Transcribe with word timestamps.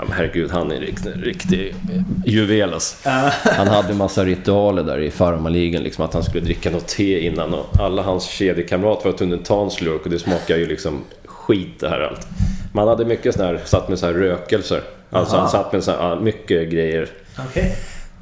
Ja, 0.00 0.04
men 0.08 0.16
herregud, 0.16 0.50
han 0.50 0.70
är 0.70 0.74
en 0.74 0.80
riktig, 0.80 1.10
riktig 1.22 1.74
juvel 2.26 2.74
alltså. 2.74 3.08
Han 3.44 3.68
hade 3.68 3.88
en 3.88 3.96
massa 3.96 4.24
ritualer 4.24 4.82
där 4.82 4.98
i 5.00 5.10
farmarligan, 5.10 5.82
liksom 5.82 6.04
att 6.04 6.14
han 6.14 6.22
skulle 6.22 6.44
dricka 6.44 6.70
något 6.70 6.88
te 6.88 7.20
innan 7.26 7.54
och 7.54 7.66
alla 7.80 8.02
hans 8.02 8.24
kedjekamrater 8.24 9.10
var 9.10 9.18
tvungna 9.18 9.36
att 9.36 9.44
ta 9.44 9.62
en 9.64 9.70
slurk 9.70 10.04
och 10.04 10.10
det 10.10 10.18
smakar 10.18 10.56
ju 10.56 10.66
liksom 10.66 11.00
skit 11.24 11.80
det 11.80 11.88
här 11.88 12.00
allt. 12.00 12.26
Man 12.72 12.88
hade 12.88 13.04
mycket 13.04 13.34
sån 13.34 13.44
här, 13.44 13.60
satt 13.64 13.88
med 13.88 13.98
så 13.98 14.06
här 14.06 14.12
rökelser. 14.12 14.80
Alltså 15.10 15.34
Aha. 15.36 15.42
han 15.42 15.50
satt 15.50 15.72
med 15.72 15.84
så 15.84 15.90
här, 15.90 16.16
mycket 16.20 16.70
grejer. 16.70 17.08
Okej. 17.48 17.76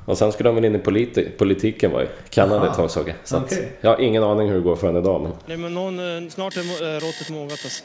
Och 0.05 0.19
sen 0.19 0.33
skulle 0.33 0.49
de 0.49 0.55
väl 0.55 0.65
in 0.65 0.75
i 0.75 0.79
politi- 0.79 1.29
politiken 1.39 1.91
var 1.91 2.03
i 2.03 2.07
Kanada 2.31 2.57
Aha. 2.61 2.67
ett 2.71 2.75
tag 2.77 2.91
såg 2.91 3.09
jag. 3.09 3.17
Så 3.25 3.37
att, 3.37 3.45
Okej. 3.45 3.73
jag 3.81 3.91
har 3.91 4.01
ingen 4.01 4.25
aning 4.25 4.49
hur 4.49 4.55
det 4.55 4.61
går 4.61 4.77
för 4.77 4.87
henne 4.87 4.99
idag 4.99 5.23
men... 5.23 5.33
Nej, 5.47 5.57
men 5.57 5.75
någon, 5.75 5.99
eh, 6.25 6.29
snart 6.31 6.57
är 6.57 6.61
eh, 6.61 7.01
råttet 7.01 7.31
mogat 7.31 7.51
alltså. 7.65 7.85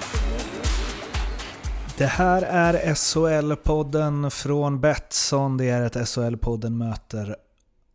Det 2.01 2.07
här 2.07 2.41
är 2.41 2.93
SHL-podden 2.93 4.29
från 4.29 4.81
Betsson. 4.81 5.57
Det 5.57 5.69
är 5.69 5.81
ett 5.81 5.95
SHL-podden 5.95 6.69
möter 6.69 7.35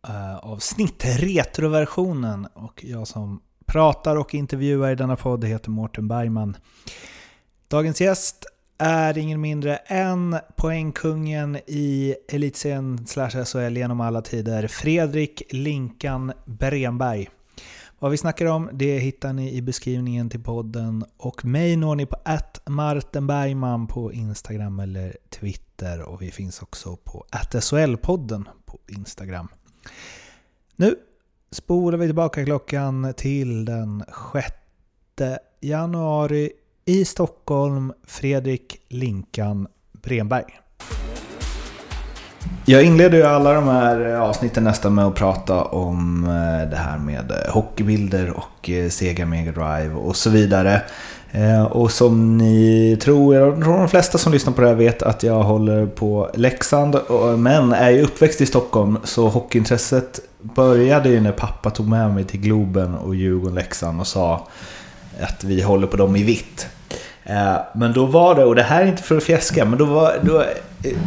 uh, 0.09 0.37
avsnitt, 0.37 1.05
retroversionen. 1.05 2.47
Och 2.53 2.85
jag 2.85 3.07
som 3.07 3.41
pratar 3.65 4.15
och 4.15 4.35
intervjuar 4.35 4.91
i 4.91 4.95
denna 4.95 5.15
podd 5.15 5.45
heter 5.45 5.69
Mårten 5.69 6.07
Bergman. 6.07 6.57
Dagens 7.67 8.01
gäst 8.01 8.45
är 8.77 9.17
ingen 9.17 9.41
mindre 9.41 9.75
än 9.75 10.37
poängkungen 10.55 11.57
i 11.67 12.15
elitserien 12.29 13.07
slash 13.07 13.45
SHL 13.45 13.77
genom 13.77 14.01
alla 14.01 14.21
tider, 14.21 14.67
Fredrik 14.67 15.43
Linkan 15.49 16.33
Bremberg. 16.45 17.29
Vad 17.99 18.11
vi 18.11 18.17
snackar 18.17 18.45
om 18.45 18.69
det 18.73 18.99
hittar 18.99 19.33
ni 19.33 19.53
i 19.53 19.61
beskrivningen 19.61 20.29
till 20.29 20.43
podden 20.43 21.05
och 21.17 21.45
mig 21.45 21.75
når 21.75 21.95
ni 21.95 22.05
på 22.05 22.17
att 22.25 22.61
Bergman 23.27 23.87
på 23.87 24.13
Instagram 24.13 24.79
eller 24.79 25.17
Twitter 25.29 26.01
och 26.01 26.21
vi 26.21 26.31
finns 26.31 26.61
också 26.61 26.95
på 26.95 27.25
SHL-podden 27.31 28.45
på 28.65 28.79
Instagram. 28.87 29.47
Nu 30.75 30.95
spolar 31.51 31.97
vi 31.97 32.05
tillbaka 32.05 32.45
klockan 32.45 33.13
till 33.17 33.65
den 33.65 34.03
6 34.33 35.39
januari 35.61 36.51
i 36.85 37.05
Stockholm, 37.05 37.93
Fredrik 38.03 38.81
Linkan 38.87 39.67
Bremberg. 39.91 40.59
Jag 42.69 42.83
inleder 42.83 43.17
ju 43.17 43.23
alla 43.23 43.53
de 43.53 43.67
här 43.67 44.13
eh, 44.13 44.21
avsnitten 44.21 44.63
nästan 44.63 44.95
med 44.95 45.05
att 45.05 45.15
prata 45.15 45.63
om 45.63 46.23
eh, 46.23 46.69
det 46.69 46.75
här 46.75 46.97
med 46.97 47.31
eh, 47.31 47.53
hockeybilder 47.53 48.33
och 48.37 48.69
Sega 48.89 49.25
Mega 49.25 49.51
Drive 49.51 49.95
och 49.95 50.15
så 50.15 50.29
vidare. 50.29 50.81
Och 51.69 51.91
som 51.91 52.37
ni 52.37 52.97
tror, 53.01 53.35
jag 53.35 53.63
tror 53.63 53.77
de 53.77 53.89
flesta 53.89 54.17
som 54.17 54.33
lyssnar 54.33 54.53
på 54.53 54.61
det 54.61 54.67
här 54.67 54.75
vet 54.75 55.03
att 55.03 55.23
jag 55.23 55.43
håller 55.43 55.85
på 55.85 56.29
Leksand 56.33 56.95
men 57.37 57.73
är 57.73 57.89
ju 57.89 58.01
uppväxt 58.01 58.41
i 58.41 58.45
Stockholm 58.45 58.97
så 59.03 59.27
hockeyintresset 59.27 60.19
började 60.41 61.09
ju 61.09 61.21
när 61.21 61.31
pappa 61.31 61.69
tog 61.69 61.87
med 61.87 62.13
mig 62.13 62.23
till 62.23 62.39
Globen 62.39 62.95
och 62.95 63.15
Djurgården-Leksand 63.15 63.99
och 63.99 64.07
sa 64.07 64.47
att 65.21 65.43
vi 65.43 65.61
håller 65.61 65.87
på 65.87 65.97
dem 65.97 66.15
i 66.15 66.23
vitt. 66.23 66.67
Eh, 67.29 67.57
men 67.73 67.93
då 67.93 68.05
var 68.05 68.35
det, 68.35 68.45
och 68.45 68.55
det 68.55 68.63
här 68.63 68.81
är 68.81 68.85
inte 68.85 69.03
för 69.03 69.17
att 69.17 69.23
fjäska, 69.23 69.65
men 69.65 69.79
då 69.79 69.85
var, 69.85 70.13
då, 70.21 70.41
eh, 70.41 70.47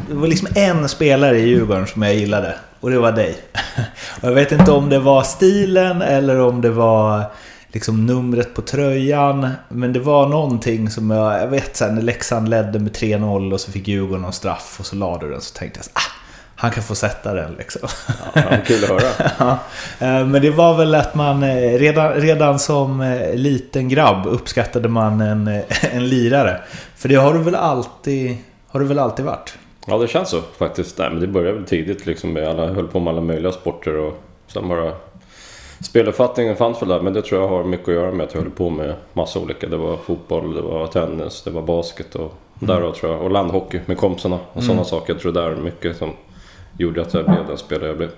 det 0.08 0.14
var 0.14 0.26
liksom 0.26 0.48
en 0.54 0.88
spelare 0.88 1.38
i 1.38 1.48
Djurgården 1.48 1.86
som 1.86 2.02
jag 2.02 2.14
gillade. 2.14 2.54
Och 2.80 2.90
det 2.90 2.98
var 2.98 3.12
dig. 3.12 3.36
Och 4.20 4.28
jag 4.28 4.34
vet 4.34 4.52
inte 4.52 4.72
om 4.72 4.88
det 4.88 4.98
var 4.98 5.22
stilen 5.22 6.02
eller 6.02 6.40
om 6.40 6.60
det 6.60 6.70
var 6.70 7.24
liksom 7.68 8.06
numret 8.06 8.54
på 8.54 8.62
tröjan. 8.62 9.48
Men 9.68 9.92
det 9.92 10.00
var 10.00 10.28
någonting 10.28 10.90
som 10.90 11.10
jag, 11.10 11.40
jag 11.40 11.46
vet 11.46 11.76
sen 11.76 11.94
när 11.94 12.02
Leksand 12.02 12.48
ledde 12.48 12.78
med 12.78 12.92
3-0 12.92 13.52
och 13.52 13.60
så 13.60 13.72
fick 13.72 13.88
Djurgården 13.88 14.22
någon 14.22 14.32
straff 14.32 14.76
och 14.80 14.86
så 14.86 14.96
la 14.96 15.18
du 15.18 15.30
den 15.30 15.40
så 15.40 15.54
tänkte 15.54 15.78
jag 15.78 15.84
så, 15.84 15.90
ah, 15.94 16.19
han 16.60 16.70
kan 16.70 16.82
få 16.82 16.94
sätta 16.94 17.34
den 17.34 17.54
liksom. 17.58 17.88
Ja, 18.34 18.42
kul 18.66 18.84
att 18.84 18.90
höra. 18.90 19.30
Ja, 19.38 19.58
eh, 20.06 20.26
men 20.26 20.42
det 20.42 20.50
var 20.50 20.76
väl 20.76 20.94
att 20.94 21.14
man 21.14 21.42
eh, 21.42 21.78
redan, 21.78 22.12
redan 22.12 22.58
som 22.58 23.00
eh, 23.00 23.34
liten 23.34 23.88
grabb 23.88 24.26
uppskattade 24.26 24.88
man 24.88 25.20
en, 25.20 25.62
en 25.92 26.08
lirare. 26.08 26.60
För 26.96 27.08
det 27.08 27.14
har 27.14 27.34
du 27.34 27.38
väl 27.38 27.54
alltid, 27.54 28.36
har 28.68 28.80
du 28.80 28.86
väl 28.86 28.98
alltid 28.98 29.24
varit? 29.24 29.58
Ja, 29.86 29.98
det 29.98 30.08
känns 30.08 30.28
så 30.28 30.40
faktiskt. 30.58 30.98
Nej, 30.98 31.10
men 31.10 31.20
det 31.20 31.26
började 31.26 31.52
väl 31.52 31.64
tidigt 31.64 32.06
liksom. 32.06 32.32
Med 32.32 32.48
alla, 32.48 32.72
höll 32.72 32.88
på 32.88 33.00
med 33.00 33.12
alla 33.12 33.22
möjliga 33.22 33.52
sporter 33.52 33.96
och 33.96 34.22
sen 34.46 34.68
bara... 34.68 34.92
Speluppfattningen 35.80 36.56
fanns 36.56 36.82
väl 36.82 36.88
där, 36.88 37.00
men 37.00 37.12
det 37.12 37.22
tror 37.22 37.40
jag 37.40 37.48
har 37.48 37.64
mycket 37.64 37.88
att 37.88 37.94
göra 37.94 38.12
med 38.12 38.26
att 38.26 38.34
jag 38.34 38.40
höll 38.40 38.50
på 38.50 38.70
med 38.70 38.94
massa 39.12 39.38
olika. 39.38 39.66
Det 39.66 39.76
var 39.76 39.96
fotboll, 39.96 40.54
det 40.54 40.62
var 40.62 40.86
tennis, 40.86 41.42
det 41.42 41.50
var 41.50 41.62
basket 41.62 42.14
och 42.14 42.34
därav 42.54 42.92
tror 42.92 43.12
jag. 43.12 43.22
Och 43.22 43.30
landhockey 43.30 43.80
med 43.86 43.98
kompisarna 43.98 44.38
och 44.52 44.62
sådana 44.62 44.84
saker. 44.84 45.12
Jag 45.12 45.22
tror 45.22 45.32
det 45.32 45.42
är 45.42 45.54
mycket 45.54 45.96
som 45.96 46.10
gjorde 46.80 47.02
att 47.02 47.14
jag 47.14 47.24
blev 47.24 47.46
den 47.46 47.58
spelare 47.58 47.88
jag 47.88 47.96
blev. 47.96 48.10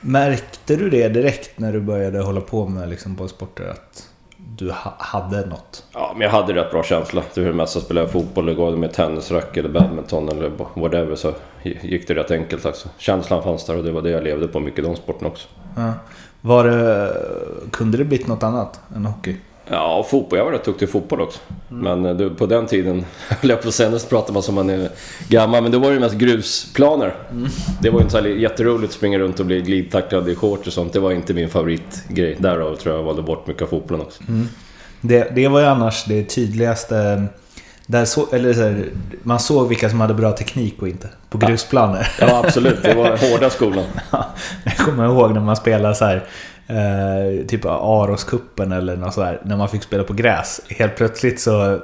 Märkte 0.00 0.76
du 0.76 0.90
det 0.90 1.08
direkt 1.08 1.58
när 1.58 1.72
du 1.72 1.80
började 1.80 2.20
hålla 2.20 2.40
på 2.40 2.68
med 2.68 2.88
liksom 2.88 3.14
bollsporter? 3.14 3.68
Att 3.68 4.08
du 4.56 4.70
ha, 4.70 4.94
hade 4.98 5.46
något? 5.46 5.84
Ja, 5.92 6.12
men 6.16 6.22
jag 6.22 6.30
hade 6.30 6.54
rätt 6.54 6.70
bra 6.70 6.82
känsla. 6.82 7.22
Var 7.36 7.44
det 7.44 7.52
mesta 7.52 7.80
spelade 7.80 8.08
fotboll, 8.08 8.46
det 8.46 8.54
det 8.54 8.76
med 8.76 8.92
tennisrack 8.92 9.56
eller 9.56 9.68
badminton 9.68 10.28
eller 10.28 10.52
whatever 10.74 11.14
så 11.14 11.32
gick 11.62 12.08
det 12.08 12.14
rätt 12.14 12.30
enkelt 12.30 12.66
alltså. 12.66 12.88
Känslan 12.98 13.42
fanns 13.42 13.66
där 13.66 13.76
och 13.76 13.84
det 13.84 13.92
var 13.92 14.02
det 14.02 14.10
jag 14.10 14.24
levde 14.24 14.48
på 14.48 14.60
mycket, 14.60 14.84
de 14.84 14.96
sporterna 14.96 15.28
också. 15.28 15.48
Ja. 15.76 15.92
Var 16.40 16.64
det, 16.64 17.12
kunde 17.70 17.98
det 17.98 18.04
blivit 18.04 18.26
något 18.26 18.42
annat 18.42 18.80
än 18.96 19.06
hockey? 19.06 19.36
Ja, 19.66 20.06
fotboll. 20.10 20.38
Jag 20.38 20.44
var 20.44 20.52
rätt 20.52 20.64
duktig 20.64 20.86
i 20.86 20.90
fotboll 20.90 21.20
också. 21.20 21.40
Men 21.68 22.06
eh, 22.06 22.14
du, 22.14 22.30
på 22.30 22.46
den 22.46 22.66
tiden, 22.66 23.04
höll 23.28 23.50
jag 23.50 23.62
på 23.62 23.68
att 23.68 23.74
säga, 23.74 23.98
pratar 24.08 24.32
man 24.32 24.42
som 24.42 24.54
man 24.54 24.70
är 24.70 24.88
gammal, 25.28 25.62
men 25.62 25.72
då 25.72 25.78
var 25.78 25.88
det 25.88 25.94
ju 25.94 26.00
mest 26.00 26.14
grusplaner. 26.14 27.14
Det 27.80 27.90
var 27.90 27.98
ju 27.98 28.04
inte 28.04 28.22
så 28.22 28.28
jätteroligt 28.28 28.90
att 28.90 28.96
springa 28.96 29.18
runt 29.18 29.40
och 29.40 29.46
bli 29.46 29.60
glidtacklad 29.60 30.28
i 30.28 30.34
shorts 30.34 30.66
och 30.66 30.72
sånt. 30.72 30.92
Det 30.92 31.00
var 31.00 31.12
inte 31.12 31.34
min 31.34 31.48
favoritgrej. 31.48 32.36
Därav 32.38 32.76
tror 32.76 32.94
jag 32.94 33.00
jag 33.00 33.06
valde 33.06 33.22
bort 33.22 33.46
mycket 33.46 33.62
av 33.62 33.66
fotbollen 33.66 34.06
också. 34.06 34.22
Det, 35.00 35.32
det 35.34 35.48
var 35.48 35.60
ju 35.60 35.66
annars 35.66 36.04
det 36.04 36.24
tydligaste... 36.24 37.26
Där 37.86 38.04
så, 38.04 38.26
eller 38.32 38.54
så 38.54 38.60
här, 38.60 38.84
man 39.22 39.40
såg 39.40 39.68
vilka 39.68 39.90
som 39.90 40.00
hade 40.00 40.14
bra 40.14 40.32
teknik 40.32 40.82
och 40.82 40.88
inte. 40.88 41.08
På 41.30 41.38
grusplaner. 41.38 42.08
Ja, 42.20 42.42
absolut. 42.44 42.82
Det 42.82 42.94
var 42.94 43.30
hårda 43.30 43.50
skolan. 43.50 43.84
Jag 44.64 44.76
kommer 44.76 45.04
ihåg 45.04 45.32
när 45.32 45.40
man 45.40 45.56
spelade 45.56 45.94
så 45.94 46.04
här, 46.04 46.24
eh, 46.66 47.46
typ 47.46 47.64
Aroskuppen 47.64 48.72
eller 48.72 48.96
något 48.96 49.14
sådär, 49.14 49.40
när 49.44 49.56
man 49.56 49.68
fick 49.68 49.82
spela 49.82 50.04
på 50.04 50.12
gräs. 50.12 50.60
Helt 50.68 50.96
plötsligt 50.96 51.40
så 51.40 51.80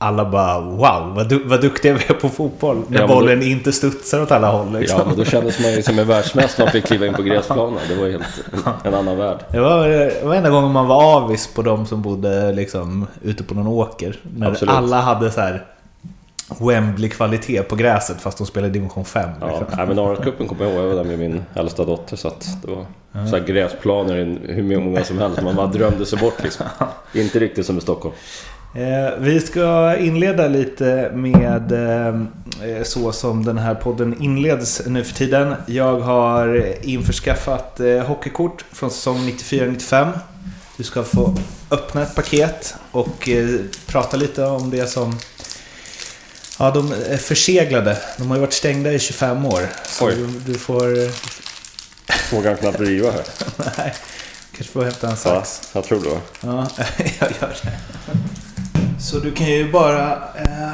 alla 0.00 0.24
bara 0.30 0.60
wow, 0.60 1.14
vad, 1.16 1.28
du, 1.28 1.44
vad 1.44 1.60
duktiga 1.60 1.94
vi 1.94 2.04
är 2.08 2.14
på 2.14 2.28
fotboll. 2.28 2.76
När 2.76 3.00
Ja, 3.00 3.06
men 3.06 3.08
då- 3.08 3.14
bollen 3.14 3.42
inte 3.42 3.72
studsar 3.72 4.22
åt 4.22 4.30
alla 4.32 4.50
håll. 4.50 4.72
Liksom. 4.78 4.98
Ja, 5.00 5.06
men 5.06 5.16
då 5.16 5.24
kändes 5.24 5.60
man 5.60 5.72
ju 5.72 5.82
som 5.82 5.98
en 5.98 6.06
världsmästare 6.06 6.54
när 6.58 6.66
man 6.66 6.72
fick 6.72 6.84
kliva 6.86 7.06
in 7.06 7.14
på 7.14 7.22
gräsplanen. 7.22 7.78
Det 7.88 7.94
var 7.94 8.08
helt 8.08 8.24
en, 8.66 8.72
en 8.92 8.94
annan 8.94 9.16
värld. 9.16 9.38
Det 9.52 9.60
var, 9.60 9.88
det 9.88 10.24
var 10.24 10.34
enda 10.34 10.50
gången 10.50 10.72
man 10.72 10.86
var 10.86 11.16
avis 11.16 11.46
på 11.54 11.62
de 11.62 11.86
som 11.86 12.02
bodde 12.02 12.52
liksom 12.52 13.06
ute 13.22 13.44
på 13.44 13.54
någon 13.54 13.66
åker. 13.66 14.16
När 14.36 14.50
Absolut. 14.50 14.74
alla 14.74 15.00
hade 15.00 15.30
så 15.30 15.40
här 15.40 15.64
Wembley-kvalitet 16.60 17.62
på 17.62 17.76
gräset 17.76 18.20
fast 18.20 18.38
de 18.38 18.46
spelade 18.46 18.68
i 18.70 18.72
division 18.78 19.04
5. 19.04 19.30
Ja, 19.40 19.46
Liksom. 19.48 19.66
nej, 19.76 19.86
men 19.86 19.98
Aroscupen 19.98 20.48
kommer 20.48 20.64
jag 20.64 20.72
ihåg. 20.74 20.82
Jag 20.84 20.88
var 20.88 20.94
där 20.96 21.04
med 21.04 21.18
min 21.18 21.44
äldsta 21.54 21.84
dotter. 21.84 22.16
Så 22.16 22.28
att 22.28 22.48
det 22.62 22.70
var 22.70 22.86
så 23.30 23.36
här 23.36 23.44
gräsplaner 23.46 24.38
hur 24.48 24.78
många 24.80 25.04
som 25.04 25.18
helst. 25.18 25.42
Man 25.42 25.56
bara 25.56 25.66
drömde 25.66 26.06
sig 26.06 26.18
bort 26.18 26.42
liksom. 26.42 26.66
Inte 27.14 27.38
riktigt 27.38 27.66
som 27.66 27.78
i 27.78 27.80
Stockholm. 27.80 28.14
Eh, 28.74 29.18
vi 29.18 29.40
ska 29.40 29.96
inleda 29.96 30.48
lite 30.48 31.10
med 31.14 31.72
eh, 31.72 32.82
så 32.84 33.12
som 33.12 33.44
den 33.44 33.58
här 33.58 33.74
podden 33.74 34.16
inleds 34.22 34.82
nu 34.86 35.04
för 35.04 35.14
tiden. 35.14 35.54
Jag 35.66 36.00
har 36.00 36.64
införskaffat 36.82 37.80
eh, 37.80 37.98
hockeykort 38.00 38.64
från 38.72 38.90
säsong 38.90 39.16
94-95. 39.18 40.08
Du 40.76 40.84
ska 40.84 41.02
få 41.02 41.34
öppna 41.70 42.02
ett 42.02 42.14
paket 42.14 42.74
och 42.92 43.28
eh, 43.28 43.48
prata 43.86 44.16
lite 44.16 44.44
om 44.44 44.70
det 44.70 44.86
som... 44.86 45.16
Ja, 46.58 46.70
de 46.70 46.92
är 46.92 47.16
förseglade. 47.16 47.98
De 48.16 48.28
har 48.28 48.36
ju 48.36 48.40
varit 48.40 48.52
stängda 48.52 48.92
i 48.92 48.98
25 48.98 49.46
år. 49.46 49.68
Så 49.86 50.06
Oj. 50.06 50.14
du, 50.16 50.26
du 50.52 50.58
får... 50.58 50.84
Vågar 52.34 52.56
knappt 52.56 52.78
driva 52.78 53.10
här. 53.10 53.22
Nej, 53.78 53.94
kanske 54.56 54.72
får 54.72 54.84
hämta 54.84 55.06
en 55.06 55.10
Ja, 55.10 55.16
sax. 55.44 55.70
jag 55.74 55.84
tror 55.84 56.00
det. 56.00 56.20
Ja, 56.46 56.66
jag 57.20 57.30
gör 57.40 57.56
det. 57.62 57.78
Så 59.00 59.18
du 59.18 59.32
kan 59.32 59.46
ju 59.46 59.72
bara 59.72 60.12
eh, 60.36 60.70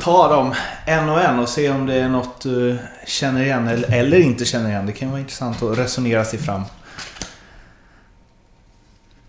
ta 0.00 0.28
dem 0.28 0.54
en 0.86 1.08
och 1.08 1.20
en 1.20 1.38
och 1.38 1.48
se 1.48 1.70
om 1.70 1.86
det 1.86 1.94
är 1.94 2.08
något 2.08 2.40
du 2.40 2.78
känner 3.06 3.42
igen 3.42 3.68
eller, 3.68 3.92
eller 3.92 4.18
inte 4.18 4.44
känner 4.44 4.70
igen. 4.70 4.86
Det 4.86 4.92
kan 4.92 5.10
vara 5.10 5.20
intressant 5.20 5.62
att 5.62 5.78
resonera 5.78 6.24
sig 6.24 6.38
fram. 6.38 6.62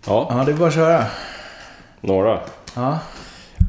Ja, 0.06 0.28
Ja, 0.30 0.44
det 0.46 0.52
är 0.52 0.56
bara 0.56 0.68
att 0.68 0.74
köra. 0.76 1.06
några. 2.02 2.40
Ja. 2.74 3.00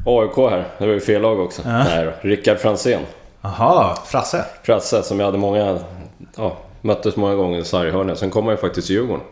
AIK 0.05 0.37
här, 0.37 0.67
det 0.77 0.85
var 0.85 0.93
ju 0.93 0.99
fel 0.99 1.21
lag 1.21 1.39
också. 1.39 1.61
Ja. 1.65 1.83
Nej 1.83 2.05
då. 2.05 2.11
Rickard 2.21 2.57
Franzén. 2.57 3.01
Jaha, 3.41 3.95
Frasse. 4.05 4.45
Frasse 4.63 5.03
som 5.03 5.19
jag 5.19 5.25
hade 5.25 5.37
många... 5.37 5.79
Ja, 6.35 6.57
möttes 6.81 7.15
många 7.15 7.35
gånger 7.35 7.59
i 7.59 7.65
sarghörnen. 7.65 8.15
Sen 8.15 8.29
kom 8.29 8.45
han 8.45 8.53
ju 8.53 8.57
faktiskt 8.57 8.87
till 8.87 8.95
Djurgården. 8.95 9.23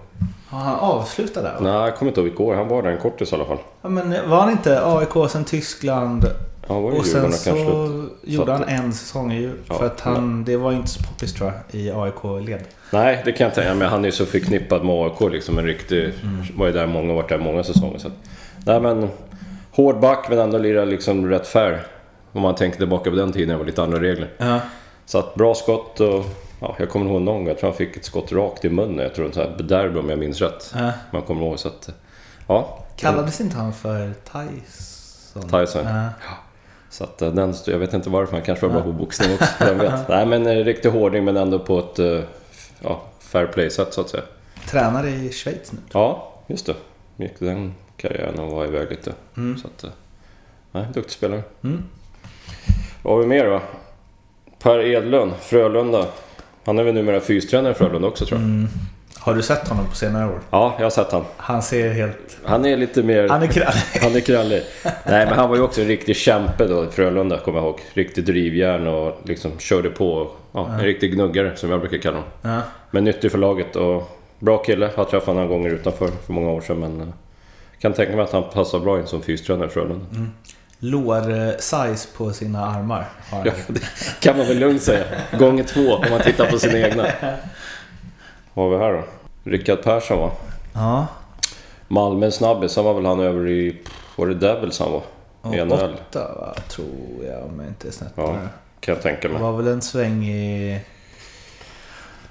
Ja, 0.51 0.57
han 0.57 0.79
avslutade 0.79 1.47
där? 1.47 1.57
Nej, 1.59 1.73
jag 1.73 1.95
kommer 1.95 2.11
inte 2.11 2.21
ihåg 2.21 2.25
vilket 2.25 2.41
år. 2.41 2.55
Han 2.55 2.67
var 2.67 2.83
där 2.83 2.89
en 2.89 2.97
kortis 2.97 3.31
i 3.31 3.35
alla 3.35 3.45
fall. 3.45 3.57
Ja, 3.81 3.89
men 3.89 4.29
var 4.29 4.37
han 4.41 4.51
inte 4.51 4.85
AIK 4.85 5.31
sen 5.31 5.45
Tyskland 5.45 6.25
Ja, 6.67 6.79
var 6.79 6.91
ju 6.91 6.97
och 6.97 7.05
sen 7.05 7.33
så 7.33 8.05
gjorde 8.23 8.51
han 8.51 8.63
en 8.63 8.93
säsong 8.93 9.33
i 9.33 9.51
Ja, 9.67 9.73
För 9.73 9.85
att 9.85 10.01
han, 10.01 10.43
det 10.43 10.57
var 10.57 10.71
inte 10.71 10.87
så 10.89 11.03
poppis 11.03 11.33
tror 11.33 11.53
jag 11.71 11.81
i 11.81 11.91
AIK-led. 11.91 12.63
Nej, 12.91 13.21
det 13.25 13.31
kan 13.31 13.45
jag 13.45 13.49
inte 13.49 13.61
säga. 13.61 13.73
Men 13.73 13.89
han 13.89 14.01
är 14.01 14.05
ju 14.05 14.11
så 14.11 14.25
förknippad 14.25 14.85
med 14.85 14.95
AIK 14.95 15.31
liksom. 15.31 15.57
En 15.57 15.65
riktig... 15.65 16.13
Var 16.55 16.67
ju 16.67 16.73
där 16.73 16.87
många, 16.87 17.13
varit 17.13 17.29
där 17.29 17.37
många 17.37 17.63
säsonger. 17.63 17.97
Så 17.99 18.09
nej 18.65 18.79
men... 18.79 19.09
Hård 19.81 19.99
back 19.99 20.29
men 20.29 20.39
ändå 20.39 20.57
lirar 20.57 20.85
liksom 20.85 21.27
rätt 21.29 21.47
färg. 21.47 21.79
Om 22.31 22.41
man 22.41 22.55
tänker 22.55 22.77
tillbaka 22.77 23.09
på 23.09 23.15
den 23.15 23.31
tiden, 23.31 23.49
det 23.49 23.57
var 23.57 23.65
lite 23.65 23.83
andra 23.83 23.99
regler. 23.99 24.29
Ja. 24.37 24.59
Så 25.05 25.17
att 25.17 25.35
bra 25.35 25.55
skott 25.55 25.99
och... 25.99 26.25
Ja, 26.59 26.75
jag 26.79 26.89
kommer 26.89 27.05
ihåg 27.05 27.21
någon 27.21 27.35
gång, 27.35 27.47
jag 27.47 27.57
tror 27.59 27.69
han 27.69 27.77
fick 27.77 27.97
ett 27.97 28.05
skott 28.05 28.31
rakt 28.31 28.65
i 28.65 28.69
munnen. 28.69 28.97
Jag 28.97 29.15
tror 29.15 29.31
så 29.31 29.39
här 29.39 29.57
derby 29.63 29.99
om 29.99 30.09
jag 30.09 30.19
minns 30.19 30.41
rätt. 30.41 30.73
Ja. 30.75 30.91
Man 31.11 31.21
kommer 31.21 31.41
ihåg 31.41 31.59
så 31.59 31.67
att... 31.67 31.89
Ja. 32.47 32.79
Kallades 32.95 33.41
inte 33.41 33.55
han 33.55 33.73
för 33.73 34.13
Tyson? 34.31 35.43
Tyson. 35.43 35.85
Ja. 35.85 36.09
Så 36.89 37.03
att 37.03 37.21
eh, 37.21 37.33
den, 37.33 37.53
jag 37.65 37.77
vet 37.77 37.93
inte 37.93 38.09
varför, 38.09 38.33
han 38.33 38.41
kanske 38.41 38.67
var 38.67 38.73
bra 38.73 38.83
på 38.83 38.91
boxning 38.91 39.33
också. 39.33 39.45
Vem 39.59 39.77
vet. 39.77 39.93
Nej 40.09 40.25
men 40.25 40.47
en 40.47 40.63
riktig 40.63 40.89
hårding 40.89 41.25
men 41.25 41.37
ändå 41.37 41.59
på 41.59 41.79
ett 41.79 41.99
eh, 41.99 42.19
ja, 42.81 43.01
fair 43.19 43.45
play-sätt 43.45 43.93
så 43.93 44.01
att 44.01 44.09
säga. 44.09 44.23
Tränar 44.67 45.07
i 45.07 45.31
Schweiz 45.31 45.71
nu. 45.71 45.79
Ja, 45.93 46.33
just 46.47 46.65
det. 46.65 46.75
Gick 47.17 47.39
den 47.39 47.75
karriären 48.01 48.39
och 48.39 48.51
var 48.51 48.65
iväg 48.65 48.89
lite. 48.89 49.13
Så 49.35 49.67
att, 49.67 49.83
eh, 49.83 49.89
nej, 50.71 50.85
duktig 50.93 51.11
spelare. 51.11 51.43
Mm. 51.63 51.83
Vad 53.03 53.13
har 53.13 53.21
vi 53.21 53.27
mer 53.27 53.45
då? 53.45 53.61
Per 54.63 54.79
Edlund, 54.79 55.33
Frölunda. 55.41 56.05
Han 56.65 56.79
är 56.79 56.83
väl 56.83 56.93
numera 56.93 57.19
fystränare 57.19 57.71
i 57.71 57.75
Frölunda 57.75 58.07
också 58.07 58.25
tror 58.25 58.41
jag. 58.41 58.67
Har 59.19 59.33
du 59.33 59.41
sett 59.41 59.67
honom 59.67 59.87
på 59.89 59.95
senare 59.95 60.29
år? 60.29 60.39
Ja, 60.51 60.75
jag 60.77 60.85
har 60.85 60.89
sett 60.89 61.11
han. 61.11 61.25
Han 61.37 61.61
ser 61.61 61.89
helt... 61.93 62.37
Han 62.45 62.65
är 62.65 62.77
lite 62.77 63.03
mer... 63.03 63.29
Han 63.29 63.43
är 63.43 63.47
krallig. 63.47 63.81
Han 64.01 64.15
är 64.15 64.19
krallig. 64.19 64.63
Nej, 64.83 65.25
men 65.25 65.33
han 65.33 65.49
var 65.49 65.55
ju 65.55 65.61
också 65.61 65.81
en 65.81 65.87
riktig 65.87 66.15
kämpe 66.15 66.67
då 66.67 66.83
i 66.83 66.87
Frölunda, 66.87 67.37
kommer 67.37 67.59
jag 67.59 67.65
ihåg. 67.65 67.79
Riktigt 67.93 68.25
drivjärn 68.25 68.87
och 68.87 69.17
liksom 69.23 69.51
körde 69.59 69.89
på. 69.89 70.31
Ja, 70.51 70.73
en 70.73 70.79
riktig 70.79 71.13
gnuggare, 71.13 71.55
som 71.55 71.71
jag 71.71 71.79
brukar 71.79 71.97
kalla 71.97 72.17
honom. 72.17 72.31
Ja. 72.41 72.61
Men 72.91 73.03
nyttig 73.03 73.31
för 73.31 73.37
laget 73.37 73.75
och 73.75 74.19
bra 74.39 74.57
kille. 74.57 74.89
Har 74.95 75.05
träffat 75.05 75.27
honom 75.27 75.43
några 75.43 75.57
gånger 75.57 75.69
utanför 75.69 76.07
för 76.25 76.33
många 76.33 76.51
år 76.51 76.61
sedan, 76.61 76.79
men... 76.79 77.13
Kan 77.81 77.93
tänka 77.93 78.15
mig 78.15 78.23
att 78.25 78.31
han 78.31 78.43
passar 78.53 78.79
bra 78.79 78.99
in 78.99 79.07
som 79.07 79.21
fystränare 79.21 79.67
i 79.67 79.69
Frölunda. 79.69 80.05
Lår-size 80.79 82.07
på 82.17 82.33
sina 82.33 82.65
armar. 82.65 83.09
Har. 83.31 83.45
Ja, 83.45 83.51
det 83.67 83.81
kan 84.21 84.37
man 84.37 84.47
väl 84.47 84.59
lugnt 84.59 84.81
säga. 84.83 85.03
Gånger 85.39 85.63
två 85.63 85.93
om 85.95 86.05
man 86.09 86.21
tittar 86.21 86.51
på 86.51 86.59
sina 86.59 86.77
egna. 86.79 87.03
Vad 88.53 88.65
har 88.71 88.77
vi 88.77 88.83
här 88.83 88.93
då? 88.93 89.03
Rickard 89.51 89.83
Persson 89.83 90.19
va? 90.19 90.31
ja. 90.73 91.07
Malmö 91.87 92.31
snabbis, 92.31 92.75
han 92.75 92.85
var 92.85 92.93
väl 92.93 93.05
han 93.05 93.19
över 93.19 93.49
i... 93.49 93.77
Var 94.15 94.27
det 94.27 94.33
Devils 94.33 94.79
han 94.79 94.91
var? 94.91 95.01
I 95.55 95.65
NHL? 95.65 95.73
åtta 95.73 96.35
va, 96.35 96.53
tror 96.67 97.25
jag 97.27 97.43
om 97.45 97.59
jag 97.59 97.67
inte 97.67 97.87
är 97.87 97.91
snett 97.91 98.11
Ja, 98.15 98.35
kan 98.79 98.93
jag 98.95 99.01
tänka 99.01 99.27
Det 99.27 99.33
mig. 99.33 99.43
var 99.43 99.51
väl 99.57 99.67
en 99.67 99.81
sväng 99.81 100.25
i... 100.25 100.79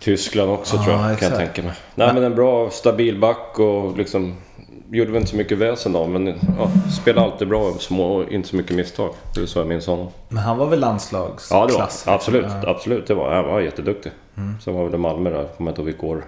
Tyskland 0.00 0.50
också 0.50 0.76
Ja, 0.76 0.82
tror 0.85 0.94
jag, 0.97 1.02
kan 1.05 1.12
exakt. 1.12 1.31
jag 1.32 1.38
tänka 1.38 1.62
mig. 1.62 1.73
Nej 1.94 2.14
men 2.14 2.23
en 2.25 2.35
bra, 2.35 2.70
stabil 2.70 3.19
back 3.20 3.58
och 3.58 3.97
liksom... 3.97 4.37
Gjorde 4.93 5.11
väl 5.11 5.21
inte 5.21 5.31
så 5.31 5.37
mycket 5.37 5.59
väsen 5.59 5.97
av 5.97 6.11
men 6.11 6.27
ja, 6.27 6.71
spelade 7.01 7.27
alltid 7.27 7.49
bra, 7.49 7.73
små, 7.79 8.25
inte 8.29 8.49
så 8.49 8.57
mycket 8.57 8.77
misstag. 8.77 9.15
Det 9.35 9.41
är 9.41 9.47
så 9.47 9.59
jag 9.59 9.67
minns 9.67 9.87
honom. 9.87 10.09
Men 10.29 10.43
han 10.43 10.59
var 10.59 10.67
väl 10.67 10.81
landslagsklass? 10.81 11.51
Ja 11.51 11.67
det 11.67 11.73
var 11.73 11.83
liksom. 11.83 12.15
absolut. 12.15 12.47
Mm. 12.47 12.69
absolut. 12.69 13.07
Det 13.07 13.15
var, 13.15 13.35
han 13.35 13.45
var 13.45 13.61
jätteduktig. 13.61 14.13
Sen 14.65 14.75
var 14.75 14.83
väl 14.83 14.93
det 14.93 14.99
Malmö 14.99 15.31
där, 15.31 15.45
kommer 15.57 15.71
jag 15.71 15.73
inte 15.73 15.81
ihåg 15.81 15.87
vilka 15.87 16.07
år. 16.07 16.25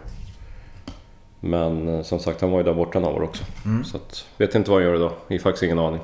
Men 1.40 1.88
eh, 1.98 2.02
som 2.02 2.18
sagt, 2.18 2.40
han 2.40 2.50
var 2.50 2.58
ju 2.58 2.64
där 2.64 2.74
borta 2.74 3.00
några 3.00 3.14
år 3.14 3.22
också. 3.22 3.44
Mm. 3.64 3.84
Så 3.84 3.96
att, 3.96 4.24
vet 4.36 4.54
inte 4.54 4.70
vad 4.70 4.80
han 4.80 4.88
gör 4.88 4.96
idag. 4.96 5.12
Jag 5.28 5.34
har 5.34 5.40
faktiskt 5.40 5.62
ingen 5.62 5.78
aning. 5.78 6.00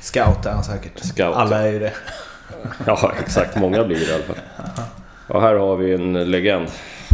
Scout 0.00 0.46
är 0.46 0.50
han 0.50 0.64
säkert. 0.64 0.98
Scout. 0.98 1.36
Alla 1.36 1.58
är 1.62 1.72
ju 1.72 1.78
det. 1.78 1.92
Ja, 2.86 3.12
exakt. 3.20 3.56
Många 3.56 3.84
blir 3.84 3.96
det 3.96 4.10
i 4.10 4.14
alla 4.14 4.22
fall. 4.24 4.36
Och 5.28 5.40
här 5.40 5.54
har 5.54 5.76
vi 5.76 5.94
en 5.94 6.30
legend. 6.30 6.68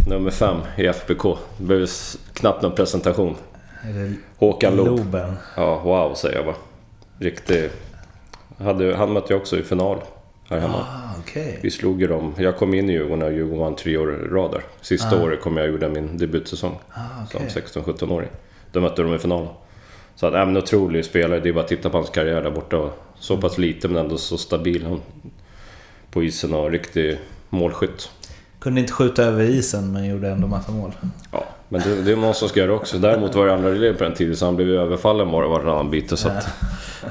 Nummer 0.07 0.31
fem 0.31 0.57
i 0.77 0.87
FBK. 0.87 1.23
Det 1.57 1.63
behövs 1.63 2.17
knappt 2.33 2.61
någon 2.61 2.75
presentation. 2.75 3.35
Det 3.83 4.13
Håkan 4.37 4.75
Loob. 4.75 4.87
Loben? 4.87 5.35
Ja, 5.55 5.79
wow 5.83 6.13
säger 6.13 6.35
jag 6.35 6.45
bara. 6.45 6.55
Riktig... 7.19 7.69
Hade, 8.57 8.95
han 8.95 9.13
mötte 9.13 9.33
jag 9.33 9.41
också 9.41 9.57
i 9.59 9.63
final 9.63 10.01
här 10.49 10.59
hemma. 10.59 10.77
Ah, 10.79 11.19
okej. 11.19 11.59
Vi 11.63 11.71
slog 11.71 12.01
ju 12.01 12.07
dem. 12.07 12.33
Jag 12.37 12.57
kom 12.57 12.73
in 12.73 12.89
i 12.89 12.93
Djurgården 12.93 13.23
och 13.23 13.33
Djurgården 13.33 13.59
vann 13.59 13.75
tre 13.75 13.97
år 13.97 14.13
i 14.15 14.27
rad 14.27 14.51
där. 14.51 14.61
Sista 14.81 15.19
Ah. 15.19 15.23
året 15.23 15.41
kom 15.41 15.57
jag 15.57 15.65
och 15.65 15.71
gjorde 15.71 15.89
min 15.89 16.17
debutsäsong. 16.17 16.75
Ah, 16.89 16.99
okej. 17.25 17.49
Som 17.49 17.61
16-17-åring. 17.83 18.29
Då 18.71 18.81
mötte 18.81 19.01
de 19.03 19.15
i 19.15 19.19
finalen. 19.19 19.47
Så 20.15 20.27
att, 20.27 20.33
äh, 20.33 20.45
men 20.45 20.57
otrolig 20.57 21.05
spelare. 21.05 21.39
Det 21.39 21.49
är 21.49 21.53
bara 21.53 21.63
att 21.63 21.67
titta 21.67 21.89
på 21.89 21.97
hans 21.97 22.09
karriär 22.09 22.41
där 22.43 22.51
borta. 22.51 22.89
Så 23.19 23.37
pass 23.37 23.57
liten 23.57 23.91
men 23.93 24.03
ändå 24.03 24.17
så 24.17 24.37
stabil. 24.37 24.85
Han, 24.85 25.01
på 26.11 26.23
isen 26.23 26.53
och 26.53 26.71
riktig 26.71 27.19
målskytt. 27.49 28.09
Kunde 28.59 28.81
inte 28.81 28.93
skjuta 28.93 29.23
över 29.23 29.43
isen 29.43 29.91
men 29.93 30.05
gjorde 30.09 30.29
ändå 30.29 30.47
massa 30.47 30.71
mål. 30.71 30.91
Ja, 31.31 31.43
men 31.69 31.81
det, 31.81 32.01
det 32.01 32.11
är 32.11 32.15
någon 32.15 32.33
som 32.33 32.49
ska 32.49 32.59
göra 32.59 32.73
också. 32.73 32.97
Däremot 32.97 33.35
var 33.35 33.45
det 33.45 33.53
andra 33.53 33.69
elever 33.69 33.97
på 33.97 34.03
den 34.03 34.13
tiden 34.13 34.35
så 34.35 34.45
han 34.45 34.55
blev 34.55 34.69
överfallen 34.69 35.31
var 35.31 35.43
varannan 35.43 35.91
bit. 35.91 36.19
Så 36.19 36.29
att, 36.29 36.47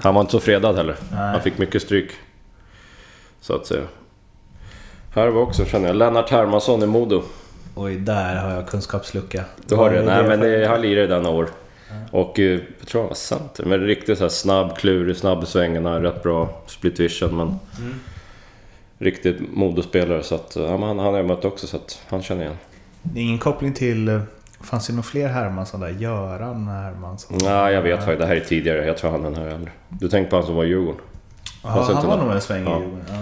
han 0.03 0.15
var 0.15 0.21
inte 0.21 0.33
så 0.33 0.41
fredad 0.41 0.77
heller. 0.77 0.97
Han 1.11 1.41
fick 1.43 1.59
mycket 1.59 1.83
stryk. 1.83 2.11
Så 3.41 3.55
att 3.55 3.67
säga. 3.67 3.83
Här 5.15 5.29
var 5.29 5.43
också, 5.43 5.65
känner 5.65 5.87
jag, 5.87 5.97
Lennart 5.97 6.31
Hermansson 6.31 6.83
i 6.83 6.87
Modo. 6.87 7.23
Oj, 7.75 7.97
där 7.97 8.37
har 8.37 8.51
jag 8.51 8.69
kunskapslucka. 8.69 9.45
Du 9.67 9.75
har 9.75 9.91
det? 9.91 10.03
Nej 10.03 10.29
men 10.29 10.41
det, 10.41 10.69
han 10.69 10.83
lirade 10.83 11.07
denna 11.07 11.31
år. 11.31 11.49
Och 12.11 12.39
eh, 12.39 12.61
jag 12.79 12.89
tror 12.89 13.01
han 13.01 13.09
var 13.09 13.15
center. 13.15 13.65
Men 13.65 13.81
riktigt 13.81 14.19
så 14.19 14.25
här 14.25 14.29
snabb, 14.29 14.77
klurig, 14.77 15.17
snabb 15.17 15.43
i 15.43 15.47
svängarna, 15.47 16.03
rätt 16.03 16.23
bra 16.23 16.63
split 16.67 17.01
vision. 17.01 17.37
Men 17.37 17.59
riktigt 18.99 19.37
modospelare 19.53 20.23
så 20.23 20.35
att 20.35 20.57
ja, 20.57 20.77
men 20.77 20.83
han, 20.83 20.99
han 20.99 21.07
har 21.07 21.17
jag 21.17 21.27
mött 21.27 21.45
också 21.45 21.67
så 21.67 21.77
att 21.77 22.03
han 22.09 22.23
känner 22.23 22.43
igen. 22.43 22.57
Det 23.03 23.21
är 23.21 23.25
ingen 23.25 23.39
koppling 23.39 23.73
till... 23.73 24.21
Fanns 24.61 24.87
det 24.87 24.93
nog 24.93 25.05
fler 25.05 25.29
Hermansson 25.29 25.81
där? 25.81 25.89
Göran 25.89 26.69
Hermansson? 26.69 27.39
Nej 27.43 27.75
jag 27.75 27.83
vet 27.83 27.97
faktiskt, 27.99 28.19
det 28.21 28.27
här 28.27 28.37
är 28.37 28.41
tidigare. 28.41 28.87
Jag 28.87 28.97
tror 28.97 29.11
han 29.11 29.25
är 29.25 29.31
den 29.31 29.43
här 29.43 29.47
äldre. 29.55 29.71
Du 29.89 30.09
tänker 30.09 30.31
på 30.31 30.37
han 30.37 30.47
som 30.47 30.55
var 30.55 30.65
i 30.65 30.69
Djurgården? 30.69 31.01
Ja, 31.63 31.69
han 31.69 31.95
var 32.07 32.17
någon. 32.17 32.27
nog 32.27 32.35
en 32.35 32.41
sväng 32.41 32.63
i 32.63 32.65
Ja. 32.65 32.79
Djurgården. 32.79 33.05
Ja. 33.09 33.15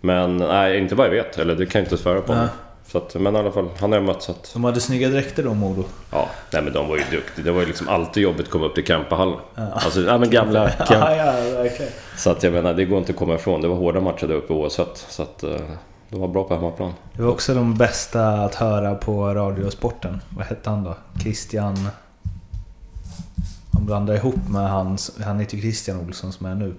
Men 0.00 0.36
nej, 0.36 0.78
inte 0.78 0.94
vad 0.94 1.06
jag 1.06 1.10
vet. 1.10 1.38
Eller 1.38 1.54
det 1.54 1.66
kan 1.66 1.78
jag 1.78 1.86
inte 1.86 1.96
svära 2.02 2.20
på. 2.20 2.34
Nej. 2.34 2.46
Så 2.86 2.98
att, 2.98 3.14
men 3.14 3.36
i 3.36 3.38
alla 3.38 3.50
fall, 3.52 3.68
han 3.80 3.92
har 3.92 3.98
jag 3.98 4.04
mött 4.06 4.22
så 4.22 4.32
att... 4.32 4.50
De 4.52 4.64
hade 4.64 4.80
snygga 4.80 5.08
dräkter 5.08 5.42
då, 5.42 5.54
Modo. 5.54 5.84
Ja, 6.12 6.28
nej 6.52 6.62
men 6.62 6.72
de 6.72 6.88
var 6.88 6.96
ju 6.96 7.02
duktiga. 7.10 7.44
Det 7.44 7.52
var 7.52 7.60
ju 7.60 7.66
liksom 7.66 7.88
alltid 7.88 8.22
jobbigt 8.22 8.46
att 8.46 8.52
komma 8.52 8.66
upp 8.66 8.74
till 8.74 8.84
Campahallen. 8.84 9.38
Alltså, 9.72 10.00
ja 10.00 10.18
men 10.18 10.30
gamla 10.30 10.68
Camp. 10.70 10.90
Ja, 10.90 11.16
ja, 11.16 11.32
verkligen. 11.62 11.92
Så 12.16 12.30
att 12.30 12.42
jag 12.42 12.52
menar, 12.52 12.74
det 12.74 12.84
går 12.84 12.98
inte 12.98 13.12
att 13.12 13.18
komma 13.18 13.34
ifrån. 13.34 13.60
Det 13.60 13.68
var 13.68 13.76
hårda 13.76 14.00
matcher 14.00 14.26
där 14.26 14.34
uppe 14.34 14.52
oavsett. 14.52 14.96
Så 15.08 15.22
att 15.22 15.42
eh, 15.42 15.50
de 16.10 16.20
var 16.20 16.28
bra 16.28 16.44
på 16.44 16.54
hemmaplan. 16.54 16.92
Det 17.16 17.22
var 17.22 17.30
också 17.30 17.54
de 17.54 17.74
bästa 17.74 18.28
att 18.32 18.54
höra 18.54 18.94
på 18.94 19.34
Radiosporten. 19.34 20.20
Vad 20.36 20.46
hette 20.46 20.70
han 20.70 20.84
då? 20.84 20.96
Christian... 21.20 21.88
Han 23.72 23.86
blandar 23.86 24.14
ihop 24.14 24.48
med 24.48 24.70
hans... 24.70 25.10
Han 25.24 25.40
heter 25.40 25.56
ju 25.56 25.62
Christian 25.62 26.00
Olsson 26.00 26.32
som 26.32 26.46
är 26.46 26.54
nu. 26.54 26.74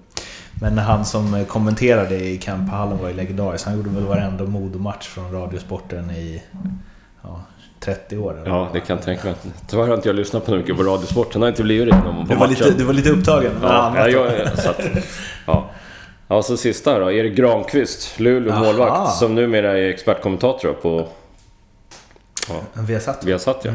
Men 0.60 0.78
han 0.78 1.04
som 1.04 1.44
kommenterade 1.48 2.24
i 2.24 2.38
Campahallen 2.38 2.98
var 2.98 3.08
ju 3.08 3.14
legendarisk. 3.14 3.66
Han 3.66 3.76
gjorde 3.76 3.90
väl 3.90 4.06
varenda 4.06 4.44
Modo-match 4.44 5.08
från 5.08 5.32
Radiosporten 5.32 6.10
i... 6.10 6.42
Ja, 7.22 7.40
30 7.80 8.18
år 8.18 8.40
eller? 8.40 8.50
Ja, 8.50 8.70
det 8.72 8.80
kan 8.80 8.96
jag 8.96 9.04
tänka 9.04 9.24
mig. 9.24 9.34
Tyvärr 9.66 9.88
har 9.88 9.94
inte 9.94 10.08
jag 10.08 10.16
lyssnat 10.16 10.46
på 10.46 10.54
mycket 10.54 10.76
på 10.76 10.82
Radiosporten. 10.82 11.40
Det 11.40 11.46
har 11.46 11.50
inte 11.50 11.62
blivit 11.62 11.94
det 11.94 12.00
på 12.02 12.24
Du 12.28 12.34
var, 12.34 12.48
lite, 12.48 12.70
du 12.70 12.84
var 12.84 12.92
lite 12.92 13.10
upptagen 13.10 13.52
med 13.52 13.70
Ja, 13.70 14.08
ja, 14.08 14.08
jag, 14.08 14.58
så 14.58 14.70
att, 14.70 14.80
ja. 15.46 15.70
Ja, 16.32 16.42
så 16.42 16.56
sista 16.56 16.98
då. 16.98 17.12
Erik 17.12 17.34
Granqvist, 17.36 18.20
Luleå 18.20 18.52
Aha. 18.52 18.64
målvakt. 18.64 19.12
Som 19.12 19.34
numera 19.34 19.78
är 19.78 19.88
expertkommentator 19.88 20.72
på 20.72 21.08
Men 22.72 22.86
vi 22.86 22.92
har 22.94 23.00
satt. 23.00 23.24
Viasat 23.24 23.60
ja. 23.64 23.72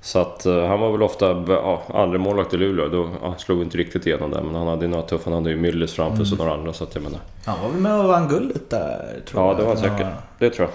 Så 0.00 0.18
att 0.18 0.46
eh, 0.46 0.66
han 0.66 0.80
var 0.80 0.92
väl 0.92 1.02
ofta 1.02 1.44
ja, 1.48 1.82
andra 1.94 2.18
målvakt 2.18 2.54
i 2.54 2.56
Luleå. 2.56 2.88
Då 2.88 3.08
ja, 3.22 3.34
slog 3.38 3.62
inte 3.62 3.78
riktigt 3.78 4.06
igenom 4.06 4.30
där. 4.30 4.42
Men 4.42 4.54
han 4.54 4.66
hade 4.66 4.84
ju 4.84 4.90
några 4.90 5.02
tuffa. 5.02 5.30
Han 5.30 5.32
hade 5.32 5.50
ju 5.50 5.56
Myllys 5.56 5.94
framför 5.94 6.24
sig 6.24 6.32
och 6.32 6.38
några 6.38 6.54
andra. 6.58 6.72
Så 6.72 6.84
att 6.84 6.94
jag 6.94 7.04
menar. 7.04 7.20
Han 7.46 7.62
var 7.62 7.68
väl 7.68 7.80
med 7.80 7.98
och 8.00 8.04
vann 8.08 8.28
guldet 8.28 8.70
där, 8.70 9.20
tror 9.28 9.42
Ja, 9.42 9.48
jag. 9.48 9.56
det 9.56 9.62
var 9.62 9.74
han 9.74 9.82
säkert. 9.82 10.06
Det 10.38 10.50
tror 10.50 10.68
jag. 10.68 10.74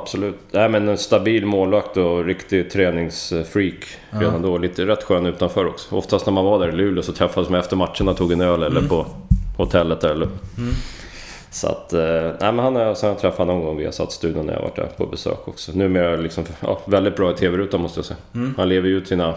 Absolut. 0.00 0.38
Nej, 0.50 0.68
men 0.68 0.88
en 0.88 0.98
stabil 0.98 1.46
målvakt 1.46 1.96
och 1.96 2.24
riktig 2.24 2.70
träningsfreak 2.70 3.86
redan 4.10 4.42
då. 4.42 4.58
Lite 4.58 4.86
rätt 4.86 5.02
skön 5.02 5.26
utanför 5.26 5.66
också. 5.66 5.96
Oftast 5.96 6.26
när 6.26 6.32
man 6.32 6.44
var 6.44 6.58
där 6.58 6.68
i 6.68 6.72
Luleå 6.72 7.02
så 7.02 7.12
träffades 7.12 7.50
man 7.50 7.60
efter 7.60 7.76
matcherna 7.76 8.10
och 8.10 8.16
tog 8.16 8.32
en 8.32 8.40
öl 8.40 8.62
eller 8.62 8.88
på 8.88 9.06
hotellet 9.58 10.00
där. 10.00 10.08
Eller. 10.10 10.28
Så 11.50 11.66
att, 11.68 11.92
eh, 11.92 12.00
nej 12.40 12.52
men 12.52 12.58
han 12.58 12.76
har 12.76 12.82
jag, 12.82 12.96
sen 12.96 13.08
har 13.08 13.14
jag 13.14 13.20
träffat 13.20 13.46
någon 13.46 13.64
gång 13.64 13.76
via 13.76 13.92
studion 13.92 14.46
när 14.46 14.52
jag 14.52 14.60
varit 14.60 14.76
där 14.76 14.90
på 14.96 15.06
besök 15.06 15.38
också. 15.44 15.72
Numera 15.72 16.16
liksom, 16.16 16.44
ja, 16.60 16.80
väldigt 16.84 17.16
bra 17.16 17.30
i 17.30 17.34
TV-rutan 17.34 17.80
måste 17.80 17.98
jag 17.98 18.04
säga. 18.04 18.18
Han 18.56 18.68
lever 18.68 18.88
ju 18.88 18.96
ut 18.96 19.08
sina, 19.08 19.34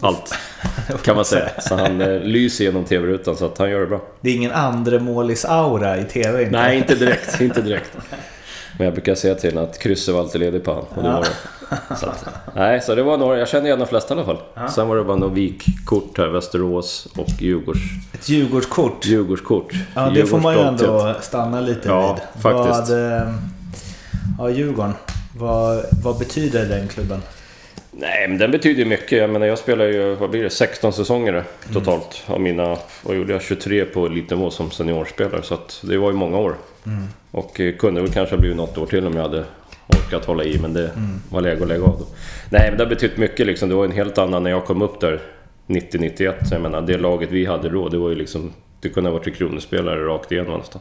allt 0.00 0.34
kan 1.02 1.16
man 1.16 1.24
säga. 1.24 1.50
Så 1.60 1.74
han 1.74 2.00
eh, 2.00 2.20
lyser 2.20 2.64
genom 2.64 2.84
TV-rutan 2.84 3.36
så 3.36 3.46
att 3.46 3.58
han 3.58 3.70
gör 3.70 3.80
det 3.80 3.86
bra. 3.86 4.00
Det 4.20 4.30
är 4.30 4.34
ingen 4.34 4.52
andremålis-aura 4.52 6.00
i 6.00 6.04
TV 6.04 6.42
inte? 6.42 6.52
Nej, 6.52 6.78
inte 6.78 6.94
direkt. 6.94 7.40
Inte 7.40 7.62
direkt. 7.62 7.96
Men 8.78 8.84
jag 8.84 8.94
brukar 8.94 9.14
säga 9.14 9.34
till 9.34 9.50
honom 9.54 9.70
att 9.70 9.78
krysset 9.78 10.14
var 10.14 10.20
alltid 10.20 10.40
ledigt 10.40 10.64
på 10.64 10.72
han. 10.74 10.82
Och 10.94 11.02
det 11.02 11.08
var 11.12 11.20
det. 11.20 11.96
Så 11.96 12.06
att, 12.06 12.24
nej, 12.56 12.80
så 12.80 12.94
det 12.94 13.02
var 13.02 13.18
några, 13.18 13.38
jag 13.38 13.48
kände 13.48 13.68
igen 13.68 13.78
de 13.78 13.86
flesta 13.86 14.14
i 14.14 14.18
alla 14.18 14.26
fall. 14.26 14.68
Sen 14.70 14.88
var 14.88 14.96
det 14.96 15.04
bara 15.04 15.16
några 15.16 15.34
vikkort 15.34 16.18
här, 16.18 16.26
Västerås 16.28 17.08
och 17.16 17.28
Djurgårds, 17.38 17.80
Ett 18.14 18.28
Djurgårdskort? 18.28 19.06
Djurgårdskort. 19.06 19.72
Ja, 19.94 20.10
det 20.10 20.26
får 20.26 20.38
man 20.40 20.54
ju 20.54 20.60
ändå 20.60 21.14
stanna 21.20 21.60
lite 21.60 21.88
Ja, 21.88 22.18
vid. 22.34 22.42
faktiskt. 22.42 22.90
Vad, 22.90 23.12
eh, 23.16 23.22
ja, 24.38 24.50
Djurgården. 24.50 24.94
Vad, 25.38 25.84
vad 26.04 26.18
betyder 26.18 26.64
den 26.66 26.88
klubben? 26.88 27.22
Nej, 27.94 28.28
men 28.28 28.38
den 28.38 28.50
betyder 28.50 28.84
mycket. 28.84 29.18
Jag 29.18 29.30
menar, 29.30 29.46
jag 29.46 29.58
spelar 29.58 29.84
ju, 29.84 30.14
vad 30.14 30.30
blir 30.30 30.42
det, 30.42 30.50
16 30.50 30.92
säsonger 30.92 31.44
totalt. 31.72 32.24
Av 32.26 32.40
mina, 32.40 32.76
vad 33.02 33.16
gjorde 33.16 33.32
jag, 33.32 33.42
23 33.42 33.84
på 33.84 34.06
elitnivå 34.06 34.50
som 34.50 34.70
seniorspelare. 34.70 35.42
Så 35.42 35.54
att 35.54 35.84
det 35.88 35.98
var 35.98 36.10
ju 36.10 36.16
många 36.16 36.38
år. 36.38 36.56
Och 37.30 37.60
eh, 37.60 37.74
kunde 37.76 38.00
väl 38.00 38.10
kanske 38.10 38.34
ha 38.34 38.40
blivit 38.40 38.56
något 38.56 38.78
år 38.78 38.86
till 38.86 39.06
om 39.06 39.16
jag 39.16 39.22
hade 39.22 39.44
orkat 39.88 40.24
hålla 40.24 40.44
i. 40.44 40.58
Men 40.58 40.72
det 40.72 40.90
var 41.30 41.40
läge 41.40 41.62
att 41.62 41.68
lägga 41.68 41.84
av 41.84 41.98
då. 41.98 42.06
Nej, 42.50 42.66
men 42.68 42.78
det 42.78 42.84
har 42.84 42.88
betytt 42.88 43.16
mycket 43.16 43.46
liksom. 43.46 43.68
Det 43.68 43.74
var 43.74 43.84
en 43.84 43.92
helt 43.92 44.18
annan 44.18 44.42
när 44.42 44.50
jag 44.50 44.64
kom 44.64 44.82
upp 44.82 45.00
där 45.00 45.20
90-91. 45.66 46.34
Jag 46.50 46.60
menar, 46.60 46.80
det 46.80 46.98
laget 46.98 47.30
vi 47.30 47.46
hade 47.46 47.68
då, 47.68 47.88
det 47.88 47.98
var 47.98 48.08
ju 48.08 48.14
liksom... 48.14 48.52
Det 48.80 48.88
kunde 48.88 49.10
ha 49.10 49.18
varit 49.18 49.36
kronespelare 49.36 50.04
rakt 50.04 50.32
igenom 50.32 50.58
nästan. 50.58 50.80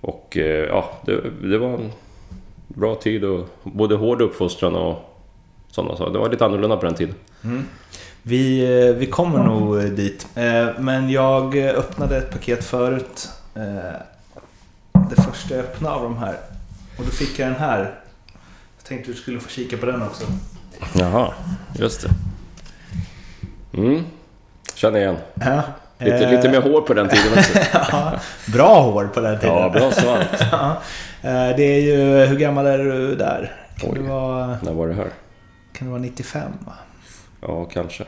Och 0.00 0.36
eh, 0.36 0.64
ja, 0.64 1.00
det, 1.06 1.20
det 1.42 1.58
var 1.58 1.74
en 1.74 1.92
bra 2.68 2.94
tid 2.94 3.24
och 3.24 3.48
både 3.62 3.94
hård 3.94 4.22
uppfostran 4.22 4.74
och 4.74 5.13
sådana 5.74 5.96
saker. 5.96 6.12
Det 6.12 6.18
var 6.18 6.28
lite 6.30 6.44
annorlunda 6.44 6.76
på 6.76 6.86
den 6.86 6.94
tiden. 6.94 7.14
Vi, 8.22 8.60
eh, 8.88 8.94
vi 8.94 9.06
kommer 9.06 9.38
nog 9.44 9.78
eh, 9.78 9.84
dit. 9.84 10.26
Eh, 10.34 10.66
Men 10.78 11.10
jag 11.10 11.56
öppnade 11.56 12.16
ett 12.16 12.30
paket 12.30 12.64
förut. 12.64 13.28
Eh, 13.54 13.62
Det 15.10 15.22
första 15.22 15.54
jag 15.54 15.64
öppnade 15.64 15.94
av 15.94 16.02
de 16.02 16.18
här. 16.18 16.36
Och 16.98 17.04
då 17.04 17.10
fick 17.10 17.38
jag 17.38 17.48
den 17.48 17.56
här. 17.60 17.78
Jag 18.78 18.84
tänkte 18.88 19.10
du 19.10 19.16
skulle 19.16 19.40
få 19.40 19.48
kika 19.48 19.76
på 19.76 19.86
den 19.86 20.02
också. 20.02 20.24
Jaha, 20.98 21.32
just 21.78 22.02
det. 22.02 22.10
Mm, 23.80 24.04
känner 24.74 24.98
igen. 24.98 25.16
Ja. 25.34 25.62
Lite, 25.98 26.30
lite 26.30 26.48
mer 26.48 26.60
hår 26.60 26.80
på 26.80 26.94
den 26.94 27.08
tiden 27.08 27.38
också. 27.38 27.58
ja, 27.92 28.12
bra 28.52 28.80
hår 28.82 29.06
på 29.14 29.20
den 29.20 29.38
tiden. 29.38 29.54
Ja, 29.56 29.68
bra 29.70 29.92
svant. 29.92 30.28
Ja. 30.52 30.76
Det 31.56 31.62
är 31.64 31.80
ju... 31.80 32.26
Hur 32.26 32.36
gammal 32.38 32.66
är 32.66 32.78
du 32.78 33.14
där? 33.16 33.52
Kan 33.78 33.90
Oj. 33.90 33.98
du 33.98 34.02
vara, 34.02 34.58
När 34.62 34.72
var 34.72 34.88
det 34.88 34.94
här? 34.94 35.08
Kan 35.74 35.86
du 35.86 35.90
vara 35.90 36.02
95? 36.02 36.52
Va? 36.66 36.72
Ja, 37.40 37.64
kanske. 37.64 38.04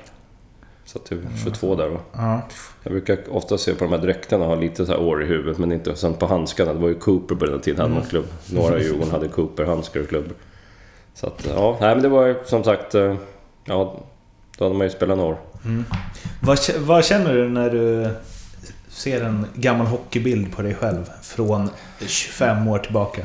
Så 0.85 0.99
att 0.99 1.05
du 1.05 1.23
22 1.45 1.75
där 1.75 1.89
va? 1.89 2.01
Ja. 2.13 2.41
Jag 2.83 2.93
brukar 2.93 3.19
ofta 3.31 3.59
se 3.59 3.75
på 3.75 3.85
de 3.85 3.91
här 3.93 3.99
dräkterna 4.01 4.45
ha 4.45 4.55
lite 4.55 4.87
så 4.87 4.93
här 4.93 5.01
år 5.01 5.23
i 5.23 5.27
huvudet 5.27 5.59
men 5.59 5.73
inte. 5.73 5.97
Sen 5.97 6.15
på 6.15 6.27
handskarna, 6.27 6.73
det 6.73 6.79
var 6.79 6.89
ju 6.89 6.95
Cooper 6.95 7.35
på 7.35 7.47
den 7.47 7.61
tiden 7.61 7.81
hade 7.81 7.95
man 7.95 8.05
klubb. 8.05 8.27
Några 8.53 8.79
i 8.79 8.83
Djurgården 8.83 9.11
hade 9.11 9.29
Cooper-handskar 9.29 10.01
och 10.01 10.09
klubbor. 10.09 10.35
Så 11.15 11.27
att 11.27 11.47
ja, 11.55 11.77
nej 11.81 11.95
men 11.95 12.03
det 12.03 12.09
var 12.09 12.27
ju 12.27 12.35
som 12.47 12.65
sagt... 12.65 12.95
eh, 12.95 13.17
Ja, 13.65 14.01
då 14.59 14.65
hade 14.65 14.77
man 14.77 14.87
ju 14.87 14.91
spelat 14.91 15.17
några 15.19 15.31
år. 15.31 15.39
Vad, 16.43 16.57
kä- 16.57 16.79
vad 16.79 17.05
känner 17.05 17.35
du 17.35 17.49
när 17.49 17.71
du 17.71 18.09
ser 18.89 19.25
en 19.25 19.47
gammal 19.55 19.87
hockeybild 19.87 20.57
på 20.57 20.63
dig 20.63 20.75
själv 20.75 21.11
från 21.23 21.71
25 22.07 22.69
år 22.69 22.79
tillbaka? 22.79 23.23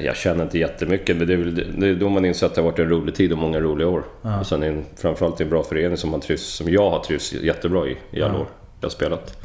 Jag 0.00 0.16
känner 0.16 0.44
inte 0.44 0.58
jättemycket, 0.58 1.16
men 1.16 1.26
det 1.26 1.32
är, 1.32 1.36
väl, 1.36 1.80
det 1.80 1.86
är 1.88 1.94
då 1.94 2.08
man 2.08 2.24
inser 2.24 2.46
att 2.46 2.54
det 2.54 2.60
har 2.60 2.70
varit 2.70 2.78
en 2.78 2.88
rolig 2.88 3.14
tid 3.14 3.32
och 3.32 3.38
många 3.38 3.60
roliga 3.60 3.88
år. 3.88 4.02
Och 4.40 4.46
sen 4.46 4.62
är 4.62 4.72
det 4.72 4.82
framförallt 4.96 5.40
en 5.40 5.48
bra 5.48 5.62
förening 5.62 5.96
som, 5.96 6.10
man 6.10 6.20
trivs, 6.20 6.42
som 6.42 6.68
jag 6.68 6.90
har 6.90 7.02
trivts 7.04 7.32
jättebra 7.32 7.86
i, 7.86 7.96
i 8.10 8.22
alla 8.22 8.38
år 8.38 8.46
jag 8.80 8.86
har 8.86 8.90
spelat. 8.90 9.38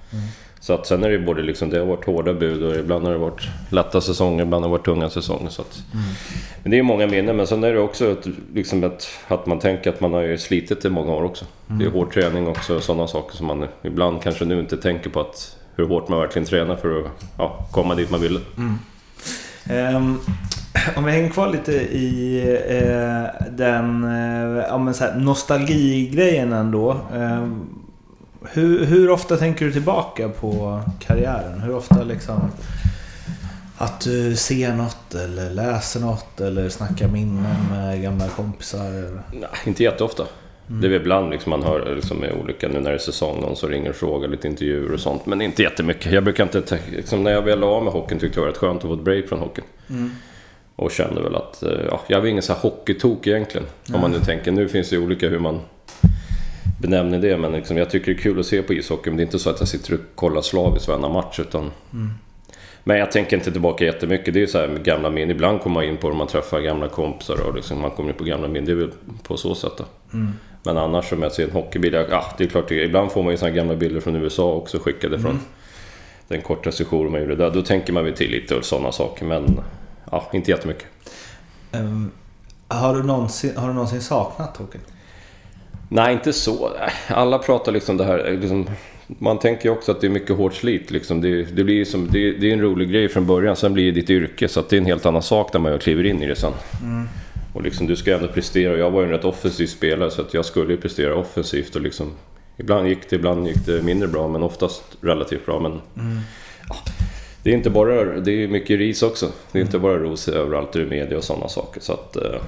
Så 0.61 0.73
att 0.73 0.87
sen 0.87 1.03
är 1.03 1.09
det 1.09 1.19
både 1.19 1.41
liksom, 1.41 1.69
det 1.69 1.79
har 1.79 1.85
varit 1.85 2.05
hårda 2.05 2.33
bud 2.33 2.63
och 2.63 2.75
ibland 2.75 3.05
har 3.05 3.11
det 3.11 3.17
varit 3.17 3.47
lätta 3.69 4.01
säsonger, 4.01 4.43
ibland 4.43 4.65
har 4.65 4.69
det 4.69 4.77
varit 4.77 4.85
tunga 4.85 5.09
säsonger. 5.09 5.49
Så 5.49 5.61
att, 5.61 5.83
Men 6.63 6.71
det 6.71 6.79
är 6.79 6.83
många 6.83 7.07
minnen, 7.07 7.35
men 7.37 7.47
sen 7.47 7.63
är 7.63 7.73
det 7.73 7.79
också 7.79 8.11
ett, 8.11 8.27
liksom 8.53 8.83
ett, 8.83 9.07
att 9.27 9.45
man 9.45 9.59
tänker 9.59 9.89
att 9.89 10.01
man 10.01 10.13
har 10.13 10.21
ju 10.21 10.37
slitit 10.37 10.85
i 10.85 10.89
många 10.89 11.11
år 11.11 11.23
också. 11.23 11.45
Det 11.67 11.85
är 11.85 11.89
hård 11.89 12.13
träning 12.13 12.47
också 12.47 12.75
och 12.75 12.83
sådana 12.83 13.07
saker 13.07 13.37
som 13.37 13.47
man 13.47 13.67
ibland 13.81 14.21
kanske 14.21 14.45
nu 14.45 14.59
inte 14.59 14.77
tänker 14.77 15.09
på 15.09 15.19
att 15.19 15.57
hur 15.75 15.87
hårt 15.87 16.07
man 16.07 16.19
verkligen 16.19 16.45
tränar 16.45 16.75
för 16.75 16.99
att 16.99 17.05
ja, 17.37 17.67
komma 17.71 17.95
dit 17.95 18.11
man 18.11 18.21
ville. 18.21 18.39
Um, 19.69 20.21
om 20.95 21.03
vi 21.03 21.11
hänger 21.11 21.29
kvar 21.29 21.47
lite 21.47 21.71
i 21.71 22.39
eh, 22.69 23.49
den 23.51 24.03
eh, 24.03 24.65
ja, 24.67 24.77
men 24.77 24.93
så 24.93 25.03
här, 25.03 25.15
nostalgigrejen 25.15 26.53
ändå. 26.53 26.97
Ehm, 27.13 27.65
hur, 28.41 28.85
hur 28.85 29.09
ofta 29.09 29.37
tänker 29.37 29.65
du 29.65 29.71
tillbaka 29.71 30.29
på 30.29 30.81
karriären? 30.99 31.61
Hur 31.61 31.75
ofta 31.75 32.03
liksom 32.03 32.51
att 33.77 34.01
du 34.01 34.35
ser 34.35 34.73
något 34.73 35.15
eller 35.15 35.49
läser 35.49 35.99
något 35.99 36.41
eller 36.41 36.69
snackar 36.69 37.07
minnen 37.07 37.55
med 37.71 38.01
gamla 38.01 38.27
kompisar? 38.27 39.21
Nej, 39.31 39.49
inte 39.65 39.83
jätteofta. 39.83 40.23
Det 40.71 40.87
är 40.87 40.89
väl 40.89 41.01
ibland 41.01 41.29
liksom 41.29 41.49
man 41.49 41.63
hör 41.63 41.95
liksom 41.95 42.17
med 42.17 42.33
olika, 42.43 42.67
nu 42.67 42.79
när 42.79 42.89
det 42.89 42.95
är 42.95 42.99
säsong, 42.99 43.41
någon 43.41 43.55
som 43.55 43.69
ringer 43.69 43.89
och 43.89 43.95
frågar 43.95 44.27
lite 44.27 44.47
intervjuer 44.47 44.93
och 44.93 44.99
sånt. 44.99 45.25
Men 45.25 45.41
inte 45.41 45.63
jättemycket. 45.63 46.11
Jag 46.11 46.23
brukar 46.23 46.43
inte, 46.43 46.79
liksom 46.91 47.23
när 47.23 47.31
jag 47.31 47.41
väl 47.41 47.59
la 47.59 47.67
av 47.67 47.83
med 47.83 47.93
hockeyn 47.93 48.19
tyckte 48.19 48.39
jag 48.39 48.47
det 48.47 48.47
var 48.47 48.53
rätt 48.53 48.57
skönt 48.57 48.77
att 48.77 48.87
få 48.87 48.93
ett 48.93 48.99
break 48.99 49.27
från 49.27 49.39
hockeyn. 49.39 49.65
Och 50.75 50.91
kände 50.91 51.21
väl 51.21 51.35
att, 51.35 51.63
eh, 51.63 51.71
ja, 51.89 52.01
jag 52.07 52.19
var 52.19 52.27
ingen 52.27 52.43
så 52.43 52.53
här 52.53 52.59
hockeytok 52.59 53.27
egentligen. 53.27 53.67
Om 53.93 54.01
man 54.01 54.11
nu 54.11 54.19
tänker, 54.19 54.51
nu 54.51 54.67
finns 54.67 54.89
det 54.89 54.95
ju 54.95 55.01
olika 55.01 55.29
hur 55.29 55.39
man 55.39 55.59
benämner 56.81 57.19
det. 57.19 57.37
Men 57.37 57.51
liksom, 57.51 57.77
jag 57.77 57.89
tycker 57.89 58.05
det 58.05 58.19
är 58.19 58.21
kul 58.21 58.39
att 58.39 58.45
se 58.45 58.61
på 58.61 58.73
ishockey. 58.73 59.09
Men 59.09 59.17
det 59.17 59.23
är 59.23 59.25
inte 59.25 59.39
så 59.39 59.49
att 59.49 59.59
jag 59.59 59.67
sitter 59.67 59.93
och 59.93 59.99
kollar 60.15 60.41
slaviskt 60.41 60.87
varenda 60.87 61.09
match. 61.09 61.39
Utan... 61.39 61.71
Men 62.83 62.97
jag 62.97 63.11
tänker 63.11 63.37
inte 63.37 63.51
tillbaka 63.51 63.85
jättemycket. 63.85 64.33
Det 64.33 64.39
är 64.39 64.41
ju 64.41 64.47
så 64.47 64.57
här 64.57 64.67
med 64.67 64.83
gamla 64.83 65.09
minnen. 65.09 65.31
Ibland 65.31 65.61
kommer 65.61 65.73
man 65.73 65.83
in 65.83 65.97
på 65.97 66.09
det, 66.09 66.15
man 66.15 66.27
träffar 66.27 66.59
gamla 66.59 66.87
kompisar 66.87 67.47
och 67.47 67.55
liksom, 67.55 67.81
man 67.81 67.91
kommer 67.91 68.09
in 68.09 68.15
på 68.15 68.23
gamla 68.23 68.47
minnen. 68.47 68.65
Det 68.65 68.71
är 68.71 68.75
väl 68.75 68.91
på 69.23 69.37
så 69.37 69.55
sätt 69.55 69.73
då. 69.77 69.85
Men 70.63 70.77
annars 70.77 71.13
om 71.13 71.23
jag 71.23 71.31
ser 71.31 71.43
en 71.43 71.51
hockeybild, 71.51 71.95
ja 71.95 72.25
det 72.37 72.43
är 72.43 72.47
klart, 72.47 72.71
ibland 72.71 73.11
får 73.11 73.23
man 73.23 73.31
ju 73.31 73.37
såna 73.37 73.51
gamla 73.51 73.75
bilder 73.75 74.01
från 74.01 74.15
USA 74.15 74.53
också 74.53 74.79
skickade 74.79 75.19
från 75.19 75.39
den 76.27 76.41
korta 76.41 76.71
sessionen 76.71 77.11
man 77.11 77.21
gjorde 77.21 77.35
där. 77.35 77.51
Då 77.51 77.61
tänker 77.61 77.93
man 77.93 78.03
väl 78.03 78.13
till 78.13 78.31
lite 78.31 78.55
och 78.55 78.65
sådana 78.65 78.91
saker, 78.91 79.25
men 79.25 79.59
ja, 80.11 80.29
inte 80.33 80.51
jättemycket. 80.51 80.85
Ehm, 81.71 82.11
har, 82.67 82.95
du 82.95 83.03
någonsin, 83.03 83.57
har 83.57 83.67
du 83.67 83.73
någonsin 83.73 84.01
saknat 84.01 84.57
hockeyn? 84.57 84.81
Nej, 85.89 86.13
inte 86.13 86.33
så. 86.33 86.71
Alla 87.07 87.37
pratar 87.37 87.71
liksom 87.71 87.97
det 87.97 88.03
här, 88.03 88.37
liksom, 88.41 88.69
man 89.07 89.39
tänker 89.39 89.65
ju 89.65 89.71
också 89.71 89.91
att 89.91 90.01
det 90.01 90.07
är 90.07 90.11
mycket 90.11 90.37
hårt 90.37 90.53
slit. 90.53 90.91
Liksom. 90.91 91.21
Det, 91.21 91.43
det, 91.43 91.63
blir 91.63 91.85
som, 91.85 92.07
det, 92.11 92.31
det 92.31 92.49
är 92.49 92.53
en 92.53 92.61
rolig 92.61 92.91
grej 92.91 93.09
från 93.09 93.25
början, 93.25 93.55
sen 93.55 93.73
blir 93.73 93.85
det 93.85 94.01
ditt 94.01 94.09
yrke. 94.09 94.47
Så 94.47 94.63
det 94.69 94.75
är 94.75 94.77
en 94.77 94.85
helt 94.85 95.05
annan 95.05 95.21
sak 95.21 95.53
när 95.53 95.59
man 95.59 95.79
kliver 95.79 96.05
in 96.05 96.23
i 96.23 96.27
det 96.27 96.35
sen. 96.35 96.53
Och 97.59 97.65
liksom, 97.65 97.87
du 97.87 97.95
ska 97.95 98.15
ändå 98.15 98.27
prestera. 98.27 98.77
Jag 98.77 98.91
var 98.91 99.01
ju 99.01 99.05
en 99.05 99.11
rätt 99.11 99.25
offensiv 99.25 99.67
spelare 99.67 100.11
så 100.11 100.21
att 100.21 100.33
jag 100.33 100.45
skulle 100.45 100.73
ju 100.73 100.81
prestera 100.81 101.15
offensivt. 101.15 101.75
Och 101.75 101.81
liksom, 101.81 102.11
ibland 102.57 102.87
gick 102.87 103.09
det, 103.09 103.15
ibland 103.15 103.47
gick 103.47 103.65
det 103.65 103.81
mindre 103.81 104.07
bra, 104.07 104.27
men 104.27 104.43
oftast 104.43 104.83
relativt 105.01 105.45
bra. 105.45 105.59
Men, 105.59 105.81
ja, 106.69 106.75
det 107.43 107.49
är 107.49 107.53
inte 107.53 107.69
bara, 107.69 108.19
det 108.19 108.31
är 108.31 108.47
mycket 108.47 108.79
ris 108.79 109.03
också. 109.03 109.31
Det 109.51 109.59
är 109.59 109.61
inte 109.61 109.79
bara 109.79 109.97
ros 109.97 110.27
överallt 110.27 110.75
i 110.75 110.85
media 110.85 111.17
och 111.17 111.23
sådana 111.23 111.47
saker. 111.47 111.81
Så 111.81 111.93
att, 111.93 112.15
eh, 112.15 112.41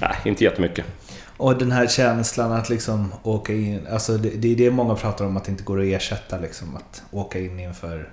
nej, 0.00 0.16
inte 0.24 0.44
jättemycket. 0.44 0.84
Och 1.36 1.58
den 1.58 1.72
här 1.72 1.86
känslan 1.86 2.52
att 2.52 2.70
liksom 2.70 3.14
åka 3.22 3.52
in, 3.52 3.86
alltså 3.90 4.16
det, 4.16 4.30
det 4.30 4.52
är 4.52 4.56
det 4.56 4.70
många 4.70 4.94
pratar 4.94 5.24
om 5.24 5.36
att 5.36 5.44
det 5.44 5.50
inte 5.50 5.64
går 5.64 5.80
att 5.80 5.86
ersätta 5.86 6.38
liksom. 6.38 6.76
Att 6.76 7.02
åka 7.10 7.38
in 7.38 7.60
inför 7.60 8.08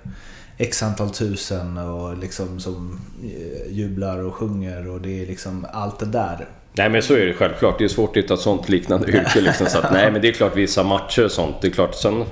X 0.58 0.82
antal 0.82 1.10
tusen 1.10 1.78
och 1.78 2.18
liksom 2.18 2.60
som 2.60 3.00
eh, 3.22 3.72
jublar 3.72 4.18
och 4.18 4.34
sjunger 4.34 4.88
och 4.88 5.00
det 5.00 5.22
är 5.22 5.26
liksom 5.26 5.66
allt 5.72 5.98
det 5.98 6.06
där. 6.06 6.48
Nej 6.72 6.88
men 6.88 7.02
så 7.02 7.14
är 7.14 7.26
det 7.26 7.34
självklart. 7.34 7.78
Det 7.78 7.84
är 7.84 7.88
svårt 7.88 8.10
att 8.10 8.16
hitta 8.16 8.34
ett 8.34 8.40
sånt 8.40 8.68
liknande 8.68 9.08
yrke 9.08 9.40
liksom. 9.40 9.66
Så 9.66 9.78
att, 9.78 9.92
nej 9.92 10.12
men 10.12 10.22
det 10.22 10.28
är 10.28 10.32
klart 10.32 10.56
vissa 10.56 10.82
matcher 10.82 11.24
och 11.24 11.30
sånt. 11.30 11.56
Det 11.60 11.68
är 11.68 11.72
klart 11.72 11.94
sen 11.94 12.24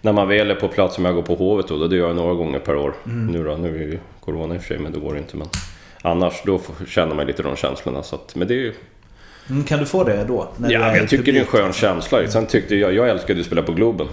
när 0.00 0.12
man 0.12 0.28
väl 0.28 0.50
är 0.50 0.54
på 0.54 0.68
plats, 0.68 0.94
som 0.94 1.04
jag 1.04 1.14
går 1.14 1.22
på 1.22 1.34
Hovet 1.34 1.68
då, 1.68 1.86
det 1.88 1.96
gör 1.96 2.06
jag 2.06 2.16
några 2.16 2.34
gånger 2.34 2.58
per 2.58 2.76
år. 2.76 2.94
Nu 3.04 3.44
då, 3.44 3.56
nu 3.56 3.76
är 3.76 3.86
ju 3.86 3.98
Corona 4.20 4.54
i 4.54 4.58
och 4.58 4.62
för 4.62 4.68
sig, 4.68 4.78
men 4.78 4.92
det 4.92 5.00
går 5.00 5.18
inte. 5.18 5.36
Men 5.36 5.48
annars 6.02 6.42
då 6.46 6.60
känner 6.86 7.14
man 7.14 7.26
lite 7.26 7.42
de 7.42 7.56
känslorna. 7.56 8.02
Så 8.02 8.16
att, 8.16 8.34
men 8.34 8.48
det 8.48 8.54
är 8.54 8.58
ju... 8.58 8.74
Mm, 9.50 9.64
kan 9.64 9.78
du 9.78 9.86
få 9.86 10.04
det 10.04 10.24
då? 10.28 10.48
Ja, 10.68 10.96
jag 10.96 11.08
tycker 11.08 11.32
det 11.32 11.38
är 11.38 11.40
en 11.40 11.46
skön 11.46 11.72
känsla. 11.72 12.28
Sen 12.28 12.46
tyckte 12.46 12.76
jag, 12.76 12.94
jag 12.94 13.08
älskade 13.08 13.40
att 13.40 13.46
spela 13.46 13.62
på 13.62 13.72
Globen. 13.72 14.08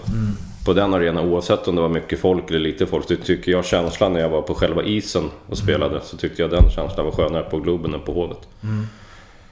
På 0.65 0.74
den 0.74 0.94
arenan, 0.94 1.25
oavsett 1.25 1.68
om 1.68 1.75
det 1.75 1.82
var 1.82 1.89
mycket 1.89 2.20
folk 2.20 2.50
eller 2.50 2.60
lite 2.60 2.86
folk, 2.86 3.08
så 3.08 3.15
tycker 3.15 3.51
jag 3.51 3.65
känslan 3.65 4.13
när 4.13 4.20
jag 4.20 4.30
var 4.30 4.41
på 4.41 4.53
själva 4.53 4.84
isen 4.84 5.30
och 5.50 5.58
spelade, 5.58 6.01
så 6.01 6.18
tyckte 6.18 6.41
jag 6.41 6.51
den 6.51 6.70
känslan 6.70 7.06
var 7.06 7.12
skönare 7.12 7.44
på 7.44 7.60
Globen 7.60 7.94
än 7.94 8.00
på 8.01 8.13
Hovet. 8.13 8.48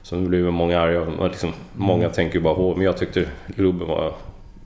Så 0.02 0.16
nu 0.16 0.28
blir 0.28 0.50
många 0.50 0.80
arga, 0.80 1.26
liksom, 1.26 1.52
många 1.72 2.08
tänker 2.08 2.34
ju 2.34 2.40
bara 2.40 2.54
Hovet, 2.54 2.76
men 2.76 2.86
jag 2.86 2.96
tyckte 2.96 3.24
Globen 3.46 3.88
var 3.88 4.12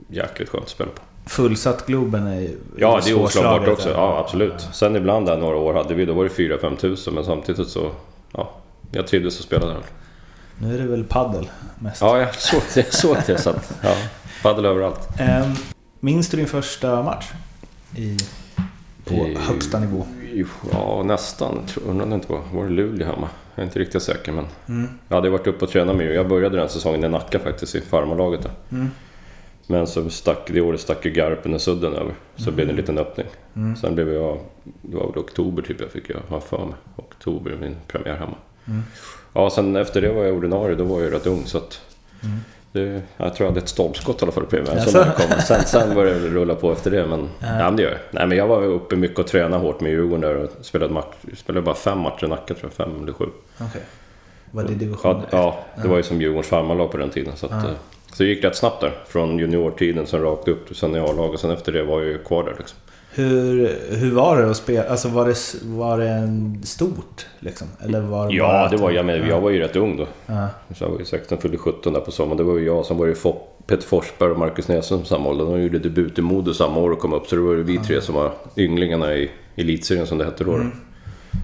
jäkligt 0.08 0.48
skönt 0.48 0.64
att 0.64 0.70
spela 0.70 0.90
på. 0.90 1.02
fullsatt 1.30 1.86
Globen 1.86 2.26
är 2.26 2.40
ju 2.40 2.58
Ja, 2.76 3.00
det 3.04 3.10
är 3.10 3.22
oslagbart 3.22 3.68
också. 3.68 3.90
Ja, 3.90 4.18
absolut. 4.18 4.68
Sen 4.72 4.96
ibland 4.96 5.26
där 5.26 5.36
några 5.36 5.56
år 5.56 5.74
hade 5.74 5.94
vi, 5.94 6.04
då 6.04 6.12
var 6.12 6.24
det 6.24 6.30
4-5 6.30 6.76
tusen 6.76 7.14
men 7.14 7.24
samtidigt 7.24 7.68
så... 7.68 7.90
Ja, 8.32 8.50
jag 8.92 9.06
trivdes 9.06 9.38
att 9.38 9.44
spela 9.44 9.66
där. 9.66 9.76
Nu 10.58 10.74
är 10.74 10.78
det 10.78 10.86
väl 10.88 11.04
paddel 11.04 11.50
mest. 11.78 12.00
Ja, 12.00 12.18
jag 12.18 12.34
såg 12.34 12.60
det. 12.74 12.80
Jag 12.80 12.94
såg 12.94 13.16
det 13.26 13.38
så 13.38 13.50
att, 13.50 13.78
ja, 13.82 13.94
paddel 14.42 14.64
överallt. 14.64 15.08
Ehm, 15.20 15.52
minns 16.04 16.28
du 16.28 16.36
din 16.36 16.46
första 16.46 17.02
match? 17.02 17.32
I, 17.96 18.16
på 19.04 19.14
I- 19.14 19.34
högsta 19.34 19.80
nivå? 19.80 20.06
Ja, 20.72 21.02
nästan. 21.02 21.58
Undrar 21.86 22.04
om 22.04 22.10
det 22.10 22.14
inte 22.14 22.32
var, 22.32 22.42
var 22.52 22.64
det 22.64 22.70
Luleå 22.70 23.06
hemma? 23.06 23.28
Jag 23.54 23.62
är 23.62 23.66
inte 23.66 23.78
riktigt 23.78 24.02
säker 24.02 24.32
men... 24.32 24.46
Mm. 24.68 24.88
Jag 25.08 25.16
hade 25.16 25.30
varit 25.30 25.46
uppe 25.46 25.64
och 25.64 25.70
tränat 25.70 25.96
med 25.96 26.14
Jag 26.14 26.28
började 26.28 26.56
den 26.56 26.68
säsongen 26.68 27.04
i 27.04 27.08
Nacka 27.08 27.38
faktiskt, 27.38 27.74
i 27.74 27.80
farmarlaget 27.80 28.42
där. 28.42 28.52
Mm. 28.70 28.90
Men 29.66 29.86
så 29.86 30.10
stack, 30.10 30.50
det 30.52 30.60
året 30.60 30.80
stack 30.80 31.04
ju 31.04 31.10
Garpen 31.10 31.54
och 31.54 31.60
Sudden 31.60 31.94
över. 31.94 32.14
Så 32.36 32.50
blev 32.50 32.66
det 32.66 32.72
en 32.72 32.76
liten 32.76 32.98
öppning. 32.98 33.26
Mm. 33.56 33.76
Sen 33.76 33.94
blev 33.94 34.12
jag... 34.12 34.38
Det 34.82 34.96
var 34.96 35.06
väl 35.06 35.18
oktober 35.18 35.62
typ 35.62 35.80
jag 35.80 35.90
fick 35.90 36.10
jag 36.10 36.20
ha 36.28 36.40
för 36.40 36.66
mig. 36.66 36.74
Oktober, 36.96 37.56
min 37.60 37.76
premiär 37.88 38.16
hemma. 38.16 38.36
Mm. 38.66 38.82
Ja, 39.32 39.50
sen 39.50 39.76
efter 39.76 40.00
det 40.00 40.12
var 40.12 40.24
jag 40.24 40.36
ordinarie. 40.36 40.76
Då 40.76 40.84
var 40.84 41.00
jag 41.00 41.12
rätt 41.12 41.26
ung 41.26 41.46
så 41.46 41.58
att... 41.58 41.80
Mm. 42.22 42.38
Det, 42.74 43.02
jag 43.16 43.34
tror 43.34 43.46
jag 43.46 43.46
hade 43.46 43.60
ett 43.60 43.68
stolpskott 43.68 44.22
i 44.22 44.24
alla 44.24 44.32
fall 44.32 44.44
på 44.44 44.50
premiären. 44.50 44.78
Jaså? 44.78 44.90
Så 44.90 44.98
när 44.98 45.06
det 45.06 45.12
kom. 45.12 45.40
Sen, 45.40 45.64
sen 45.64 45.94
började 45.94 46.20
det 46.20 46.28
rulla 46.28 46.54
på 46.54 46.72
efter 46.72 46.90
det. 46.90 47.06
Men, 47.06 47.28
ja. 47.40 47.46
men 47.58 47.76
det 47.76 47.82
gör. 47.82 47.98
Nej, 48.10 48.26
men 48.26 48.38
jag 48.38 48.46
var 48.46 48.62
uppe 48.62 48.96
mycket 48.96 49.18
och 49.18 49.26
tränade 49.26 49.62
hårt 49.62 49.80
med 49.80 49.92
Djurgården 49.92 50.20
där 50.20 50.36
och 50.36 50.50
spelade, 50.60 50.92
match, 50.92 51.14
spelade 51.36 51.64
bara 51.64 51.74
fem 51.74 51.98
matcher 51.98 52.24
i 52.24 52.28
Nacka 52.28 52.54
tror 52.54 52.72
jag. 52.76 52.86
Fem 52.86 53.02
eller 53.02 53.12
sju. 53.12 53.24
Okej. 53.60 53.82
Var 54.50 54.62
det 54.62 54.74
division 54.74 55.22
Ja, 55.30 55.38
ja, 55.76 55.82
det 55.82 55.88
var 55.88 55.96
ju 55.96 56.02
som 56.02 56.20
Djurgårdens 56.20 56.46
farmarlag 56.46 56.90
på 56.90 56.96
den 56.96 57.10
tiden. 57.10 57.36
Så, 57.36 57.46
att, 57.46 57.52
eh, 57.52 57.70
så 58.12 58.22
det 58.22 58.28
gick 58.28 58.44
rätt 58.44 58.56
snabbt 58.56 58.80
där. 58.80 58.92
Från 59.06 59.38
juniortiden, 59.38 60.06
sen 60.06 60.22
rakt 60.22 60.48
upp, 60.48 60.76
sen 60.76 60.96
i 60.96 61.00
A-laget. 61.00 61.40
Sen 61.40 61.50
efter 61.50 61.72
det 61.72 61.82
var 61.82 62.00
jag 62.00 62.08
ju 62.08 62.18
kvar 62.18 62.44
där 62.44 62.54
liksom. 62.58 62.78
Hur, 63.14 63.76
hur 63.90 64.14
var 64.14 64.36
det 64.36 64.50
att 64.50 64.56
spela? 64.56 64.88
Alltså 64.88 65.08
var 65.08 65.26
det, 65.26 65.36
var 65.62 65.98
det 65.98 66.08
en 66.08 66.62
stort 66.62 67.26
liksom? 67.40 67.66
Eller 67.84 68.00
var 68.00 68.28
det 68.28 68.34
Ja, 68.34 68.68
det 68.70 68.76
var 68.76 68.90
jag 68.90 69.06
med. 69.06 69.28
Jag 69.28 69.40
var 69.40 69.50
ju 69.50 69.58
rätt 69.58 69.76
ung 69.76 69.96
då. 69.96 70.06
Ja. 70.26 70.48
Så 70.76 70.84
jag 70.84 70.90
var 70.90 70.98
ju 70.98 71.04
16, 71.04 71.38
fyllde 71.38 71.58
17 71.58 71.92
där 71.92 72.00
på 72.00 72.10
sommaren. 72.10 72.36
Det 72.36 72.44
var 72.44 72.58
ju 72.58 72.66
jag, 72.66 72.86
som 72.86 72.98
var 72.98 73.06
ju 73.06 73.14
Peter 73.66 73.86
Forsberg 73.86 74.30
och 74.30 74.38
Marcus 74.38 74.68
Näsum 74.68 75.04
samma 75.04 75.28
ålder. 75.28 75.44
De 75.44 75.62
gjorde 75.62 75.78
debut 75.78 76.18
i 76.18 76.22
Modo 76.22 76.54
samma 76.54 76.80
år 76.80 76.90
och 76.90 76.98
kom 76.98 77.12
upp. 77.12 77.26
Så 77.26 77.36
det 77.36 77.42
var 77.42 77.52
ju 77.52 77.62
vi 77.62 77.78
tre 77.78 78.00
som 78.00 78.14
var 78.14 78.32
ynglingarna 78.56 79.14
i 79.14 79.30
elitserien 79.56 80.06
som 80.06 80.18
det 80.18 80.24
hette 80.24 80.44
då. 80.44 80.56
då. 80.56 80.64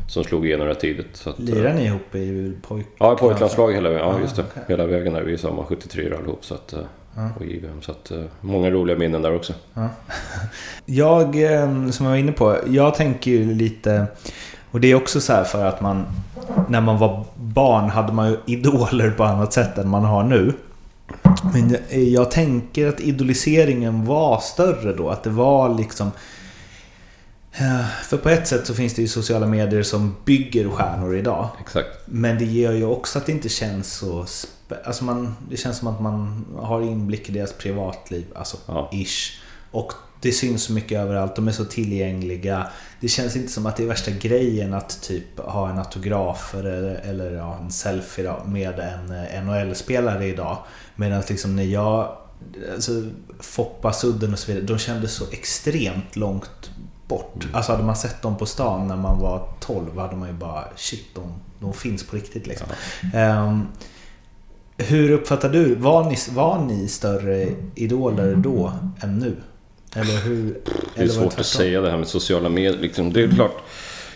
Som 0.08 0.24
slog 0.24 0.46
igenom 0.46 0.66
rätt 0.66 0.80
tidigt. 0.80 1.16
Så 1.16 1.30
att, 1.30 1.38
eh, 1.38 1.44
Lirade 1.44 1.74
ni 1.74 1.84
ihop 1.84 2.14
i 2.14 2.52
pojk... 2.62 2.86
Ja, 2.98 3.12
i 3.12 3.16
pojklandslaget 3.16 3.76
hela 3.76 3.90
vägen. 3.90 4.06
Ja, 4.06 4.20
just 4.20 4.36
det. 4.36 4.44
Hela 4.68 4.86
vägen 4.86 5.12
där. 5.12 5.22
Vi 5.22 5.32
är 5.32 5.36
samma 5.36 5.64
73 5.64 6.14
allihop. 6.18 6.44
Så 6.44 6.54
att, 6.54 6.74
eh, 7.17 7.37
och 7.37 7.45
JVM. 7.47 7.83
Så 7.83 7.90
att, 7.93 8.11
eh, 8.11 8.23
många 8.40 8.71
roliga 8.71 8.99
minnen 8.99 9.23
där 9.23 9.35
också. 9.37 9.52
Jag, 10.85 11.43
eh, 11.55 11.88
som 11.90 12.07
jag 12.07 12.11
var 12.11 12.17
inne 12.19 12.33
på, 12.33 12.57
jag 12.67 12.95
tänker 12.95 13.31
ju 13.31 13.55
lite... 13.55 14.07
Och 14.71 14.81
det 14.81 14.90
är 14.90 14.95
också 14.95 15.21
så 15.21 15.33
här 15.33 15.45
för 15.45 15.64
att 15.64 15.81
man... 15.81 16.07
När 16.69 16.81
man 16.81 16.99
var 16.99 17.25
barn 17.37 17.90
hade 17.90 18.12
man 18.12 18.29
ju 18.31 18.37
idoler 18.47 19.11
på 19.11 19.25
annat 19.25 19.52
sätt 19.52 19.79
än 19.79 19.88
man 19.88 20.05
har 20.05 20.23
nu. 20.25 20.52
Men 21.52 21.71
jag- 21.90 21.99
jag 22.02 22.31
tänker 22.31 22.88
att 22.88 23.00
idoliseringen 23.00 24.05
var 24.05 24.40
större 24.40 24.93
då. 24.93 25.09
Att 25.11 25.23
det 25.23 25.31
var 25.31 25.75
liksom... 25.75 26.11
eh, 27.52 27.85
För 28.02 28.17
på 28.17 28.29
ett 28.29 28.49
sätt 28.49 28.67
så 28.67 28.75
finns 28.75 28.95
det 28.95 29.02
ju 29.02 29.09
sociala 29.09 29.47
medier 29.47 29.83
som 29.83 30.17
bygger 30.25 30.69
stjärnor 30.69 31.17
idag. 31.17 31.49
Exakt. 31.61 31.88
Men 32.07 32.38
det 32.38 32.45
gör 32.45 32.73
ju 32.73 32.85
också 32.85 33.19
att 33.19 33.26
det 33.26 33.33
inte 33.33 33.49
känns 33.49 33.93
så... 33.93 34.26
Alltså 34.84 35.04
man, 35.04 35.36
det 35.50 35.56
känns 35.56 35.78
som 35.78 35.88
att 35.88 36.00
man 36.00 36.46
har 36.58 36.82
inblick 36.82 37.28
i 37.28 37.32
deras 37.32 37.52
privatliv. 37.52 38.26
Alltså, 38.34 38.56
Ja. 38.66 38.90
ish. 38.92 39.40
Och 39.70 39.92
det 40.20 40.32
syns 40.32 40.62
så 40.62 40.72
mycket 40.72 40.98
överallt. 40.98 41.36
De 41.36 41.48
är 41.48 41.52
så 41.52 41.64
tillgängliga. 41.64 42.66
Det 43.00 43.08
känns 43.08 43.36
inte 43.36 43.52
som 43.52 43.66
att 43.66 43.76
det 43.76 43.82
är 43.82 43.86
värsta 43.86 44.10
grejen 44.10 44.74
att 44.74 45.02
typ 45.02 45.40
ha 45.40 45.70
en 45.70 45.78
autograf 45.78 46.54
eller, 46.54 46.82
eller 46.94 47.30
ja, 47.32 47.58
en 47.62 47.70
selfie 47.70 48.32
med 48.44 48.78
en 48.78 49.10
eh, 49.10 49.44
NHL-spelare 49.44 50.26
idag. 50.26 50.58
Medan 50.96 51.22
liksom 51.28 51.56
när 51.56 51.64
jag... 51.64 52.16
Alltså, 52.74 52.92
Foppa, 53.40 53.92
Sudden 53.92 54.33
och 54.33 54.38
så 54.38 54.52
vidare. 54.52 54.64
De 54.66 54.78
kändes 54.78 55.12
så 55.12 55.24
extremt 55.33 56.16
långt 56.16 56.70
bort. 57.09 57.48
Alltså 57.52 57.72
hade 57.72 57.85
man 57.85 57.96
sett 57.96 58.22
dem 58.22 58.37
på 58.37 58.46
stan 58.46 58.88
när 58.88 58.96
man 58.96 59.18
var 59.18 59.48
12 59.61 59.98
hade 59.98 60.16
man 60.16 60.28
ju 60.28 60.35
bara 60.35 60.64
shit, 60.76 61.14
de, 61.14 61.33
de 61.61 61.72
finns 61.72 62.06
på 62.06 62.16
riktigt 62.16 62.46
liksom. 62.46 62.66
Ehm, 63.14 63.68
hur 64.88 65.11
uppfattar 65.11 65.49
du, 65.49 65.75
var 65.75 66.05
ni, 66.05 66.16
var 66.35 66.64
ni 66.64 66.88
större 66.88 67.49
idoler 67.75 68.35
då 68.35 68.73
än 69.03 69.19
nu? 69.19 69.37
Eller 69.95 70.25
hur? 70.25 70.45
Det 70.45 71.01
är 71.01 71.03
eller 71.03 71.12
svårt 71.12 71.25
att 71.25 71.31
tvärtom? 71.31 71.45
säga 71.45 71.81
det 71.81 71.90
här 71.90 71.99
med 71.99 72.09
sociala 72.09 72.49
medier. 72.49 72.79
Liksom. 72.81 73.12
Det 73.12 73.23
är 73.23 73.29
klart, 73.29 73.62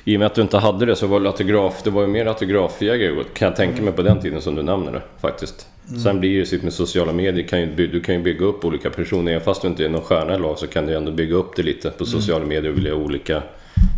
i 0.05 0.16
och 0.16 0.18
med 0.18 0.27
att 0.27 0.35
du 0.35 0.42
inte 0.42 0.59
hade 0.59 0.87
det 0.87 0.96
så 0.96 1.07
var 1.07 1.20
det 1.20 1.29
autograf. 1.29 1.83
Det 1.83 1.90
var 1.90 2.03
ju 2.03 2.09
mer 2.09 2.27
autografjägare 2.27 3.24
kan 3.35 3.48
jag 3.48 3.57
tänka 3.57 3.83
mig 3.83 3.92
på 3.92 4.03
den 4.03 4.20
tiden 4.20 4.42
som 4.42 4.55
du 4.55 4.62
nämner 4.62 4.92
det 4.92 5.03
faktiskt. 5.20 5.66
Sen 6.03 6.20
blir 6.20 6.31
det 6.31 6.37
ju 6.37 6.46
sitt 6.46 6.62
med 6.62 6.72
sociala 6.72 7.12
medier. 7.12 7.48
Kan 7.48 7.61
ju, 7.61 7.87
du 7.87 8.00
kan 8.00 8.14
ju 8.14 8.22
bygga 8.22 8.46
upp 8.46 8.64
olika 8.64 8.90
personer. 8.90 9.33
Även 9.33 9.44
fast 9.44 9.62
du 9.62 9.68
inte 9.68 9.85
är 9.85 9.88
någon 9.88 10.00
stjärna 10.00 10.35
i 10.35 10.38
lag 10.38 10.59
så 10.59 10.66
kan 10.66 10.87
du 10.87 10.96
ändå 10.96 11.12
bygga 11.12 11.37
upp 11.37 11.57
det 11.57 11.62
lite 11.62 11.90
på 11.90 12.07
sociala 12.07 12.44
medier 12.44 12.70
och 12.70 12.79
vilja 12.79 12.94
olika 12.94 13.42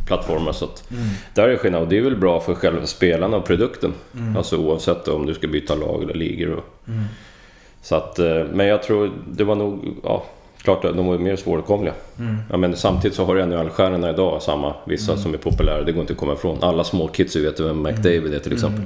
plattformar. 0.06 0.52
Så 0.52 0.64
att, 0.64 0.88
Där 1.34 1.48
är 1.48 1.56
skillnad 1.56 1.82
och 1.82 1.88
det 1.88 1.98
är 1.98 2.02
väl 2.02 2.16
bra 2.16 2.40
för 2.40 2.54
själva 2.54 2.86
spelarna 2.86 3.36
och 3.36 3.44
produkten. 3.44 3.94
Alltså 4.36 4.56
oavsett 4.56 5.08
om 5.08 5.26
du 5.26 5.34
ska 5.34 5.46
byta 5.48 5.74
lag 5.74 6.02
eller 6.02 6.14
ligor. 6.14 6.50
Och, 6.52 6.64
Så 7.82 7.94
att, 7.96 8.18
eh, 8.18 8.44
men 8.52 8.66
jag 8.66 8.82
tror 8.82 9.10
det 9.30 9.44
var 9.44 9.54
nog... 9.54 9.96
Ja, 10.04 10.24
klart 10.62 10.84
att 10.84 10.96
de 10.96 11.06
var 11.06 11.18
mer 11.18 11.36
svåråtkomliga. 11.36 11.94
Ja, 12.50 12.56
men 12.56 12.76
samtidigt 12.76 13.16
så 13.16 13.24
har 13.24 13.34
du 13.34 13.46
NHL-stjärnorna 13.46 14.10
idag 14.10 14.42
samma, 14.42 14.74
vissa 14.86 15.16
som 15.16 15.34
är 15.34 15.38
populära. 15.38 15.82
Det 15.82 15.92
går 15.92 16.00
inte 16.00 16.12
att 16.12 16.18
komma 16.18 16.32
ifrån. 16.32 16.58
Alla 16.60 16.84
små 16.84 17.08
kids 17.08 17.36
vet 17.36 17.60
vem 17.60 17.82
McDavid 17.82 18.34
är 18.34 18.38
till 18.38 18.52
exempel. 18.52 18.82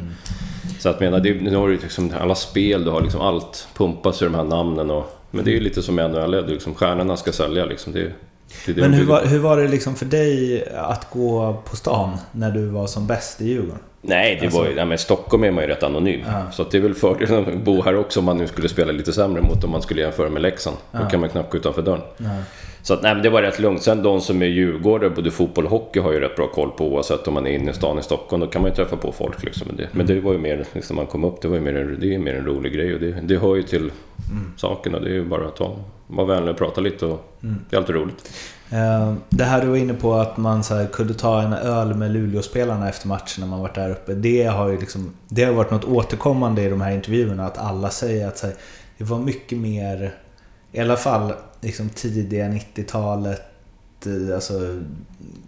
Så 0.78 0.88
att 0.88 1.00
menar, 1.00 1.20
det, 1.20 1.34
nu 1.34 1.56
har 1.56 1.68
du 1.68 1.78
liksom 1.78 2.12
alla 2.20 2.34
spel, 2.34 2.84
du 2.84 2.90
har 2.90 3.00
liksom 3.00 3.20
allt 3.20 3.68
pumpas 3.74 4.22
i 4.22 4.24
de 4.24 4.34
här 4.34 4.44
namnen. 4.44 4.90
Och, 4.90 5.20
men 5.30 5.44
det 5.44 5.50
är 5.50 5.54
ju 5.54 5.60
lite 5.60 5.82
som 5.82 5.98
i 6.00 6.08
NHL, 6.08 6.46
liksom, 6.46 6.74
stjärnorna 6.74 7.16
ska 7.16 7.32
sälja 7.32 7.64
liksom. 7.64 7.92
Det, 7.92 8.00
är 8.00 8.12
Men 8.66 8.92
hur 8.92 9.06
var, 9.06 9.24
hur 9.24 9.38
var 9.38 9.56
det 9.56 9.68
liksom 9.68 9.94
för 9.94 10.06
dig 10.06 10.64
att 10.74 11.10
gå 11.10 11.62
på 11.70 11.76
stan 11.76 12.18
när 12.32 12.50
du 12.50 12.66
var 12.66 12.86
som 12.86 13.06
bäst 13.06 13.40
i 13.40 13.48
Djurgården? 13.48 13.78
Nej, 14.02 14.38
det 14.40 14.48
var 14.48 14.64
ju, 14.68 14.74
nej, 14.74 14.84
men 14.84 14.94
i 14.94 14.98
Stockholm 14.98 15.44
är 15.44 15.50
man 15.50 15.64
ju 15.64 15.70
rätt 15.70 15.82
anonym. 15.82 16.20
Så 16.52 16.62
att 16.62 16.70
det 16.70 16.78
är 16.78 16.82
väl 16.82 16.94
fördelen 16.94 17.48
att 17.48 17.54
bo 17.64 17.82
här 17.82 17.96
också 17.96 18.20
om 18.20 18.26
man 18.26 18.36
nu 18.36 18.46
skulle 18.46 18.68
spela 18.68 18.92
lite 18.92 19.12
sämre 19.12 19.42
mot 19.42 19.64
om 19.64 19.70
man 19.70 19.82
skulle 19.82 20.00
jämföra 20.02 20.28
med 20.28 20.42
Leksand. 20.42 20.76
Då 20.92 20.98
kan 21.10 21.20
man 21.20 21.28
knappt 21.28 21.50
gå 21.52 21.58
utanför 21.58 21.82
dörren. 21.82 22.00
Så 22.82 22.94
att, 22.94 23.02
nej, 23.02 23.14
men 23.14 23.22
det 23.22 23.30
var 23.30 23.42
rätt 23.42 23.58
lugnt. 23.58 23.82
Sen 23.82 24.02
de 24.02 24.20
som 24.20 24.42
är 24.42 24.46
djurgårdare, 24.46 25.10
både 25.10 25.30
fotboll 25.30 25.64
och 25.64 25.70
hockey, 25.70 26.00
har 26.00 26.12
ju 26.12 26.20
rätt 26.20 26.36
bra 26.36 26.46
koll 26.46 26.70
på 26.70 26.84
oavsett 26.92 27.28
om 27.28 27.34
man 27.34 27.46
är 27.46 27.50
inne 27.50 27.70
i 27.70 27.74
stan 27.74 27.98
i 27.98 28.02
Stockholm. 28.02 28.40
Då 28.40 28.46
kan 28.46 28.62
man 28.62 28.70
ju 28.70 28.74
träffa 28.76 28.96
på 28.96 29.12
folk 29.12 29.42
liksom. 29.44 29.66
Men 29.66 29.76
det, 29.76 29.88
men 29.92 30.06
det 30.06 30.20
var 30.20 30.32
ju 30.32 30.38
mer, 30.38 30.64
liksom, 30.72 30.96
man 30.96 31.06
kom 31.06 31.24
upp, 31.24 31.40
det 31.42 31.48
var 31.48 31.54
ju 31.56 31.62
mer, 31.62 31.74
en- 31.76 31.96
det 32.00 32.14
är 32.14 32.18
mer 32.18 32.34
en 32.34 32.44
rolig 32.46 32.72
grej. 32.72 32.94
Och 32.94 33.00
det, 33.00 33.14
det 33.22 33.36
hör 33.38 33.56
ju 33.56 33.62
till 33.62 33.90
saken 34.56 34.94
och 34.94 35.00
det 35.00 35.08
är 35.10 35.14
ju 35.14 35.24
bara 35.24 35.46
att 35.46 35.56
ta, 35.56 35.76
vara 36.06 36.26
vänlig 36.26 36.50
och 36.52 36.58
prata 36.58 36.80
lite 36.80 37.06
och 37.06 37.24
det 37.40 37.76
är 37.76 37.78
alltid 37.78 37.94
roligt. 37.96 38.30
Eh, 38.70 39.14
det 39.30 39.44
här 39.44 39.60
du 39.60 39.66
var 39.66 39.76
inne 39.76 39.94
på 39.94 40.14
att 40.14 40.36
man 40.36 40.64
så 40.64 40.74
här, 40.74 40.86
kunde 40.86 41.14
ta 41.14 41.42
en 41.42 41.52
öl 41.52 41.94
med 41.94 42.10
Luleåspelarna 42.10 42.88
efter 42.88 43.08
matchen 43.08 43.40
när 43.40 43.46
man 43.46 43.60
varit 43.60 43.74
där 43.74 43.90
uppe. 43.90 44.14
Det 44.14 44.44
har 44.44 44.68
ju 44.68 44.80
liksom, 44.80 45.12
det 45.28 45.44
har 45.44 45.52
varit 45.52 45.70
något 45.70 45.84
återkommande 45.84 46.62
i 46.62 46.68
de 46.68 46.80
här 46.80 46.90
intervjuerna. 46.92 47.46
Att 47.46 47.58
alla 47.58 47.90
säger 47.90 48.28
att 48.28 48.38
så 48.38 48.46
här, 48.46 48.56
det 48.98 49.04
var 49.04 49.18
mycket 49.18 49.58
mer, 49.58 50.14
i 50.72 50.80
alla 50.80 50.96
fall 50.96 51.32
liksom 51.60 51.88
tidiga 51.88 52.48
90-talet. 52.48 53.42
Eh, 54.06 54.34
alltså, 54.34 54.82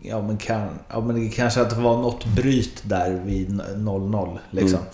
ja 0.02 0.22
men, 0.22 0.36
kan, 0.36 0.68
ja 0.88 1.00
men 1.00 1.16
det 1.16 1.28
kanske 1.28 1.60
att 1.60 1.70
det 1.70 1.76
var 1.76 1.96
något 1.96 2.26
bryt 2.26 2.82
där 2.82 3.10
vid 3.10 3.50
0-0 3.50 4.38
liksom. 4.50 4.78
Mm. 4.78 4.92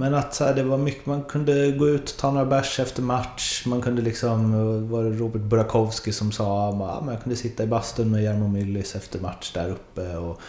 Men 0.00 0.14
att 0.14 0.34
så 0.34 0.44
här, 0.44 0.54
det 0.54 0.62
var 0.62 0.78
mycket, 0.78 1.06
man 1.06 1.22
kunde 1.22 1.70
gå 1.70 1.88
ut 1.88 2.10
och 2.10 2.16
ta 2.16 2.30
några 2.30 2.46
bärs 2.46 2.80
efter 2.80 3.02
match. 3.02 3.62
Man 3.66 3.82
kunde 3.82 4.02
liksom, 4.02 4.52
var 4.90 5.04
det 5.04 5.10
Robert 5.10 5.42
Burakovsky 5.42 6.12
som 6.12 6.32
sa 6.32 6.68
att 6.68 7.04
man 7.04 7.16
kunde 7.16 7.36
sitta 7.36 7.62
i 7.62 7.66
bastun 7.66 8.10
med 8.10 8.22
Jarmo 8.22 8.48
Myllys 8.48 8.94
efter 8.94 9.20
match 9.20 9.52
där 9.54 9.70
uppe. 9.70 10.16
Och 10.16 10.40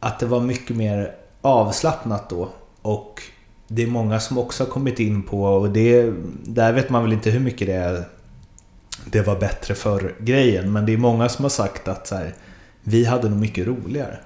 att 0.00 0.18
det 0.18 0.26
var 0.26 0.40
mycket 0.40 0.76
mer 0.76 1.14
avslappnat 1.40 2.30
då. 2.30 2.48
Och 2.82 3.22
det 3.68 3.82
är 3.82 3.86
många 3.86 4.20
som 4.20 4.38
också 4.38 4.64
har 4.64 4.70
kommit 4.70 5.00
in 5.00 5.22
på, 5.22 5.44
och 5.44 5.70
det, 5.70 6.12
där 6.44 6.72
vet 6.72 6.90
man 6.90 7.02
väl 7.02 7.12
inte 7.12 7.30
hur 7.30 7.40
mycket 7.40 7.66
det 7.66 7.74
är, 7.74 8.04
det 9.04 9.22
var 9.22 9.36
bättre 9.36 9.74
för 9.74 10.14
grejen 10.18 10.72
Men 10.72 10.86
det 10.86 10.92
är 10.92 10.98
många 10.98 11.28
som 11.28 11.44
har 11.44 11.50
sagt 11.50 11.88
att 11.88 12.06
så 12.06 12.14
här, 12.14 12.34
vi 12.82 13.04
hade 13.04 13.28
nog 13.28 13.38
mycket 13.38 13.66
roligare. 13.66 14.18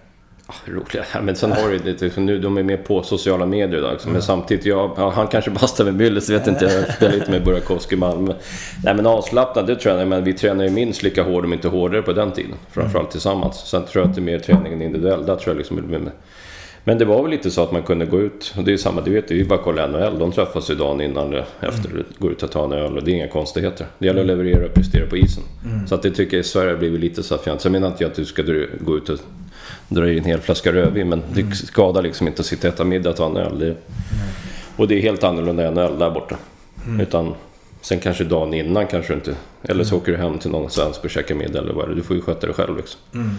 Ah, 0.48 0.54
Roliga. 0.66 1.04
Ja, 1.14 1.20
men 1.22 1.36
sen 1.36 1.52
har 1.52 1.68
du 1.70 1.78
lite, 1.78 2.04
liksom, 2.04 2.26
nu, 2.26 2.38
de 2.38 2.58
är 2.58 2.62
med 2.62 2.84
på 2.84 3.02
sociala 3.02 3.46
medier 3.46 3.78
idag. 3.78 3.92
Liksom. 3.92 4.12
Men 4.12 4.22
samtidigt, 4.22 4.66
jag, 4.66 4.90
ja, 4.96 5.10
han 5.10 5.26
kanske 5.26 5.50
bastar 5.50 5.84
med 5.84 5.94
Myllys, 5.94 6.30
vet 6.30 6.46
inte. 6.46 6.64
Jag 6.64 6.94
spelar 6.94 7.12
lite 7.14 7.30
med 7.30 7.44
Burakovsky 7.44 7.96
i 7.96 7.98
Malmö. 7.98 8.32
Nej 8.84 8.94
men 8.94 9.06
avslappnad, 9.06 9.66
det 9.66 9.76
tror 9.76 9.98
jag. 9.98 10.08
Men 10.08 10.24
vi 10.24 10.32
tränar 10.32 10.64
ju 10.64 10.70
minst 10.70 11.02
lika 11.02 11.22
hårt, 11.22 11.44
om 11.44 11.52
inte 11.52 11.68
hårdare 11.68 12.02
på 12.02 12.12
den 12.12 12.32
tiden. 12.32 12.54
Framförallt 12.72 13.10
tillsammans. 13.10 13.56
Sen 13.56 13.84
tror 13.84 14.02
jag 14.02 14.08
att 14.10 14.14
det 14.16 14.20
är 14.20 14.22
mer 14.22 14.38
träningen 14.38 14.82
individuell. 14.82 15.26
Där 15.26 15.36
tror 15.36 15.48
jag 15.54 15.56
liksom 15.56 15.76
med, 15.76 16.10
Men 16.84 16.98
det 16.98 17.04
var 17.04 17.22
väl 17.22 17.30
lite 17.30 17.50
så 17.50 17.62
att 17.62 17.72
man 17.72 17.82
kunde 17.82 18.06
gå 18.06 18.20
ut, 18.20 18.54
och 18.56 18.64
det 18.64 18.72
är 18.72 18.76
samma, 18.76 19.00
du 19.00 19.10
vet, 19.10 19.28
det 19.28 19.34
är 19.34 19.38
ju 19.38 19.44
bara 19.44 19.58
kolla 19.58 19.86
NHL. 19.86 20.18
De 20.18 20.32
träffas 20.32 20.70
ju 20.70 20.74
dagen 20.74 21.00
innan 21.00 21.26
eller 21.26 21.44
efter 21.60 21.90
Mm. 21.90 22.04
går 22.18 22.32
ut 22.32 22.42
och 22.42 22.50
tar 22.50 22.64
en 22.64 22.72
öl 22.72 22.96
och 22.96 23.04
det 23.04 23.10
är 23.10 23.14
inga 23.14 23.28
konstigheter. 23.28 23.86
Det 23.98 24.06
gäller 24.06 24.20
att 24.20 24.26
leverera 24.26 24.66
och 24.66 24.74
prestera 24.74 25.06
på 25.06 25.16
isen. 25.16 25.42
Mm. 25.64 25.86
Så 25.86 25.94
att 25.94 26.02
det 26.02 26.10
tycker 26.10 26.36
jag 26.36 26.44
i 26.44 26.48
Sverige 26.48 26.76
blivit 26.76 27.00
lite 27.00 27.22
så 27.22 27.36
här 27.36 27.42
fjant. 27.42 27.60
Sen 27.60 27.72
menar 27.72 27.88
inte 27.88 28.04
jag 28.04 28.10
att 28.10 28.16
du 28.16 28.24
ska 28.24 28.42
gå 28.80 28.96
ut 28.96 29.08
och 29.08 29.18
dra 29.88 30.08
i 30.08 30.18
en 30.18 30.24
hel 30.24 30.40
flaska 30.40 30.72
rödvin, 30.72 31.08
men 31.08 31.22
Mm. 31.22 31.50
det 31.50 31.56
skadar 31.56 32.02
liksom 32.02 32.26
inte 32.26 32.40
att 32.40 32.46
sitta 32.46 32.68
och 32.68 32.74
äta 32.74 32.84
middag 32.84 33.10
och 33.10 33.16
ta 33.16 33.26
en 33.26 33.36
öl. 33.36 33.58
Det, 33.58 33.74
och 34.76 34.88
det 34.88 34.94
är 34.98 35.02
helt 35.02 35.24
annorlunda 35.24 35.68
än 35.68 35.78
öl 35.78 35.98
där 35.98 36.10
borta. 36.10 36.36
Mm. 36.86 37.00
Utan 37.00 37.34
sen 37.80 37.98
kanske 38.00 38.24
dagen 38.24 38.54
innan 38.54 38.86
kanske 38.86 39.14
inte... 39.14 39.34
Eller 39.62 39.84
så 39.84 39.96
åker 39.96 40.12
du 40.12 40.18
hem 40.18 40.38
till 40.38 40.50
någon 40.50 40.70
svensk 40.70 41.04
och 41.04 41.10
käkar 41.10 41.34
middag 41.34 41.58
eller 41.58 41.72
vad 41.72 41.88
det. 41.88 41.94
Du 41.94 42.02
får 42.02 42.16
ju 42.16 42.22
sköta 42.22 42.46
det 42.46 42.52
själv 42.52 42.76
liksom. 42.76 43.00
Mm. 43.14 43.30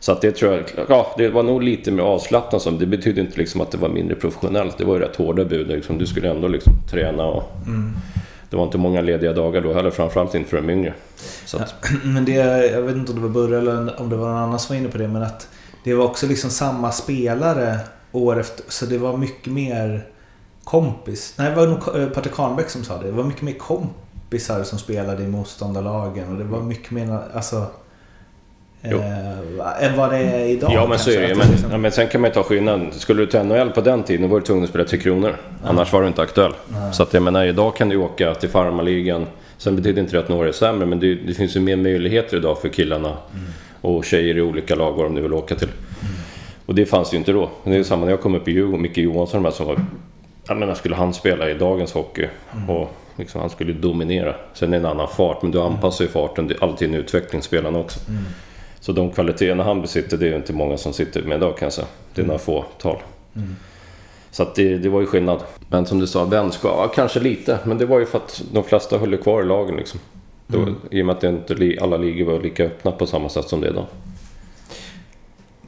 Så 0.00 0.12
att 0.12 0.20
det 0.20 0.32
tror 0.32 0.52
jag... 0.52 0.62
Ja, 0.88 1.14
det 1.18 1.28
var 1.28 1.42
nog 1.42 1.62
lite 1.62 1.90
mer 1.90 2.02
avslappnat 2.02 2.62
som. 2.62 2.78
Det 2.78 2.86
betyder 2.86 3.22
inte 3.22 3.38
liksom 3.38 3.60
att 3.60 3.70
det 3.70 3.78
var 3.78 3.88
mindre 3.88 4.14
professionellt. 4.16 4.78
Det 4.78 4.84
var 4.84 4.94
ju 4.94 5.00
rätt 5.00 5.16
hårda 5.16 5.44
bud. 5.44 5.68
Liksom. 5.68 5.98
Du 5.98 6.06
skulle 6.06 6.30
ändå 6.30 6.48
liksom 6.48 6.72
träna 6.90 7.24
och... 7.24 7.52
Mm. 7.66 7.92
Det 8.50 8.56
var 8.56 8.64
inte 8.64 8.78
många 8.78 9.00
lediga 9.00 9.32
dagar 9.32 9.60
då 9.60 9.72
heller. 9.72 9.90
Framförallt 9.90 10.34
inte 10.34 10.50
för 10.50 10.56
de 10.56 10.70
yngre. 10.70 10.94
Att, 11.54 11.74
Men 12.04 12.24
det, 12.24 12.32
jag 12.72 12.82
vet 12.82 12.96
inte 12.96 13.12
om 13.12 13.18
det 13.18 13.22
var 13.22 13.34
Burre 13.34 13.58
eller 13.58 14.00
om 14.00 14.08
det 14.08 14.16
var 14.16 14.28
någon 14.28 14.36
annan 14.36 14.58
som 14.58 14.74
var 14.76 14.80
inne 14.80 14.88
på 14.88 14.98
det. 14.98 15.08
Men 15.08 15.22
att 15.22 15.48
det 15.84 15.94
var 15.94 16.04
också 16.04 16.26
liksom 16.26 16.50
samma 16.50 16.92
spelare 16.92 17.78
år 18.12 18.40
efter. 18.40 18.64
Så 18.68 18.86
det 18.86 18.98
var 18.98 19.16
mycket 19.16 19.52
mer 19.52 20.06
kompis. 20.64 21.34
Nej, 21.38 21.50
det 21.50 21.56
var 21.56 21.66
nog 21.66 22.02
eh, 22.02 22.08
Patrik 22.08 22.34
Kahnbäck 22.34 22.70
som 22.70 22.84
sa 22.84 22.98
det. 22.98 23.06
Det 23.06 23.12
var 23.12 23.24
mycket 23.24 23.42
mer 23.42 23.52
kompisar 23.52 24.62
som 24.62 24.78
spelade 24.78 25.22
i 25.22 25.26
motståndarlagen. 25.28 26.32
Och 26.32 26.38
det 26.38 26.44
var 26.44 26.62
mycket 26.62 26.90
mer, 26.90 27.18
alltså... 27.34 27.66
Jo. 28.86 28.98
Eh, 28.98 29.84
än 29.84 29.96
vad 29.96 30.10
det 30.10 30.16
är 30.18 30.46
idag. 30.46 30.70
ja 30.74 30.86
men 30.86 30.98
så 30.98 31.04
kanske. 31.04 31.18
är 31.18 31.22
det 31.22 31.28
ju. 31.28 31.34
Men, 31.34 31.50
liksom- 31.50 31.70
ja, 31.70 31.78
men 31.78 31.92
sen 31.92 32.08
kan 32.08 32.20
man 32.20 32.30
ju 32.30 32.34
ta 32.34 32.42
skillnaden. 32.42 32.92
Skulle 32.92 33.22
du 33.22 33.26
till 33.26 33.40
NHL 33.42 33.70
på 33.70 33.80
den 33.80 34.02
tiden 34.02 34.30
var 34.30 34.40
du 34.40 34.46
tvungen 34.46 34.64
att 34.64 34.70
spela 34.70 34.84
Tre 34.84 34.98
Kronor. 34.98 35.36
Annars 35.64 35.92
var 35.92 36.02
du 36.02 36.08
inte 36.08 36.22
aktuell. 36.22 36.52
Så 36.92 37.02
att 37.02 37.14
jag 37.14 37.22
menar 37.22 37.44
idag 37.44 37.76
kan 37.76 37.88
du 37.88 37.96
åka 37.96 38.34
till 38.34 38.48
farmarligan. 38.48 39.26
Sen 39.58 39.76
betyder 39.76 40.02
inte 40.02 40.12
det 40.16 40.20
att 40.20 40.28
några 40.28 40.48
är 40.48 40.52
sämre 40.52 40.86
men 40.86 41.00
det, 41.00 41.14
det 41.14 41.34
finns 41.34 41.56
ju 41.56 41.60
mer 41.60 41.76
möjligheter 41.76 42.36
idag 42.36 42.58
för 42.60 42.68
killarna 42.68 43.16
och 43.84 44.04
tjejer 44.04 44.36
i 44.36 44.42
olika 44.42 44.74
lag 44.74 44.92
vad 44.92 45.06
de 45.06 45.14
nu 45.14 45.20
vill 45.20 45.32
åka 45.32 45.54
till. 45.54 45.68
Och 46.66 46.74
det 46.74 46.86
fanns 46.86 47.14
ju 47.14 47.16
inte 47.16 47.32
då. 47.32 47.50
Det 47.64 47.70
är 47.70 47.74
ju 47.74 47.84
samma 47.84 48.04
när 48.04 48.12
jag 48.12 48.20
kom 48.20 48.34
upp 48.34 48.48
i 48.48 48.52
Djurgården, 48.52 48.82
Micke 48.82 48.98
Johansson 48.98 49.42
de 49.42 49.48
här 49.48 49.54
som 49.54 49.66
var... 49.66 49.84
Jag 50.48 50.56
menar, 50.56 50.74
skulle 50.74 50.94
han 50.94 51.14
spela 51.14 51.50
i 51.50 51.54
dagens 51.54 51.92
hockey 51.92 52.28
och 52.68 52.90
liksom, 53.16 53.40
han 53.40 53.50
skulle 53.50 53.72
dominera. 53.72 54.34
Sen 54.54 54.68
är 54.68 54.80
det 54.80 54.86
en 54.88 54.90
annan 54.90 55.08
fart, 55.08 55.42
men 55.42 55.50
du 55.50 55.60
anpassar 55.60 56.04
ju 56.04 56.10
farten. 56.10 56.48
Det 56.48 56.54
är 56.54 56.64
alltid 56.64 56.88
en 56.88 56.94
utveckling, 56.94 57.42
spelarna 57.42 57.78
också. 57.78 58.00
Så 58.80 58.92
de 58.92 59.10
kvaliteterna 59.10 59.64
han 59.64 59.80
besitter, 59.80 60.16
det 60.16 60.26
är 60.26 60.30
ju 60.30 60.36
inte 60.36 60.52
många 60.52 60.76
som 60.76 60.92
sitter 60.92 61.22
med 61.22 61.36
idag 61.36 61.58
kan 61.58 61.66
jag 61.66 61.72
säga. 61.72 61.86
Det 62.14 62.22
är 62.22 62.26
några 62.26 62.38
få 62.38 62.64
tal. 62.78 62.96
Så 64.30 64.42
att 64.42 64.54
det, 64.54 64.78
det 64.78 64.88
var 64.88 65.00
ju 65.00 65.06
skillnad. 65.06 65.42
Men 65.68 65.86
som 65.86 65.98
du 65.98 66.06
sa, 66.06 66.24
vänskap, 66.24 66.72
ja, 66.76 66.88
kanske 66.94 67.20
lite. 67.20 67.58
Men 67.64 67.78
det 67.78 67.86
var 67.86 67.98
ju 67.98 68.06
för 68.06 68.18
att 68.18 68.42
de 68.52 68.64
flesta 68.64 68.98
höll 68.98 69.12
ju 69.12 69.18
kvar 69.18 69.42
i 69.42 69.46
lagen 69.46 69.76
liksom. 69.76 70.00
Det 70.46 70.56
var, 70.56 70.74
I 70.90 71.02
och 71.02 71.06
med 71.06 71.16
att 71.16 71.24
inte, 71.24 71.78
alla 71.80 71.96
ligor 71.96 72.32
var 72.32 72.40
lika 72.40 72.64
öppna 72.64 72.92
på 72.92 73.06
samma 73.06 73.28
sätt 73.28 73.48
som 73.48 73.60
det 73.60 73.68
är. 73.68 73.86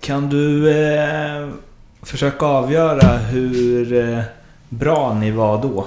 Kan 0.01 0.29
du 0.29 0.71
eh, 0.71 1.49
försöka 2.03 2.47
avgöra 2.47 3.17
hur 3.17 3.93
eh, 3.93 4.21
bra 4.69 5.15
ni 5.21 5.31
var 5.31 5.63
då? 5.63 5.87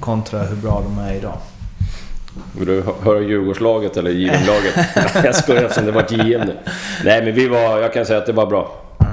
Kontra 0.00 0.42
hur 0.42 0.56
bra 0.56 0.82
de 0.86 1.02
är 1.02 1.14
idag. 1.14 1.36
Vill 2.58 2.66
du 2.68 2.82
hö- 2.82 2.92
höra 3.02 3.20
Djurgårdslaget 3.20 3.96
eller 3.96 4.10
JM-laget? 4.10 4.74
jag 5.24 5.34
skojar 5.34 5.62
eftersom 5.62 5.86
det 5.86 5.92
var 5.92 6.06
JM 6.10 6.40
nu. 6.40 6.56
Nej 7.04 7.24
men 7.24 7.34
vi 7.34 7.48
var, 7.48 7.78
jag 7.78 7.92
kan 7.92 8.06
säga 8.06 8.18
att 8.18 8.26
det 8.26 8.32
var 8.32 8.46
bra. 8.46 8.72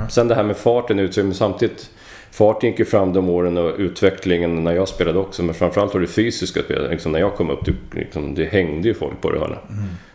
Sen 0.10 0.28
det 0.28 0.36
här 0.36 0.44
med 0.44 0.58
farten 0.58 1.00
ut, 1.00 1.36
samtidigt 1.36 1.90
Farten 2.38 2.70
gick 2.70 2.80
ju 2.80 2.86
fram 2.86 3.14
de 3.14 3.30
åren 3.30 3.58
och 3.58 3.76
utvecklingen 3.78 4.64
när 4.64 4.72
jag 4.72 4.88
spelade 4.88 5.20
också. 5.20 5.44
Men 5.44 5.56
framförallt 5.56 5.94
var 5.94 6.02
det 6.02 6.08
fysiska 6.08 6.64
spelet. 6.64 6.92
Liksom 6.92 7.12
när 7.12 7.20
jag 7.20 7.36
kom 7.36 7.50
upp, 7.50 7.66
det, 7.66 7.74
liksom, 7.92 8.36
det 8.36 8.46
hängde 8.46 8.88
ju 8.88 8.94
folk 8.94 9.22
på 9.22 9.32
det. 9.32 9.40
Hörna. 9.40 9.58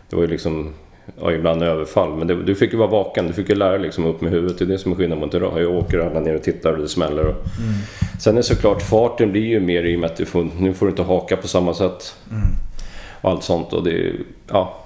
Det 0.09 0.15
var 0.15 0.23
ju 0.23 0.29
liksom, 0.29 0.73
ja, 1.21 1.31
ibland 1.31 1.63
överfall. 1.63 2.15
Men 2.15 2.27
det, 2.27 2.43
du 2.43 2.55
fick 2.55 2.73
ju 2.73 2.77
vara 2.77 2.89
vaken. 2.89 3.27
Du 3.27 3.33
fick 3.33 3.49
ju 3.49 3.55
lära 3.55 3.71
dig 3.71 3.79
liksom 3.79 4.05
upp 4.05 4.21
med 4.21 4.31
huvudet. 4.31 4.57
Det 4.57 4.65
är 4.65 4.67
det 4.67 4.77
som 4.77 4.91
är 4.91 4.95
skillnaden 4.95 5.23
mot 5.23 5.33
idag. 5.33 5.61
Jag 5.61 5.71
åker 5.71 5.99
alla 5.99 6.19
ner 6.19 6.35
och 6.35 6.43
tittar 6.43 6.73
och 6.73 6.81
det 6.81 6.87
smäller. 6.89 7.25
Och... 7.25 7.35
Sen 8.19 8.37
är 8.37 8.41
såklart 8.41 8.81
farten 8.81 9.31
blir 9.31 9.45
ju 9.45 9.59
mer 9.59 9.83
i 9.83 9.95
och 9.95 9.99
med 9.99 10.09
att 10.09 10.17
du 10.17 10.25
får, 10.25 10.47
nu 10.59 10.73
får 10.73 10.85
du 10.85 10.89
inte 10.89 11.03
haka 11.03 11.37
på 11.37 11.47
samma 11.47 11.73
sätt. 11.73 12.15
Och 13.21 13.31
allt 13.31 13.43
sånt. 13.43 13.73
Och 13.73 13.83
det, 13.83 14.11
ja, 14.47 14.82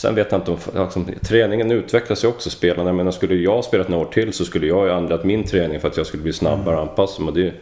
Sen 0.00 0.14
vet 0.14 0.32
jag 0.32 0.40
inte 0.40 0.50
om... 0.50 0.58
Liksom, 0.82 1.06
träningen 1.22 1.70
utvecklas 1.70 2.24
ju 2.24 2.28
också 2.28 2.50
spelarna. 2.50 2.88
Jag 2.88 2.96
menar, 2.96 3.10
skulle 3.10 3.34
jag 3.34 3.54
ha 3.54 3.62
spelat 3.62 3.88
några 3.88 4.06
år 4.06 4.12
till 4.12 4.32
så 4.32 4.44
skulle 4.44 4.66
jag 4.66 4.86
ju 4.86 4.92
ändrat 4.92 5.24
min 5.24 5.44
träning 5.44 5.80
för 5.80 5.88
att 5.88 5.96
jag 5.96 6.06
skulle 6.06 6.22
bli 6.22 6.32
snabbare 6.32 6.76
och 6.76 6.82
anpassa 6.82 7.22
mig. 7.22 7.34
Det, 7.34 7.52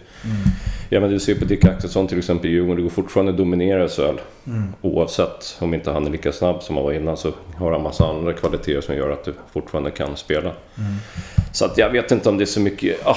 Ja 0.88 1.01
men 1.01 1.11
du 1.11 1.20
ser 1.20 1.35
på 1.35 1.44
Dick 1.44 1.64
Axelsson 1.64 2.07
till 2.07 2.18
exempel 2.18 2.51
i 2.51 2.53
Djurgården. 2.53 2.77
Det 2.77 2.83
går 2.83 2.90
fortfarande 2.90 3.33
att 3.33 3.38
dominera 3.38 3.88
SHL. 3.88 4.20
Oavsett 4.83 5.57
om 5.61 5.74
inte 5.74 5.90
han 5.90 6.07
är 6.07 6.11
lika 6.11 6.33
snabb 6.33 6.62
som 6.62 6.77
han 6.77 6.85
var 6.85 6.92
innan 6.92 7.16
så 7.16 7.33
har 7.57 7.72
han 7.72 7.83
massa 7.83 8.07
andra 8.07 8.33
kvaliteter 8.33 8.81
som 8.81 8.96
gör 8.96 9.11
att 9.11 9.24
du 9.24 9.35
fortfarande 9.53 9.90
kan 9.90 10.16
spela. 10.16 10.53
Så 11.53 11.64
att 11.64 11.79
jag 11.79 11.90
vet 11.90 12.11
inte 12.11 12.29
om 12.29 12.38
det 12.38 12.44
är 12.44 12.46
så 12.46 12.61
mycket... 12.61 13.07
Ah, 13.07 13.16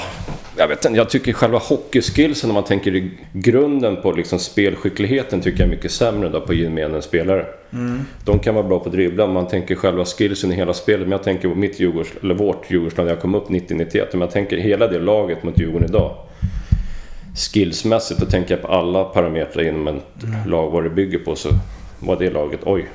jag, 0.56 0.68
vet 0.68 0.84
inte, 0.84 0.98
jag 0.98 1.10
tycker 1.10 1.32
själva 1.32 1.58
hockeyskillsen 1.58 2.50
om 2.50 2.54
man 2.54 2.64
tänker 2.64 2.96
i 2.96 3.10
grunden 3.32 3.96
på 4.02 4.12
liksom 4.12 4.38
spelskickligheten 4.38 5.40
tycker 5.40 5.60
jag 5.60 5.66
är 5.66 5.76
mycket 5.76 5.92
sämre 5.92 6.28
då 6.28 6.40
på 6.40 6.54
gemene 6.54 7.02
spelare. 7.02 7.46
De 8.24 8.38
kan 8.38 8.54
vara 8.54 8.66
bra 8.66 8.78
på 8.78 8.86
att 8.86 8.92
dribbla, 8.92 9.26
men 9.26 9.34
man 9.34 9.48
tänker 9.48 9.74
själva 9.74 10.04
skillsen 10.04 10.52
i 10.52 10.54
hela 10.54 10.74
spelet. 10.74 11.00
Men 11.00 11.12
jag 11.12 11.22
tänker 11.22 11.48
på 11.48 11.54
mitt 11.54 11.80
Djurgårds, 11.80 12.10
eller 12.22 12.34
vårt 12.34 12.70
Djurgårdslag 12.70 13.04
när 13.04 13.12
jag 13.12 13.20
kom 13.20 13.34
upp 13.34 13.48
90-91. 13.48 14.06
Men 14.12 14.20
jag 14.20 14.30
tänker 14.30 14.56
hela 14.56 14.88
det 14.88 14.98
laget 14.98 15.42
mot 15.42 15.60
Djurgården 15.60 15.88
idag. 15.88 16.16
Skillsmässigt, 17.36 18.20
då 18.20 18.26
tänker 18.26 18.54
jag 18.54 18.62
på 18.62 18.68
alla 18.68 19.04
parametrar 19.04 19.62
inom 19.68 19.88
ett 19.88 20.02
lag, 20.46 20.70
vad 20.70 20.84
det 20.84 20.90
bygger 20.90 21.18
på. 21.18 21.36
Så 21.36 21.48
var 21.98 22.16
det 22.16 22.30
laget, 22.30 22.60
oj, 22.64 22.88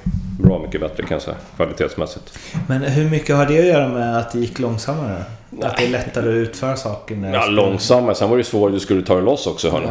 bra 0.43 0.59
mycket 0.59 0.81
bättre 0.81 1.03
kan 1.03 1.15
jag 1.15 1.21
säga, 1.21 1.35
kvalitetsmässigt. 1.55 2.39
Men 2.67 2.81
hur 2.83 3.09
mycket 3.09 3.35
har 3.35 3.45
det 3.45 3.59
att 3.59 3.65
göra 3.65 3.87
med 3.87 4.17
att 4.17 4.31
det 4.31 4.39
gick 4.39 4.59
långsammare? 4.59 5.23
Att 5.61 5.77
det 5.77 5.83
är 5.85 5.89
lättare 5.89 6.29
att 6.29 6.35
utföra 6.35 6.75
saker 6.75 7.15
när 7.15 7.33
Ja, 7.33 7.45
långsammare. 7.45 8.15
Sen 8.15 8.29
var 8.29 8.37
det 8.37 8.43
svårare, 8.43 8.73
du 8.73 8.79
skulle 8.79 9.01
ta 9.01 9.15
det 9.15 9.21
loss 9.21 9.47
också 9.47 9.69
hörni. 9.69 9.87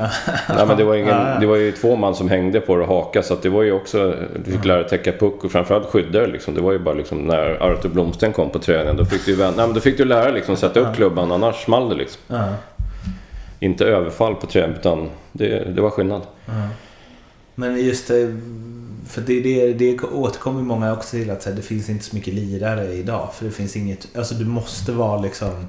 Nej, 0.49 0.67
men 0.67 0.77
det, 0.77 0.85
var 0.85 0.95
ingen, 0.95 1.09
Ja, 1.27 1.29
ja. 1.35 1.41
det 1.41 1.47
var 1.47 1.57
ju 1.57 1.73
två 1.73 1.97
man 1.97 2.15
som 2.15 2.29
hängde 2.29 2.61
på 2.61 2.77
det 2.77 2.83
och 2.83 2.89
haka 2.89 3.23
så 3.23 3.37
det 3.43 3.49
var 3.49 3.63
ju 3.63 3.73
också... 3.73 4.15
Du 4.45 4.53
fick 4.53 4.65
lära 4.65 4.79
dig 4.79 4.89
täcka 4.89 5.13
puck 5.13 5.45
och 5.45 5.53
framförallt 5.53 5.87
skydda 5.87 6.19
dig 6.21 6.29
liksom. 6.29 6.55
Det 6.55 6.61
var 6.61 6.73
ju 6.73 6.79
bara 6.79 6.95
liksom 6.95 7.19
när 7.19 7.63
Artur 7.73 7.89
Blomsten 7.89 8.33
kom 8.33 8.51
på 8.51 8.59
träningen. 8.59 8.97
Då 8.97 9.05
fick 9.05 9.25
du, 9.25 9.31
ju 9.31 9.37
vän- 9.37 9.55
nej, 9.57 9.67
men 9.67 9.75
då 9.75 9.81
fick 9.81 9.99
du 9.99 10.05
lära 10.05 10.25
dig 10.25 10.33
liksom 10.33 10.57
sätta 10.57 10.81
upp 10.81 10.97
klubban, 10.97 11.33
annars 11.33 11.65
small 11.65 11.89
det 11.89 11.95
liksom. 11.95 12.21
Ja. 12.29 12.45
Inte 13.61 13.85
överfall 13.85 14.35
på 14.35 14.47
träning 14.47 14.77
utan 14.77 15.11
det, 15.33 15.75
det 15.75 15.83
var 15.83 15.91
skillnad. 15.91 16.23
Men 17.55 17.85
just 17.85 18.09
det, 18.09 18.41
för 19.09 19.21
det, 19.21 19.41
det, 19.41 19.73
det 19.73 20.03
återkommer 20.03 20.63
många 20.63 20.93
också 20.93 21.11
till 21.11 21.31
att 21.31 21.57
det 21.57 21.63
finns 21.63 21.89
inte 21.89 22.05
så 22.05 22.17
mycket 22.17 22.35
lirare 22.35 22.93
idag. 22.93 23.31
För 23.35 23.45
det 23.45 23.51
finns 23.51 23.77
inget, 23.77 24.17
alltså 24.17 24.35
du 24.35 24.45
måste 24.45 24.93
vara 24.93 25.21
liksom... 25.21 25.67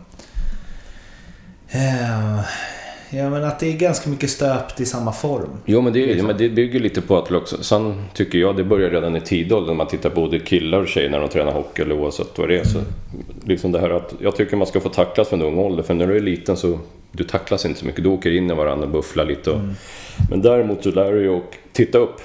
Eh, 1.70 2.40
ja 3.10 3.30
men 3.30 3.44
att 3.44 3.60
det 3.60 3.74
är 3.74 3.78
ganska 3.78 4.10
mycket 4.10 4.30
stöpt 4.30 4.80
i 4.82 4.86
samma 4.86 5.12
form. 5.12 5.50
Jo 5.66 5.82
men 5.82 5.94
det, 5.94 6.06
Liksom. 6.06 6.28
men 6.28 6.38
det 6.38 6.50
bygger 6.50 6.80
lite 6.80 7.02
på 7.02 7.18
att 7.18 7.32
också, 7.32 7.64
sen 7.64 8.04
tycker 8.14 8.38
jag 8.40 8.58
det 8.58 8.64
börjar 8.64 8.90
redan 8.90 9.16
i 9.16 9.22
tidig 9.22 9.54
ålder 9.54 9.68
när 9.68 9.78
man 9.78 9.88
tittar 9.88 10.10
på 10.10 10.22
både 10.22 10.40
killar 10.40 10.82
och 10.82 10.88
tjejer 10.88 11.10
när 11.10 11.20
de 11.20 11.30
tränar 11.30 11.52
hockey 11.52 11.82
eller 11.82 11.96
oavsett 11.96 12.38
vad 12.38 12.50
det 12.50 12.60
är. 12.60 12.64
Så 12.64 12.80
liksom 13.46 13.72
det 13.72 13.80
här 13.80 13.90
att 13.90 14.14
jag 14.22 14.36
tycker 14.36 14.58
man 14.58 14.68
ska 14.68 14.80
få 14.80 14.90
tacklas 14.90 15.28
från 15.30 15.42
ung 15.42 15.58
ålder 15.58 15.84
för 15.84 15.94
när 15.94 16.08
du 16.08 16.16
är 16.16 16.22
liten 16.22 16.58
så 16.58 16.80
du 17.12 17.24
tacklas 17.24 17.66
inte 17.66 17.80
så 17.80 17.86
mycket. 17.86 18.04
Du 18.04 18.10
åker 18.10 18.32
in 18.32 18.52
i 18.52 18.54
varandra 18.54 18.86
och 18.86 18.92
bufflar 18.92 19.26
lite. 19.26 19.52
Och, 19.52 19.60
Men 20.30 20.42
däremot 20.42 20.84
så 20.84 20.92
lär 20.92 21.12
du 21.12 21.20
dig 21.28 21.38
att 21.38 21.44
titta 21.74 21.98
upp. 21.98 22.22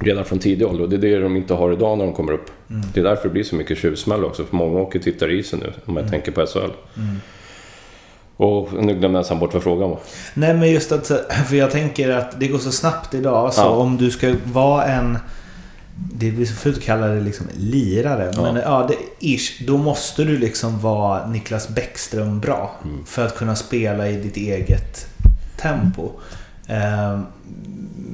Redan 0.00 0.24
från 0.24 0.38
tidig 0.38 0.66
ålder 0.66 0.84
och 0.84 0.90
det 0.90 0.96
är 0.96 1.00
det 1.00 1.18
de 1.18 1.36
inte 1.36 1.54
har 1.54 1.72
idag 1.72 1.98
när 1.98 2.04
de 2.04 2.14
kommer 2.14 2.32
upp. 2.32 2.50
Det 2.94 3.00
är 3.00 3.04
därför 3.04 3.28
det 3.28 3.32
blir 3.32 3.44
så 3.44 3.54
mycket 3.56 3.78
tjuvsmäll 3.78 4.24
också 4.24 4.44
för 4.44 4.56
många 4.56 4.80
åker 4.80 4.98
och 4.98 5.04
tittar 5.04 5.30
i 5.30 5.42
sig 5.42 5.58
nu 5.58 5.72
om 5.86 5.96
jag 5.96 6.10
tänker 6.10 6.32
på 6.32 6.46
SHL. 6.46 6.70
Och 8.36 8.72
nu 8.72 8.80
glömde 8.80 9.06
jag 9.06 9.12
nästan 9.12 9.38
bort 9.38 9.54
vad 9.54 9.62
frågan 9.62 9.90
var. 9.90 9.98
Nej 10.34 10.54
men 10.54 10.70
just 10.70 10.92
att, 10.92 11.06
för 11.48 11.56
jag 11.56 11.70
tänker 11.70 12.10
att 12.10 12.40
det 12.40 12.48
går 12.48 12.58
så 12.58 12.72
snabbt 12.72 13.14
idag. 13.14 13.54
Så 13.54 13.60
Ja. 13.60 13.68
om 13.68 13.96
du 13.96 14.10
ska 14.10 14.34
vara 14.52 14.84
en... 14.84 15.18
Det 16.14 16.30
blir 16.30 16.46
så 16.46 16.54
fult 16.54 16.76
att 16.76 16.82
kalla 16.82 17.06
det 17.06 17.20
liksom 17.20 17.46
lirare. 17.56 18.32
Ja. 18.36 18.42
Men 18.42 18.56
ja, 18.56 18.88
det, 18.88 19.26
ish, 19.26 19.62
då 19.66 19.76
måste 19.76 20.24
du 20.24 20.38
liksom 20.38 20.80
vara 20.80 21.26
Niklas 21.26 21.68
Bäckström 21.68 22.40
bra. 22.40 22.70
Mm. 22.84 23.04
För 23.06 23.26
att 23.26 23.36
kunna 23.36 23.56
spela 23.56 24.08
i 24.08 24.16
ditt 24.16 24.36
eget 24.36 25.06
tempo. 25.56 26.10
Eh, 26.66 27.18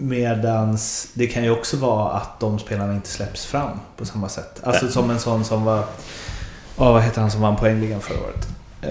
medans 0.00 1.10
det 1.14 1.26
kan 1.26 1.44
ju 1.44 1.50
också 1.50 1.76
vara 1.76 2.10
att 2.12 2.40
de 2.40 2.58
spelarna 2.58 2.94
inte 2.94 3.08
släpps 3.08 3.46
fram 3.46 3.70
på 3.96 4.06
samma 4.06 4.28
sätt. 4.28 4.60
Alltså 4.62 4.88
som 4.88 5.10
en 5.10 5.18
sån 5.18 5.44
som 5.44 5.64
var... 5.64 5.84
Åh, 6.76 6.92
vad 6.92 7.02
heter 7.02 7.20
han 7.20 7.30
som 7.30 7.40
vann 7.40 7.56
poängligan 7.56 8.00
förra 8.00 8.18
året? 8.18 8.48
Eh, 8.82 8.90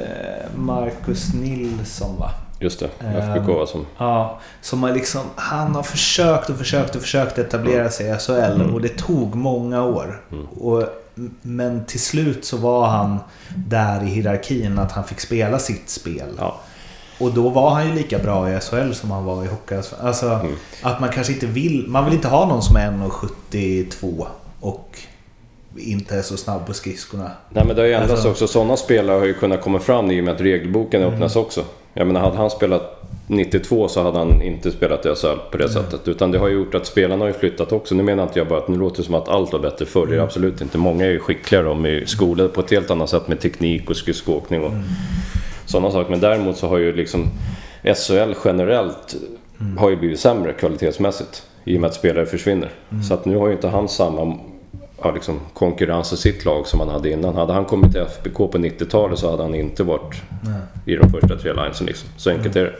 Marcus 0.55 1.33
Nilsson 1.33 2.19
va? 2.19 2.31
Just 2.59 2.79
det, 2.79 2.89
Ehm, 2.99 3.15
FBK 3.15 3.47
var 3.47 3.65
som... 3.65 3.85
Ja, 3.97 4.39
som 4.61 4.83
har 4.83 4.91
liksom, 4.91 5.21
han 5.35 5.75
har 5.75 5.83
försökt 5.83 6.49
och 6.49 6.57
försökt 6.57 6.95
och 6.95 7.01
försökt 7.01 7.37
etablera 7.37 7.89
sig 7.89 8.09
i 8.09 8.15
SHL 8.19 8.61
och 8.73 8.81
det 8.81 8.97
tog 8.97 9.35
många 9.35 9.83
år. 9.83 10.21
Och 10.59 10.83
m- 11.17 11.35
men 11.41 11.85
till 11.85 11.99
slut 11.99 12.45
så 12.45 12.57
var 12.57 12.87
han 12.87 13.17
där 13.55 14.03
i 14.03 14.05
hierarkin 14.05 14.79
att 14.79 14.91
han 14.91 15.03
fick 15.03 15.19
spela 15.19 15.59
sitt 15.59 15.89
spel. 15.89 16.27
Ja. 16.39 16.55
Och 17.19 17.31
då 17.33 17.49
var 17.49 17.69
han 17.69 17.87
ju 17.87 17.93
lika 17.93 18.19
bra 18.19 18.51
i 18.51 18.59
SHL 18.59 18.91
som 18.93 19.11
han 19.11 19.25
var 19.25 19.43
i 19.45 19.47
Hockeyallsvenskan. 19.47 20.07
Alltså 20.07 20.25
Mm. 20.29 20.55
att 20.83 20.99
man 20.99 21.09
kanske 21.09 21.33
inte 21.33 21.45
vill... 21.47 21.85
Man 21.87 22.05
vill 22.05 22.13
inte 22.13 22.27
ha 22.27 22.45
någon 22.45 22.61
som 22.61 22.75
är 22.75 22.91
1,72 22.91 24.25
och 24.59 24.99
inte 25.79 26.15
är 26.15 26.21
så 26.21 26.37
snabb 26.37 26.65
på 26.67 26.73
skridskorna. 26.73 27.31
Nej 27.49 27.63
men 27.65 27.75
det 27.75 27.81
har 27.81 27.87
ju 27.87 27.93
ändrats 27.93 28.11
Alltså- 28.11 28.29
också. 28.29 28.47
Sådana 28.47 28.77
spelare 28.77 29.19
har 29.19 29.25
ju 29.25 29.33
kunnat 29.33 29.61
komma 29.61 29.79
fram 29.79 30.11
i 30.11 30.19
och 30.19 30.23
med 30.23 30.33
att 30.33 30.41
regelboken 30.41 31.01
Mm. 31.01 31.13
öppnas 31.13 31.35
också. 31.35 31.63
Jag 31.93 32.07
menar 32.07 32.21
hade 32.21 32.37
han 32.37 32.49
spelat 32.49 32.93
92 33.27 33.87
så 33.87 34.03
hade 34.03 34.17
han 34.17 34.41
inte 34.41 34.71
spelat 34.71 35.05
i 35.05 35.09
SHL 35.09 35.37
på 35.51 35.57
det 35.57 35.63
Mm. 35.63 35.73
sättet. 35.83 36.07
Utan 36.07 36.31
det 36.31 36.37
har 36.39 36.47
ju 36.47 36.55
gjort 36.55 36.75
att 36.75 36.85
spelarna 36.85 37.23
har 37.23 37.27
ju 37.27 37.33
flyttat 37.33 37.71
också. 37.71 37.95
Nu 37.95 38.03
menar 38.03 38.23
inte 38.23 38.39
jag 38.39 38.47
bara 38.47 38.59
att 38.59 38.67
nu 38.67 38.77
låter 38.77 38.97
det 38.97 39.03
som 39.03 39.15
att 39.15 39.29
allt 39.29 39.51
var 39.53 39.59
bättre 39.59 39.85
förr. 39.85 39.99
Det 40.05 40.07
Mm. 40.07 40.19
är 40.19 40.23
absolut 40.23 40.61
inte. 40.61 40.77
Många 40.77 41.05
är 41.05 41.09
ju 41.09 41.19
skickligare. 41.19 41.69
Är 41.69 41.87
ju 41.87 42.05
skolade 42.05 42.49
på 42.49 42.61
ett 42.61 42.71
helt 42.71 42.91
annat 42.91 43.09
sätt 43.09 43.27
med 43.27 43.39
teknik 43.39 43.89
och 43.89 43.97
skridskoåkning 43.97 44.61
och 44.63 44.71
Mm. 44.71 44.83
sådana 45.65 45.91
saker. 45.91 46.09
Men 46.11 46.19
däremot 46.19 46.57
så 46.57 46.67
har 46.67 46.77
ju 46.77 46.93
liksom 46.95 47.25
SHL 47.83 48.33
generellt 48.45 49.15
Mm. 49.61 49.77
har 49.77 49.89
ju 49.89 49.95
blivit 49.95 50.19
sämre 50.19 50.53
kvalitetsmässigt. 50.53 51.43
I 51.65 51.77
och 51.77 51.81
med 51.81 51.87
att 51.87 51.93
spelare 51.93 52.25
försvinner. 52.25 52.69
Mm. 52.91 53.03
Så 53.03 53.13
att 53.13 53.25
nu 53.25 53.37
har 53.37 53.47
ju 53.47 53.53
inte 53.53 53.67
han 53.67 53.87
samma 53.89 54.37
ja, 55.01 55.11
liksom, 55.11 55.39
konkurrens 55.53 56.13
i 56.13 56.17
sitt 56.17 56.45
lag 56.45 56.67
som 56.67 56.79
han 56.79 56.89
hade 56.89 57.09
innan. 57.11 57.35
Hade 57.35 57.53
han 57.53 57.65
kommit 57.65 57.91
till 57.91 58.01
FBK 58.01 58.37
på 58.37 58.57
90-talet 58.57 59.19
så 59.19 59.31
hade 59.31 59.43
han 59.43 59.55
inte 59.55 59.83
varit 59.83 60.21
i 60.85 60.95
de 60.95 61.09
första 61.09 61.37
tre 61.37 61.53
linesen. 61.53 61.87
Liksom. 61.87 62.09
Så 62.17 62.29
enkelt 62.29 62.55
Mm. 62.55 62.67
är 62.67 62.71
det. 62.71 62.77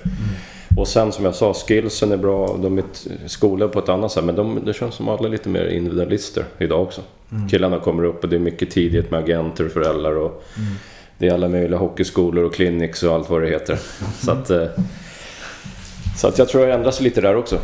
Och 0.81 0.87
sen 0.87 1.11
som 1.11 1.25
jag 1.25 1.35
sa, 1.35 1.53
skillsen 1.53 2.11
är 2.11 2.17
bra. 2.17 2.57
De 2.61 2.77
är 2.77 2.83
skolade 3.27 3.71
på 3.73 3.79
ett 3.79 3.89
annat 3.89 4.11
sätt. 4.11 4.23
Men 4.23 4.35
de, 4.35 4.59
det 4.65 4.73
känns 4.73 4.95
som 4.95 5.09
alla 5.09 5.27
är 5.27 5.31
lite 5.31 5.49
mer 5.49 5.65
individualister 5.65 6.45
idag 6.57 6.81
också. 6.83 7.01
Mm. 7.31 7.49
Killarna 7.49 7.79
kommer 7.79 8.03
upp 8.03 8.23
och 8.23 8.29
det 8.29 8.35
är 8.35 8.39
mycket 8.39 8.71
tidigt 8.71 9.11
med 9.11 9.19
agenter 9.19 9.65
och 9.65 9.71
föräldrar. 9.71 10.15
Och 10.17 10.43
Det 11.17 11.27
är 11.27 11.33
alla 11.33 11.47
möjliga 11.47 11.79
hockeyskolor 11.79 12.43
och 12.43 12.53
clinics 12.53 13.03
och 13.03 13.13
allt 13.13 13.29
vad 13.29 13.41
det 13.41 13.49
heter. 13.49 13.79
Så 14.25 14.31
att, 14.31 14.49
eh, 14.49 14.65
så 16.17 16.27
att 16.27 16.37
jag 16.37 16.49
tror 16.49 16.65
det 16.67 16.73
ändras 16.73 17.01
lite 17.01 17.21
där 17.21 17.35
också. 17.35 17.59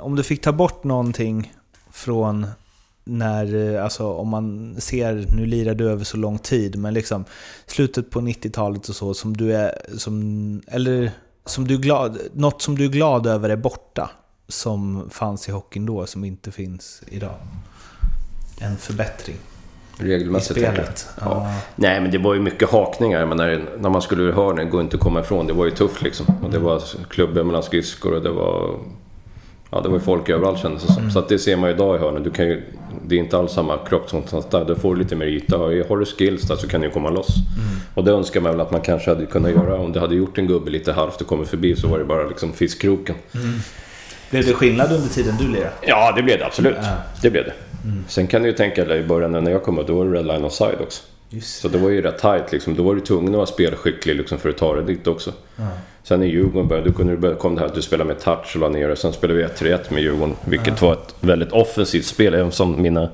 Om 0.00 0.16
du 0.16 0.22
fick 0.22 0.40
ta 0.42 0.52
bort 0.52 0.84
någonting 0.84 1.52
från 1.92 2.46
när, 3.08 3.74
eh, 3.74 3.84
alltså 3.84 4.12
om 4.12 4.28
man 4.28 4.76
ser, 4.78 5.26
nu 5.36 5.46
lirar 5.46 5.74
du 5.74 5.90
över 5.90 6.04
så 6.04 6.16
lång 6.16 6.38
tid, 6.38 6.78
men 6.78 6.94
liksom 6.94 7.24
slutet 7.66 8.10
på 8.10 8.20
90-talet 8.20 8.88
och 8.88 8.94
så, 8.94 9.14
som 9.14 9.36
du 9.36 9.56
är, 9.56 9.72
som, 9.96 10.62
eller 10.66 11.10
som 11.44 11.68
du 11.68 11.74
är 11.74 11.78
glad, 11.78 12.18
något 12.32 12.62
som 12.62 12.78
du 12.78 12.84
är 12.84 12.88
glad 12.88 13.26
över 13.26 13.50
är 13.50 13.56
borta, 13.56 14.10
som 14.48 15.10
fanns 15.10 15.48
i 15.48 15.52
hockeyn 15.52 15.86
då, 15.86 16.06
som 16.06 16.24
inte 16.24 16.50
finns 16.50 17.02
idag. 17.08 17.34
En 18.60 18.76
förbättring 18.76 19.36
i 20.00 20.04
Regelmässigt. 20.04 20.60
jag. 20.60 20.72
spelet. 20.72 21.08
Ja. 21.20 21.54
Nej, 21.76 22.00
men 22.00 22.10
det 22.10 22.18
var 22.18 22.34
ju 22.34 22.40
mycket 22.40 22.70
hakningar. 22.70 23.26
Men 23.26 23.36
när, 23.36 23.64
när 23.78 23.90
man 23.90 24.02
skulle 24.02 24.22
ur 24.22 24.32
hörnen, 24.32 24.70
går 24.70 24.80
inte 24.80 24.96
att 24.96 25.02
komma 25.02 25.20
ifrån. 25.20 25.46
Det 25.46 25.52
var 25.52 25.64
ju 25.64 25.70
tufft 25.70 26.02
liksom. 26.02 26.26
Och 26.42 26.50
det 26.50 26.58
var 26.58 26.82
klubbar 27.08 27.42
mellan 27.42 27.62
skridskor 27.62 28.14
och 28.14 28.22
det 28.22 28.30
var... 28.30 28.78
Ja, 29.70 29.80
det 29.80 29.88
var 29.88 29.96
ju 29.96 30.00
folk 30.00 30.28
överallt 30.28 30.58
kändes 30.58 30.82
det 30.86 30.92
som. 30.92 31.10
Så 31.10 31.18
att 31.18 31.28
det 31.28 31.38
ser 31.38 31.56
man 31.56 31.68
ju 31.68 31.74
idag 31.74 31.96
i 31.96 31.98
hörnen. 31.98 32.22
Du 32.22 32.30
kan 32.30 32.46
ju, 32.46 32.62
det 33.06 33.14
är 33.14 33.18
inte 33.18 33.38
alls 33.38 33.52
samma 33.52 33.78
kropp 33.78 34.10
som 34.10 34.22
där. 34.50 34.64
Du 34.64 34.76
får 34.76 34.96
lite 34.96 35.16
mer 35.16 35.26
yta. 35.26 35.56
Har 35.58 35.96
du 35.96 36.04
skills 36.04 36.42
där 36.42 36.56
så 36.56 36.68
kan 36.68 36.80
du 36.80 36.90
komma 36.90 37.10
loss. 37.10 37.34
Och 37.94 38.04
det 38.04 38.10
önskar 38.10 38.40
man 38.40 38.52
väl 38.52 38.60
att 38.60 38.70
man 38.70 38.80
kanske 38.80 39.10
hade 39.10 39.26
kunnat 39.26 39.50
göra. 39.50 39.78
Om 39.78 39.92
du 39.92 40.00
hade 40.00 40.14
gjort 40.14 40.38
en 40.38 40.46
gubbe 40.46 40.70
lite 40.70 40.92
halvt 40.92 41.20
och 41.20 41.26
kommit 41.26 41.48
förbi 41.48 41.76
så 41.76 41.88
var 41.88 41.98
det 41.98 42.04
bara 42.04 42.28
liksom 42.28 42.52
fiskkroken. 42.52 43.14
Blev 44.30 44.46
det 44.46 44.52
skillnad 44.52 44.92
under 44.92 45.08
tiden 45.08 45.34
du 45.40 45.48
lirade? 45.48 45.72
Ja, 45.86 46.12
det 46.16 46.22
blev 46.22 46.38
det 46.38 46.46
absolut. 46.46 46.76
Det 47.22 47.30
blev 47.30 47.44
det. 47.44 47.52
Sen 48.08 48.26
kan 48.26 48.42
du 48.42 48.48
ju 48.48 48.54
tänka 48.54 48.84
dig 48.84 49.00
i 49.00 49.06
början 49.06 49.32
när 49.32 49.50
jag 49.50 49.62
kom 49.62 49.78
upp, 49.78 49.86
då 49.86 49.94
var 49.94 50.04
det 50.04 50.18
red 50.18 50.26
line 50.26 50.44
offside 50.44 50.80
också. 50.80 51.02
Just 51.30 51.60
Så 51.60 51.68
det 51.68 51.78
var 51.78 51.88
ju 51.88 52.02
rätt 52.02 52.18
tight 52.18 52.52
liksom. 52.52 52.74
Då 52.74 52.82
var 52.82 52.94
du 52.94 53.00
tvungen 53.00 53.28
att 53.28 53.36
vara 53.36 53.46
spelskicklig 53.46 54.16
liksom 54.16 54.38
för 54.38 54.48
att 54.48 54.56
ta 54.56 54.74
det 54.74 54.82
dit 54.82 55.06
också. 55.06 55.32
Sen 56.08 56.22
i 56.22 56.26
Djurgården 56.26 56.68
började, 56.68 56.88
då 56.88 56.94
kunde 56.96 57.12
du 57.12 57.16
börja, 57.18 57.34
kom 57.34 57.54
det 57.54 57.60
här 57.60 57.66
att 57.68 57.74
du 57.74 57.82
spelade 57.82 58.08
med 58.08 58.20
touch 58.20 58.52
och 58.54 58.60
la 58.60 58.68
ner 58.68 58.88
det. 58.88 58.96
Sen 58.96 59.12
spelade 59.12 59.38
vi 59.38 59.44
1-3-1 59.46 59.78
med 59.88 60.02
Djurgården. 60.02 60.34
Vilket 60.44 60.82
var 60.82 60.92
ett 60.92 61.14
väldigt 61.20 61.52
offensivt 61.52 62.04
spel. 62.04 62.34
Även 62.34 62.52
som 62.52 62.82
mina 62.82 63.08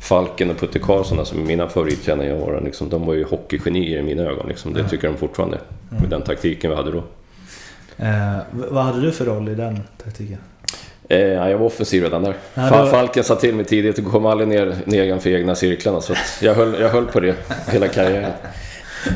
Falken 0.00 0.50
och 0.50 0.56
Putte 0.58 0.78
Karlsson, 0.78 1.26
som 1.26 1.40
är 1.42 1.46
mina 1.46 1.68
favorittränare 1.68 2.28
i 2.28 2.32
åren. 2.32 2.64
Liksom, 2.64 2.88
de 2.88 3.06
var 3.06 3.14
ju 3.14 3.24
hockeygenier 3.24 3.98
i 3.98 4.02
mina 4.02 4.22
ögon. 4.22 4.48
Liksom. 4.48 4.72
Det 4.72 4.88
tycker 4.88 5.08
de 5.08 5.16
fortfarande. 5.16 5.58
Med 6.00 6.10
den 6.10 6.22
taktiken 6.22 6.70
vi 6.70 6.76
hade 6.76 6.90
då. 6.90 6.98
Eh, 7.98 8.36
vad 8.52 8.84
hade 8.84 9.00
du 9.00 9.12
för 9.12 9.24
roll 9.24 9.48
i 9.48 9.54
den 9.54 9.80
taktiken? 10.04 10.38
Eh, 11.08 11.18
ja, 11.18 11.50
jag 11.50 11.58
var 11.58 11.66
offensiv 11.66 12.02
redan 12.02 12.22
där. 12.22 12.34
Ja, 12.54 12.70
då- 12.82 12.86
Falken 12.86 13.24
sa 13.24 13.36
till 13.36 13.54
mig 13.54 13.64
tidigt 13.64 13.98
och 13.98 14.04
kom 14.04 14.26
aldrig 14.26 14.48
ner 14.48 14.74
nedanför 14.84 15.30
egna 15.30 15.54
cirklarna. 15.54 16.00
Så 16.00 16.14
jag, 16.40 16.54
höll, 16.54 16.80
jag 16.80 16.88
höll 16.88 17.06
på 17.06 17.20
det 17.20 17.34
hela 17.72 17.88
karriären. 17.88 18.32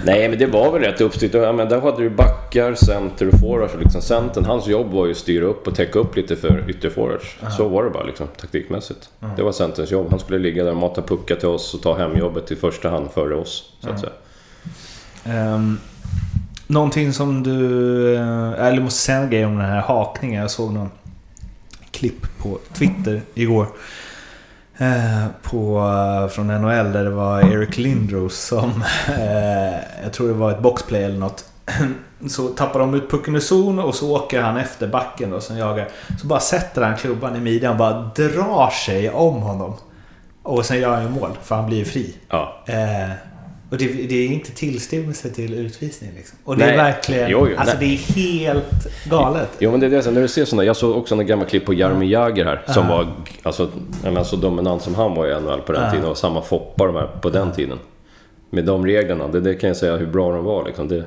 Nej, 0.05 0.29
men 0.29 0.39
det 0.39 0.47
var 0.47 0.73
väl 0.73 0.83
rätt 0.83 1.01
uppstyrt. 1.01 1.35
Ja, 1.35 1.53
men 1.53 1.69
där 1.69 1.81
hade 1.81 2.03
du 2.03 2.11
backar, 2.11 2.75
center 2.75 3.29
och 3.29 3.41
forwards. 3.41 3.75
Liksom 3.81 4.03
centern, 4.03 4.45
hans 4.45 4.67
jobb 4.67 4.93
var 4.93 5.07
ju 5.07 5.13
att 5.13 5.19
styra 5.19 5.45
upp 5.45 5.67
och 5.67 5.75
täcka 5.75 5.99
upp 5.99 6.17
lite 6.17 6.37
för 6.37 6.65
ytterforwards. 6.71 7.37
Så 7.57 7.69
var 7.69 7.85
det 7.85 7.91
bara 7.91 8.05
liksom, 8.05 8.27
taktikmässigt. 8.41 9.09
Det 9.37 9.43
var 9.43 9.53
centerns 9.53 9.91
jobb. 9.91 10.07
Han 10.11 10.19
skulle 10.21 10.39
ligga 10.39 10.65
där 10.65 10.71
och 10.71 10.77
mata 10.77 11.03
puckar 11.03 11.37
till 11.37 11.49
oss 11.49 11.75
och 11.75 11.83
ta 11.83 11.99
hemjobbet 11.99 12.51
i 12.51 12.57
första 12.57 12.89
hand 12.91 13.11
före 13.11 13.35
oss. 13.35 13.73
Så 13.81 13.89
att 13.91 14.01
säga. 14.01 14.13
Um, 15.55 15.79
någonting 16.67 17.13
som 17.13 17.43
du... 17.43 18.15
eh, 18.15 18.67
Eller 18.67 18.81
måste 18.81 19.01
säga 19.01 19.19
en 19.19 19.31
grej 19.31 19.47
om 19.47 19.57
den 19.57 19.67
här 19.67 19.81
hakningen. 19.81 20.41
Jag 20.41 20.51
såg 20.51 20.73
någon 20.73 20.91
klipp 21.91 22.39
på 22.39 22.59
Twitter 22.73 23.23
igår. 23.35 23.67
Eh, 24.79 25.27
på, 25.43 25.79
eh, 25.79 26.29
från 26.29 26.47
NHL 26.47 26.93
där 26.93 27.05
det 27.05 27.11
var 27.11 27.41
Eric 27.41 27.79
Lindros 27.79 28.39
som... 28.39 28.85
eh, 29.09 29.75
jag 30.03 30.13
tror 30.13 30.29
det 30.29 30.35
var 30.35 30.51
ett 30.51 30.61
boxplay 30.61 31.05
eller 31.05 31.19
något. 31.19 31.45
Så 32.29 32.49
tappar 32.49 32.81
de 32.81 32.95
ut 32.95 33.11
pucken 33.11 33.37
i 33.37 33.41
zon 33.41 33.79
och 33.79 33.95
så 33.95 34.17
åker 34.17 34.43
han 34.43 34.57
efter 34.57 34.89
backen 34.89 35.31
då 35.31 35.41
som 35.41 35.59
jagar. 35.59 35.89
Så 36.21 36.27
bara 36.27 36.41
sätter 36.41 36.83
han 36.83 36.97
klubban 36.97 37.37
i 37.37 37.41
midjan 37.41 37.73
och 37.73 37.79
bara 37.79 38.11
drar 38.15 38.71
sig 38.71 39.11
om 39.11 39.43
honom. 39.43 39.75
Och 40.43 40.65
sen 40.65 40.81
gör 40.81 40.95
han 40.95 41.03
ju 41.03 41.09
mål, 41.09 41.31
för 41.43 41.55
han 41.55 41.67
blir 41.67 41.79
ju 41.79 41.85
fri. 41.85 42.17
Ja. 42.29 42.65
Och 43.71 43.79
det, 43.79 43.87
det 43.87 44.15
är 44.15 44.27
inte 44.27 44.51
tillstymmelse 44.51 45.31
till 45.31 45.55
utvisning 45.55 46.11
liksom. 46.17 46.39
Och 46.45 46.57
det 46.57 46.65
är 46.65 46.69
Nej. 46.69 46.77
verkligen... 46.77 47.31
Jo, 47.31 47.49
jo, 47.51 47.57
alltså 47.57 47.77
nej. 47.79 47.89
det 47.89 47.95
är 47.95 48.15
helt 48.23 48.87
galet. 49.11 49.49
Jo 49.59 49.71
men 49.71 49.81
det 49.81 49.87
är 49.87 49.91
det, 49.91 50.11
när 50.11 50.23
du 50.23 50.29
ser 50.29 50.45
sådana, 50.45 50.65
jag 50.65 50.77
såg 50.77 50.97
också 50.97 51.15
en 51.15 51.27
gammal 51.27 51.47
klipp 51.47 51.65
på 51.67 51.75
Jaromir 51.75 52.09
Jagr 52.09 52.45
här 52.45 52.63
som 52.69 52.89
var 52.89 53.09
alltså, 53.43 53.71
menar, 54.03 54.25
så 54.25 54.37
dominant 54.37 54.83
som 54.83 54.95
han 54.95 55.15
var 55.15 55.27
i 55.27 55.41
NHL 55.41 55.61
på 55.61 55.73
den 55.73 55.83
Ja. 55.83 55.91
tiden 55.91 56.07
och 56.07 56.19
samma 56.19 56.43
Foppa 56.43 56.87
de 56.87 56.95
här 56.95 57.07
på 57.07 57.31
den 57.31 57.53
tiden. 57.53 57.79
Med 58.51 58.65
de 58.65 58.87
reglerna, 58.87 59.29
det, 59.29 59.41
det 59.41 59.55
kan 59.55 59.69
jag 59.69 59.77
säga 59.77 59.97
hur 59.97 60.07
bra 60.07 60.33
de 60.33 60.45
var 60.45 60.65
liksom. 60.67 60.89
Det, 60.89 61.05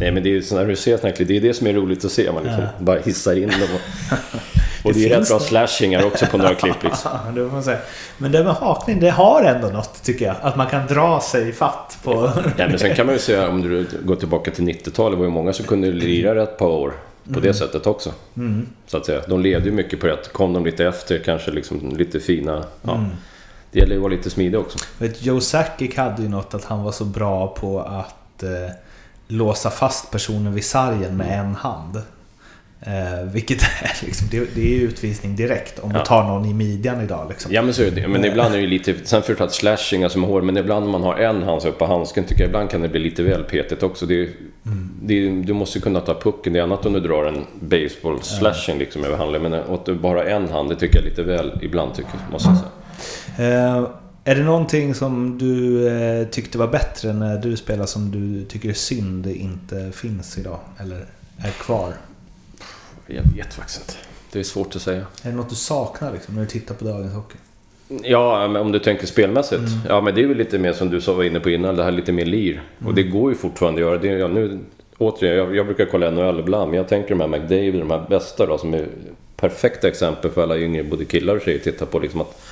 Nej 0.00 0.12
men 0.12 0.22
det 0.22 0.28
är 0.28 0.32
ju 0.32 0.42
så 0.42 0.54
när 0.54 0.64
du 0.66 0.76
ser 0.76 0.96
sådana 0.96 1.16
klipp, 1.16 1.28
det 1.28 1.36
är 1.36 1.40
det 1.40 1.54
som 1.54 1.66
är 1.66 1.72
roligt 1.72 2.04
att 2.04 2.12
se. 2.12 2.32
Man 2.32 2.42
liksom 2.42 2.64
bara 2.78 2.98
hissar 3.00 3.36
in 3.36 3.48
dem. 3.48 3.68
Och, 3.74 3.80
och 4.84 4.92
det, 4.92 5.04
är 5.04 5.14
finns 5.14 5.20
rätt 5.20 5.28
bra 5.28 5.38
det. 5.38 5.44
slashingar 5.44 6.06
också 6.06 6.26
på 6.26 6.38
några 6.38 6.54
klipp 6.54 6.82
liksom. 6.82 7.10
Det 7.34 7.44
får 7.44 7.52
man 7.52 7.62
säga. 7.62 7.78
Men 8.18 8.32
det 8.32 8.44
med 8.44 8.54
hakning, 8.54 9.00
det 9.00 9.10
har 9.10 9.42
ändå 9.42 9.68
något 9.68 10.02
tycker 10.02 10.26
jag. 10.26 10.36
Att 10.42 10.56
man 10.56 10.66
kan 10.66 10.86
dra 10.86 11.20
sig 11.20 11.52
fatt 11.52 11.98
på... 12.04 12.30
Ja, 12.58 12.68
men 12.68 12.78
sen 12.78 12.94
kan 12.94 13.06
man 13.06 13.14
ju 13.14 13.18
säga 13.18 13.48
om 13.48 13.62
du 13.62 13.86
går 14.04 14.16
tillbaka 14.16 14.50
till 14.50 14.64
90-talet, 14.64 15.12
det 15.12 15.18
var 15.18 15.24
ju 15.24 15.30
många 15.30 15.52
som 15.52 15.66
kunde 15.66 15.92
lira 15.92 16.42
ett 16.42 16.58
par 16.58 16.66
år 16.66 16.92
på 17.34 17.40
det 17.40 17.54
sättet 17.54 17.86
också. 17.86 18.12
Så 18.86 18.96
att 18.96 19.06
säga. 19.06 19.20
De 19.28 19.40
levde 19.40 19.68
ju 19.68 19.74
mycket 19.74 20.00
på 20.00 20.06
det. 20.06 20.32
Kom 20.32 20.52
de 20.52 20.64
lite 20.64 20.86
efter, 20.86 21.18
kanske 21.18 21.50
liksom 21.50 21.96
lite 21.96 22.20
fina... 22.20 22.64
Ja. 22.82 23.04
Det 23.72 23.78
gäller 23.78 23.92
ju 23.92 23.98
att 23.98 24.02
vara 24.02 24.12
lite 24.12 24.30
smidig 24.30 24.60
också. 24.60 24.78
Vet, 24.98 25.22
Joe 25.22 25.40
Sakic 25.40 25.96
hade 25.96 26.22
ju 26.22 26.28
något 26.28 26.54
att 26.54 26.64
han 26.64 26.82
var 26.82 26.92
så 26.92 27.04
bra 27.04 27.46
på 27.46 27.80
att 27.80 28.42
eh, 28.42 28.50
låsa 29.28 29.70
fast 29.70 30.10
personen 30.10 30.54
vid 30.54 30.64
sargen 30.64 31.16
med 31.16 31.40
en 31.40 31.54
hand. 31.54 32.02
Eh, 32.82 33.24
vilket 33.32 33.62
är 33.82 34.04
liksom, 34.06 34.28
det, 34.30 34.54
det 34.54 34.76
är 34.76 34.80
utvisning 34.80 35.36
direkt 35.36 35.78
om 35.78 35.90
Ja. 35.94 35.98
du 35.98 36.04
tar 36.04 36.24
någon 36.24 36.46
i 36.46 36.54
midjan 36.54 37.00
idag 37.00 37.26
liksom. 37.28 37.52
Ja 37.52 37.62
men 37.62 37.74
så 37.74 37.82
är 37.82 37.90
det 37.90 38.08
Men 38.08 38.24
ibland 38.24 38.54
är 38.54 38.60
det 38.60 38.66
lite... 38.66 38.94
Sen 39.04 39.22
att 39.44 39.52
slashing, 39.54 40.02
alltså 40.04 40.18
med 40.18 40.28
hår, 40.30 40.42
men 40.42 40.56
ibland 40.56 40.88
man 40.88 41.02
har 41.02 41.16
en 41.16 41.42
hand 41.42 41.62
så 41.62 41.68
upp 41.68 41.78
på 41.78 41.86
handsken 41.86 42.24
tycker 42.24 42.42
jag 42.42 42.48
ibland 42.48 42.70
kan 42.70 42.80
det 42.80 42.88
bli 42.88 43.00
lite 43.00 43.22
väl 43.22 43.44
petigt 43.44 43.82
också. 43.82 44.06
Det 44.06 44.22
är, 44.22 44.28
det 45.02 45.30
du 45.42 45.52
måste 45.52 45.80
kunna 45.80 46.00
ta 46.00 46.20
pucken. 46.20 46.52
Det 46.52 46.58
är 46.58 46.62
annat 46.62 46.86
om 46.86 46.92
du 46.92 47.00
drar 47.00 47.24
en 47.24 47.46
baseball 47.60 48.22
slashing 48.22 48.78
liksom 48.78 49.04
över 49.04 49.16
handen. 49.16 49.42
Men 49.42 49.52
du 49.84 49.94
bara 49.94 50.24
en 50.24 50.48
hand, 50.48 50.68
det 50.68 50.76
tycker 50.76 50.96
jag 50.96 51.04
är 51.06 51.10
lite 51.10 51.22
väl 51.22 51.58
ibland 51.62 51.94
tycker 51.94 52.10
jag, 52.12 52.32
måste 52.32 52.48
jag 52.48 52.58
säga. 52.58 53.76
Eh, 53.78 53.88
är 54.24 54.34
det 54.34 54.42
någonting 54.42 54.94
som 54.94 55.38
du 55.38 55.88
eh, 55.88 56.26
tyckte 56.26 56.58
var 56.58 56.68
bättre 56.68 57.12
när 57.12 57.38
du 57.38 57.56
spelar 57.56 57.86
som 57.86 58.10
du 58.10 58.44
tycker 58.44 58.68
är 58.68 58.72
synd 58.72 59.26
inte 59.26 59.90
finns 59.94 60.38
idag? 60.38 60.58
Eller 60.80 60.96
är 61.38 61.50
kvar? 61.50 61.92
Jag 63.16 63.36
vet 63.36 63.54
faktiskt 63.54 63.80
inte. 63.80 63.94
Det 64.32 64.38
är 64.38 64.42
svårt 64.42 64.76
att 64.76 64.82
säga. 64.82 65.06
Är 65.22 65.30
det 65.30 65.36
något 65.36 65.48
du 65.48 65.54
saknar 65.54 66.12
liksom, 66.12 66.34
när 66.34 66.42
du 66.42 66.48
tittar 66.48 66.74
på 66.74 66.84
dagens 66.84 67.14
hockey? 67.14 67.36
Ja, 68.02 68.48
men 68.48 68.62
om 68.62 68.72
du 68.72 68.78
tänker 68.78 69.06
spelmässigt. 69.06 69.62
Ja, 69.88 70.00
men 70.00 70.14
det 70.14 70.22
är 70.22 70.26
väl 70.26 70.36
lite 70.36 70.58
mer 70.58 70.72
som 70.72 70.90
du 70.90 71.00
sa 71.00 71.12
var 71.12 71.24
inne 71.24 71.40
på 71.40 71.50
innan, 71.50 71.76
det 71.76 71.84
här 71.84 71.90
lite 71.90 72.12
mer 72.12 72.24
lir. 72.24 72.62
Och 72.84 72.94
det 72.94 73.02
går 73.02 73.30
ju 73.30 73.36
fortfarande 73.36 73.80
att 73.80 73.86
göra. 73.86 73.98
Det, 73.98 74.08
ja, 74.08 74.28
nu, 74.28 74.58
återigen, 74.98 75.36
jag, 75.36 75.56
jag 75.56 75.66
brukar 75.66 75.84
kolla 75.84 76.10
NHL 76.10 76.40
ibland, 76.40 76.70
men 76.70 76.76
jag 76.76 76.88
tänker 76.88 77.08
de 77.08 77.20
här 77.20 77.28
McDavid, 77.28 77.74
de 77.74 77.90
här 77.90 78.06
bästa 78.08 78.46
då, 78.46 78.58
som 78.58 78.74
är 78.74 78.86
perfekta 79.36 79.88
exempel 79.88 80.30
för 80.30 80.42
alla 80.42 80.58
yngre, 80.58 80.84
både 80.84 81.04
killar 81.04 81.36
och 81.36 81.42
tjejer, 81.42 81.58
att 81.58 81.64
titta 81.64 81.86
på. 81.86 81.98
Liksom 81.98 82.20
att 82.20 82.42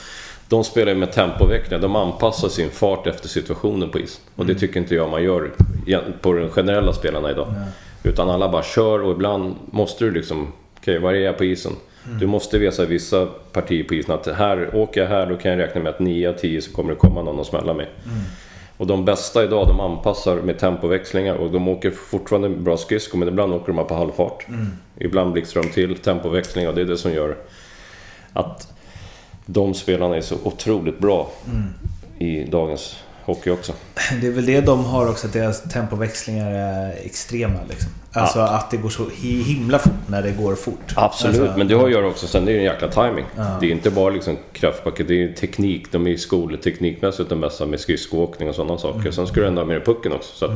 De 0.48 0.64
spelar 0.64 0.92
ju 0.92 0.98
med 0.98 1.12
tempoväckningar. 1.12 1.82
De 1.82 1.96
anpassar 1.96 2.48
sin 2.48 2.70
fart 2.70 3.06
efter 3.06 3.28
situationen 3.28 3.90
på 3.90 3.98
isen. 3.98 4.22
Och 4.36 4.46
det 4.46 4.54
tycker 4.54 4.80
inte 4.80 4.94
jag 4.94 5.10
man 5.10 5.22
gör 5.22 5.50
på 6.20 6.32
de 6.32 6.50
generella 6.50 6.92
spelarna 6.92 7.30
idag. 7.30 7.54
Utan 8.02 8.30
alla 8.30 8.48
bara 8.48 8.62
kör 8.62 9.02
och 9.02 9.12
ibland 9.12 9.54
måste 9.66 10.04
du 10.04 10.10
liksom... 10.10 10.52
Okej, 10.78 10.98
var 10.98 11.12
är 11.12 11.20
jag 11.20 11.38
på 11.38 11.44
isen? 11.44 11.72
Du 12.20 12.26
måste 12.26 12.58
visa 12.58 12.84
vissa 12.84 13.26
partier 13.26 13.84
på 13.84 13.94
isen 13.94 14.14
att 14.14 14.26
här, 14.26 14.74
åker 14.74 15.00
jag 15.00 15.08
här 15.08 15.26
då 15.26 15.36
kan 15.36 15.50
jag 15.50 15.60
räkna 15.60 15.80
med 15.80 15.90
att 15.90 16.00
9 16.00 16.28
av 16.28 16.32
10 16.32 16.62
så 16.62 16.72
kommer 16.72 16.90
det 16.90 16.96
komma 16.96 17.22
någon 17.22 17.38
och 17.38 17.46
smälla 17.46 17.74
mig. 17.74 17.88
Och 18.76 18.86
de 18.86 19.04
bästa 19.04 19.44
idag, 19.44 19.68
de 19.68 19.80
anpassar 19.80 20.36
med 20.36 20.58
tempoväxlingar 20.58 21.34
och 21.34 21.50
de 21.50 21.68
åker 21.68 21.90
fortfarande 21.90 22.48
bra 22.48 22.76
skridskor 22.76 23.18
men 23.18 23.28
ibland 23.28 23.52
åker 23.52 23.72
de 23.72 23.86
på 23.86 23.94
halvfart. 23.94 24.46
Ibland 24.98 25.32
blixtrar 25.32 25.62
de 25.62 25.68
till 25.68 25.96
tempoväxling 25.96 26.68
och 26.68 26.74
det 26.74 26.80
är 26.80 26.84
det 26.84 26.96
som 26.96 27.12
gör 27.12 27.36
att 28.32 28.72
de 29.46 29.74
spelarna 29.74 30.16
är 30.16 30.20
så 30.20 30.36
otroligt 30.42 30.98
bra 30.98 31.30
i 32.18 32.44
dagens 32.44 32.96
hockey 33.28 33.50
också. 33.50 33.72
Det 34.20 34.26
är 34.26 34.30
väl 34.30 34.46
det 34.46 34.60
de 34.60 34.84
har 34.84 35.08
också, 35.10 35.26
att 35.26 35.32
deras 35.32 35.62
tempoväxlingar 35.62 36.50
är 36.50 36.92
extrema. 37.04 37.58
Liksom. 37.68 37.90
Alltså 38.12 38.38
att 38.40 38.70
det 38.70 38.76
går 38.76 38.88
så 38.88 39.02
hi- 39.04 39.42
himla 39.42 39.78
fort 39.78 39.92
när 40.06 40.22
det 40.22 40.30
går 40.32 40.54
fort. 40.54 40.92
Absolut, 40.96 41.40
Alltså, 41.40 41.58
men 41.58 41.68
det 41.68 41.74
har 41.74 41.84
att 41.84 41.90
göra 41.92 42.06
också 42.06 42.26
sen 42.26 42.44
det 42.44 42.52
är 42.52 42.56
en 42.56 42.64
jäkla 42.64 42.88
timing. 42.88 43.24
Det 43.60 43.66
är 43.66 43.70
inte 43.70 43.90
bara 43.90 44.10
liksom 44.10 44.36
kraftpaket, 44.52 45.08
det 45.08 45.24
är 45.24 45.32
teknik. 45.32 45.92
De 45.92 46.06
är 46.06 46.10
i 46.10 46.18
skol 46.18 46.58
teknikmässigt 46.58 47.28
de 47.28 47.40
bästa 47.40 47.66
med 47.66 47.80
skridskoåkning 47.80 48.48
och 48.48 48.54
sådana 48.54 48.78
saker. 48.78 49.10
Sen 49.10 49.26
ska 49.26 49.40
du 49.40 49.46
ändå 49.46 49.60
ha 49.60 49.66
med 49.66 49.76
dig 49.76 49.84
pucken 49.84 50.12
också. 50.12 50.34
Så 50.34 50.44
att, 50.44 50.50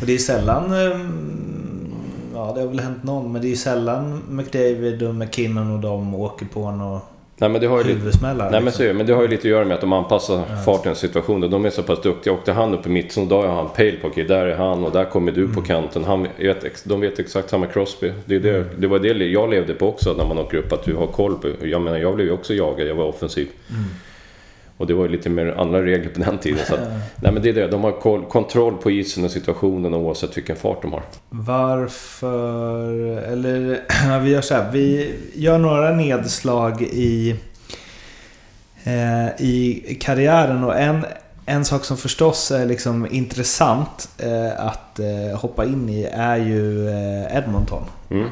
Och 0.00 0.06
det 0.06 0.14
är 0.14 0.18
sällan... 0.18 0.72
ehm, 0.74 1.90
Ja, 2.36 2.52
det 2.54 2.60
har 2.60 2.68
väl 2.68 2.80
hänt 2.80 3.04
någon, 3.04 3.32
men 3.32 3.42
det 3.42 3.46
är 3.46 3.50
ju 3.50 3.56
sällan 3.56 4.22
McDavid 4.28 5.02
och 5.02 5.14
McKinnon 5.14 5.72
och 5.74 5.80
de 5.80 6.14
åker 6.14 6.46
på 6.46 6.70
någon 6.70 7.00
nej, 7.38 7.50
men 7.50 7.60
det 7.60 7.66
har 7.66 7.78
ju 7.78 7.84
lite, 7.84 7.98
huvudsmällar. 7.98 8.44
Nej 8.44 8.60
men, 8.60 8.64
liksom. 8.64 8.86
är 8.86 8.92
men 8.92 9.06
det 9.06 9.12
har 9.14 9.22
ju 9.22 9.28
lite 9.28 9.40
att 9.40 9.44
göra 9.50 9.64
med 9.64 9.74
att 9.74 9.80
de 9.80 9.92
anpassar 9.92 10.42
farten 10.64 10.92
i 10.92 10.94
situationen. 10.94 11.50
De 11.50 11.64
är 11.64 11.70
så 11.70 11.82
pass 11.82 12.02
duktiga. 12.02 12.32
Åkte 12.34 12.52
han 12.52 12.74
upp 12.74 12.86
i 12.86 12.88
mitten, 12.88 13.28
då 13.28 13.42
har 13.42 13.48
han 13.48 13.68
pejl 13.76 13.96
på 14.02 14.08
okej, 14.08 14.24
där 14.24 14.46
är 14.46 14.56
han 14.56 14.84
och 14.84 14.92
där 14.92 15.04
kommer 15.04 15.32
du 15.32 15.42
Mm. 15.42 15.54
på 15.54 15.62
kanten. 15.62 16.04
Han 16.04 16.26
vet, 16.38 16.84
de 16.84 17.00
vet 17.00 17.18
exakt 17.18 17.50
samma 17.50 17.66
Crosby. 17.66 18.12
Det, 18.24 18.34
är 18.34 18.40
det, 18.40 18.56
Mm. 18.56 18.66
det 18.78 18.86
var 18.86 18.98
det 18.98 19.08
jag 19.08 19.50
levde 19.50 19.74
på 19.74 19.88
också 19.88 20.14
när 20.18 20.26
man 20.26 20.38
åker 20.38 20.56
upp, 20.58 20.72
att 20.72 20.84
du 20.84 20.94
har 20.94 21.06
koll 21.06 21.34
på. 21.34 21.48
Jag 21.66 21.82
menar, 21.82 21.98
jag 21.98 22.14
blev 22.14 22.26
ju 22.26 22.32
också 22.32 22.54
jagad, 22.54 22.88
jag 22.88 22.94
var 22.94 23.04
offensiv. 23.04 23.48
Mm. 23.70 23.84
Och 24.76 24.86
det 24.86 24.94
var 24.94 25.04
ju 25.04 25.10
lite 25.10 25.30
mer 25.30 25.46
andra 25.46 25.82
regler 25.82 26.10
på 26.10 26.20
den 26.20 26.38
tiden. 26.38 26.66
Så 26.66 26.74
att, 26.74 26.80
nej 27.16 27.32
men 27.32 27.42
det 27.42 27.48
är 27.48 27.52
det, 27.52 27.68
de 27.68 27.84
har 27.84 27.92
koll, 27.92 28.24
kontroll 28.24 28.76
på 28.76 28.90
isen 28.90 29.24
och 29.24 29.30
situationen 29.30 29.94
oavsett 29.94 30.36
vilken 30.36 30.56
fart 30.56 30.82
de 30.82 30.92
har. 30.92 31.02
Varför... 31.30 32.90
Eller 33.18 33.80
vi 34.22 34.30
gör 34.30 34.40
så 34.40 34.54
här. 34.54 34.70
Vi 34.72 35.14
gör 35.34 35.58
några 35.58 35.90
nedslag 35.90 36.82
i, 36.82 37.36
eh, 38.84 39.26
i 39.38 39.82
karriären. 40.00 40.64
Och 40.64 40.78
en, 40.78 41.04
en 41.46 41.64
sak 41.64 41.84
som 41.84 41.96
förstås 41.96 42.50
är 42.50 42.66
liksom 42.66 43.06
intressant 43.10 44.08
eh, 44.18 44.66
att 44.66 44.98
eh, 44.98 45.38
hoppa 45.40 45.64
in 45.64 45.88
i 45.88 46.04
är 46.12 46.36
ju 46.36 46.88
eh, 46.88 47.36
Edmonton. 47.36 47.82
Mm. 48.10 48.28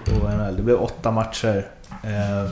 Det 0.56 0.62
blev 0.62 0.76
åtta 0.76 1.10
matcher. 1.10 1.66
Eh, 2.04 2.50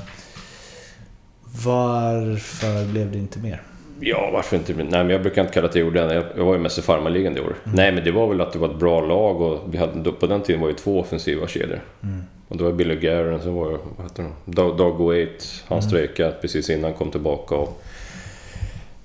varför 1.65 2.93
blev 2.93 3.13
det 3.13 3.19
inte 3.19 3.39
mer? 3.39 3.63
Ja, 4.01 4.31
varför 4.33 4.57
inte? 4.57 4.73
Nej, 4.75 4.85
men 4.91 5.11
jag 5.11 5.23
brukar 5.23 5.43
inte 5.43 5.55
kalla 5.55 5.69
det 5.69 5.79
gjorde. 5.79 6.25
Jag, 6.37 6.45
var 6.45 6.55
ju 6.55 6.61
mest 6.61 6.79
i 6.79 6.83
farmarligan 6.83 7.35
det 7.35 7.41
året. 7.41 7.57
Nej, 7.75 7.93
men 7.93 8.05
det 8.05 8.11
var 8.11 8.27
väl 8.27 8.41
att 8.41 8.53
det 8.53 8.59
var 8.59 8.69
ett 8.69 8.77
bra 8.79 9.01
lag 9.01 9.41
och 9.41 9.59
vi 9.71 9.79
hade, 9.79 10.01
då- 10.01 10.13
på 10.13 10.27
den 10.27 10.43
tiden 10.43 10.61
var 10.61 10.69
det 10.69 10.75
två 10.75 11.01
offensiva 11.01 11.47
kedjor. 11.47 11.81
Och 12.49 12.57
det 12.57 12.65
var 12.65 12.73
Billy 12.73 12.97
Guerin, 12.97 13.41
sen 13.41 13.55
var 13.55 13.71
det, 13.71 13.79
vad 13.97 14.07
heter? 14.07 14.25
Doug, 14.45 14.77
Doug 14.77 14.95
Waite, 14.99 15.45
han 15.69 15.83
strejkade 15.83 16.33
precis 16.41 16.71
innan 16.71 16.85
han 16.85 16.93
kom 16.93 17.11
tillbaka. 17.11 17.55
Och, 17.55 17.83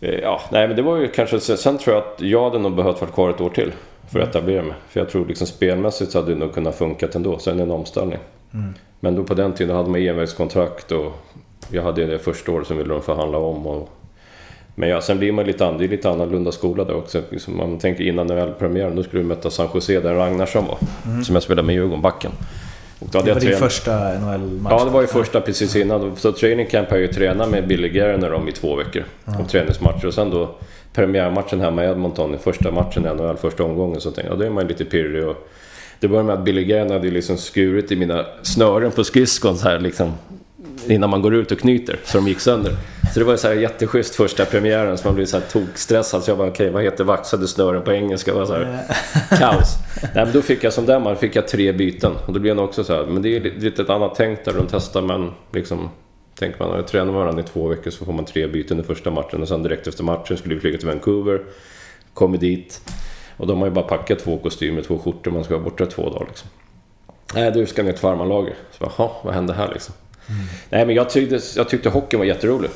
eh, 0.02 0.20
ja, 0.20 0.42
nej 0.52 0.68
men 0.68 0.76
det 0.76 0.82
var 0.82 0.98
ju 0.98 1.08
kanske... 1.08 1.40
Sen 1.40 1.78
tror 1.78 1.96
jag 1.96 2.04
att 2.04 2.22
jag 2.22 2.44
hade 2.44 2.60
nog 2.60 2.76
behövt 2.76 3.02
vara 3.02 3.12
kvar 3.12 3.30
ett 3.30 3.42
år 3.42 3.50
till 3.50 3.72
för 4.12 4.20
att 4.20 4.30
etablera 4.30 4.64
mig. 4.64 4.74
För 4.90 5.00
jag 5.00 5.10
tror 5.10 5.26
liksom 5.26 5.48
spelmässigt 5.48 6.12
så 6.12 6.20
hade 6.20 6.34
det 6.34 6.40
nog 6.40 6.54
kunnat 6.54 6.76
funka 6.76 7.08
ändå. 7.16 7.38
Sen 7.40 7.60
en 7.60 7.72
omställning. 7.72 8.20
Men 9.00 9.16
då 9.16 9.24
på 9.24 9.34
den 9.34 9.54
tiden 9.54 9.76
hade 9.76 9.90
man 9.90 10.02
envägskontrakt 10.02 10.92
och 10.92 11.12
jag 11.72 11.84
hade 11.84 12.06
det 12.06 12.20
första 12.20 12.52
året 12.52 12.68
som 12.68 12.78
ville 12.78 12.94
de 12.94 13.02
förhandla 13.02 13.38
om. 13.38 13.68
Och, 13.68 13.90
men 14.76 14.90
ja, 14.90 15.02
sen 15.02 15.20
blir 15.20 15.32
man 15.32 15.46
lite, 15.46 15.66
an, 15.66 15.78
det 15.78 15.86
är 15.86 15.88
lite 15.88 16.10
annorlunda 16.10 16.52
skola 16.52 16.84
där 16.84 16.96
också. 16.96 17.22
Liksom, 17.30 17.58
man 17.58 17.80
tänker 17.80 18.04
innan 18.04 18.28
NHL-premiären, 18.28 18.96
då 18.96 19.04
skulle 19.04 19.22
du 19.22 19.28
möta 19.28 19.50
San 19.50 19.68
Jose 19.74 20.00
där 20.00 20.14
Ragnarsson 20.14 20.66
var. 20.66 20.78
Som 21.24 21.36
jag 21.36 21.44
spelade 21.44 21.66
med 21.66 21.76
Djurgården, 21.76 22.02
backen. 22.02 22.32
Och 23.00 23.08
då 23.12 23.18
hade 23.18 23.30
Det 23.30 23.34
var 23.34 23.42
jag 23.42 23.52
din 23.52 23.60
första 23.60 24.20
NHL-match? 24.20 24.74
Ja, 24.80 24.86
det 24.86 24.92
var 24.92 25.02
ju 25.02 25.08
första 25.08 25.42
precis 25.42 25.76
innan. 25.76 26.16
Så 26.16 26.32
training 26.32 26.66
camp 26.66 26.90
har 26.90 26.98
jag 26.98 27.08
ju 27.08 27.14
tränat 27.14 27.50
med 27.50 27.68
Billy 27.68 27.90
Garner 27.90 28.34
om 28.34 28.48
i 28.48 28.52
två 28.52 28.76
veckor. 28.76 29.04
Och 29.40 29.50
träningsmatcher. 29.50 30.08
Och 30.08 30.14
sen 30.14 30.30
då 30.30 30.56
premiärmatchen 30.94 31.62
hemma 31.62 31.86
i 31.86 31.88
Edmonton, 31.88 32.40
första 32.40 32.72
matchen 32.72 33.06
i 33.06 33.14
NHL, 33.14 33.38
första 33.38 33.64
omgången. 33.64 34.02
Så 34.02 34.12
tänkte 34.12 34.22
jag, 34.22 34.34
ja, 34.34 34.40
då 34.40 34.46
är 34.46 34.50
man 34.50 34.64
ju 34.64 34.68
lite 34.70 34.86
pirrig. 34.86 35.28
Och 35.28 35.48
det 36.00 36.08
började 36.08 36.28
med 36.28 36.36
att 36.36 36.46
Billy 36.46 36.64
Garner 36.64 36.94
hade 36.94 37.12
liksom 37.12 37.38
skurit 37.38 37.92
i 37.92 37.96
mina 37.96 38.26
snören 38.42 38.92
på 38.92 39.04
skridskon 39.04 39.58
så 39.58 39.70
här 39.70 39.80
liksom. 39.80 40.14
Innan 40.88 41.10
man 41.10 41.22
går 41.22 41.36
ut 41.36 41.52
och 41.52 41.60
knyter, 41.60 42.00
så 42.04 42.18
de 42.18 42.28
gick 42.28 42.40
sönder. 42.40 42.74
Så 43.14 43.20
det 43.20 43.26
var 43.26 43.38
så 43.38 43.48
här 43.48 43.56
jätteschysst 43.56 44.16
första 44.16 44.46
premiären, 44.46 44.98
så 44.98 45.08
man 45.08 45.16
blev 45.16 45.26
så 45.26 45.38
här 45.40 45.46
tokstressad. 45.46 46.24
Så 46.24 46.32
jag 46.32 46.38
bara, 46.38 46.48
okej, 46.48 46.70
vad 46.70 46.84
heter 46.84 47.04
vaxade 47.04 47.48
snören 47.48 47.82
på 47.82 47.92
engelska? 47.92 48.32
Det 48.32 48.40
var 48.40 48.46
så 48.46 48.54
här, 48.54 48.84
kaos. 49.40 49.76
Nej, 50.02 50.26
men 50.26 50.34
då 50.34 50.42
fick 50.42 50.64
jag 50.64 50.74
som 50.74 50.86
den 50.86 51.04
man 51.04 51.16
fick 51.16 51.36
jag 51.36 51.48
tre 51.48 51.72
byten. 51.72 52.12
Och 52.28 52.34
då 52.34 52.40
blev 52.40 52.56
det 52.56 52.62
också 52.62 52.84
så 52.84 52.94
här, 52.94 53.06
men 53.06 53.22
det 53.22 53.36
är 53.36 53.42
lite 53.42 53.82
ett 53.82 53.90
annat 53.90 54.16
tänk 54.16 54.46
där. 54.46 54.54
De 54.54 54.68
testar 54.72 55.02
men 55.02 55.32
liksom... 55.52 55.90
Tänker 56.40 56.60
man, 56.60 56.80
att 56.80 56.88
tränar 56.88 57.14
varandra 57.14 57.44
i 57.44 57.46
två 57.46 57.68
veckor 57.68 57.92
så 57.92 58.06
får 58.06 58.14
man 58.14 58.26
tre 58.26 58.48
byten 58.48 58.80
i 58.80 58.84
första 58.84 59.12
matchen. 59.12 59.42
Och 59.42 59.48
sen 59.48 59.64
direkt 59.64 59.88
efter 59.88 60.04
matchen 60.04 60.38
skulle 60.38 60.56
vi 60.56 60.62
flyga 60.62 60.78
till 60.78 60.88
Vancouver. 60.88 61.42
Kommer 62.14 62.38
dit. 62.38 62.82
Och 63.38 63.48
de 63.48 63.60
har 63.60 63.68
ju 63.68 63.74
bara 63.74 63.86
packat 63.86 64.20
två 64.20 64.38
kostymer, 64.38 64.82
två 64.82 64.98
skjortor. 64.98 65.32
Man 65.32 65.44
ska 65.44 65.54
vara 65.54 65.64
borta 65.64 65.86
två 65.86 66.10
dagar 66.10 66.26
liksom. 66.28 66.50
Nej, 67.34 67.52
du 67.52 67.66
ska 67.66 67.84
ner 67.84 67.92
till 67.92 68.02
farmarlager. 68.02 68.54
Så 68.72 68.86
bara, 68.86 68.92
jaha, 68.98 69.10
vad 69.24 69.34
hände 69.34 69.54
här 69.54 69.74
liksom? 69.74 69.96
Nej, 70.70 70.86
men 70.86 70.96
jag 70.96 71.10
tyckte, 71.10 71.40
jag 71.56 71.70
tyckte 71.70 71.90
hockeyn 71.90 72.20
var 72.20 72.26
jätterolig. 72.26 72.70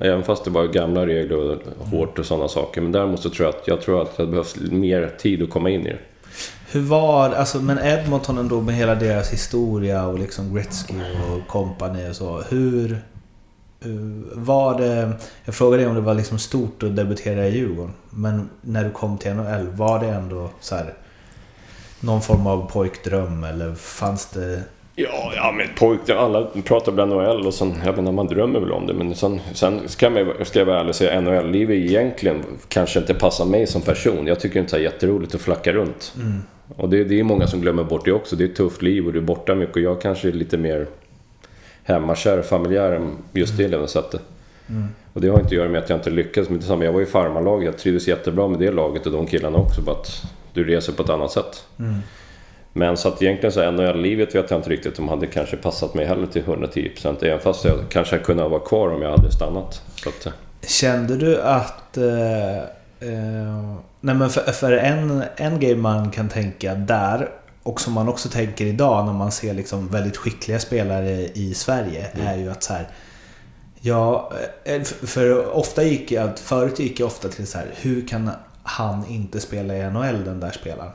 Även 0.00 0.22
fast 0.22 0.44
det 0.44 0.50
var 0.50 0.66
gamla 0.66 1.06
regler 1.06 1.36
och 1.36 1.88
hårt 1.88 2.18
och 2.18 2.26
sådana 2.26 2.48
saker. 2.48 2.80
Men 2.80 2.92
däremot 2.92 3.22
så 3.22 3.30
tror 3.30 3.46
jag 3.46 3.54
att, 3.54 3.68
jag 3.68 3.80
tror 3.80 4.02
att 4.02 4.16
det 4.16 4.26
behövs 4.26 4.56
mer 4.56 5.14
tid 5.18 5.42
att 5.42 5.50
komma 5.50 5.70
in 5.70 5.86
i 5.86 5.90
det. 5.90 5.98
Hur 6.72 6.80
var 6.80 7.30
alltså, 7.30 7.60
men 7.60 7.78
Edmonton 7.78 8.38
ändå 8.38 8.60
med 8.60 8.74
hela 8.74 8.94
deras 8.94 9.32
historia 9.32 10.06
och 10.06 10.18
liksom 10.18 10.54
Gretzky 10.54 10.94
och 11.30 11.48
company 11.48 12.10
och 12.10 12.16
så. 12.16 12.42
Hur... 12.48 12.98
hur 13.80 14.24
var 14.34 14.78
det... 14.78 15.12
Jag 15.44 15.54
frågade 15.54 15.82
dig 15.82 15.88
om 15.88 15.94
det 15.94 16.00
var 16.00 16.14
liksom 16.14 16.38
stort 16.38 16.82
att 16.82 16.96
debutera 16.96 17.46
i 17.46 17.56
Djurgården. 17.56 17.92
Men 18.10 18.50
när 18.60 18.84
du 18.84 18.90
kom 18.90 19.18
till 19.18 19.34
NHL, 19.34 19.68
var 19.68 20.00
det 20.00 20.06
ändå 20.06 20.50
så 20.60 20.74
här... 20.74 20.94
Någon 22.00 22.22
form 22.22 22.46
av 22.46 22.70
pojkdröm 22.70 23.44
eller 23.44 23.74
fanns 23.74 24.26
det... 24.26 24.62
Ja, 24.96 25.32
ja 25.36 25.52
men 25.56 25.68
pojk, 25.78 26.10
alla 26.10 26.46
pratar 26.64 27.00
om 27.00 27.08
NHL 27.08 27.46
och 27.46 27.54
sen, 27.54 27.74
jag 27.84 27.96
menar 27.96 28.12
man 28.12 28.26
drömmer 28.26 28.60
väl 28.60 28.72
om 28.72 28.86
det. 28.86 28.94
Men 28.94 29.14
sen, 29.14 29.40
sen 29.54 29.88
ska, 29.88 30.10
man, 30.10 30.32
ska 30.42 30.58
jag 30.58 30.66
vara 30.66 30.78
ärlig 30.78 30.88
och 30.88 30.94
säga 30.96 31.20
NHL-livet 31.20 31.76
egentligen 31.76 32.44
kanske 32.68 32.98
inte 32.98 33.14
passar 33.14 33.44
mig 33.44 33.66
som 33.66 33.82
person. 33.82 34.26
Jag 34.26 34.40
tycker 34.40 34.60
inte 34.60 34.76
det 34.76 34.80
är 34.80 34.84
jätteroligt 34.84 35.34
att 35.34 35.40
flacka 35.40 35.72
runt. 35.72 36.14
Och 36.76 36.88
det, 36.88 37.04
det 37.04 37.20
är 37.20 37.24
många 37.24 37.46
som 37.46 37.60
glömmer 37.60 37.84
bort 37.84 38.04
det 38.04 38.12
också. 38.12 38.36
Det 38.36 38.44
är 38.44 38.48
ett 38.48 38.56
tufft 38.56 38.82
liv 38.82 39.06
och 39.06 39.12
du 39.12 39.18
är 39.18 39.22
borta 39.22 39.54
mycket. 39.54 39.76
Och 39.76 39.82
jag 39.82 40.00
kanske 40.00 40.28
är 40.28 40.32
lite 40.32 40.56
mer 40.58 40.86
hemmakär 41.84 42.42
familjär 42.42 42.92
än 42.92 43.10
just 43.32 43.56
det 43.56 43.68
levnadssättet. 43.68 44.20
Och 45.12 45.20
det 45.20 45.28
har 45.28 45.36
inte 45.36 45.46
att 45.46 45.52
göra 45.52 45.68
med 45.68 45.82
att 45.82 45.88
jag 45.88 45.98
inte 45.98 46.10
lyckades 46.10 46.50
med 46.50 46.58
detsamma. 46.60 46.84
Jag 46.84 46.92
var 46.92 47.00
i 47.00 47.06
farmarlag, 47.06 47.64
jag 47.64 47.78
trivdes 47.78 48.08
jättebra 48.08 48.48
med 48.48 48.58
det 48.58 48.70
laget 48.70 49.06
och 49.06 49.12
de 49.12 49.26
killarna 49.26 49.58
också. 49.58 49.82
Bara 49.82 49.96
att 49.96 50.22
du 50.52 50.64
reser 50.64 50.92
på 50.92 51.02
ett 51.02 51.10
annat 51.10 51.30
sätt. 51.30 51.66
Men 52.76 52.96
så 52.96 53.08
att 53.08 53.22
egentligen 53.22 53.52
så 53.52 53.70
NHL-livet 53.70 54.34
vet 54.34 54.50
jag 54.50 54.58
inte 54.58 54.70
riktigt 54.70 54.98
om 54.98 55.08
hade 55.08 55.26
kanske 55.26 55.56
passat 55.56 55.94
mig 55.94 56.06
heller 56.06 56.26
till 56.26 56.42
110% 56.42 57.24
även 57.24 57.40
fast 57.40 57.64
jag 57.64 57.78
kanske 57.88 58.14
hade 58.14 58.24
kunnat 58.24 58.50
vara 58.50 58.60
kvar 58.60 58.88
om 58.88 59.02
jag 59.02 59.10
hade 59.10 59.32
stannat. 59.32 59.82
Att, 60.06 60.26
eh, 60.26 60.32
Kände 60.66 61.16
du 61.16 61.40
att... 61.42 61.96
Eh, 61.96 62.58
eh, 62.58 63.74
nej 64.00 64.14
men 64.14 64.30
för, 64.30 64.52
för 64.52 64.72
en, 64.72 65.22
en 65.36 65.60
grej 65.60 65.76
man 65.76 66.10
kan 66.10 66.28
tänka 66.28 66.74
där 66.74 67.30
och 67.62 67.80
som 67.80 67.92
man 67.92 68.08
också 68.08 68.28
tänker 68.28 68.64
idag 68.64 69.06
när 69.06 69.12
man 69.12 69.32
ser 69.32 69.54
liksom 69.54 69.88
väldigt 69.88 70.16
skickliga 70.16 70.58
spelare 70.58 71.10
i 71.34 71.54
Sverige 71.54 72.06
är 72.14 72.36
ju 72.36 72.50
att 72.50 72.62
så 72.62 72.72
här... 72.72 72.88
Ja, 73.80 74.32
eh, 74.64 74.82
för 74.82 75.56
ofta 75.56 75.82
gick 75.82 76.12
jag... 76.12 76.38
Förut 76.38 76.78
gick 76.78 77.00
jag 77.00 77.06
ofta 77.06 77.28
till 77.28 77.46
så 77.46 77.58
här, 77.58 77.66
hur 77.76 78.08
kan 78.08 78.30
han 78.62 79.06
inte 79.06 79.40
spela 79.40 79.76
i 79.76 79.90
NHL 79.90 80.24
den 80.24 80.40
där 80.40 80.50
spelaren? 80.50 80.92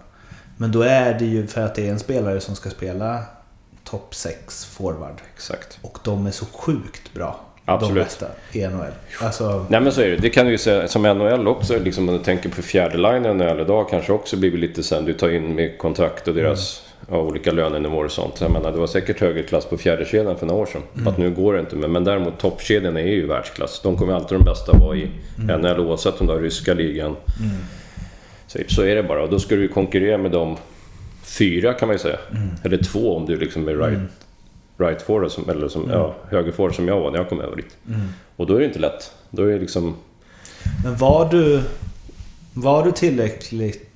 Men 0.62 0.72
då 0.72 0.82
är 0.82 1.14
det 1.20 1.26
ju 1.26 1.48
för 1.48 1.62
att 1.62 1.76
det 1.76 1.88
är 1.88 1.92
en 1.92 2.00
spelare 2.00 2.40
som 2.40 2.56
ska 2.56 2.70
spela 2.70 3.24
topp 3.84 4.16
6 4.16 4.66
forward. 4.66 5.22
exakt. 5.36 5.80
Och 5.82 6.00
de 6.04 6.28
är 6.28 6.32
så 6.32 6.46
sjukt 6.46 7.14
bra. 7.14 7.40
Absolut. 7.66 7.96
De 7.96 8.00
bästa 8.02 8.26
i 8.52 8.68
NHL. 8.68 8.92
Alltså, 9.22 9.66
Nej 9.70 9.82
men 9.82 9.92
så 9.92 10.02
är 10.02 10.10
det. 10.10 10.16
Det 10.16 10.30
kan 10.30 10.46
du 10.46 10.52
ju 10.52 10.58
säga 10.58 10.88
som 10.88 11.02
NHL 11.04 11.48
också. 11.48 11.80
Liksom 11.80 12.10
om 12.10 12.18
du 12.18 12.24
tänker 12.24 12.50
på 12.50 12.62
fjärde 12.62 12.98
line 12.98 13.24
NHL 13.38 13.60
idag 13.60 13.90
kanske 13.90 14.14
också 14.14 14.38
blivit 14.38 14.60
lite 14.60 14.84
sen. 14.84 15.06
Du 15.06 15.14
tar 15.14 15.30
in 15.30 15.56
med 15.56 15.78
kontrakt 15.78 16.28
och 16.28 16.34
deras 16.34 16.84
ja, 17.10 17.18
olika 17.18 17.52
lönenivåer 17.52 18.06
och 18.06 18.12
sånt. 18.12 18.42
Jag 18.42 18.52
menar, 18.52 18.72
det 18.72 18.78
var 18.78 18.88
säkert 18.88 19.20
högre 19.20 19.44
klass 19.44 19.66
på 19.66 19.78
fjärdekedjan 19.78 20.38
för 20.38 20.46
några 20.46 20.62
år 20.62 20.66
sedan. 20.66 20.82
Mm. 20.96 21.08
Att 21.08 21.18
nu 21.18 21.32
går 21.32 21.54
det 21.54 21.60
inte. 21.60 21.76
Men, 21.76 21.92
men 21.92 22.04
däremot 22.04 22.40
toppkedjorna 22.40 23.00
är 23.00 23.06
ju 23.06 23.28
världsklass. 23.28 23.80
De 23.84 23.98
kommer 23.98 24.14
alltid 24.14 24.38
de 24.38 24.44
bästa 24.46 24.78
vara 24.78 24.96
i 24.98 25.10
Mm. 25.40 25.62
NHL 25.62 25.80
oavsett 25.80 26.22
om 26.22 26.28
du 26.28 26.34
har 26.34 26.40
ryska 26.40 26.74
ligan. 26.74 27.16
Så, 28.50 28.60
så 28.68 28.82
är 28.82 28.96
det 28.96 29.04
bara. 29.04 29.24
Och 29.24 29.30
då 29.30 29.40
ska 29.40 29.56
du 29.56 29.68
konkurrera 29.68 30.18
med 30.18 30.32
de 30.32 30.58
fyra 31.24 31.74
kan 31.74 31.88
man 31.88 31.96
ju 31.96 32.00
säga. 32.00 32.20
Mm. 32.32 32.50
Eller 32.64 32.78
två 32.78 33.16
om 33.16 33.26
du 33.26 33.38
liksom 33.38 33.68
är 33.68 33.76
right, 33.76 34.00
right 34.78 35.02
forward, 35.02 35.32
som, 35.32 35.50
eller 35.50 35.68
som, 35.68 35.90
ja, 35.90 36.16
höger 36.30 36.52
forward 36.52 36.76
som 36.76 36.88
jag 36.88 37.00
var 37.00 37.12
när 37.12 37.18
jag 37.18 37.30
kom 37.30 37.42
över 37.42 37.56
dit. 37.56 37.78
Mm. 37.88 38.08
Och 38.36 38.48
då 38.48 38.56
är 38.56 38.60
det 38.60 38.66
inte 38.66 38.80
lätt. 38.80 39.14
Då 39.30 39.44
är 39.44 39.48
det 39.48 39.60
liksom... 39.60 39.96
Men 40.84 40.96
var 40.96 41.32
du, 41.32 41.62
var 42.54 42.86
du 42.86 42.92
tillräckligt 42.92 43.89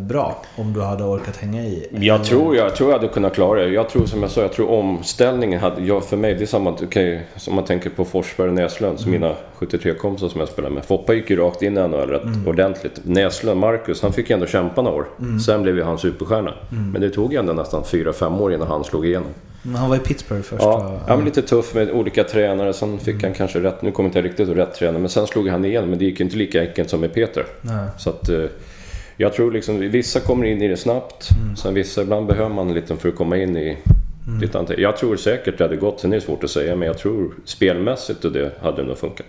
bra 0.00 0.42
om 0.56 0.72
du 0.72 0.80
hade 0.80 1.04
orkat 1.04 1.36
hänga 1.36 1.62
i? 1.62 1.88
Jag 2.00 2.24
tror 2.24 2.56
jag, 2.56 2.76
tror 2.76 2.90
jag 2.90 2.98
hade 2.98 3.12
kunnat 3.12 3.34
klara 3.34 3.60
det. 3.60 3.68
Jag 3.68 3.88
tror 3.88 4.06
som 4.06 4.22
jag 4.22 4.30
sa, 4.30 4.40
jag 4.40 4.52
tror 4.52 4.70
omställningen 4.70 5.60
hade... 5.60 5.82
Jag, 5.82 6.04
för 6.04 6.16
mig, 6.16 6.34
det 6.34 6.44
är 6.44 6.46
samma 6.46 6.72
okay, 6.72 7.18
som 7.36 7.54
man 7.54 7.64
tänker 7.64 7.90
på 7.90 8.04
Forsberg 8.04 8.48
och 8.48 8.54
Näslund, 8.54 9.00
som 9.00 9.10
mina 9.10 9.34
73-kompisar 9.58 10.28
som 10.28 10.40
jag 10.40 10.48
spelar 10.48 10.70
med. 10.70 10.84
Foppa 10.84 11.14
gick 11.14 11.30
ju 11.30 11.36
rakt 11.36 11.62
in 11.62 11.78
i 11.78 11.88
NHL 11.88 12.08
rätt 12.08 12.46
ordentligt. 12.46 13.00
Näslund, 13.02 13.60
Marcus, 13.60 14.02
han 14.02 14.12
fick 14.12 14.30
ju 14.30 14.34
ändå 14.34 14.46
kämpa 14.46 14.82
några 14.82 14.96
år. 14.96 15.08
Sen 15.46 15.62
blev 15.62 15.76
ju 15.76 15.82
han 15.82 15.98
superstjärna. 15.98 16.54
Men 16.92 17.00
det 17.00 17.10
tog 17.10 17.32
ju 17.32 17.38
ändå 17.38 17.52
nästan 17.52 17.82
4-5 17.82 18.40
år 18.40 18.54
innan 18.54 18.68
han 18.68 18.84
slog 18.84 19.06
igenom. 19.06 19.28
Men 19.62 19.74
han 19.74 19.88
var 19.90 19.96
i 19.96 20.00
Pittsburgh 20.00 20.42
först 20.42 20.62
Ja, 20.62 21.00
han 21.06 21.18
var 21.18 21.24
lite 21.24 21.42
tuff 21.42 21.74
med 21.74 21.90
olika 21.90 22.24
tränare. 22.24 22.72
Sen 22.72 22.98
fick 22.98 23.22
han 23.22 23.34
kanske 23.34 23.60
rätt, 23.60 23.82
nu 23.82 23.90
kommer 23.90 24.08
inte 24.08 24.18
jag 24.18 24.24
riktigt 24.24 24.48
ihåg 24.48 24.58
rätt 24.58 24.74
tränare, 24.74 24.98
men 24.98 25.08
sen 25.08 25.26
slog 25.26 25.48
han 25.48 25.64
igenom. 25.64 25.90
Men 25.90 25.98
det 25.98 26.04
gick 26.04 26.20
inte 26.20 26.36
lika 26.36 26.60
enkelt 26.60 26.90
som 26.90 27.00
med 27.00 27.14
Peter. 27.14 27.46
Nej. 27.60 27.86
Så 27.98 28.10
att 28.10 28.28
eh, 28.28 28.44
jag 29.20 29.32
tror 29.32 29.52
liksom, 29.52 29.78
vissa 29.78 30.20
kommer 30.20 30.46
in 30.46 30.62
i 30.62 30.68
det 30.68 30.76
snabbt. 30.76 31.28
Sen 31.56 31.74
vissa, 31.74 32.02
ibland 32.02 32.26
behöver 32.26 32.54
man 32.54 32.74
lite 32.74 32.96
för 32.96 33.08
att 33.08 33.16
komma 33.16 33.36
in 33.36 33.56
i 33.56 33.76
lite 34.40 34.58
annat. 34.58 34.78
Jag 34.78 34.96
tror 34.96 35.16
säkert 35.16 35.58
det 35.58 35.64
hade 35.64 35.76
gått, 35.76 36.00
sen 36.00 36.12
är 36.12 36.16
det 36.16 36.22
svårt 36.22 36.44
att 36.44 36.50
säga, 36.50 36.76
men 36.76 36.88
jag 36.88 36.98
tror 36.98 37.34
spelmässigt 37.44 38.24
och 38.24 38.32
det 38.32 38.52
hade 38.62 38.82
nog 38.82 38.98
funkat. 38.98 39.26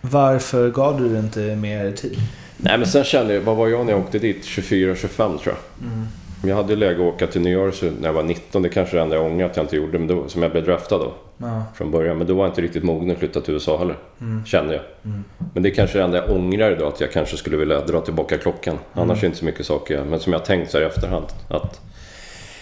Varför 0.00 0.70
gav 0.70 1.02
du 1.02 1.08
det 1.08 1.18
inte 1.18 1.40
mer 1.40 1.92
tid? 1.92 2.18
Nej 2.56 2.78
men 2.78 2.86
sen 2.86 3.04
kände 3.04 3.34
jag, 3.34 3.40
vad 3.40 3.56
var 3.56 3.68
jag 3.68 3.86
när 3.86 3.92
jag 3.92 4.00
åkte 4.00 4.18
dit? 4.18 4.44
24-25 4.44 5.16
tror 5.16 5.40
jag. 5.44 6.50
Jag 6.50 6.56
hade 6.56 6.76
läge 6.76 6.94
att 6.94 7.14
åka 7.14 7.26
till 7.26 7.40
New 7.40 7.52
Jersey 7.52 7.90
när 8.00 8.08
jag 8.08 8.12
var 8.12 8.22
19, 8.22 8.62
det 8.62 8.68
kanske 8.68 8.96
är 8.96 8.98
det 8.98 9.02
enda 9.02 9.16
jag 9.16 9.26
ångrar 9.26 9.46
att 9.46 9.56
jag 9.56 9.64
inte 9.64 9.76
gjorde, 9.76 9.98
men 9.98 10.08
då, 10.08 10.28
som 10.28 10.42
jag 10.42 10.52
blev 10.52 10.64
draftad 10.64 10.98
då. 10.98 11.14
Ja. 11.38 11.62
från 11.74 11.90
början. 11.90 12.18
Men 12.18 12.26
då 12.26 12.34
var 12.34 12.44
jag 12.44 12.50
inte 12.50 12.60
riktigt 12.60 12.84
mogen 12.84 13.10
att 13.10 13.18
flytta 13.18 13.40
till 13.40 13.54
USA 13.54 13.78
heller. 13.78 13.96
Kände 14.46 14.74
jag. 14.74 14.82
Men 15.54 15.62
det 15.62 15.68
är 15.68 15.74
kanske 15.74 15.98
det 15.98 16.04
enda 16.04 16.16
jag 16.16 16.30
ångrar 16.30 16.70
idag. 16.70 16.88
Att 16.88 17.00
jag 17.00 17.12
kanske 17.12 17.36
skulle 17.36 17.56
vilja 17.56 17.80
dra 17.80 18.00
tillbaka 18.00 18.38
klockan. 18.38 18.78
Annars 18.92 19.18
är 19.18 19.20
det 19.20 19.26
inte 19.26 19.38
så 19.38 19.44
mycket 19.44 19.66
saker. 19.66 20.04
Men 20.04 20.20
som 20.20 20.32
jag 20.32 20.44
tänkt 20.44 20.70
så 20.70 20.78
här 20.78 20.84
i 20.84 20.88
efterhand. 20.88 21.26
Att... 21.48 21.80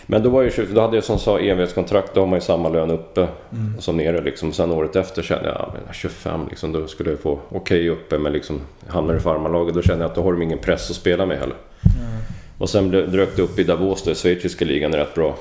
Men 0.07 0.22
då, 0.22 0.31
var 0.31 0.43
ju, 0.43 0.51
då 0.75 0.81
hade 0.81 0.97
jag 0.97 1.05
som 1.05 1.18
sa 1.18 1.39
evighetskontrakt. 1.39 2.14
Då 2.14 2.20
har 2.20 2.27
man 2.27 2.37
ju 2.37 2.41
samma 2.41 2.68
lön 2.68 2.91
uppe 2.91 3.29
som 3.79 3.97
nere. 3.97 4.20
Liksom. 4.20 4.53
Sen 4.53 4.70
året 4.70 4.97
efter 4.97 5.22
kände 5.22 5.49
jag, 5.49 5.55
ja, 5.55 5.75
men 5.87 5.95
25 5.95 6.47
liksom, 6.51 6.72
då 6.72 6.87
skulle 6.87 7.11
jag 7.11 7.20
få 7.20 7.39
okej 7.49 7.89
uppe. 7.89 8.18
Men 8.18 8.33
liksom, 8.33 8.61
hamnar 8.87 9.14
i 9.14 9.20
farmarlaget 9.20 9.75
då 9.75 9.83
kände 9.83 10.05
jag 10.05 10.09
att 10.09 10.14
då 10.14 10.22
har 10.22 10.33
de 10.33 10.43
ingen 10.43 10.59
press 10.59 10.91
att 10.91 10.97
spela 10.97 11.27
med 11.27 11.39
heller. 11.39 11.57
Och 12.59 12.70
sen 12.70 12.91
dök 12.91 13.37
det 13.37 13.43
upp 13.43 13.59
i 13.59 13.64
Davos 13.64 14.03
då, 14.03 14.11
i 14.11 14.14
schweiziska 14.14 14.64
ligan 14.64 14.95
är 14.95 14.99
rätt 14.99 15.14
bra. 15.14 15.37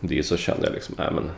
Det 0.00 0.22
så 0.22 0.36
kände 0.36 0.66
jag 0.66 0.74
liksom, 0.74 0.94
nej 0.98 1.08
men 1.14 1.30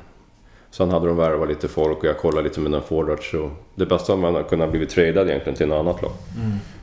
Sen 0.76 0.90
hade 0.90 1.06
de 1.06 1.16
värvat 1.16 1.48
lite 1.48 1.68
folk 1.68 1.98
och 1.98 2.04
jag 2.04 2.18
kollade 2.18 2.48
lite 2.48 2.60
med 2.60 2.72
den 2.72 2.82
forwards. 2.82 3.30
Så 3.30 3.50
det 3.74 3.86
bästa 3.86 4.12
var 4.14 4.20
man 4.20 4.34
hade 4.34 4.48
kunnat 4.48 4.70
blivit 4.70 4.90
tradad 4.90 5.28
egentligen 5.28 5.56
till 5.56 5.68
något 5.68 5.80
annat 5.80 6.02
lag. 6.02 6.12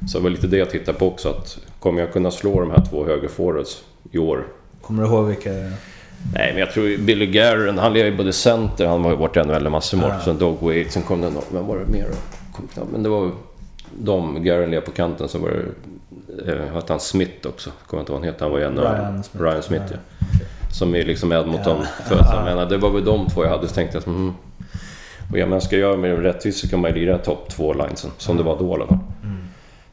Så 0.07 0.17
det 0.17 0.23
var 0.23 0.29
lite 0.29 0.47
det 0.47 0.57
jag 0.57 0.69
tittade 0.69 0.97
på 0.97 1.07
också. 1.07 1.29
Att 1.29 1.57
kommer 1.79 2.01
jag 2.01 2.13
kunna 2.13 2.31
slå 2.31 2.59
de 2.59 2.71
här 2.71 2.85
två 2.89 3.05
höger 3.05 3.27
forwards 3.27 3.83
i 4.11 4.17
år? 4.17 4.47
Kommer 4.81 5.03
du 5.03 5.09
ihåg 5.09 5.27
vilka... 5.27 5.49
Nej, 5.49 6.51
men 6.51 6.57
jag 6.57 6.71
tror 6.71 6.97
Billy 6.97 7.25
Garren, 7.25 7.77
han 7.77 7.93
leder 7.93 8.09
ju 8.09 8.17
både 8.17 8.33
center, 8.33 8.85
han 8.87 9.03
var 9.03 9.11
ju 9.11 9.17
varit 9.17 9.37
i 9.37 9.39
NHL 9.39 9.69
massor 9.69 9.97
mål. 9.97 10.09
Ja. 10.09 10.19
Sen 10.19 10.37
Dog 10.37 10.61
Wade, 10.61 10.89
sen 10.89 11.03
kom 11.03 11.21
det 11.21 11.29
någon, 11.29 11.43
men 11.51 11.67
var 11.67 11.77
det 11.77 11.85
mer 11.85 12.07
då? 12.75 12.81
Men 12.91 13.03
det 13.03 13.09
var 13.09 13.31
de, 13.99 14.43
Garren 14.43 14.71
led 14.71 14.85
på 14.85 14.91
kanten, 14.91 15.29
sen 15.29 15.41
var 15.41 15.49
det... 15.49 16.51
Eh, 16.51 16.73
hette 16.73 16.93
han 16.93 16.99
Smith 16.99 17.47
också? 17.47 17.71
Kommer 17.87 18.01
inte 18.01 18.11
ihåg 18.11 18.19
vad 18.19 18.27
han 18.27 18.33
heter. 18.33 18.45
Han 18.45 18.51
var 18.51 18.59
ju 18.59 18.65
en 18.65 18.79
av... 18.79 18.83
Ryan 18.83 19.23
Smith. 19.23 19.43
Ryan 19.43 19.63
Smith, 19.63 19.85
ja. 19.89 19.97
Ja. 20.19 20.61
Som 20.74 20.95
är 20.95 21.03
liksom 21.05 21.32
Edmonton 21.32 21.78
Ja. 21.80 22.03
för 22.03 22.15
att 22.15 22.34
jag 22.34 22.43
menar, 22.43 22.65
det 22.65 22.78
var 22.78 22.89
väl 22.89 23.05
de 23.05 23.28
två 23.30 23.43
jag 23.43 23.49
hade. 23.51 23.67
Så 23.67 23.74
tänkte 23.74 23.97
jag, 23.97 24.07
mm. 24.07 24.34
Och 25.32 25.38
jag 25.38 25.49
menar, 25.49 25.59
ska 25.59 25.76
jag 25.76 25.89
göra 25.89 25.97
med 25.97 26.19
rättvist 26.24 26.59
så 26.59 26.69
kan 26.69 26.80
man 26.82 26.93
ju 26.93 26.99
lira 26.99 27.17
topp 27.17 27.49
två 27.49 27.74
linesen. 27.74 28.11
Som 28.17 28.38
det 28.38 28.43
var 28.43 28.57
då 28.59 28.69
i 28.69 28.74
alla 28.74 28.88
fall. 28.88 28.97
Mm. 29.24 29.38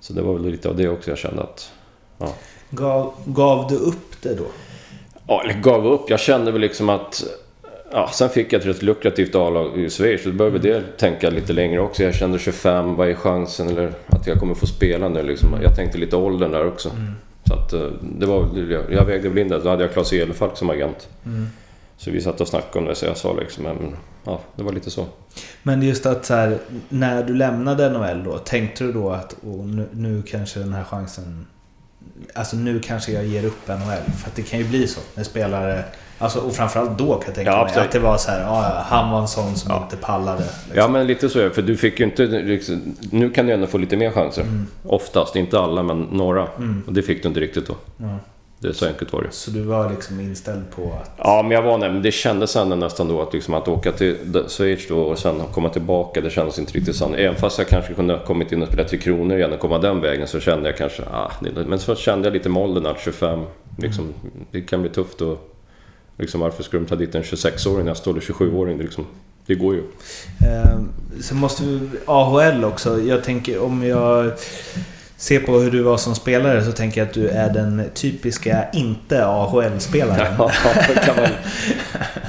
Så 0.00 0.12
det 0.12 0.22
var 0.22 0.32
väl 0.32 0.50
lite 0.50 0.68
av 0.68 0.76
det 0.76 0.88
också 0.88 1.10
jag 1.10 1.18
kände 1.18 1.42
att... 1.42 1.72
Ja. 2.18 2.28
Gav, 2.70 3.12
gav 3.24 3.68
du 3.68 3.76
upp 3.76 4.22
det 4.22 4.34
då? 4.34 4.44
Ja, 5.26 5.42
eller 5.44 5.54
gav 5.60 5.86
upp. 5.86 6.10
Jag 6.10 6.20
kände 6.20 6.50
väl 6.52 6.60
liksom 6.60 6.88
att... 6.88 7.24
Ja, 7.92 8.08
sen 8.12 8.28
fick 8.28 8.52
jag 8.52 8.60
ett 8.60 8.66
rätt 8.66 8.82
lukrativt 8.82 9.34
A-lag 9.34 9.78
i 9.78 9.90
Schweiz. 9.90 10.22
Så 10.22 10.28
då 10.28 10.34
började 10.34 10.58
vi 10.58 10.68
det 10.68 10.82
tänka 10.98 11.30
lite 11.30 11.52
längre 11.52 11.80
också. 11.80 12.02
Jag 12.02 12.14
kände 12.14 12.38
25, 12.38 12.94
vad 12.94 13.08
är 13.08 13.14
chansen? 13.14 13.68
Eller 13.68 13.92
att 14.06 14.26
jag 14.26 14.38
kommer 14.40 14.54
få 14.54 14.66
spela 14.66 15.08
nu 15.08 15.22
liksom. 15.22 15.48
Jag 15.62 15.76
tänkte 15.76 15.98
lite 15.98 16.16
åldern 16.16 16.52
där 16.52 16.66
också. 16.66 16.90
Så 17.48 17.54
att 17.54 17.72
eh, 17.72 17.90
det 18.02 18.26
var... 18.26 18.48
Jag, 18.90 19.04
vägde 19.04 19.28
väl 19.28 19.38
in 19.38 19.48
det. 19.48 19.58
Då 19.58 19.68
hade 19.68 19.82
jag 19.82 19.92
Claes 19.92 20.12
Elefalk 20.12 20.56
som 20.56 20.70
agent. 20.70 21.08
Så 21.96 22.10
vi 22.10 22.20
satt 22.20 22.40
och 22.40 22.48
snackade 22.48 22.78
om 22.78 22.84
det. 22.84 22.94
Så 22.94 23.06
jag 23.06 23.16
sa 23.16 23.34
liksom... 23.34 23.64
Men, 23.64 23.96
ja, 24.24 24.40
det 24.56 24.62
var 24.62 24.72
lite 24.72 24.90
så. 24.90 25.06
Men 25.62 25.82
just 25.82 26.06
att 26.06 26.24
så 26.24 26.34
här, 26.34 26.58
när 26.88 27.22
du 27.22 27.34
lämnade 27.34 27.90
NHL 27.90 28.24
då, 28.24 28.38
tänkte 28.38 28.84
du 28.84 28.92
då 28.92 29.10
att 29.10 29.36
åh, 29.46 29.66
nu, 29.66 29.86
nu 29.92 30.22
kanske 30.22 30.60
den 30.60 30.72
här 30.72 30.84
chansen... 30.84 31.46
Alltså 32.34 32.56
nu 32.56 32.80
kanske 32.80 33.12
jag 33.12 33.24
ger 33.24 33.44
upp 33.44 33.68
NHL. 33.68 34.12
För 34.16 34.30
att 34.30 34.36
det 34.36 34.42
kan 34.42 34.58
ju 34.58 34.68
bli 34.68 34.88
så 34.88 35.00
när 35.14 35.24
spelare... 35.24 35.84
Alltså, 36.18 36.38
och 36.38 36.52
framförallt 36.54 36.98
då 36.98 37.14
kan 37.14 37.22
jag 37.26 37.34
tänka 37.34 37.50
Ja, 37.50 37.56
mig 37.56 37.64
absolut. 37.64 37.86
att 37.86 37.92
det 37.92 37.98
var 37.98 38.16
så 38.16 38.30
här, 38.30 38.40
ja, 38.40 38.84
han 38.86 39.10
var 39.10 39.20
en 39.20 39.28
sån 39.28 39.56
som 39.56 39.82
inte 39.82 39.96
pallade. 39.96 40.38
Liksom. 40.38 40.72
Ja 40.74 40.88
men 40.88 41.06
lite 41.06 41.28
så 41.28 41.38
är 41.38 41.44
det, 41.44 41.50
för 41.50 41.62
du 41.62 41.76
fick 41.76 41.98
ju 42.00 42.04
inte... 42.04 42.26
Liksom, 42.26 42.96
nu 43.10 43.30
kan 43.30 43.46
du 43.46 43.52
ändå 43.52 43.66
få 43.66 43.78
lite 43.78 43.96
mer 43.96 44.10
chanser. 44.10 44.44
Oftast, 44.82 45.36
inte 45.36 45.60
alla 45.60 45.82
men 45.82 46.02
några. 46.02 46.42
Och 46.86 46.92
det 46.92 47.02
fick 47.02 47.22
du 47.22 47.28
inte 47.28 47.40
riktigt 47.40 47.66
då. 47.66 47.74
Ja. 47.96 48.18
Det 48.60 48.68
är 48.68 48.72
så 48.72 48.86
enkelt 48.86 49.12
var 49.12 49.22
det. 49.22 49.28
Så 49.30 49.50
du 49.50 49.62
var 49.62 49.90
liksom 49.90 50.20
inställd 50.20 50.70
på 50.76 50.92
att... 51.02 51.10
Ja, 51.16 51.42
men 51.42 51.50
jag 51.50 51.62
var 51.62 51.78
men 51.78 52.02
det 52.02 52.10
kändes 52.10 52.56
ändå 52.56 52.76
nästan 52.76 53.08
då 53.08 53.22
att, 53.22 53.32
liksom, 53.32 53.54
att 53.54 53.68
åka 53.68 53.92
till 53.92 54.16
Schweiz 54.48 54.88
då 54.88 55.00
och 55.00 55.18
sen 55.18 55.42
komma 55.52 55.68
tillbaka, 55.68 56.20
det 56.20 56.30
kändes 56.30 56.58
inte 56.58 56.72
riktigt 56.72 56.96
sant. 56.96 57.14
Även 57.16 57.36
fast 57.36 57.58
jag 57.58 57.68
kanske 57.68 57.94
kunde 57.94 58.14
ha 58.14 58.24
kommit 58.24 58.52
in 58.52 58.62
och 58.62 58.68
spelat 58.68 58.88
till 58.88 59.00
Kronor 59.00 59.36
igen 59.36 59.52
och 59.52 59.60
komma 59.60 59.78
den 59.78 60.00
vägen 60.00 60.28
så 60.28 60.40
kände 60.40 60.68
jag 60.68 60.78
kanske, 60.78 61.02
ah, 61.12 61.32
det, 61.40 61.64
men 61.64 61.78
så 61.78 61.94
kände 61.94 62.28
jag 62.28 62.32
lite 62.32 62.48
med 62.48 62.62
åldern 62.62 62.86
att 62.86 63.00
25, 63.00 63.40
liksom, 63.78 64.14
det 64.50 64.60
kan 64.60 64.80
bli 64.82 64.90
tufft 64.90 65.20
och 65.20 65.54
liksom, 66.18 66.40
varför 66.40 66.62
skulle 66.62 66.82
de 66.82 66.88
ta 66.88 66.96
dit 66.96 67.14
en 67.14 67.22
26-åring 67.22 67.84
nästa 67.84 68.10
år 68.10 68.14
eller 68.14 68.26
27-åring? 68.26 68.78
Det, 68.78 68.84
liksom, 68.84 69.06
det 69.46 69.54
går 69.54 69.74
ju. 69.74 69.80
Eh, 70.46 70.80
sen 71.20 71.36
måste 71.36 71.64
vi... 71.64 71.80
AHL 72.06 72.64
också. 72.64 73.00
Jag 73.00 73.24
tänker 73.24 73.58
om 73.58 73.86
jag 73.86 74.32
ser 75.20 75.40
på 75.40 75.58
hur 75.58 75.70
du 75.70 75.82
var 75.82 75.96
som 75.96 76.14
spelare 76.14 76.64
så 76.64 76.72
tänker 76.72 77.00
jag 77.00 77.08
att 77.08 77.14
du 77.14 77.28
är 77.28 77.50
den 77.50 77.82
typiska 77.94 78.64
inte 78.72 79.26
AHL-spelaren. 79.26 80.34
Ja, 80.38 80.50
det 80.88 80.94
kan 81.06 81.16
man, 81.16 81.24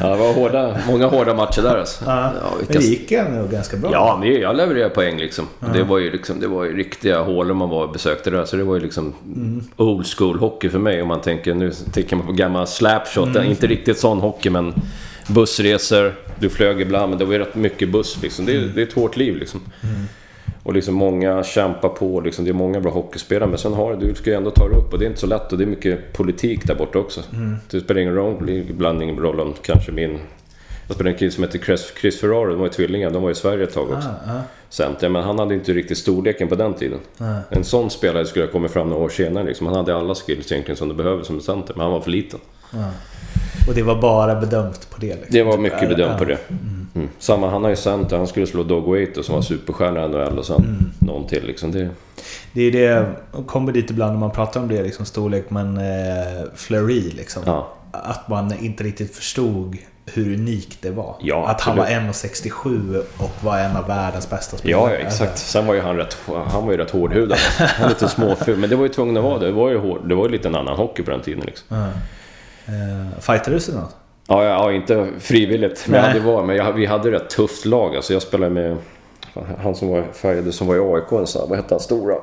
ja, 0.01 0.07
det 0.09 0.15
var 0.15 0.33
hårda, 0.33 0.77
många 0.87 1.07
hårda 1.07 1.33
matcher 1.33 1.61
där 1.61 1.77
alltså. 1.77 2.03
Ja, 2.07 2.31
vilka- 2.59 2.73
Men 2.73 2.81
det 2.81 2.87
gick 2.87 3.11
ändå 3.11 3.47
ganska 3.47 3.77
bra. 3.77 3.89
Ja, 3.93 4.17
men 4.21 4.33
jag 4.41 4.55
levererade 4.55 4.89
poäng 4.89 5.17
liksom. 5.17 5.47
Och 5.59 5.69
Det, 5.73 5.83
var 5.83 5.97
ju 5.99 6.11
liksom 6.11 6.39
det 6.39 6.47
var 6.47 6.63
ju 6.65 6.77
riktiga 6.77 7.21
hålor 7.21 7.55
man 7.55 7.69
var 7.69 7.83
och 7.83 7.91
besökte 7.93 8.29
där. 8.29 8.45
Så 8.45 8.55
det 8.55 8.63
var 8.63 8.75
ju 8.75 8.81
liksom 8.81 9.13
old 9.77 10.05
school 10.07 10.39
hockey 10.39 10.69
för 10.69 10.79
mig. 10.79 11.01
Om 11.01 11.07
man 11.07 11.21
tänker, 11.21 11.53
nu 11.53 11.71
tänker 11.93 12.15
man 12.15 12.25
på 12.25 12.31
gamla 12.33 12.65
slapshot. 12.65 13.35
Inte 13.45 13.67
riktigt 13.67 13.97
sån 13.99 14.19
hockey, 14.19 14.49
men 14.49 14.73
bussresor. 15.27 16.15
Du 16.39 16.49
flög 16.49 16.81
ibland, 16.81 17.09
men 17.09 17.19
det 17.19 17.25
var 17.25 17.33
ju 17.33 17.39
rätt 17.39 17.55
mycket 17.55 17.89
buss 17.89 18.17
liksom. 18.21 18.45
Det 18.45 18.55
är, 18.55 18.59
det 18.75 18.81
är 18.81 18.85
ett 18.87 18.93
hårt 18.93 19.17
liv 19.17 19.35
liksom. 19.37 19.61
Och 20.69 20.75
liksom 20.75 20.95
många 20.95 21.43
kämpar 21.43 21.89
på. 21.89 22.21
Liksom, 22.21 22.45
det 22.45 22.51
är 22.51 22.53
många 22.53 22.79
bra 22.79 22.91
hockeyspelare. 22.91 23.49
Men 23.49 23.57
sen 23.57 23.73
har 23.73 23.95
du 23.95 24.15
ska 24.15 24.29
ju 24.29 24.35
ändå 24.35 24.51
ta 24.51 24.67
dig 24.67 24.77
upp. 24.77 24.93
Och 24.93 24.99
det 24.99 25.05
är 25.05 25.07
inte 25.07 25.19
så 25.19 25.27
lätt. 25.27 25.51
Och 25.51 25.57
det 25.57 25.63
är 25.63 25.67
mycket 25.67 26.13
politik 26.13 26.67
där 26.67 26.75
borta 26.75 26.99
också. 26.99 27.21
Det 27.71 27.79
spelar 27.79 28.01
ingen 28.01 28.15
roll. 28.15 28.49
Ibland 28.49 29.03
ingen 29.03 29.17
roll 29.17 29.39
om 29.39 29.53
kanske 29.61 29.91
min... 29.91 30.19
Jag 30.87 30.95
spelade 30.95 31.13
en 31.13 31.17
kille 31.17 31.31
som 31.31 31.43
heter 31.43 31.59
Chris, 31.59 31.93
Chris 32.01 32.19
Ferraro. 32.19 32.49
De 32.49 32.59
var 32.59 32.65
ju 32.65 32.71
tvillingar. 32.71 33.09
De 33.09 33.23
var 33.23 33.31
i 33.31 33.35
Sverige 33.35 33.63
ett 33.63 33.73
tag 33.73 33.91
också. 33.91 34.07
Ah, 34.07 34.31
ah. 34.31 34.41
Center, 34.69 35.09
men 35.09 35.23
han 35.23 35.39
hade 35.39 35.53
inte 35.53 35.73
riktigt 35.73 35.97
storleken 35.97 36.47
på 36.47 36.55
den 36.55 36.73
tiden. 36.73 36.99
Nej. 37.17 37.41
En 37.49 37.63
sån 37.63 37.89
spelare 37.89 38.25
skulle 38.25 38.45
ha 38.45 38.51
kommit 38.51 38.71
fram 38.71 38.89
några 38.89 39.03
år 39.03 39.09
senare. 39.09 39.43
Liksom. 39.43 39.67
Han 39.67 39.75
hade 39.75 39.95
alla 39.95 40.15
skills 40.15 40.51
egentligen 40.51 40.77
som 40.77 40.89
du 40.89 40.95
behöver 40.95 41.23
som 41.23 41.35
en 41.35 41.41
center, 41.41 41.73
men 41.73 41.83
han 41.83 41.91
var 41.91 42.01
för 42.01 42.11
liten. 42.11 42.39
Och 43.67 43.73
det 43.75 43.83
var 43.83 44.01
bara 44.01 44.35
bedömt 44.35 44.89
på 44.89 45.01
det? 45.01 45.07
Liksom. 45.07 45.27
Det 45.29 45.43
var 45.43 45.57
mycket 45.57 45.81
Eller- 45.83 45.95
bedömt 45.95 46.17
på 46.17 46.25
det. 46.25 46.37
Mm. 46.95 47.09
Samma, 47.19 47.49
han 47.49 47.63
har 47.63 47.69
ju 47.69 47.75
center, 47.75 48.17
han 48.17 48.27
skulle 48.27 48.47
slå 48.47 48.63
Dog 48.63 48.83
Waiter 48.83 49.21
som 49.21 49.35
var 49.35 49.41
superstjärna 49.41 50.05
i 50.05 50.07
NHL 50.07 50.39
och 50.39 50.45
sen 50.45 50.55
Mm. 50.63 50.91
någon 50.99 51.27
till 51.27 51.45
liksom. 51.45 51.71
Det, 51.71 51.89
Det 52.53 52.61
är 52.61 52.71
det, 52.71 53.05
kommer 53.45 53.71
dit 53.71 53.89
ibland 53.89 54.11
när 54.13 54.19
man 54.19 54.31
pratar 54.31 54.59
om 54.59 54.67
det, 54.67 54.83
liksom 54.83 55.05
storlek, 55.05 55.45
men 55.49 55.77
eh, 55.77 55.83
Fleury 56.55 57.01
liksom. 57.01 57.43
ja. 57.45 57.73
Att 57.91 58.27
man 58.27 58.53
inte 58.59 58.83
riktigt 58.83 59.15
förstod 59.15 59.77
hur 60.13 60.33
unikt 60.33 60.77
det 60.81 60.89
var. 60.91 61.15
Ja, 61.21 61.47
att 61.47 61.61
han 61.61 61.77
var 61.77 61.83
absolut. 61.83 62.53
1,67 62.53 63.03
och 63.17 63.31
var 63.43 63.57
en 63.59 63.75
av 63.77 63.87
världens 63.87 64.29
bästa 64.29 64.57
spelare. 64.57 64.91
Ja, 64.93 64.99
ja, 64.99 65.05
exakt. 65.07 65.37
Sen 65.37 65.65
var 65.67 65.73
ju 65.73 65.81
han 65.81 65.95
rätt, 65.97 66.17
han 66.51 66.65
var 66.65 66.71
ju 66.71 66.77
rätt 66.77 66.91
hårdhudad. 66.91 67.37
Han 67.57 67.81
var 67.81 67.89
lite 67.89 68.07
småful, 68.09 68.57
men 68.57 68.69
det 68.69 68.75
var 68.75 68.83
ju 68.83 68.89
tvungen 68.89 69.17
att 69.17 69.23
vara 69.23 69.39
det. 69.39 69.45
Det 69.45 69.51
var 69.51 69.69
ju, 69.69 69.77
hård, 69.77 70.09
det 70.09 70.15
var 70.15 70.25
ju 70.25 70.31
lite 70.31 70.47
en 70.47 70.55
annan 70.55 70.75
hockey 70.77 71.03
på 71.03 71.11
den 71.11 71.21
tiden 71.21 71.43
liksom. 71.45 71.77
Ja. 71.77 71.87
Eh, 72.69 73.19
Fightades 73.19 73.65
du 73.65 73.73
något? 73.73 73.95
Ja, 74.27 74.43
ja, 74.43 74.71
inte 74.71 75.07
frivilligt. 75.19 75.85
Men, 75.87 75.99
jag 75.99 76.07
hade 76.07 76.19
var, 76.19 76.43
men 76.43 76.55
jag, 76.55 76.73
vi 76.73 76.85
hade 76.85 77.11
rätt 77.11 77.29
tufft 77.29 77.65
lag. 77.65 77.95
Alltså 77.95 78.13
jag 78.13 78.21
spelade 78.21 78.53
med 78.53 78.77
han 79.61 79.75
som 79.75 79.87
var 79.87 80.03
färgade 80.13 80.51
som 80.51 80.67
var 80.67 80.75
i 80.75 80.79
AIK. 80.79 81.11
En 81.11 81.27
sån, 81.27 81.49
vad 81.49 81.57
hette 81.57 81.73
han? 81.73 81.79
Stora? 81.79 82.15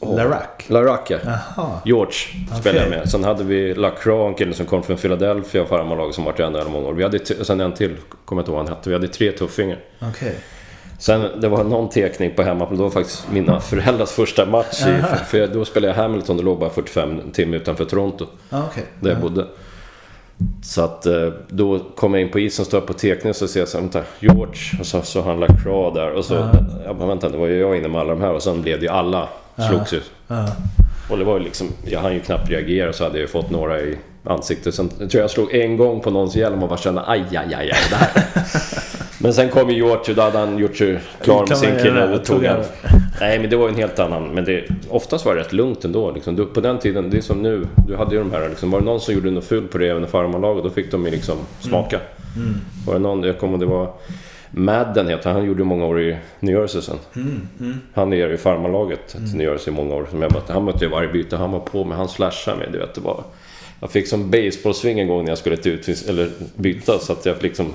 Åh. 0.00 0.16
Larac? 0.16 0.46
Larac, 0.66 1.00
ja. 1.08 1.18
Jaha. 1.24 1.80
George 1.84 2.12
spelade 2.60 2.78
jag 2.78 2.86
Okej. 2.88 2.98
med. 2.98 3.10
Sen 3.10 3.24
hade 3.24 3.44
vi 3.44 3.74
Lacroix, 3.74 4.28
en 4.28 4.34
kille 4.34 4.54
som 4.54 4.66
kom 4.66 4.82
från 4.82 4.96
Philadelphia, 4.96 5.66
farmarlaget 5.66 6.14
som 6.14 6.24
varit 6.24 6.40
i 6.40 6.42
NL 6.50 6.68
många 6.68 6.88
år. 6.88 6.92
Vi 6.92 7.02
hade, 7.02 7.44
sen 7.44 7.60
en 7.60 7.72
till, 7.74 7.96
kommer 8.24 8.40
jag 8.40 8.42
inte 8.42 8.50
ihåg 8.50 8.58
vad 8.58 8.68
han 8.68 8.76
hette. 8.76 8.88
Vi 8.90 8.94
hade 8.94 9.08
tre 9.08 9.32
tuffingar. 9.32 9.78
Okej. 10.00 10.34
Sen 11.00 11.40
det 11.40 11.48
var 11.48 11.64
någon 11.64 11.88
tekning 11.88 12.34
på 12.36 12.42
hemmaplan. 12.42 12.76
Det 12.76 12.82
var 12.82 12.90
faktiskt 12.90 13.30
mina 13.30 13.60
föräldrars 13.60 14.10
första 14.10 14.46
match. 14.46 14.82
I, 14.86 15.02
för, 15.26 15.46
då 15.46 15.64
spelade 15.64 15.92
jag 15.92 16.02
Hamilton 16.02 16.38
och 16.38 16.44
låg 16.44 16.58
bara 16.58 16.70
45 16.70 17.20
timmar 17.32 17.56
utanför 17.56 17.84
Toronto. 17.84 18.26
Ah, 18.50 18.62
okej. 18.70 18.84
Där 19.00 19.10
jag 19.10 19.20
bodde. 19.20 19.46
Så 20.62 20.82
att 20.82 21.06
eh, 21.06 21.28
då 21.48 21.78
kom 21.78 22.14
jag 22.14 22.22
in 22.22 22.28
på 22.28 22.38
isen, 22.38 22.64
står 22.64 22.80
på 22.80 22.92
tekning 22.92 23.30
och 23.30 23.36
så 23.36 23.48
ser 23.48 23.60
jag 23.60 23.68
så 23.68 23.76
här, 23.78 23.82
vänta, 23.82 24.02
George 24.20 24.80
och 24.80 24.86
så, 24.86 25.02
så 25.02 25.22
han 25.22 25.40
Lacroix 25.40 25.94
där. 25.94 26.12
Och 26.12 26.24
så, 26.24 26.48
jag 26.84 26.96
bara, 26.96 27.08
vänta, 27.08 27.28
det 27.28 27.38
var 27.38 27.46
ju 27.46 27.58
jag 27.58 27.76
inne 27.76 27.88
med 27.88 28.00
alla 28.00 28.10
de 28.10 28.20
här 28.20 28.32
och 28.32 28.42
sen 28.42 28.62
blev 28.62 28.80
det 28.80 28.86
ju 28.86 28.92
alla 28.92 29.28
slogs 29.68 29.92
ju. 29.92 30.00
Ja. 30.28 30.46
Och 31.10 31.18
det 31.18 31.24
var 31.24 31.38
ju 31.38 31.44
liksom, 31.44 31.66
jag 31.84 32.00
hann 32.00 32.14
ju 32.14 32.20
knappt 32.20 32.50
reagera 32.50 32.92
så 32.92 33.04
hade 33.04 33.16
jag 33.16 33.22
ju 33.22 33.28
fått 33.28 33.50
några 33.50 33.80
i 33.80 33.96
ansiktet. 34.24 34.74
Sen 34.74 34.88
tror 34.88 35.08
jag 35.12 35.22
jag 35.22 35.30
slog 35.30 35.54
en 35.54 35.76
gång 35.76 36.00
på 36.00 36.10
någons 36.10 36.36
hjälm 36.36 36.62
och 36.62 36.68
bara 36.68 36.78
kände 36.78 37.02
aj, 37.06 37.24
aj, 37.30 37.54
aj, 37.54 37.54
aj, 37.54 37.78
det 37.90 37.96
här. 37.96 38.10
Men 39.22 39.34
sen 39.34 39.48
kom 39.48 39.70
ju 39.70 39.76
George 39.76 39.96
och 40.08 40.14
då 40.14 40.22
hade 40.22 40.38
han 40.38 40.58
gjort 40.58 40.76
sig 40.76 41.00
klar 41.22 41.46
med 41.48 41.58
sin 41.58 41.76
kille 41.82 42.14
och 42.14 42.24
tog 42.24 42.44
han. 42.44 42.64
Nej 43.20 43.38
men 43.38 43.50
det 43.50 43.56
var 43.56 43.68
ju 43.68 43.72
en 43.72 43.78
helt 43.78 43.98
annan. 43.98 44.28
Men 44.28 44.44
det, 44.44 44.64
oftast 44.88 45.24
var 45.24 45.34
det 45.34 45.40
rätt 45.40 45.52
lugnt 45.52 45.84
ändå. 45.84 46.10
Liksom. 46.10 46.36
Du, 46.36 46.46
på 46.46 46.60
den 46.60 46.78
tiden, 46.78 47.10
det 47.10 47.16
är 47.16 47.20
som 47.20 47.42
nu. 47.42 47.66
Du 47.88 47.96
hade 47.96 48.14
ju 48.14 48.18
de 48.18 48.32
här 48.32 48.48
liksom, 48.48 48.70
var 48.70 48.80
det 48.80 48.86
någon 48.86 49.00
som 49.00 49.14
gjorde 49.14 49.30
något 49.30 49.44
fult 49.44 49.70
på 49.70 49.78
det 49.78 49.88
även 49.88 50.04
i 50.04 50.06
farmarlaget 50.06 50.64
då 50.64 50.70
fick 50.70 50.90
de 50.90 51.04
ju 51.04 51.10
liksom 51.10 51.38
smaka. 51.60 52.00
Var 52.86 52.94
det 52.94 53.00
någon, 53.00 53.22
jag 53.22 53.38
kommer 53.38 53.58
det 53.58 53.66
var 53.66 53.92
Madden 54.50 55.08
heter 55.08 55.30
han, 55.30 55.38
han 55.38 55.48
gjorde 55.48 55.60
ju 55.60 55.64
många 55.64 55.86
år 55.86 56.00
i 56.00 56.16
New 56.40 56.60
Jersey 56.60 56.82
sen. 56.82 56.98
Han 57.94 58.12
är 58.12 58.32
i 58.32 58.36
farmarlaget 58.36 59.08
till 59.08 59.36
New 59.36 59.46
Jersey 59.46 59.72
i 59.72 59.76
många 59.76 59.94
år. 59.94 60.06
Som 60.10 60.22
jag 60.22 60.32
mötte. 60.32 60.52
Han 60.52 60.64
mötte 60.64 60.84
jag 60.84 60.90
varje 60.90 61.08
byte, 61.08 61.36
han 61.36 61.52
var 61.52 61.60
på 61.60 61.84
med, 61.84 61.98
han 61.98 62.08
slashade 62.08 62.58
mig. 62.58 62.68
Du 62.72 62.78
vet, 62.78 62.94
det 62.94 63.00
var... 63.00 63.24
Jag 63.80 63.90
fick 63.90 64.08
som 64.08 64.30
baseballsving 64.30 65.00
en 65.00 65.08
gång 65.08 65.24
när 65.24 65.30
jag 65.30 65.38
skulle 65.38 65.56
till 65.56 65.72
ut, 65.72 66.08
eller 66.08 66.30
byta 66.56 66.98
så 66.98 67.12
att 67.12 67.26
jag 67.26 67.42
liksom... 67.42 67.66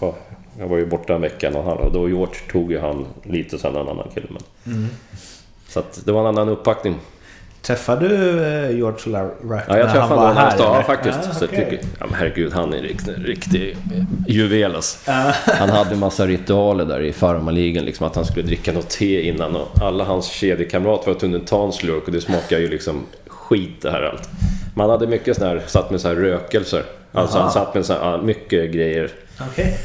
Ja, 0.00 0.14
jag 0.58 0.68
var 0.68 0.76
ju 0.76 0.86
borta 0.86 1.14
en 1.14 1.20
vecka 1.20 1.58
och, 1.58 1.64
han, 1.64 1.78
och 1.78 1.92
då 1.92 2.08
George 2.08 2.34
tog 2.52 2.72
ju 2.72 2.78
han 2.78 3.06
lite 3.22 3.58
sen 3.58 3.76
en 3.76 3.88
annan 3.88 4.08
kille. 4.14 4.26
Men, 4.28 4.88
Så 5.68 5.78
att 5.78 6.00
det 6.04 6.12
var 6.12 6.20
en 6.20 6.26
annan 6.26 6.48
uppbackning. 6.48 6.96
Träffade 7.62 8.08
du 8.08 8.44
eh, 8.44 8.76
George 8.76 9.12
Larac 9.12 9.64
Ja, 9.68 9.78
jag 9.78 9.90
träffade 9.92 10.00
han 10.00 10.18
var 10.18 10.32
här? 10.32 10.58
ja, 10.58 10.82
faktiskt. 10.82 11.18
Ah, 11.18 11.44
okej. 11.44 11.48
tycker, 11.48 11.80
ja, 12.00 12.06
men 12.06 12.14
herregud, 12.14 12.52
han 12.52 12.72
är 12.72 12.76
en 12.76 12.82
riktig, 12.82 13.12
riktig 13.24 13.76
juvel 14.28 14.74
alltså. 14.74 15.10
Han 15.46 15.70
hade 15.70 15.90
en 15.90 15.98
massa 15.98 16.26
ritualer 16.26 16.84
där 16.84 17.00
i 17.00 17.12
farmarligan, 17.12 17.84
liksom 17.84 18.06
att 18.06 18.16
han 18.16 18.24
skulle 18.24 18.46
dricka 18.46 18.72
något 18.72 18.90
te 18.90 19.22
innan 19.22 19.56
och 19.56 19.68
alla 19.82 20.04
hans 20.04 20.26
kedjekamrater 20.26 21.12
var 21.12 21.18
tvungna 21.20 21.38
att 21.38 21.46
ta 21.46 21.66
en 21.66 21.72
slurk 21.72 22.06
och 22.06 22.12
det 22.12 22.20
smakar 22.20 22.58
ju 22.58 22.68
liksom 22.68 23.00
skit 23.26 23.82
det 23.82 23.90
här 23.90 24.02
allt. 24.02 24.28
Man 24.74 24.90
hade 24.90 25.06
mycket 25.06 25.36
sån 25.36 25.46
här, 25.46 25.62
satt 25.66 25.90
med 25.90 26.00
så 26.00 26.08
här 26.08 26.14
rökelser. 26.14 26.82
Alltså 27.12 27.38
han 27.38 27.50
satt 27.50 27.74
med 27.74 27.86
så 27.86 27.92
här, 27.92 28.22
mycket 28.22 28.72
grejer. 28.72 29.10
Okej. 29.50 29.78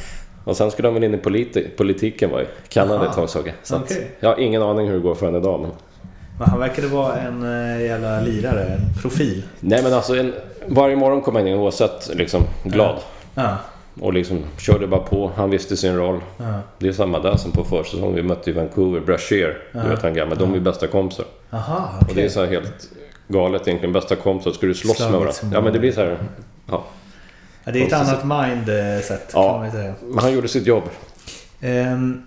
Och 0.43 0.57
sen 0.57 0.71
skulle 0.71 0.87
han 0.87 0.93
väl 0.93 1.03
in 1.03 1.13
i 1.13 1.17
politi- 1.17 1.67
politiken 1.77 2.29
var 2.31 2.41
i 2.41 2.45
Kanada 2.69 3.05
ett 3.09 3.13
tag 3.15 3.29
såg 3.29 3.47
jag. 3.47 3.53
Så 3.63 3.75
att, 3.75 3.83
Okej. 3.83 4.11
jag 4.19 4.29
har 4.29 4.39
ingen 4.39 4.61
aning 4.63 4.87
hur 4.87 4.93
det 4.93 4.99
går 4.99 5.15
för 5.15 5.25
henne 5.25 5.37
idag 5.37 5.61
men... 5.61 5.71
Men 6.39 6.49
han 6.49 6.59
verkade 6.59 6.87
vara 6.87 7.15
en 7.15 7.43
eh, 7.75 7.81
jävla 7.85 8.21
lirare, 8.21 8.63
en 8.63 9.01
profil. 9.01 9.43
Nej 9.59 9.83
men 9.83 9.93
alltså 9.93 10.15
en, 10.15 10.33
varje 10.67 10.95
morgon 10.95 11.21
kom 11.21 11.35
han 11.35 11.47
in 11.47 11.57
oavsett 11.57 12.09
liksom 12.15 12.41
glad. 12.63 12.95
Ja. 13.35 13.57
Och 14.01 14.13
liksom 14.13 14.43
körde 14.59 14.87
bara 14.87 14.99
på. 15.01 15.31
Han 15.35 15.49
visste 15.49 15.77
sin 15.77 15.95
roll. 15.97 16.19
Ja. 16.37 16.59
Det 16.77 16.87
är 16.87 16.91
samma 16.91 17.19
där 17.19 17.35
som 17.37 17.51
på 17.51 17.63
försäsongen. 17.63 18.15
Vi 18.15 18.23
mötte 18.23 18.49
ju 18.49 18.55
Vancouver, 18.55 18.99
Brashear. 18.99 19.57
Du 19.71 19.89
vet 19.89 20.01
han 20.01 20.13
gamla. 20.13 20.35
De 20.35 20.51
är 20.51 20.55
ju 20.55 20.61
bästa 20.61 20.87
kompisar. 20.87 21.25
Aha, 21.49 21.89
Och 22.09 22.15
det 22.15 22.23
är 22.25 22.29
så 22.29 22.39
här 22.39 22.47
helt 22.47 22.89
galet 23.27 23.67
egentligen. 23.67 23.93
Bästa 23.93 24.15
kompisar. 24.15 24.51
Ska 24.51 24.67
du 24.67 24.73
slåss 24.73 24.99
med 24.99 25.09
Slagits 25.09 25.13
varandra? 25.13 25.31
som 25.33 25.51
Ja 25.51 25.61
men 25.61 25.73
det 25.73 25.79
blir 25.79 25.91
så 25.91 26.01
här. 26.01 26.17
Ja. 26.71 26.83
Ja, 27.64 27.72
det 27.72 27.82
är 27.84 27.88
ett 27.88 27.93
annat 27.93 28.24
mindset 28.26 29.32
Ja. 29.34 29.51
kan 29.51 29.61
man 29.61 29.72
säga. 29.72 29.93
Men 30.09 30.20
han 30.20 30.34
gjorde 30.34 30.47
sitt 30.47 30.68
jobb. 30.68 30.84
Ehm, 31.61 32.22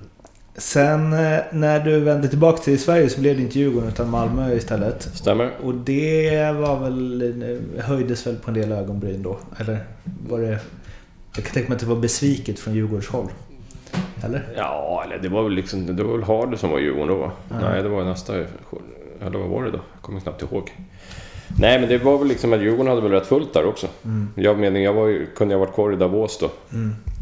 sen 0.55 1.13
eh, 1.13 1.39
när 1.53 1.81
du 1.81 2.01
vände 2.01 2.29
tillbaka 2.29 2.59
till 2.63 2.79
Sverige 2.83 3.09
så 3.09 3.21
blev 3.21 3.37
det 3.37 3.43
inte 3.43 3.59
Djurgården 3.59 3.89
utan 3.89 4.11
Malmö 4.11 4.55
istället. 4.55 5.03
Stämmer? 5.15 5.51
Och 5.63 5.75
det 5.75 6.53
var 6.53 6.79
väl, 6.79 7.23
eh, 7.77 7.85
höjdes 7.85 8.27
väl 8.27 8.37
på 8.37 8.51
en 8.51 8.55
del 8.55 8.73
ögonbryn 8.73 9.23
då? 9.23 9.39
Eller 9.59 9.79
var 10.29 10.41
det... 10.41 10.59
Jag 11.37 11.45
kan 11.45 11.55
tänka 11.55 11.69
mig 11.69 11.75
att 11.77 11.81
det 11.81 11.87
var 11.87 11.97
besviket 11.97 12.59
från 12.59 12.75
Djurgårds 12.75 13.09
håll. 13.09 13.29
Eller? 14.25 14.43
Ja, 14.57 15.03
eller 15.07 15.19
det 15.19 15.29
var 15.29 15.43
väl 15.43 15.53
liksom... 15.53 15.97
Det 15.97 16.03
var 16.03 16.13
väl 16.13 16.23
Hardy 16.27 16.57
som 16.57 16.71
var 16.71 16.79
Djurgården 16.79 17.09
då 17.09 17.15
va? 17.15 17.33
Nej, 17.61 17.83
det 17.83 17.89
var 17.89 18.05
nästa... 18.05 18.35
Eller 18.37 19.39
vad 19.39 19.49
var 19.49 19.65
det 19.65 19.71
då? 19.71 19.81
Jag 19.95 20.03
kommer 20.03 20.21
knappt 20.21 20.43
ihåg. 20.43 20.73
Nej, 21.61 21.81
men 21.81 21.89
det 21.89 21.99
var 21.99 22.19
väl 22.19 22.29
liksom 22.29 22.53
att 22.53 22.61
Djurgården 22.61 22.87
hade 22.87 23.01
väl 23.01 23.11
rätt 23.11 23.27
fullt 23.27 23.53
där 23.53 23.67
också. 23.67 23.87
Jag 24.35 24.59
menar, 24.59 24.81
jag 24.81 24.93
var 24.93 25.27
kunde 25.37 25.55
jag 25.55 25.59
varit 25.59 25.75
kvar 25.75 25.93
i 25.93 25.97
Davos 25.97 26.39
då. 26.39 26.51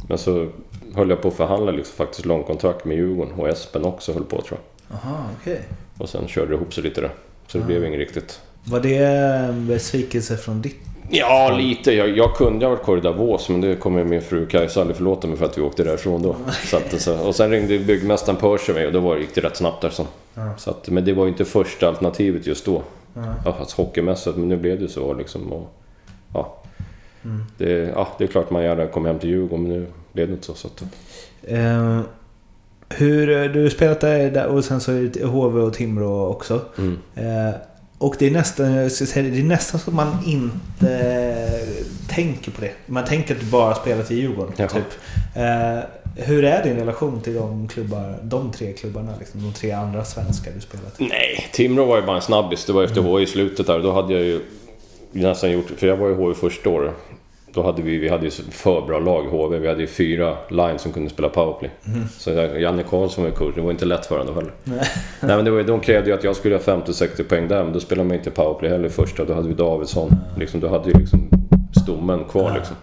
Men 0.09 0.19
så 0.19 0.49
höll 0.95 1.11
jag 1.11 1.23
på 1.23 1.29
att 1.29 1.35
förhandla 1.35 1.73
liksom 1.73 1.97
faktiskt 1.97 2.27
långkontrakt 2.27 2.85
med 2.85 2.97
Djurgården 2.97 3.33
och 3.35 3.49
Espen 3.49 3.85
också 3.85 4.13
höll 4.13 4.25
på 4.25 4.41
tror 4.41 4.59
jag. 4.89 4.97
Aha, 4.97 5.25
okej. 5.41 5.61
Och 5.99 6.09
sen 6.09 6.29
körde 6.29 6.49
det 6.49 6.55
ihop 6.55 6.75
sig 6.75 6.83
lite 6.83 7.01
där. 7.01 7.11
Så 7.47 7.59
det 7.59 7.65
blev 7.65 7.85
inget 7.85 7.99
riktigt. 7.99 8.41
Var 8.65 8.81
det 8.81 8.97
en 8.97 9.67
besvikelse 9.67 10.37
från 10.37 10.63
ditt... 10.63 10.77
Ja, 11.11 11.57
lite. 11.59 11.93
Jag, 11.93 12.17
jag 12.17 12.35
kunde 12.37 12.67
ha 12.67 12.71
varit 12.71 12.85
kvar 12.85 12.97
i 12.97 13.01
Davos 13.01 13.49
men 13.49 13.61
det 13.61 13.77
kommer 13.77 14.05
min 14.05 14.23
fru 14.23 14.47
Kajsa 14.47 14.81
aldrig 14.81 14.97
förlåta 14.97 15.27
mig 15.29 15.37
för 15.37 15.45
att 15.47 15.59
vi 15.59 15.63
åkte 15.63 15.85
därifrån 15.85 16.23
då. 16.23 16.37
Så 16.65 16.77
att, 16.77 17.01
så, 17.01 17.19
och 17.19 17.35
sen 17.35 17.51
ringde 17.51 17.79
byggmästaren 17.79 18.39
Percy 18.39 18.73
mig 18.73 18.87
och 18.87 18.93
då 18.93 19.01
var, 19.01 19.17
gick 19.17 19.35
det 19.35 19.41
rätt 19.41 19.57
snabbt 19.57 19.83
där 19.83 19.91
så. 19.91 20.07
så 20.59 20.71
att, 20.71 20.89
men 20.89 21.05
det 21.05 21.13
var 21.13 21.25
ju 21.25 21.31
inte 21.31 21.45
första 21.45 21.89
alternativet 21.89 22.47
just 22.47 22.67
då. 22.67 22.83
Ja, 23.15 23.53
alltså, 23.61 23.83
hockeymässigt, 23.83 24.37
men 24.37 24.49
nu 24.49 24.57
blev 24.57 24.81
det 24.81 24.89
så 24.89 25.15
liksom. 25.15 25.53
Och, 25.53 25.75
ja. 26.35 26.57
Det, 27.59 27.71
ja, 27.95 28.09
det 28.19 28.25
är 28.25 28.29
klart 28.29 28.51
man 28.51 28.63
gärna 28.63 28.87
kommer 28.87 29.09
hem 29.09 29.19
till 29.19 29.29
Djurgården 29.31 29.63
men 29.69 29.73
nu 29.73 29.87
blev 30.13 30.29
det 30.29 30.33
inte 30.35 30.47
så. 30.47 30.55
så 30.55 30.69
att, 30.69 30.83
Eh, 31.43 32.01
hur, 32.89 33.49
du 33.49 33.63
har 33.63 33.71
spelat 33.71 34.01
där 34.01 34.47
och 34.47 34.65
sen 34.65 34.81
så 34.81 34.93
är 34.93 35.03
det 35.03 35.25
HV 35.25 35.61
och 35.61 35.75
Timrå 35.75 36.27
också. 36.27 36.61
mm. 36.79 36.99
Eh, 37.15 37.55
och 37.99 38.17
det 38.19 38.27
är, 38.27 38.31
nästan, 38.31 38.73
jag 38.73 38.93
ska 38.93 39.07
säga, 39.07 39.31
det 39.31 39.41
är 39.41 39.45
nästan 39.45 39.81
så 39.81 39.91
att 39.91 39.97
man 39.97 40.19
inte 40.27 41.51
tänker 42.09 42.51
på 42.51 42.61
det. 42.61 42.73
Man 42.87 43.05
tänker 43.05 43.35
att 43.35 43.41
du 43.41 43.47
bara 43.47 43.75
spelar 43.75 44.03
till 44.03 44.17
Djurgården. 44.19 44.53
Jaha. 44.57 44.69
Typ. 44.69 44.85
Eh, 45.35 45.79
hur 46.17 46.45
är 46.45 46.63
din 46.65 46.77
relation 46.77 47.21
till 47.21 47.35
de, 47.35 47.69
klubbar, 47.69 48.19
de 48.23 48.53
tre 48.53 48.73
klubbarna? 48.73 49.11
Liksom, 49.19 49.43
de 49.43 49.53
tre 49.53 49.71
andra 49.73 50.05
svenskar 50.05 50.53
du 50.55 50.61
spelat 50.61 51.01
i? 51.01 51.05
Nej, 51.09 51.49
Timrå 51.53 51.85
var 51.85 51.97
ju 51.97 52.03
bara 52.07 52.17
en 52.17 52.23
snabbis. 52.23 52.65
Det 52.65 52.73
var 52.73 52.85
efter 52.85 53.01
HV 53.01 53.23
i 53.23 53.27
slutet 53.27 53.67
där. 53.67 53.79
Då 53.81 53.93
hade 53.93 54.13
jag 54.15 54.23
ju 54.23 54.41
nästan 55.13 55.51
gjort... 55.53 55.71
För 55.77 55.87
jag 55.87 55.97
var 55.97 56.09
ju 56.09 56.15
HV 56.15 56.35
första 56.35 56.71
året. 56.71 56.93
Då 57.55 57.63
hade 57.63 57.83
vi, 57.83 57.97
vi 57.99 58.09
hade 58.09 58.25
ju 58.25 58.31
för 58.31 58.81
bra 58.87 58.99
lag 58.99 59.25
i 59.25 59.29
HV. 59.29 59.59
Vi 59.59 59.69
hade 59.69 59.81
ju 59.81 59.87
fyra 59.87 60.37
lines 60.51 60.83
som 60.83 60.93
kunde 60.93 61.11
spela 61.11 61.29
powerplay. 61.29 61.71
Så 62.19 62.31
jag- 62.31 62.61
Janne 62.61 62.83
Karlsson 62.83 63.25
var 63.25 63.31
ju 63.31 63.37
coach. 63.37 63.55
Det 63.55 63.61
var 63.61 63.71
inte 63.71 63.85
lätt 63.85 64.07
för 64.07 64.19
honom 64.19 64.35
heller. 64.35 64.53
Nej. 64.65 64.85
men 65.21 65.45
det 65.45 65.51
var, 65.51 65.63
de 65.63 65.81
krävde 65.81 66.11
ju 66.11 66.17
att 66.17 66.25
jag 66.25 66.37
skulle 66.37 66.55
ha 66.55 66.63
50-60 66.63 67.23
poäng 67.23 67.49
där. 67.49 67.65
Men 67.65 67.73
då 67.73 67.81
spelade 67.81 68.09
man 68.09 68.17
inte 68.17 68.31
powerplay 68.31 68.71
heller 68.71 68.89
första. 68.89 69.25
Då 69.25 69.35
hade 69.35 69.49
vi 69.49 69.55
Davidsson. 69.55 70.17
Liksom, 70.39 70.61
då 70.61 70.69
hade 70.69 70.91
ju 70.91 70.99
liksom 70.99 71.29
stommen 71.83 72.25
kvar 72.25 72.53
liksom. 72.57 72.77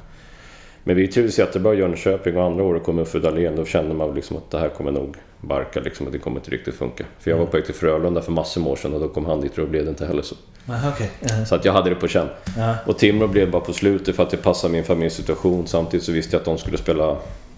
Men 0.84 0.96
vi 0.96 1.08
trivdes 1.08 1.40
jättebra 1.40 1.74
i 1.74 1.78
Jönköping 1.78 2.38
och 2.38 2.44
andra 2.44 2.64
året 2.64 2.84
kom 2.84 3.00
Uffe 3.00 3.20
Dahlén. 3.20 3.56
Då 3.56 3.66
kände 3.66 3.96
man 3.96 4.16
liksom 4.16 4.38
att 4.38 4.52
det 4.52 4.58
här 4.60 4.70
kommer 4.70 4.92
nog 4.92 5.16
barka 5.42 5.80
liksom. 5.80 6.06
Att 6.08 6.14
det 6.14 6.20
kommer 6.20 6.38
inte 6.38 6.52
riktigt 6.52 6.76
funka. 6.76 7.04
För 7.20 7.32
jag 7.32 7.38
var 7.38 7.46
på 7.46 7.58
väg 7.58 7.66
till 7.66 7.74
Frölunda 7.76 8.22
för 8.22 8.32
massor 8.32 8.62
med 8.62 8.72
år 8.72 8.76
sedan 8.76 8.94
och 8.94 9.00
då 9.00 9.08
kom 9.08 9.26
han 9.26 9.42
dit 9.42 9.52
och 9.52 9.58
då 9.66 9.66
blev 9.72 9.84
det 9.86 9.90
inte 9.90 10.06
heller 10.06 10.22
så. 10.22 10.36
Aha, 10.70 10.90
okej. 10.96 11.12
Eh, 11.22 11.44
Så 11.44 11.56
att 11.56 11.66
jag 11.66 11.74
hade 11.74 11.90
det 11.90 11.96
på 11.96 12.08
känn. 12.08 12.28
Ja. 12.58 12.76
Och 12.86 12.98
Timrå 12.98 13.28
blev 13.28 13.52
bara 13.52 13.62
på 13.62 13.74
slutet 13.74 14.16
för 14.16 14.24
att 14.24 14.30
det 14.30 14.38
passade 14.38 14.74
min 14.74 14.84
familjesituation. 14.84 15.68
Samtidigt 15.68 16.06
så 16.06 16.12
visste 16.12 16.36
jag 16.36 16.40
att 16.40 16.46
de 16.46 16.58
skulle 16.58 16.78
spela 16.78 17.18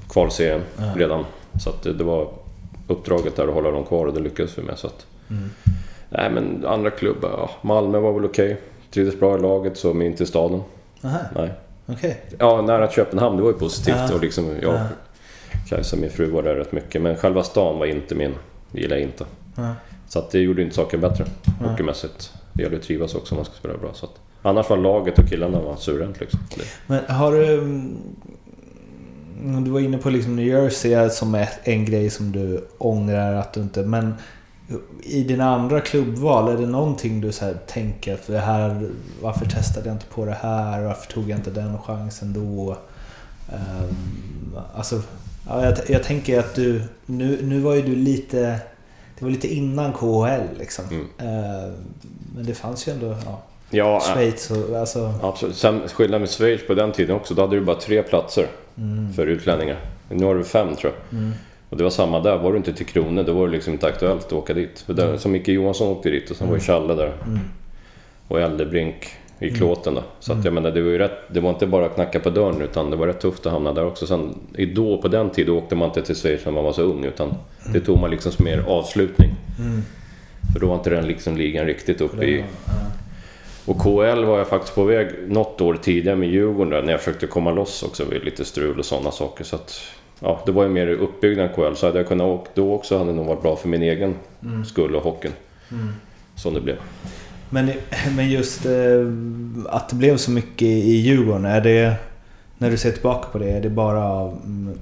kvalserien 0.09 0.61
redan. 0.95 1.25
Så 1.63 1.69
att 1.69 1.83
det, 1.83 1.93
det 1.93 2.03
var 2.03 2.27
uppdraget 2.87 3.35
där 3.35 3.47
att 3.47 3.53
hålla 3.53 3.71
dem 3.71 3.83
kvar 3.85 4.05
och 4.05 4.13
det 4.13 4.19
lyckades 4.19 4.57
vi 4.57 4.61
med. 4.63 4.77
Så 4.77 4.87
att, 4.87 5.05
Nej 6.09 6.29
men 6.29 6.65
andra 6.65 6.89
klubbar, 6.89 7.29
ja, 7.29 7.49
Malmö 7.61 7.99
var 7.99 8.13
väl 8.13 8.25
okej. 8.25 8.57
Trivdes 8.93 9.19
bra 9.19 9.37
i 9.37 9.41
laget 9.41 9.77
så 9.77 9.93
men 9.93 10.07
inte 10.07 10.23
i 10.23 10.25
staden. 10.25 10.61
Nej. 11.35 11.51
Okej. 11.85 12.21
Ja, 12.39 12.61
nära 12.61 12.91
Köpenhamn, 12.91 13.37
det 13.37 13.43
var 13.43 13.49
ju 13.51 13.57
positivt. 13.57 13.95
Ja. 14.09 14.15
Och 14.15 14.21
liksom, 14.21 14.49
jag, 14.61 14.73
Ja. 14.73 14.79
Kajsa, 15.69 15.95
min 15.97 16.09
fru, 16.09 16.25
var 16.31 16.43
där 16.43 16.55
rätt 16.55 16.71
mycket. 16.71 17.01
Men 17.01 17.15
själva 17.15 17.43
stan 17.43 17.79
var 17.79 17.85
inte 17.85 18.15
min. 18.15 18.33
Det 18.71 18.81
gillar 18.81 18.95
jag 18.95 19.03
inte. 19.03 19.25
Ja. 19.55 19.73
Så 20.07 20.19
att 20.19 20.31
det 20.31 20.39
gjorde 20.39 20.61
inte 20.61 20.75
saken 20.75 21.01
bättre. 21.01 21.25
Hockeymässigt. 21.59 22.33
Det 22.53 22.63
gäller 22.63 22.77
att 22.77 22.83
trivas 22.83 23.15
också 23.15 23.35
om 23.35 23.37
man 23.37 23.45
ska 23.45 23.53
spela 23.55 23.77
bra. 23.77 23.89
Så 23.93 24.05
att, 24.05 24.11
annars 24.41 24.69
var 24.69 24.77
laget 24.77 25.19
och 25.19 25.27
killarna 25.27 25.61
var 25.61 25.75
suveränt 25.75 26.19
liksom. 26.19 26.39
Men 26.87 26.99
har 27.07 27.31
du... 27.31 27.53
mm, 27.53 28.03
Du 29.63 29.71
var 29.71 29.79
inne 29.79 29.97
på 29.97 30.09
liksom 30.09 30.35
New 30.35 30.47
Jersey 30.47 31.09
som 31.09 31.35
är 31.35 31.49
en 31.63 31.85
grej 31.85 32.09
som 32.09 32.31
du 32.31 32.67
ångrar 32.77 33.33
att 33.35 33.53
du 33.53 33.61
inte... 33.61 33.83
Men 33.83 34.13
I 35.03 35.23
dina 35.23 35.55
andra 35.55 35.81
klubbval, 35.81 36.49
är 36.49 36.57
det 36.57 36.67
någonting 36.67 37.21
du 37.21 37.31
så 37.31 37.53
tänker 37.67 38.13
att 38.13 38.27
det 38.27 38.39
här, 38.39 38.89
varför 39.21 39.45
testade 39.45 39.87
jag 39.87 39.95
inte 39.95 40.05
på 40.05 40.25
det 40.25 40.37
här? 40.41 40.83
Varför 40.83 41.11
tog 41.11 41.29
jag 41.29 41.39
inte 41.39 41.51
den 41.51 41.77
chansen 41.81 42.33
då? 42.33 42.77
Um, 43.51 44.57
alltså, 44.75 45.01
ja, 45.47 45.65
jag, 45.65 45.77
jag 45.87 46.03
tänker 46.03 46.39
att 46.39 46.55
du, 46.55 46.83
nu, 47.05 47.39
nu 47.43 47.59
var 47.59 47.75
ju 47.75 47.81
du 47.81 47.95
lite, 47.95 48.59
det 49.19 49.25
var 49.25 49.29
lite 49.29 49.53
innan 49.53 49.93
KHL 49.93 50.59
liksom. 50.59 50.85
Mm. 50.85 51.01
Uh, 51.01 51.73
men 52.35 52.45
det 52.45 52.53
fanns 52.53 52.87
ju 52.87 52.91
ändå, 52.91 53.15
ja, 53.25 53.41
Ja, 53.75 53.99
Schweiz 53.99 54.51
och 54.51 54.79
alltså... 54.79 55.13
absolut. 55.21 55.55
Sen 55.55 55.81
skillnaden 55.87 56.21
med 56.21 56.29
Schweiz 56.29 56.67
på 56.67 56.73
den 56.73 56.91
tiden 56.91 57.15
också, 57.15 57.33
då 57.33 57.41
hade 57.41 57.55
du 57.55 57.61
bara 57.61 57.79
tre 57.79 58.03
platser 58.03 58.47
för 59.15 59.27
utlänningar. 59.27 59.79
Nu 60.09 60.25
har 60.25 60.35
du 60.35 60.43
fem 60.43 60.75
tror 60.75 60.93
jag. 61.09 61.31
Och 61.73 61.77
det 61.77 61.83
var 61.83 61.91
samma 61.91 62.19
där, 62.19 62.37
var 62.37 62.51
du 62.51 62.57
inte 62.57 62.73
till 62.73 62.85
Krone 62.85 63.23
då 63.23 63.33
var 63.33 63.47
det 63.47 63.53
liksom 63.53 63.73
inte 63.73 63.87
aktuellt 63.87 64.25
att 64.25 64.33
åka 64.33 64.53
dit. 64.53 64.79
För 64.79 64.93
där, 64.93 65.17
Som 65.17 65.31
Micke 65.31 65.47
Johansson 65.47 65.87
åkte 65.87 66.09
dit 66.09 66.31
och 66.31 66.37
sen 66.37 66.47
var 66.47 66.55
ju 66.55 66.61
Challe 66.61 66.95
där. 66.95 67.13
Och 68.27 68.41
Eldebrink 68.41 69.07
i 69.39 69.49
klåten 69.49 69.93
då. 69.95 70.03
Så 70.19 70.33
att 70.33 70.45
jag 70.45 70.53
menar, 70.53 70.71
det 70.71 70.81
var 70.81 70.89
ju 70.89 70.97
rätt, 70.97 71.19
det 71.27 71.39
var 71.39 71.49
inte 71.49 71.67
bara 71.67 71.85
att 71.85 71.95
knacka 71.95 72.19
på 72.19 72.29
dörren 72.29 72.61
utan 72.61 72.89
det 72.89 72.95
var 72.95 73.07
rätt 73.07 73.19
tufft 73.19 73.45
att 73.45 73.51
hamna 73.51 73.73
där 73.73 73.85
också. 73.85 74.07
Sen 74.07 74.39
då, 74.75 74.97
på 74.97 75.07
den 75.07 75.29
tiden 75.29 75.55
åkte 75.55 75.75
man 75.75 75.87
inte 75.87 76.01
till 76.01 76.15
Schweiz 76.15 76.45
när 76.45 76.51
man 76.51 76.63
var 76.63 76.73
så 76.73 76.81
ung 76.81 77.03
utan 77.03 77.33
det 77.73 77.79
tog 77.79 77.99
man 77.99 78.11
liksom 78.11 78.31
som 78.31 78.45
mer 78.45 78.63
avslutning. 78.67 79.29
För 80.53 80.59
då 80.59 80.67
var 80.67 80.75
inte 80.75 80.89
den 80.89 81.07
liksom 81.07 81.37
ligan 81.37 81.65
riktigt 81.65 82.01
uppe 82.01 82.25
i... 82.25 82.43
Och 83.65 83.77
KL 83.79 84.23
var 84.23 84.37
jag 84.37 84.47
faktiskt 84.47 84.75
på 84.75 84.83
väg 84.83 85.07
något 85.27 85.61
år 85.61 85.77
tidigare 85.81 86.15
med 86.15 86.29
Djurgården 86.29 86.69
där, 86.69 86.81
när 86.81 86.91
jag 86.91 87.01
försökte 87.01 87.27
komma 87.27 87.51
loss 87.51 87.83
också 87.83 88.05
vid 88.05 88.23
lite 88.23 88.45
strul 88.45 88.79
och 88.79 88.85
sådana 88.85 89.11
saker. 89.11 89.43
Så 89.43 89.55
att, 89.55 89.81
ja, 90.23 90.41
det 90.45 90.51
var 90.51 90.63
ju 90.63 90.69
mer 90.69 90.87
uppbyggnad 90.87 91.55
KL. 91.55 91.73
Så 91.75 91.85
hade 91.85 91.99
jag 91.99 92.07
kunnat 92.07 92.27
åka 92.27 92.49
då 92.53 92.73
också 92.73 92.97
hade 92.97 93.09
det 93.09 93.15
nog 93.15 93.25
varit 93.25 93.41
bra 93.41 93.55
för 93.55 93.67
min 93.69 93.83
egen 93.83 94.15
skull 94.65 94.95
och 94.95 95.03
hockeyn. 95.03 95.33
Som 96.35 96.53
det 96.53 96.61
blev. 96.61 96.77
Men, 97.49 97.71
men 98.15 98.29
just 98.29 98.65
eh, 98.65 98.71
att 99.69 99.89
det 99.89 99.95
blev 99.95 100.17
så 100.17 100.31
mycket 100.31 100.67
i 100.67 100.95
Djurgården, 100.95 101.45
är 101.45 101.61
det... 101.61 101.95
När 102.57 102.71
du 102.71 102.77
ser 102.77 102.91
tillbaka 102.91 103.27
på 103.31 103.37
det, 103.37 103.49
är 103.49 103.61
det 103.61 103.69
bara 103.69 104.33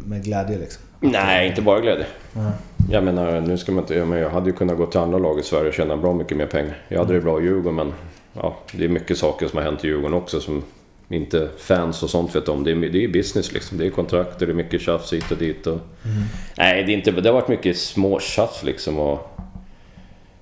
med 0.06 0.24
glädje 0.24 0.58
liksom? 0.58 0.84
Nej, 1.00 1.48
inte 1.48 1.62
bara 1.62 1.80
glädje. 1.80 2.06
Mm. 2.36 2.52
Jag 2.92 3.04
menar, 3.04 3.42
nu 3.42 3.58
ska 3.58 3.72
man 3.72 3.84
inte... 3.84 4.06
Men 4.06 4.20
jag 4.20 4.30
hade 4.30 4.50
ju 4.50 4.56
kunnat 4.56 4.78
gå 4.78 4.86
till 4.86 5.00
andra 5.00 5.18
lag 5.18 5.40
i 5.40 5.44
Sverige 5.44 5.68
och 5.68 5.74
tjäna 5.74 5.98
bra 5.98 6.14
mycket 6.14 6.38
mer 6.38 6.46
pengar. 6.46 6.78
Jag 6.88 7.00
hade 7.00 7.14
det 7.14 7.22
bra 7.22 7.42
i 7.42 7.44
Djurgården 7.44 7.76
men... 7.76 7.94
Ja, 8.34 8.58
det 8.74 8.86
är 8.86 8.90
mycket 8.90 9.18
saker 9.18 9.48
som 9.48 9.58
har 9.58 9.64
hänt 9.64 9.86
i 9.86 9.88
Djurgården 9.88 10.18
också 10.18 10.40
som 10.40 10.64
inte 11.14 11.50
fans 11.58 12.04
och 12.04 12.10
sånt 12.10 12.36
vet 12.36 12.48
om. 12.48 12.64
Det 12.64 12.72
är, 12.72 12.76
det 12.76 13.04
är 13.04 13.08
business 13.08 13.52
liksom. 13.52 13.78
Det 13.78 13.86
är 13.86 13.90
kontrakter, 13.90 14.46
det 14.46 14.52
är 14.52 14.56
mycket 14.56 14.82
tjafs 14.82 15.14
hit 15.14 15.32
och 15.32 15.38
dit. 15.38 15.68
Och... 15.68 15.80
Nej, 16.58 16.84
det, 16.84 16.92
är 16.92 16.98
inte, 16.98 17.12
det 17.12 17.30
har 17.30 17.34
varit 17.34 17.48
mycket 17.48 17.78
små 17.78 18.20
tjafs 18.20 18.64
liksom 18.64 19.00
och... 19.00 19.38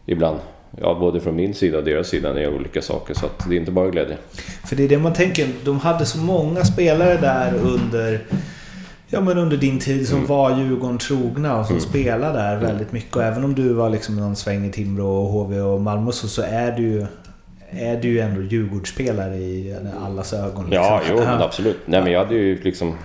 Ibland. 0.06 0.40
Ja, 0.82 0.98
både 1.00 1.22
från 1.22 1.36
min 1.36 1.54
sida 1.54 1.78
och 1.78 1.84
deras 1.84 2.08
sida 2.08 2.30
när 2.30 2.36
det 2.36 2.44
är 2.44 2.56
olika 2.56 2.82
saker. 2.82 3.14
Så 3.14 3.26
det 3.50 3.56
är 3.56 3.60
inte 3.60 3.72
bara 3.72 3.90
glädje. 3.90 4.18
För 4.66 4.76
det 4.76 4.84
är 4.84 4.90
det 4.90 4.98
man 4.98 5.14
tänker, 5.14 5.48
de 5.64 5.80
hade 5.80 6.06
så 6.06 6.18
många 6.18 6.66
spelare 6.66 7.18
där 7.18 7.54
under... 7.54 8.20
Ja 9.12 9.22
men 9.22 9.38
under 9.38 9.58
din 9.58 9.80
tid 9.80 10.08
som 10.08 10.26
var 10.26 10.58
Djurgården 10.60 10.98
trogna 10.98 11.60
och 11.60 11.66
som 11.66 11.80
spelade 11.80 12.40
där 12.40 12.58
väldigt 12.58 12.92
mycket. 12.92 13.16
Och 13.16 13.24
även 13.24 13.44
om 13.44 13.56
du 13.56 13.74
var 13.74 13.90
liksom 13.90 14.16
någon 14.16 14.36
sväng 14.36 14.66
i 14.66 14.72
Timrå 14.72 15.08
och 15.08 15.30
HV 15.30 15.60
och 15.60 15.82
Malmö 15.82 16.12
så, 16.12 16.28
så 16.28 16.42
är 16.42 16.72
du 16.72 16.84
ju... 16.84 17.06
Är 17.72 17.98
du 17.98 18.08
ju 18.08 18.20
ändå 18.20 18.42
Djurgårdsspelare 18.42 19.36
i 19.36 19.76
allas 20.06 20.34
ögon. 20.34 20.70
Liksom. 20.70 20.72
Ja, 20.72 21.02
jo, 21.10 21.16
men 21.18 21.42
absolut. 21.42 21.78
Nej, 21.86 22.02
men 22.02 22.12
jag 22.12 22.20
hade 22.20 22.36
ju 22.36 22.62
liksom 22.62 22.96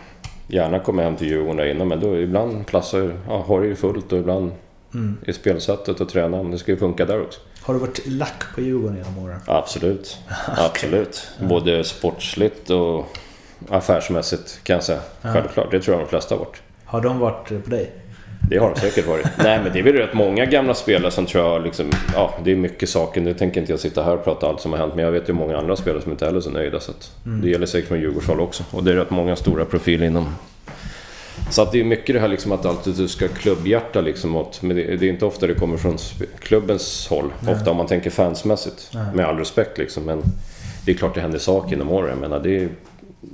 gärna 0.49 0.79
kommit 0.79 1.05
hem 1.05 1.17
till 1.17 1.29
Djurgården 1.29 1.57
där 1.57 1.67
innan, 1.67 1.89
men 1.89 2.01
då 2.01 2.21
ibland 2.21 2.67
platsar 2.67 2.99
ju, 2.99 3.13
ja, 3.29 3.45
har 3.47 3.61
det 3.61 3.67
ju 3.67 3.75
fullt 3.75 4.13
och 4.13 4.19
ibland 4.19 4.53
är 5.27 5.33
spelsättet 5.33 6.01
och 6.01 6.09
tränaren, 6.09 6.51
det 6.51 6.59
ska 6.59 6.73
ju 6.73 6.79
funka 6.79 7.05
där 7.05 7.23
också. 7.23 7.41
Har 7.63 7.75
du 7.75 7.81
varit 7.81 8.07
lack 8.07 8.55
på 8.55 8.61
Djurgården 8.61 8.97
genom 8.97 9.19
åren? 9.19 9.41
Absolut. 9.47 10.19
Absolut. 10.57 11.29
Både 11.41 11.85
sportsligt 11.85 12.71
och 12.71 13.07
affärsmässigt 13.69 14.61
kan 14.63 14.75
jag 14.75 14.85
säga. 14.85 15.01
Självklart, 15.23 15.71
det 15.71 15.81
tror 15.81 15.97
jag 15.97 16.07
de 16.07 16.09
flesta 16.09 16.35
har 16.35 16.39
varit. 16.39 16.63
Har 16.85 17.01
de 17.01 17.19
varit 17.19 17.65
på 17.65 17.71
dig? 17.71 17.93
Det 18.49 18.59
har 18.59 18.75
de 18.75 18.81
säkert 18.81 19.07
varit. 19.07 19.27
Nej 19.39 19.61
men 19.63 19.73
det 19.73 19.79
är 19.79 19.83
väl 19.83 19.93
rätt 19.93 20.15
många 20.15 20.45
gamla 20.45 20.75
spelare 20.75 21.11
som 21.11 21.27
tror 21.27 21.45
jag 21.45 21.63
liksom... 21.63 21.91
Ja, 22.15 22.35
det 22.45 22.53
är 22.53 22.57
mycket 22.57 22.89
saker. 22.89 23.21
Nu 23.21 23.35
tänker 23.35 23.61
inte 23.61 23.73
jag 23.73 23.81
sitta 23.81 24.03
här 24.03 24.15
och 24.15 24.25
prata 24.25 24.47
allt 24.47 24.61
som 24.61 24.73
har 24.73 24.79
hänt. 24.79 24.95
Men 24.95 25.05
jag 25.05 25.13
vet 25.13 25.29
ju 25.29 25.33
många 25.33 25.59
andra 25.59 25.77
spelare 25.77 26.03
som 26.03 26.13
inte 26.13 26.25
heller 26.25 26.39
är 26.39 26.43
så 26.43 26.51
nöjda. 26.51 26.81
Så 26.81 26.91
att 26.91 27.13
Det 27.43 27.49
gäller 27.49 27.67
säkert 27.67 27.89
från 27.89 28.01
Djurgårdshåll 28.01 28.41
också. 28.41 28.65
Och 28.71 28.85
det 28.85 28.93
är 28.93 28.97
rätt 28.97 29.11
många 29.11 29.37
stora 29.37 29.65
profiler 29.65 30.07
inom... 30.07 30.35
Så 31.51 31.63
att 31.63 31.73
det 31.73 31.81
är 31.81 31.85
mycket 31.85 32.15
det 32.15 32.21
här 32.21 32.29
liksom 32.29 32.53
att 32.53 32.67
alltid 32.67 32.95
du 32.95 33.09
ska 33.09 33.29
klubbhjärta 33.29 34.01
liksom 34.01 34.37
åt... 34.37 34.63
Men 34.63 34.77
det, 34.77 34.97
det 34.97 35.07
är 35.07 35.11
inte 35.11 35.25
ofta 35.25 35.47
det 35.47 35.55
kommer 35.55 35.77
från 35.77 35.99
klubbens 36.39 37.09
håll. 37.11 37.33
Ofta 37.49 37.71
om 37.71 37.77
man 37.77 37.87
tänker 37.87 38.11
fansmässigt. 38.11 38.91
Med 39.15 39.27
all 39.27 39.39
respekt 39.39 39.79
liksom. 39.79 40.05
Men 40.05 40.23
det 40.85 40.93
är 40.93 40.97
klart 40.97 41.15
det 41.15 41.21
händer 41.21 41.39
saker 41.39 41.77
inom 41.77 41.91
åren. 41.91 42.09
Jag 42.09 42.19
menar 42.19 42.41
det 42.41 42.57
är... 42.57 42.69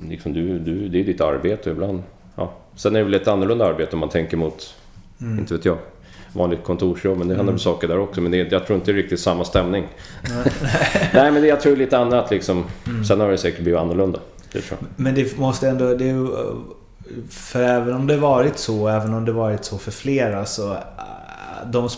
Liksom 0.09 0.33
du, 0.33 0.59
du, 0.59 0.89
det 0.89 1.01
är 1.01 1.05
ditt 1.05 1.21
arbete 1.21 1.71
ibland... 1.71 2.03
Ja. 2.37 2.53
Sen 2.77 2.95
är 2.97 2.99
det 2.99 3.05
väl 3.05 3.15
ett 3.15 3.29
annorlunda 3.29 3.67
arbete 3.67 3.93
om 3.93 4.01
man 4.01 4.09
tänker 4.09 4.37
mot 4.37 4.75
inte 5.21 5.55
vet 5.55 5.65
jag. 5.65 5.79
Vanligt 6.33 6.65
kontorsjobb, 6.65 7.19
men 7.19 7.29
det 7.29 7.37
händer 7.37 7.53
väl 7.53 7.61
saker 7.61 7.89
där 7.89 7.99
också. 7.99 8.21
Men 8.21 8.33
det, 8.33 8.53
jag 8.53 8.67
tror 8.67 8.79
inte 8.79 8.93
det 8.93 8.99
är 8.99 9.03
riktigt 9.03 9.21
samma 9.21 9.45
stämning. 9.45 9.87
Nej, 11.15 11.33
men 11.33 11.43
det, 11.43 11.49
jag 11.49 11.61
tror 11.61 11.77
lite 11.77 11.99
annat 11.99 12.31
liksom. 12.31 12.65
Sen 13.09 13.21
har 13.21 13.31
det 13.31 13.39
säkert 13.39 13.61
blivit 13.63 13.81
annorlunda. 13.81 14.19
Det 14.53 14.61
tror 14.61 14.79
jag. 14.81 14.89
Men 14.97 15.15
det 15.15 15.39
måste 15.39 15.69
ändå... 15.69 15.95
Det 15.95 16.15
för 17.31 17.63
även 17.63 17.95
om 17.95 18.07
det 18.07 18.17
varit 18.17 18.59
så, 18.59 18.89
även 18.89 19.15
om 19.15 19.25
det 19.25 19.33
varit 19.33 19.65
så 19.65 19.79
för 19.79 19.91
flera 19.91 20.45
så... 20.45 20.73
eh, 20.73 20.79
De 21.73 21.89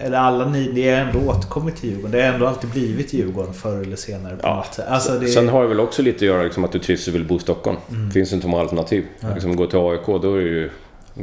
eller 0.00 0.18
alla 0.18 0.48
ni, 0.48 0.70
ni 0.72 0.88
har 0.90 0.96
ändå 0.98 1.18
återkommit 1.30 1.76
till 1.76 1.90
Djurgården. 1.90 2.10
Det 2.10 2.22
har 2.26 2.32
ändå 2.34 2.46
alltid 2.46 2.70
blivit 2.70 3.12
Djurgården 3.12 3.52
förr 3.54 3.82
eller 3.82 3.96
senare 3.96 4.36
på 4.36 4.40
Ja. 4.46 4.56
något 4.56 4.74
sätt. 4.74 4.84
Alltså 4.88 5.18
det, 5.18 5.28
Sen 5.28 5.48
har 5.48 5.62
det 5.62 5.68
väl 5.68 5.80
också 5.80 6.02
lite 6.02 6.16
att 6.16 6.22
göra 6.22 6.42
liksom, 6.42 6.64
att 6.64 6.72
du 6.72 6.78
trivs 6.78 7.08
och 7.08 7.14
vill 7.14 7.24
bo 7.24 7.36
i 7.36 7.38
Stockholm. 7.38 7.76
Det 8.06 8.12
finns 8.12 8.32
inte 8.32 8.46
många 8.48 8.62
alternativ. 8.62 9.04
Liksom, 9.34 9.56
gå 9.56 9.66
till 9.66 9.78
AIK, 9.78 10.06
då 10.22 10.34
är 10.34 10.38
det 10.38 10.42
ju, 10.48 10.70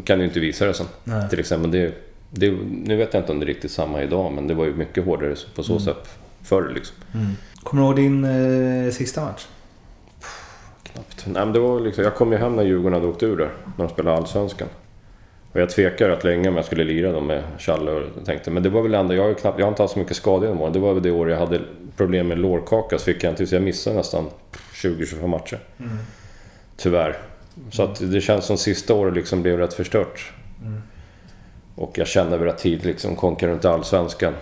kan 0.02 0.20
du 0.20 0.26
inte 0.26 0.40
visa 0.40 0.66
det 0.66 0.74
sen. 0.74 0.86
Nej. 1.04 1.30
Till 1.30 1.40
exempel. 1.40 1.72
Det, 1.72 1.94
det, 2.30 2.52
nu 2.86 2.96
vet 2.96 3.14
jag 3.14 3.22
inte 3.22 3.32
om 3.32 3.40
det 3.40 3.46
är 3.46 3.48
riktigt 3.48 3.72
samma 3.72 4.04
idag, 4.04 4.32
men 4.32 4.48
det 4.48 4.54
var 4.54 4.66
ju 4.66 4.76
mycket 4.76 5.06
hårdare 5.06 5.36
på 5.56 5.64
så 5.64 5.80
sätt 5.80 6.10
förr. 6.44 6.72
Liksom. 6.76 6.96
Kommer 7.64 7.84
du 7.84 7.88
ihåg 7.88 7.96
din 7.96 8.24
eh, 8.86 8.92
sista 8.92 9.26
match? 9.26 9.48
Knappt. 10.84 11.26
Nej, 11.26 11.46
men 11.46 11.54
det 11.54 11.60
var 11.60 11.80
liksom, 11.80 12.04
jag 12.04 12.16
kom 12.16 12.32
ju 12.32 12.38
hem 12.38 12.56
när 12.56 12.64
Djurgården 12.64 12.94
hade 12.94 13.08
åkt 13.08 13.24
ur 13.24 13.38
där, 13.38 13.50
när 13.78 13.86
de 13.86 13.94
spelade 13.94 14.18
Allsvenskan. 14.18 14.68
Och 15.52 15.60
jag 15.60 15.70
tvekade 15.70 16.12
rätt 16.12 16.24
länge 16.24 16.50
om 16.50 16.56
jag 16.56 16.66
skulle 16.66 16.84
lira 16.84 17.12
dem 17.12 17.28
med 17.28 17.44
Challe 17.58 17.92
och 17.92 18.26
tänkte, 18.26 18.52
men 18.52 18.64
det 18.64 18.70
var 18.70 18.82
väl 18.82 18.94
ändå, 18.94 19.14
jag 19.14 19.22
har 19.22 19.30
ju 19.30 19.36
knappt, 19.36 19.60
jag 19.60 19.66
har 19.66 19.72
inte 19.72 19.84
haft 19.84 19.94
så 19.94 20.00
mycket 20.00 20.18
skador 20.18 20.48
genom 20.48 20.62
åren. 20.62 20.74
Det 20.74 20.80
var 20.80 20.94
väl 20.94 21.04
det 21.04 21.12
år 21.12 21.30
jag 21.30 21.38
hade 21.38 21.62
problem 21.98 22.28
med 22.28 22.38
lårkaka 22.40 22.98
så 22.98 23.06
fick 23.06 23.24
jag 23.24 23.32
inte, 23.32 23.48
så 23.48 23.56
jag 23.56 23.64
missade 23.64 23.96
nästan 23.96 24.30
20-25 24.74 25.28
matcher. 25.28 25.60
Tyvärr. 26.78 27.18
Så 27.72 27.84
att 27.84 28.12
det 28.12 28.22
känns 28.22 28.46
som 28.46 28.58
sista 28.58 28.94
året 28.94 29.14
liksom 29.14 29.42
blev 29.42 29.58
rätt 29.58 29.74
förstört. 29.74 30.32
Och 31.76 31.98
jag 31.98 32.08
kände 32.08 32.38
väl 32.38 32.48
rätt 32.48 32.58
tidigt 32.58 32.86
liksom, 32.86 33.16
konka 33.16 33.48
runt 33.48 33.66
Allsvenskan. 33.66 34.34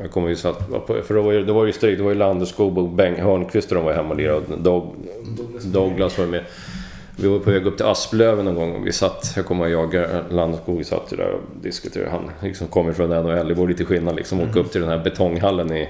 Jag 0.00 0.10
kommer 0.10 0.28
ju 0.28 0.34
att, 0.34 0.86
för 1.06 1.14
då 1.14 1.22
var 1.22 1.32
ju, 1.32 1.44
det 1.44 1.52
var 1.52 1.66
ju 1.66 1.72
strid, 1.72 1.98
det 1.98 2.02
var 2.02 2.10
ju 2.10 2.16
Landeskog 2.16 2.78
och 2.78 2.88
Bengt 2.88 3.18
Hörnqvist 3.18 3.68
och 3.68 3.74
de 3.74 3.84
var 3.84 3.92
hemma 3.92 4.10
och 4.10 4.16
lirade. 4.16 4.54
Och 4.54 4.58
Doug, 4.58 4.84
Douglas 5.64 6.18
var 6.18 6.26
med. 6.26 6.44
Vi 7.16 7.28
var 7.28 7.38
på 7.38 7.50
väg 7.50 7.66
upp 7.66 7.76
till 7.76 7.86
Asplöven 7.86 8.44
någon 8.44 8.54
gång 8.54 8.74
och 8.74 8.86
vi 8.86 8.92
satt, 8.92 9.32
jag 9.36 9.46
kommer 9.46 9.68
ihåg, 9.68 9.94
jag 9.94 10.24
Landeskog, 10.30 10.78
vi 10.78 10.84
satt 10.84 11.12
ju 11.12 11.16
där 11.16 11.30
och 11.30 11.40
diskuterade. 11.62 12.10
Han 12.10 12.30
liksom 12.42 12.66
kommer 12.66 12.92
från 12.92 13.10
NHL, 13.10 13.48
det 13.48 13.54
var 13.54 13.68
lite 13.68 13.84
skillnad 13.84 14.16
liksom. 14.16 14.40
Åka 14.40 14.60
upp 14.60 14.72
till 14.72 14.80
den 14.80 14.90
här 14.90 14.98
betonghallen 14.98 15.72
i... 15.72 15.88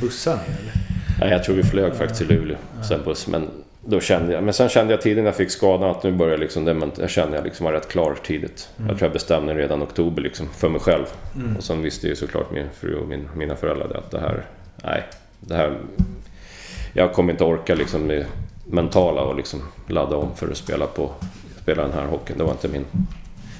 Bussar 0.00 0.36
ni 0.48 0.54
eller? 0.60 0.72
Nej, 1.20 1.30
jag 1.30 1.44
tror 1.44 1.56
vi 1.56 1.62
flög 1.62 1.94
faktiskt 1.94 2.20
till 2.20 2.36
Luleå. 2.36 2.56
Sen 2.88 3.00
buss, 3.04 3.26
men 3.26 3.48
då 3.86 4.00
kände 4.00 4.32
jag... 4.32 4.44
Men 4.44 4.54
sen 4.54 4.68
kände 4.68 4.92
jag 4.92 5.02
tidigt 5.02 5.24
när 5.24 5.28
jag 5.28 5.36
fick 5.36 5.50
skadan 5.50 5.90
att 5.90 6.02
nu 6.02 6.12
börjar 6.12 6.38
liksom 6.38 6.64
det, 6.64 6.74
men 6.74 6.92
jag 6.98 7.10
kände 7.10 7.36
jag 7.36 7.44
liksom 7.44 7.64
var 7.64 7.72
rätt 7.72 7.88
klar 7.88 8.16
tidigt. 8.22 8.68
Jag 8.76 8.86
tror 8.88 9.02
jag 9.02 9.12
bestämde 9.12 9.54
redan 9.54 9.80
i 9.80 9.84
oktober 9.84 10.22
liksom, 10.22 10.48
för 10.48 10.68
mig 10.68 10.80
själv. 10.80 11.04
Och 11.58 11.64
sen 11.64 11.82
visste 11.82 12.08
ju 12.08 12.16
såklart 12.16 12.50
min 12.50 12.66
fru 12.80 12.94
och 12.94 13.08
min, 13.08 13.28
mina 13.36 13.56
föräldrar 13.56 13.88
det, 13.88 13.98
att 13.98 14.10
det 14.10 14.20
här... 14.20 14.44
Nej, 14.84 15.02
det 15.40 15.54
här... 15.54 15.78
Jag 16.92 17.12
kommer 17.12 17.32
inte 17.32 17.44
orka 17.44 17.74
liksom 17.74 18.02
med 18.02 18.26
mentala 18.64 19.22
och 19.22 19.36
liksom 19.36 19.62
ladda 19.86 20.16
om 20.16 20.34
för 20.36 20.50
att 20.50 20.56
spela 20.56 20.86
på... 20.86 21.10
Spela 21.62 21.82
den 21.82 21.92
här 21.92 22.06
hockeyn. 22.06 22.38
Det 22.38 22.44
var 22.44 22.50
inte 22.50 22.68
min... 22.68 22.84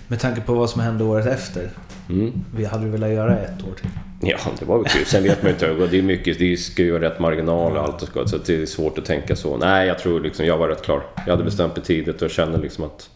Med 0.09 0.21
tanke 0.21 0.41
på 0.41 0.55
vad 0.55 0.71
som 0.71 0.81
hände 0.81 1.05
året 1.05 1.27
efter. 1.27 1.71
Mm. 2.09 2.33
Vi 2.57 2.65
hade 2.65 2.85
du 2.85 2.91
velat 2.91 3.11
göra 3.11 3.39
ett 3.39 3.65
år 3.65 3.75
till? 3.81 3.89
Ja, 4.21 4.39
det 4.59 4.65
var 4.65 4.79
väl 4.79 4.87
kul. 4.87 5.07
Sen 5.07 5.23
vet 5.23 5.43
man 5.43 5.49
ju 5.49 5.53
inte. 5.53 5.87
Det 5.87 5.99
är 5.99 6.03
mycket, 6.03 6.39
det 6.39 6.57
ska 6.57 6.83
ju 6.83 6.91
vara 6.91 7.03
rätt 7.03 7.21
marginal 7.21 7.77
och 7.77 7.83
allt 7.83 8.03
och 8.03 8.09
ska, 8.09 8.27
så 8.27 8.37
det 8.37 8.63
är 8.63 8.67
svårt 8.67 8.99
att 8.99 9.05
tänka 9.05 9.37
så. 9.37 9.57
Nej, 9.57 9.87
jag 9.87 9.99
tror 9.99 10.21
liksom, 10.21 10.47
jag 10.47 10.59
var 10.59 10.69
rätt 10.69 10.83
klar. 10.83 11.03
Jag 11.27 11.33
hade 11.33 11.45
bestämt 11.45 11.77
mig 11.77 11.85
tidigt 11.85 12.23
och 12.23 12.31
kände 12.31 12.59
liksom 12.59 12.85
att... 12.85 13.11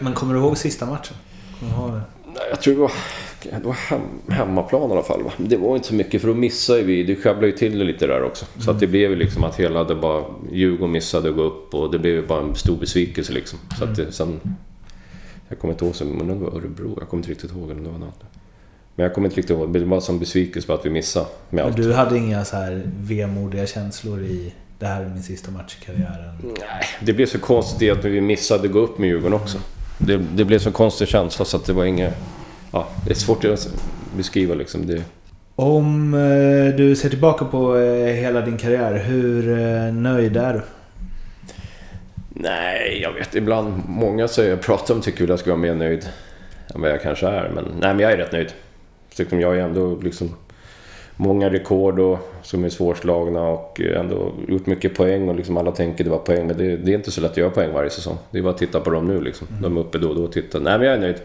Men 0.00 0.12
kommer 0.14 0.34
du 0.34 0.40
ihåg 0.40 0.58
sista 0.58 0.86
matchen? 0.86 1.16
Kommer? 1.60 2.02
Nej, 2.34 2.44
jag 2.50 2.60
tror 2.60 2.74
det 2.74 2.80
var, 2.80 2.92
det 3.42 3.66
var 3.66 3.72
hem, 3.72 4.00
hemmaplan 4.28 4.90
i 4.90 4.92
alla 4.92 5.02
fall. 5.02 5.22
Va? 5.22 5.32
Det 5.36 5.56
var 5.56 5.76
inte 5.76 5.88
så 5.88 5.94
mycket 5.94 6.20
för 6.20 6.28
då 6.28 6.34
missade 6.34 6.82
vi. 6.82 7.02
Det 7.02 7.16
sjabblade 7.16 7.46
ju 7.46 7.52
till 7.52 7.78
det 7.78 7.84
lite 7.84 8.06
där 8.06 8.22
också. 8.22 8.46
Så 8.58 8.70
att 8.70 8.80
det 8.80 8.86
blev 8.86 9.10
ju 9.10 9.16
liksom 9.16 9.44
att 9.44 9.56
hela 9.56 9.84
det 9.84 9.94
bara... 9.94 10.24
Djurgården 10.52 10.92
missade 10.92 11.28
att 11.28 11.36
gå 11.36 11.42
upp 11.42 11.74
och 11.74 11.90
det 11.90 11.98
blev 11.98 12.14
ju 12.14 12.26
bara 12.26 12.42
en 12.42 12.54
stor 12.54 12.76
besvikelse 12.76 13.32
liksom. 13.32 13.58
Så 13.78 13.84
att 13.84 13.96
det, 13.96 14.12
sen... 14.12 14.40
Jag 15.48 15.58
kommer 15.58 15.74
inte 15.74 15.84
ihåg, 15.84 15.94
men 16.16 16.26
det 16.26 16.34
var 16.34 16.56
Örebro. 16.56 16.96
Jag 16.98 17.08
kommer 17.08 17.20
inte 17.20 17.30
riktigt 17.30 17.50
ihåg 17.50 17.70
om 17.70 17.84
det 17.84 17.90
var 17.90 17.98
något. 17.98 18.20
Men 19.00 19.04
jag 19.04 19.14
kommer 19.14 19.28
inte 19.28 19.36
riktigt 19.36 19.56
ihåg. 19.56 19.72
Det 19.72 19.84
var 19.84 20.00
som 20.00 20.18
besvikelse 20.18 20.66
på 20.66 20.74
att 20.74 20.86
vi 20.86 20.90
missade 20.90 21.26
med 21.50 21.64
allt. 21.64 21.76
Du 21.76 21.92
hade 21.92 22.16
inga 22.16 22.44
så 22.44 22.56
här 22.56 22.82
vemodiga 23.00 23.66
känslor 23.66 24.22
i 24.22 24.52
det 24.78 24.86
här 24.86 25.02
är 25.02 25.08
min 25.08 25.22
sista 25.22 25.50
match 25.50 25.76
i 25.80 25.84
karriären? 25.84 26.34
Nej, 26.42 26.84
det 27.00 27.12
blev 27.12 27.26
så 27.26 27.38
konstigt 27.38 27.92
att 27.92 28.04
vi 28.04 28.20
missade 28.20 28.68
gå 28.68 28.78
upp 28.78 28.98
med 28.98 29.08
Djurgården 29.08 29.34
också. 29.34 29.58
Det, 29.98 30.16
det 30.16 30.44
blev 30.44 30.58
så 30.58 30.70
konstig 30.72 31.08
känsla 31.08 31.44
så 31.44 31.56
att 31.56 31.64
det 31.64 31.72
var 31.72 31.84
inget... 31.84 32.14
Ja, 32.72 32.88
det 33.04 33.10
är 33.10 33.14
svårt 33.14 33.44
att 33.44 33.68
beskriva 34.16 34.54
liksom. 34.54 34.86
Det, 34.86 35.02
Om 35.56 36.14
eh, 36.14 36.76
du 36.76 36.96
ser 36.96 37.08
tillbaka 37.08 37.44
på 37.44 37.76
eh, 37.76 38.14
hela 38.14 38.40
din 38.40 38.58
karriär, 38.58 39.04
hur 39.06 39.58
eh, 39.58 39.92
nöjd 39.92 40.36
är 40.36 40.52
du? 40.52 40.62
nej, 42.28 43.00
jag 43.02 43.12
vet 43.12 43.34
ibland. 43.34 43.82
Många 43.88 44.28
säger 44.28 44.50
jag 44.50 44.62
pratar 44.62 44.94
om 44.94 45.00
tycker 45.00 45.20
väl 45.20 45.30
jag 45.30 45.38
ska 45.38 45.50
vara 45.50 45.60
mer 45.60 45.74
nöjd 45.74 46.08
än 46.74 46.80
vad 46.80 46.90
jag 46.90 47.02
kanske 47.02 47.26
är. 47.26 47.50
Men 47.54 47.64
nej, 47.64 47.94
men 47.94 47.98
jag 47.98 48.12
är 48.12 48.16
rätt 48.16 48.32
nöjd. 48.32 48.52
Liksom, 49.18 49.40
jag 49.40 49.48
har 49.48 49.54
ändå 49.54 49.98
liksom 50.02 50.30
många 51.16 51.50
rekord 51.50 51.98
och, 51.98 52.18
som 52.42 52.64
är 52.64 52.68
svårslagna 52.68 53.42
och 53.42 53.80
ändå 53.80 54.32
gjort 54.48 54.66
mycket 54.66 54.94
poäng 54.94 55.28
och 55.28 55.34
liksom 55.34 55.56
alla 55.56 55.72
tänker 55.72 56.04
det 56.04 56.10
var 56.10 56.18
poäng. 56.18 56.46
Men 56.46 56.56
det, 56.56 56.76
det 56.76 56.90
är 56.90 56.94
inte 56.94 57.10
så 57.10 57.20
lätt 57.20 57.30
att 57.30 57.36
göra 57.36 57.50
poäng 57.50 57.72
varje 57.72 57.90
säsong. 57.90 58.18
Det 58.30 58.38
är 58.38 58.42
bara 58.42 58.52
att 58.52 58.58
titta 58.58 58.80
på 58.80 58.90
dem 58.90 59.06
nu 59.06 59.20
liksom. 59.20 59.46
De 59.62 59.76
är 59.76 59.80
uppe 59.80 59.98
då 59.98 60.08
och 60.08 60.14
då 60.14 60.24
och 60.24 60.32
tittar. 60.32 60.60
Nej 60.60 60.78
men 60.78 60.86
jag 60.86 60.96
är 60.96 61.00
nöjd. 61.00 61.20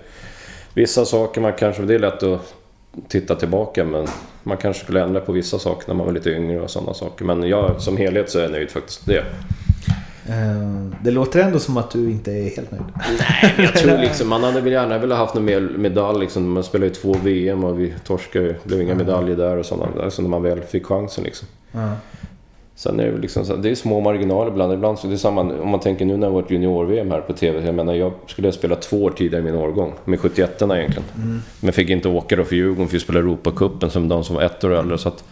Vissa 0.73 1.05
saker 1.05 1.41
man 1.41 1.53
kanske, 1.53 1.81
det 1.81 1.95
är 1.95 1.99
lätt 1.99 2.23
att 2.23 2.55
titta 3.07 3.35
tillbaka 3.35 3.83
men 3.83 4.07
man 4.43 4.57
kanske 4.57 4.83
skulle 4.83 5.01
ändra 5.01 5.21
på 5.21 5.31
vissa 5.31 5.59
saker 5.59 5.87
när 5.87 5.95
man 5.95 6.05
var 6.05 6.13
lite 6.13 6.29
yngre 6.29 6.61
och 6.61 6.69
sådana 6.69 6.93
saker. 6.93 7.25
Men 7.25 7.43
jag 7.43 7.81
som 7.81 7.97
helhet 7.97 8.29
så 8.29 8.39
är 8.39 8.43
jag 8.43 8.51
nöjd 8.51 8.69
faktiskt. 8.69 9.05
Det 9.05 9.17
är 9.17 9.25
Det 11.01 11.11
låter 11.11 11.39
ändå 11.39 11.59
som 11.59 11.77
att 11.77 11.91
du 11.91 12.11
inte 12.11 12.31
är 12.31 12.55
helt 12.55 12.71
nöjd. 12.71 12.83
Jag 13.57 13.75
tror 13.75 13.97
liksom, 14.01 14.29
man 14.29 14.43
hade 14.43 14.61
väl 14.61 14.73
gärna 14.73 14.97
velat 14.97 15.17
haft 15.17 15.33
någon 15.33 15.45
mer 15.45 15.61
medalj 15.77 16.19
liksom. 16.19 16.51
Man 16.51 16.63
spelade 16.63 16.87
ju 16.87 16.93
två 16.93 17.15
VM 17.23 17.63
och 17.63 17.79
vi 17.79 17.93
torskade 18.03 18.45
ju. 18.45 18.51
Det 18.51 18.59
blev 18.63 18.81
inga 18.81 18.95
medaljer 18.95 19.35
där 19.35 19.57
och 19.57 19.65
sådana. 19.65 20.03
Alltså 20.03 20.21
när 20.21 20.29
man 20.29 20.43
väl 20.43 20.61
fick 20.61 20.85
chansen 20.85 21.23
liksom. 21.23 21.47
Ja. 21.71 21.91
Sen 22.77 22.99
är 22.99 23.11
det 23.11 23.17
liksom 23.17 23.45
så, 23.45 23.55
det 23.55 23.69
är 23.69 23.75
små 23.75 23.99
marginaler 23.99 24.51
ibland. 24.51 24.73
Ibland 24.73 24.99
så 24.99 25.07
det 25.07 25.13
är 25.13 25.17
samma, 25.17 25.41
om 25.41 25.69
man 25.69 25.79
tänker 25.79 26.05
nu 26.05 26.13
när 26.13 26.19
det 26.19 26.33
har 26.33 26.41
varit 26.41 26.51
junior-VM 26.51 27.11
här 27.11 27.21
på 27.21 27.33
TV. 27.33 27.65
Jag 27.65 27.75
menar, 27.75 27.93
jag 27.93 28.13
skulle 28.27 28.47
ha 28.47 28.51
spelat 28.51 28.81
två 28.81 29.03
år 29.03 29.11
tidigare 29.11 29.41
i 29.41 29.51
min 29.51 29.55
årgång. 29.55 29.93
Med 30.05 30.19
71 30.19 30.61
egentligen. 30.61 31.03
Men 31.59 31.73
fick 31.73 31.89
inte 31.89 32.09
åka 32.09 32.35
då 32.35 32.43
för 32.43 32.55
Djurgården 32.55 32.87
för 32.87 32.97
att 32.97 33.01
spela 33.01 33.19
Europacupen 33.19 33.89
som 33.89 34.07
de 34.07 34.23
som 34.23 34.35
var 34.35 34.43
ett 34.43 34.63
år 34.63 34.73
äldre. 34.73 34.97
Så 34.97 35.07
att 35.09 35.23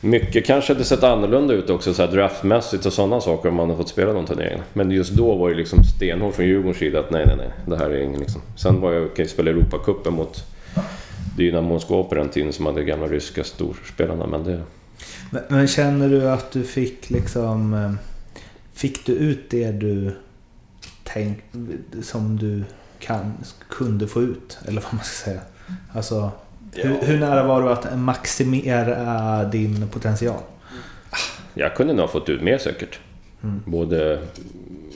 mycket 0.00 0.46
kanske 0.46 0.72
hade 0.72 0.84
sett 0.84 1.02
annorlunda 1.02 1.54
ut 1.54 1.70
också 1.70 1.94
så 1.94 2.02
här 2.02 2.12
draftmässigt 2.12 2.86
och 2.86 2.92
sådana 2.92 3.20
saker 3.20 3.48
om 3.48 3.54
man 3.54 3.66
hade 3.66 3.78
fått 3.78 3.88
spela 3.88 4.12
de 4.12 4.26
turneringarna. 4.26 4.64
Men 4.72 4.90
just 4.90 5.12
då 5.12 5.34
var 5.34 5.50
det 5.50 5.56
liksom 5.56 5.84
stenhårt 5.84 6.34
från 6.34 6.46
Djurgårdens 6.46 6.76
sida 6.76 7.00
att 7.00 7.10
nej, 7.10 7.24
nej, 7.26 7.36
nej. 7.36 7.50
Det 7.66 7.76
här 7.76 7.90
är 7.90 8.02
ingen 8.02 8.20
liksom. 8.20 8.40
Sen 8.56 8.80
var 8.80 8.92
jag 8.92 9.04
okej, 9.04 9.28
spela 9.28 9.50
Europacupen 9.50 10.12
mot 10.12 10.44
Dynamo 11.36 11.68
Moskva 11.68 12.02
på 12.02 12.14
den 12.14 12.28
tiden 12.28 12.52
som 12.52 12.66
hade 12.66 12.84
gamla 12.84 13.06
ryska 13.06 13.44
storspelarna. 13.44 14.26
Men 14.26 14.44
det... 14.44 14.60
Men, 15.30 15.42
men 15.48 15.68
känner 15.68 16.08
du 16.08 16.30
att 16.30 16.50
du 16.52 16.64
fick 16.64 17.10
liksom... 17.10 17.74
eh, 17.74 17.92
Fick 18.74 19.06
du 19.06 19.12
ut 19.12 19.50
det 19.50 19.70
du 19.70 20.16
tänk, 21.04 21.38
som 22.02 22.36
du 22.38 22.64
kan, 22.98 23.32
kunde 23.68 24.06
få 24.06 24.22
ut? 24.22 24.58
Eller 24.68 24.80
vad 24.82 24.94
man 24.94 25.04
ska 25.04 25.24
säga. 25.24 25.40
Alltså, 25.92 26.30
hur, 26.72 26.98
hur 27.02 27.18
nära 27.20 27.42
var 27.42 27.62
du 27.62 27.72
att 27.72 27.98
maximera 27.98 29.44
din 29.44 29.88
potential? 29.88 30.40
Jag 31.54 31.76
kunde 31.76 31.92
nog 31.92 32.00
ha 32.00 32.08
fått 32.12 32.28
ut 32.28 32.42
mer 32.42 32.58
säkert. 32.58 32.98
Både... 33.64 34.22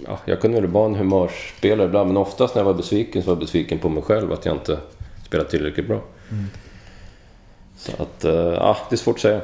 Ja, 0.07 0.19
jag 0.25 0.41
kunde 0.41 0.61
väl 0.61 0.71
vara 0.71 0.87
en 0.87 0.95
humörspelare 0.95 1.87
ibland, 1.87 2.07
men 2.09 2.17
oftast 2.17 2.55
när 2.55 2.61
jag 2.61 2.67
var 2.67 2.75
besviken 2.75 3.23
så 3.23 3.27
var 3.27 3.35
jag 3.35 3.41
besviken 3.41 3.79
på 3.79 3.89
mig 3.89 4.03
själv 4.03 4.33
att 4.33 4.45
jag 4.47 4.57
inte 4.57 4.79
spelat 5.27 5.51
tillräckligt 5.51 5.89
bra. 5.89 6.03
Så 7.77 7.93
att, 8.03 8.25
eh, 8.25 8.33
ja, 8.35 8.77
det 8.91 8.95
är 8.95 8.99
svårt 8.99 9.15
att 9.17 9.21
säga. 9.21 9.41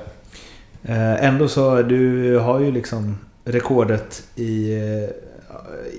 Eh, 0.83 1.24
Ändå 1.24 1.49
så, 1.49 1.83
du 1.83 2.37
har 2.39 2.61
ju 2.61 2.72
liksom 2.72 3.18
rekordet 3.45 4.22
i, 4.35 4.74
eh, 4.76 5.11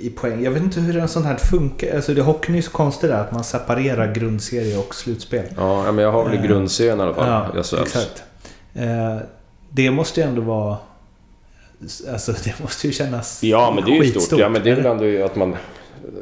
i 0.02 0.10
poäng. 0.10 0.44
Jag 0.44 0.52
vet 0.52 0.64
inte 0.64 0.80
hur 0.80 0.98
en 0.98 1.08
sån 1.08 1.24
här 1.24 1.36
funkar. 1.36 1.96
Alltså 1.96 2.14
det 2.14 2.22
hockeyn 2.22 2.56
är 2.56 2.60
ju 2.60 2.62
så 2.64 2.72
konstigt 2.72 3.10
där 3.10 3.18
att 3.22 3.32
man 3.32 3.44
separerar 3.44 4.14
grundserie 4.14 4.78
och 4.78 4.96
slutspel. 4.96 5.46
Ja, 5.58 5.92
men 5.92 6.04
jag 6.06 6.12
har 6.12 6.24
väl 6.24 6.34
i 6.34 6.38
Eh, 6.38 6.44
grundserien 6.44 7.00
i 7.00 7.02
alla 7.02 7.14
fall. 7.14 7.28
Ja, 7.56 7.64
jag 7.72 7.82
exakt. 7.82 8.24
Det 9.70 9.92
måste 9.92 10.22
ju 10.22 10.28
ändå 10.28 10.42
vara... 10.42 10.78
Alltså 12.12 12.32
det 12.44 12.60
måste 12.62 12.88
ju 12.88 12.94
kännas 12.94 13.44
Ja, 13.44 13.72
men 13.76 13.84
det 13.86 13.92
är 13.92 14.04
ju 14.04 14.10
stort. 14.10 14.14
skitstort, 14.22 14.40
Ja, 14.40 14.50
men 14.50 14.64
det 14.64 14.70
är 14.70 14.76
väl 14.76 14.86
ändå 14.86 15.26
att 15.26 15.36
man... 15.36 15.56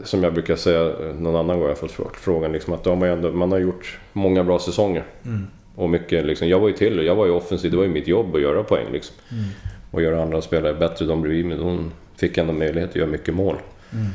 Som 0.03 0.23
jag 0.23 0.33
brukar 0.33 0.55
säga 0.55 0.93
någon 1.19 1.35
annan 1.35 1.59
gång 1.59 1.67
jag 1.67 1.77
fått 1.77 1.91
frå- 1.91 2.13
frågan 2.13 2.51
liksom 2.51 2.73
att 2.73 2.83
de 2.83 3.01
har 3.01 3.07
ändå, 3.07 3.31
man 3.31 3.51
har 3.51 3.59
gjort 3.59 3.99
många 4.13 4.43
bra 4.43 4.59
säsonger. 4.59 5.03
Mm. 5.25 5.47
Och 5.75 5.89
mycket 5.89 6.25
liksom, 6.25 6.47
jag 6.49 6.59
var 6.59 6.67
ju 6.67 6.73
till 6.73 7.05
jag 7.05 7.15
var 7.15 7.25
ju 7.25 7.31
offensiv, 7.31 7.71
det 7.71 7.77
var 7.77 7.83
ju 7.83 7.89
mitt 7.89 8.07
jobb 8.07 8.35
att 8.35 8.41
göra 8.41 8.63
poäng 8.63 8.85
liksom. 8.91 9.15
Mm. 9.31 9.43
Och 9.91 10.01
göra 10.01 10.21
andra 10.21 10.41
spelare 10.41 10.73
bättre, 10.73 11.05
de 11.05 11.21
bredvid 11.21 11.45
mig. 11.45 11.57
De 11.57 11.91
fick 12.15 12.37
ändå 12.37 12.53
möjlighet 12.53 12.89
att 12.89 12.95
göra 12.95 13.07
mycket 13.09 13.33
mål. 13.33 13.55
Mm. 13.93 14.07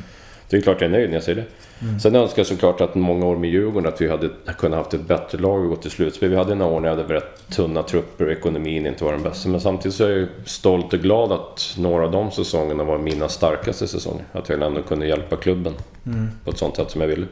Det 0.49 0.57
är 0.57 0.61
klart 0.61 0.81
jag 0.81 0.87
är 0.87 0.91
nöjd 0.91 1.09
när 1.09 1.15
jag 1.15 1.23
säger 1.23 1.35
det. 1.81 1.99
Sen 1.99 2.15
önskar 2.15 2.39
jag 2.39 2.47
såklart 2.47 2.81
att 2.81 2.95
många 2.95 3.25
år 3.25 3.35
med 3.37 3.49
Djurgården 3.49 3.93
att 3.93 4.01
vi 4.01 4.09
hade 4.09 4.29
kunnat 4.57 4.77
haft 4.77 4.93
ett 4.93 5.07
bättre 5.07 5.37
lag 5.37 5.61
och 5.63 5.69
gått 5.69 5.81
till 5.81 5.91
slutspel. 5.91 6.29
Vi 6.29 6.35
hade 6.35 6.55
några 6.55 6.71
år 6.71 6.79
när 6.79 6.89
jag 6.89 6.95
hade 6.95 7.13
rätt 7.13 7.49
tunna 7.49 7.83
trupper 7.83 8.25
och 8.25 8.31
ekonomin 8.31 8.85
inte 8.85 9.03
var 9.03 9.11
den 9.11 9.23
bästa. 9.23 9.49
Men 9.49 9.61
samtidigt 9.61 9.95
så 9.95 10.05
är 10.05 10.17
jag 10.17 10.27
stolt 10.45 10.93
och 10.93 10.99
glad 10.99 11.31
att 11.31 11.75
några 11.77 12.05
av 12.05 12.11
de 12.11 12.31
säsongerna 12.31 12.83
var 12.83 12.97
mina 12.97 13.29
starkaste 13.29 13.87
säsonger. 13.87 14.25
Att 14.31 14.49
jag 14.49 14.61
ändå 14.61 14.81
kunde 14.81 15.07
hjälpa 15.07 15.35
klubben 15.35 15.73
Mm. 16.05 16.27
på 16.43 16.51
ett 16.51 16.57
sånt 16.57 16.75
sätt 16.75 16.91
som 16.91 17.01
jag 17.01 17.07
ville. 17.07 17.25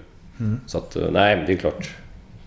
Så 0.68 0.78
att, 0.78 0.96
eh, 0.96 1.12
nej, 1.12 1.44
det 1.48 1.54
är 1.54 1.58
klart. 1.58 1.90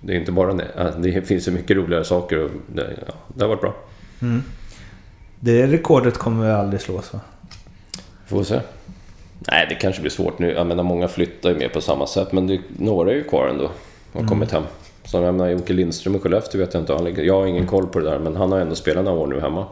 Det 0.01 0.13
är 0.13 0.17
inte 0.17 0.33
bara 0.33 0.53
det. 0.53 0.67
Ja, 0.77 0.91
Det 0.99 1.27
finns 1.29 1.49
ju 1.49 1.53
mycket 1.53 1.77
roligare 1.77 2.05
saker 2.05 2.39
och 2.39 2.51
det, 2.75 2.99
ja, 3.07 3.15
det 3.29 3.45
har 3.45 3.49
varit 3.49 3.61
bra. 3.61 3.75
Det 5.41 5.67
rekordet 5.67 6.19
kommer 6.19 6.47
vi 6.47 6.53
aldrig 6.53 6.81
slås 6.81 7.13
va? 7.13 7.21
Får 8.27 8.45
se. 8.45 8.61
Nej, 9.39 9.67
det 9.69 9.75
kanske 9.75 10.01
blir 10.01 10.11
svårt 10.11 10.39
nu. 10.39 10.53
Jag 10.53 10.67
menar, 10.67 10.83
många 10.83 11.09
flyttar 11.09 11.51
ju 11.51 11.57
med 11.57 11.73
på 11.73 11.81
samma 11.81 12.07
sätt, 12.07 12.33
men 12.33 12.47
det, 12.47 12.61
några 12.79 13.11
är 13.11 13.15
ju 13.15 13.25
kvar 13.25 13.49
ändå 13.49 13.71
och 14.13 14.21
har 14.21 14.29
kommit 14.29 14.53
hem. 14.53 14.63
Så 15.05 15.17
jag 15.17 15.35
menar, 15.35 15.51
Jocke 15.51 15.73
Lindström 15.73 16.15
i 16.17 16.19
Skellefteå 16.19 16.61
vet 16.61 16.75
jag 16.75 16.83
inte. 16.83 16.93
Han 16.93 17.15
jag 17.25 17.41
har 17.41 17.47
ingen 17.47 17.67
koll 17.67 17.87
på 17.87 17.99
det 17.99 18.11
där, 18.11 18.19
men 18.19 18.37
han 18.37 18.53
har 18.53 18.59
ändå 18.61 18.75
spelat 18.75 19.05
några 19.05 19.19
år 19.19 19.27
nu 19.27 19.41
hemma. 19.41 19.67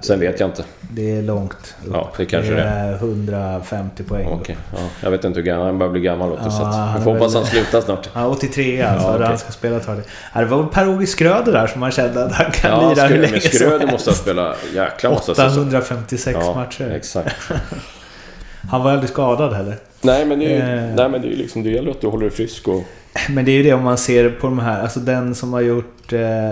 Sen 0.00 0.20
vet 0.20 0.40
jag 0.40 0.48
inte. 0.48 0.64
Det 0.80 1.18
är 1.18 1.22
långt 1.22 1.52
upp. 1.52 1.90
Ja, 1.92 2.12
det 2.16 2.24
kanske 2.26 2.50
det 2.50 2.56
det 2.60 2.62
är 2.66 2.92
150 2.94 4.02
poäng. 4.02 4.26
Okej, 4.32 4.56
ja, 4.72 4.78
jag 5.02 5.10
vet 5.10 5.24
inte 5.24 5.38
hur 5.40 5.46
gammal 5.46 5.66
han 5.66 5.78
börjar 5.78 5.92
bli 5.92 6.00
gammal 6.00 6.32
också, 6.32 6.50
så 6.50 6.62
Ja, 6.62 6.68
att, 6.68 6.74
han 6.74 6.98
vi 6.98 7.04
får 7.04 7.12
hoppas 7.14 7.34
han 7.34 7.46
slutar 7.46 7.80
snart. 7.80 8.08
Ja, 8.14 8.26
83 8.26 8.82
alltså. 8.82 9.06
Ja, 9.08 9.14
okej. 9.14 9.26
han 9.26 9.38
ska 9.38 9.52
spela 9.52 9.76
ett 9.76 9.86
tag. 9.86 10.00
Det 10.34 10.44
var 10.44 10.64
Per-Åge 10.64 11.06
Skröder 11.06 11.52
där 11.52 11.66
som 11.66 11.80
man 11.80 11.90
kände 11.90 12.24
att 12.24 12.32
han 12.32 12.50
kan 12.52 12.70
Ja, 12.70 12.88
lira 12.90 13.02
hur 13.02 13.08
Skröder, 13.08 13.28
länge 13.28 13.40
Skröder 13.40 13.86
måste 13.86 14.10
ha 14.10 14.14
spelat 14.16 14.56
jäkla 14.74 15.10
massa 15.10 15.34
säsonger. 15.34 15.60
856 15.60 16.38
Ja, 16.42 16.54
matcher. 16.54 16.90
exakt. 16.96 17.36
Han 18.70 18.84
var 18.84 18.90
aldrig 18.92 19.10
skadad 19.10 19.52
heller. 19.52 19.76
Nej, 20.00 20.24
men 20.26 20.38
det 20.38 20.44
är 20.46 20.50
ju, 20.50 20.78
Eh. 20.88 20.94
nej, 20.94 21.08
men 21.08 21.22
det 21.22 21.28
är 21.28 21.36
liksom, 21.36 21.62
det 21.62 21.70
gäller 21.70 21.90
att 21.90 22.00
du 22.00 22.06
håller 22.06 22.26
dig 22.26 22.34
frisk 22.36 22.68
och... 22.68 22.82
Men 23.28 23.44
det 23.44 23.50
är 23.50 23.56
ju 23.56 23.62
det 23.62 23.72
om 23.72 23.82
man 23.82 23.98
ser 23.98 24.30
på 24.30 24.46
de 24.46 24.58
här, 24.58 24.82
alltså 24.82 25.00
den 25.00 25.34
som 25.34 25.52
har 25.52 25.60
gjort... 25.60 26.12
Eh, 26.12 26.50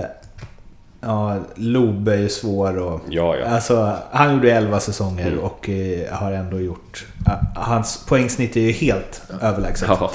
ja, 1.03 1.39
Lob 1.55 2.09
är 2.09 2.17
ju 2.17 2.29
svår 2.29 2.79
och... 2.79 3.01
Ja, 3.11 3.37
ja. 3.37 3.47
Alltså, 3.47 3.97
han 4.11 4.35
gjorde 4.35 4.53
11 4.53 4.81
säsonger 4.81 5.27
Mm. 5.27 5.39
och 5.39 5.69
eh, 5.69 6.13
har 6.13 6.33
ändå 6.33 6.61
gjort... 6.61 7.07
hans 7.55 8.05
poängsnitt 8.09 8.57
är 8.57 8.61
ju 8.61 8.73
helt 8.73 9.23
överlägset. 9.41 9.89
Ja, 9.89 10.11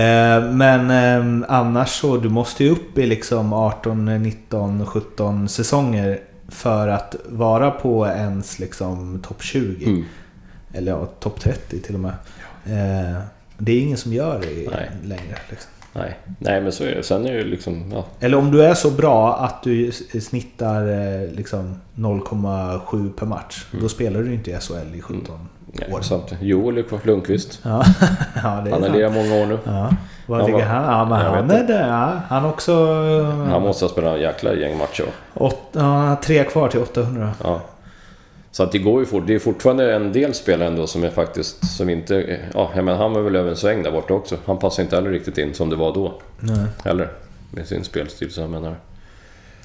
Eh, 0.00 0.50
men 0.52 0.90
eh, 0.90 1.46
annars 1.48 1.88
så, 2.00 2.16
du 2.16 2.28
måste 2.28 2.64
ju 2.64 2.70
upp 2.70 2.98
i 2.98 3.06
liksom 3.06 3.52
18, 3.52 4.22
19, 4.22 4.86
17 4.86 5.48
säsonger 5.48 6.20
för 6.48 6.88
att 6.88 7.16
vara 7.28 7.70
på 7.70 8.06
ens 8.06 8.58
liksom 8.58 9.22
topp 9.26 9.42
20. 9.42 9.84
Mm. 9.86 10.04
Eller 10.72 10.92
ja, 10.92 11.06
topp 11.06 11.40
30 11.40 11.80
till 11.80 11.94
och 11.94 12.00
med. 12.00 12.12
Eh, 12.66 13.20
det 13.58 13.72
är 13.72 13.80
ingen 13.80 13.96
som 13.98 14.12
gör 14.12 14.40
det 14.40 14.70
Nej. 14.70 14.90
längre. 15.04 15.38
Liksom. 15.50 15.70
Nej. 15.96 16.18
nej, 16.38 16.60
men 16.60 16.72
så 16.72 16.84
är 16.84 16.94
det. 16.94 17.02
Sen 17.02 17.26
är 17.26 17.32
det 17.34 17.44
liksom... 17.44 17.92
Ja, 17.92 18.04
Eller 18.20 18.38
om 18.38 18.50
du 18.50 18.64
är 18.64 18.74
så 18.74 18.90
bra 18.90 19.36
att 19.36 19.62
du 19.62 19.92
snittar 20.20 20.82
eh, 20.88 21.30
liksom 21.30 21.80
0,7 21.94 23.12
per 23.12 23.26
match. 23.26 23.64
Då 23.80 23.88
spelar 23.88 24.20
du 24.20 24.34
inte 24.34 24.50
i 24.50 24.54
SHL 24.60 24.94
i 24.94 25.00
17 25.00 25.48
nej, 25.66 25.92
år. 25.92 26.00
sant. 26.00 26.34
Joel 26.40 26.84
Lundqvist. 27.02 27.60
Ja, 27.62 27.84
ja 28.42 28.60
det 28.64 28.70
är 28.70 28.72
Han 28.72 28.82
har 28.82 28.90
lirat 28.90 29.14
många 29.14 29.34
år 29.34 29.46
nu. 29.46 29.58
Ja, 29.64 29.90
var 30.26 30.36
Han 30.36 30.46
ligger 30.46 30.58
var- 30.58 30.66
han? 30.66 30.84
Ja, 30.84 31.04
men 31.04 31.24
jag 31.24 31.30
han 31.30 31.50
är 31.50 31.66
där. 31.66 31.88
Ja, 31.88 32.12
han 32.28 32.44
också... 32.44 32.72
Han 33.50 33.62
måste 33.62 33.84
ha 33.84 33.90
spelat 33.90 34.14
en 34.14 34.20
jäkla 34.20 34.54
gäng 34.54 34.78
matcher. 34.78 35.04
Åt, 35.34 35.58
ja, 35.72 36.16
tre 36.22 36.44
kvar 36.44 36.68
till 36.68 36.80
800. 36.80 37.30
Ja. 37.44 37.60
Så 38.50 38.62
att 38.62 38.72
det 38.72 38.78
går 38.78 39.00
ju 39.00 39.06
fort. 39.06 39.26
Det 39.26 39.34
är 39.34 39.38
fortfarande 39.38 39.94
en 39.94 40.12
del 40.12 40.34
spelare 40.34 40.68
ändå 40.68 40.86
som 40.86 41.04
är 41.04 41.10
faktiskt... 41.10 41.76
Som 41.76 41.90
inte... 41.90 42.40
Ja, 42.54 42.70
menar, 42.74 42.96
han 42.96 43.12
var 43.12 43.22
väl 43.22 43.36
över 43.36 43.50
en 43.50 43.56
sväng 43.56 43.82
där 43.82 43.90
borta 43.90 44.14
också. 44.14 44.36
Han 44.44 44.58
passar 44.58 44.82
inte 44.82 44.96
heller 44.96 45.10
riktigt 45.10 45.38
in 45.38 45.54
som 45.54 45.70
det 45.70 45.76
var 45.76 45.94
då. 45.94 46.20
Nej, 46.40 46.66
Heller. 46.84 47.08
Med 47.50 47.66
sin 47.66 47.84
spelstil, 47.84 48.30
så 48.30 48.40
jag 48.40 48.50
menar... 48.50 48.76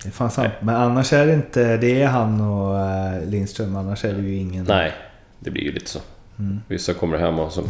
det 0.04 0.10
är 0.10 0.12
fan 0.12 0.32
sant. 0.32 0.54
Men 0.60 0.76
annars 0.76 1.14
är 1.14 1.28
det 1.28 1.34
inte... 1.34 1.78
Det 1.78 2.02
är 2.02 2.08
han 2.08 2.42
och 2.42 2.80
eh, 2.80 3.26
Lindström. 3.26 3.76
Annars 3.76 4.06
är 4.06 4.14
det 4.14 4.22
ju 4.22 4.36
ingen... 4.36 4.66
Nej, 4.66 4.92
det 5.40 5.52
blir 5.52 5.64
ju 5.64 5.72
lite 5.72 5.90
så. 5.90 6.00
Mm. 6.40 6.62
Vissa 6.68 6.94
kommer 6.94 7.18
hem 7.18 7.40
och 7.40 7.52
som... 7.52 7.64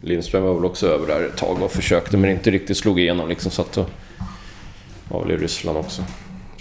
Lindström 0.00 0.42
var 0.42 0.54
väl 0.54 0.64
också 0.64 0.86
över 0.86 1.06
där 1.06 1.26
ett 1.26 1.36
tag 1.36 1.62
och 1.62 1.70
försökte 1.72 2.16
men 2.16 2.30
inte 2.30 2.50
riktigt 2.50 2.76
slog 2.76 3.00
igenom 3.00 3.28
liksom 3.28 3.50
så 3.50 3.62
att 3.62 3.72
då... 3.72 3.86
var 5.08 5.22
väl 5.22 5.30
i 5.30 5.36
Ryssland 5.36 5.78
också. 5.78 6.02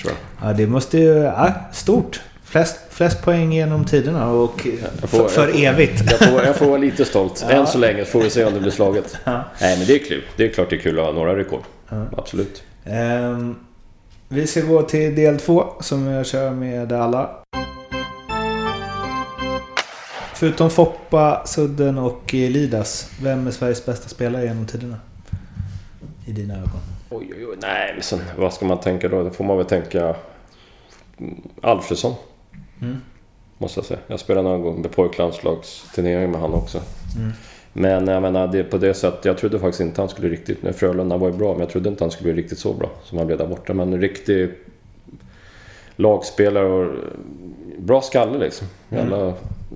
Tror 0.02 0.14
jag. 0.14 0.50
Ja, 0.50 0.54
det 0.54 0.68
måste 0.68 0.98
ju... 0.98 1.14
Ja, 1.14 1.54
stort. 1.72 2.22
Flest, 2.44 2.80
flest 3.02 3.22
poäng 3.24 3.54
genom 3.54 3.86
tiderna 3.86 4.30
och 4.32 4.68
får- 5.02 5.08
för, 5.28 5.41
jag 5.41 5.52
får- 5.52 5.64
evigt. 5.66 6.02
Jag 6.12 6.20
får, 6.30 6.43
jag 6.45 6.56
får 6.56 6.66
vara 6.66 6.78
lite 6.88 7.06
stolt. 7.06 7.45
Än 7.49 7.68
så 7.68 7.78
länge 7.78 8.06
får 8.06 8.22
vi 8.22 8.30
se 8.30 8.45
om 8.45 8.54
det 8.54 8.60
blir 8.60 8.72
slaget. 8.72 9.18
Ja. 9.24 9.43
Nej 9.62 9.78
men 9.78 9.88
det 9.88 9.93
är 9.93 9.99
kul. 10.06 10.24
Det 10.36 10.43
är 10.45 10.49
klart 10.49 10.70
det 10.70 10.76
är 10.76 10.80
kul 10.80 10.99
att 10.99 11.06
ha 11.06 11.12
några 11.14 11.38
rekord. 11.38 11.62
Absolut. 12.18 12.64
Ehm, 12.86 13.56
vi 14.28 14.47
ska 14.47 14.62
gå 14.62 14.82
till 14.82 15.16
del 15.16 15.39
två 15.39 15.66
som 15.80 16.08
jag 16.08 16.26
kör 16.26 16.52
med 16.52 16.91
alla. 16.93 17.30
Förutom 20.36 20.70
Foppa, 20.70 21.41
Sudden 21.45 21.97
och 21.97 22.34
eh, 22.36 22.49
Lidas, 22.49 23.12
vem 23.22 23.47
är 23.47 23.52
Sveriges 23.52 23.86
bästa 23.86 24.10
spelare 24.10 24.45
genom 24.45 24.66
tiderna? 24.68 24.97
I 26.26 26.32
dina 26.32 26.54
ögon. 26.54 26.80
Oj, 27.10 27.34
oj, 27.38 27.45
oj. 27.47 27.58
Nej, 27.62 27.91
men 27.93 28.04
sen, 28.04 28.20
vad 28.38 28.54
ska 28.54 28.66
man 28.66 28.80
tänka 28.80 29.08
då? 29.08 29.24
Då 29.24 29.30
får 29.30 29.43
man 29.43 29.58
väl 29.58 29.66
tänka 29.66 30.16
Alfredsson. 31.62 32.14
Mm. 32.82 32.98
Måste 33.58 33.80
jag 33.80 33.86
säga. 33.86 34.00
Jag 34.08 34.20
spelade 34.20 34.50
någon 34.50 34.62
gång 34.62 34.82
med 34.82 34.92
pojklandslagsturnering 34.92 36.32
med 36.32 36.42
han 36.42 36.54
också. 36.54 36.82
Mm. 37.18 37.32
Men 37.74 38.08
jag 38.08 38.22
menar, 38.22 38.48
det 38.48 38.60
är 38.60 38.64
på 38.64 38.78
det 38.78 38.94
sättet. 38.94 39.26
Jag 39.26 39.38
trodde 39.38 39.60
faktiskt 39.60 39.82
inte 39.82 40.02
han 40.02 40.10
skulle 40.10 40.30
riktigt... 40.30 40.64
När 40.64 40.72
Frölunda 40.72 41.18
var 41.18 41.28
ju 41.28 41.38
bra, 41.38 41.52
men 41.52 41.60
jag 41.60 41.70
trodde 41.70 41.90
inte 41.90 42.04
han 42.04 42.12
skulle 42.12 42.34
bli 42.34 42.44
riktigt 42.44 42.60
så 42.60 42.74
bra 42.74 42.90
som 43.04 43.18
han 43.18 43.28
blev 43.28 43.40
där 43.40 43.48
borta. 43.48 43.74
Men 43.74 43.94
en 43.94 44.02
riktig 44.02 44.52
lagspelare 45.96 46.66
och 46.66 46.94
bra 47.78 48.02
skalle 48.02 48.38
liksom. 48.38 48.68
Jävla 48.90 49.34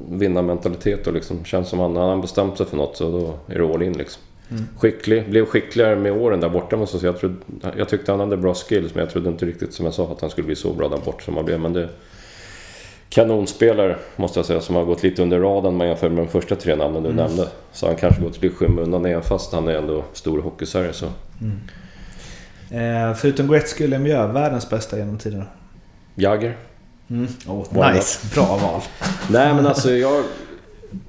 vinnarmentalitet 0.10 1.08
och 1.08 1.14
liksom. 1.14 1.44
Känns 1.46 1.70
som 1.70 1.80
han, 1.80 1.96
han 1.96 2.10
har 2.10 2.18
bestämt 2.18 2.58
sig 2.58 2.66
för 2.66 2.78
något 2.78 2.98
så 2.98 3.12
då 3.12 3.54
är 3.54 3.60
det 3.60 3.74
all 3.74 3.82
in 3.82 3.94
liksom. 3.94 4.22
Skicklig, 4.78 5.30
blev 5.30 5.46
skickligare 5.46 5.96
med 5.96 6.12
åren 6.12 6.40
där 6.40 6.50
borta 6.50 6.78
måste 6.78 6.96
jag 6.96 7.02
säga. 7.02 7.12
Jag, 7.12 7.20
trodde, 7.20 7.78
jag 7.78 7.90
tyckte 7.90 8.12
han 8.12 8.20
hade 8.20 8.38
bra 8.38 8.54
skills 8.54 8.96
men 8.96 9.04
jag 9.04 9.10
trodde 9.10 9.30
inte 9.30 9.46
riktigt 9.46 9.74
som 9.74 9.86
jag 9.86 9.94
sa 9.94 10.12
att 10.12 10.22
han 10.22 10.30
skulle 10.30 10.46
bli 10.46 10.56
så 10.56 10.74
bra 10.74 10.90
där 10.90 10.98
borta 11.06 11.22
som 11.22 11.36
han 11.36 11.46
blev. 11.46 11.60
Men 11.60 11.74
det... 11.74 11.90
Kanonspelare 13.10 13.96
måste 14.16 14.40
jag 14.40 14.46
säga 14.46 14.62
som 14.62 14.76
har 14.76 14.86
gått 14.86 15.04
lite 15.04 15.22
under 15.22 15.40
radarn 15.40 15.66
om 15.66 15.78
man 15.78 15.88
jämför 15.88 16.10
med 16.10 16.18
de 16.26 16.28
första 16.32 16.56
tre 16.56 16.76
namnen 16.76 17.04
du 17.04 17.14
nämnde. 17.14 17.48
Så 17.72 17.88
han 17.88 17.96
kanske 17.96 18.22
gått 18.22 18.42
lite 18.42 18.56
skymundan 18.56 19.06
även 19.06 19.22
fast 19.24 19.54
han 19.54 19.68
är 19.68 19.74
ändå 19.76 20.04
stor 20.14 20.40
i 20.40 20.42
hockeysverige 20.42 20.94
så. 20.94 21.06
Eh, 22.72 23.14
förutom 23.16 23.48
Gretzky 23.48 23.84
och 23.84 23.90
Lemieux, 23.90 24.36
världens 24.36 24.70
bästa 24.70 24.98
genom 24.98 25.18
tiderna. 25.18 25.46
Jagger? 26.16 26.58
Mm. 27.10 27.28
Oh, 27.48 27.94
nice, 27.94 28.36
bra 28.36 28.46
val. 28.62 28.82
Nej 29.30 29.54
men 29.54 29.68
alltså 29.68 29.92
jag... 29.92 30.24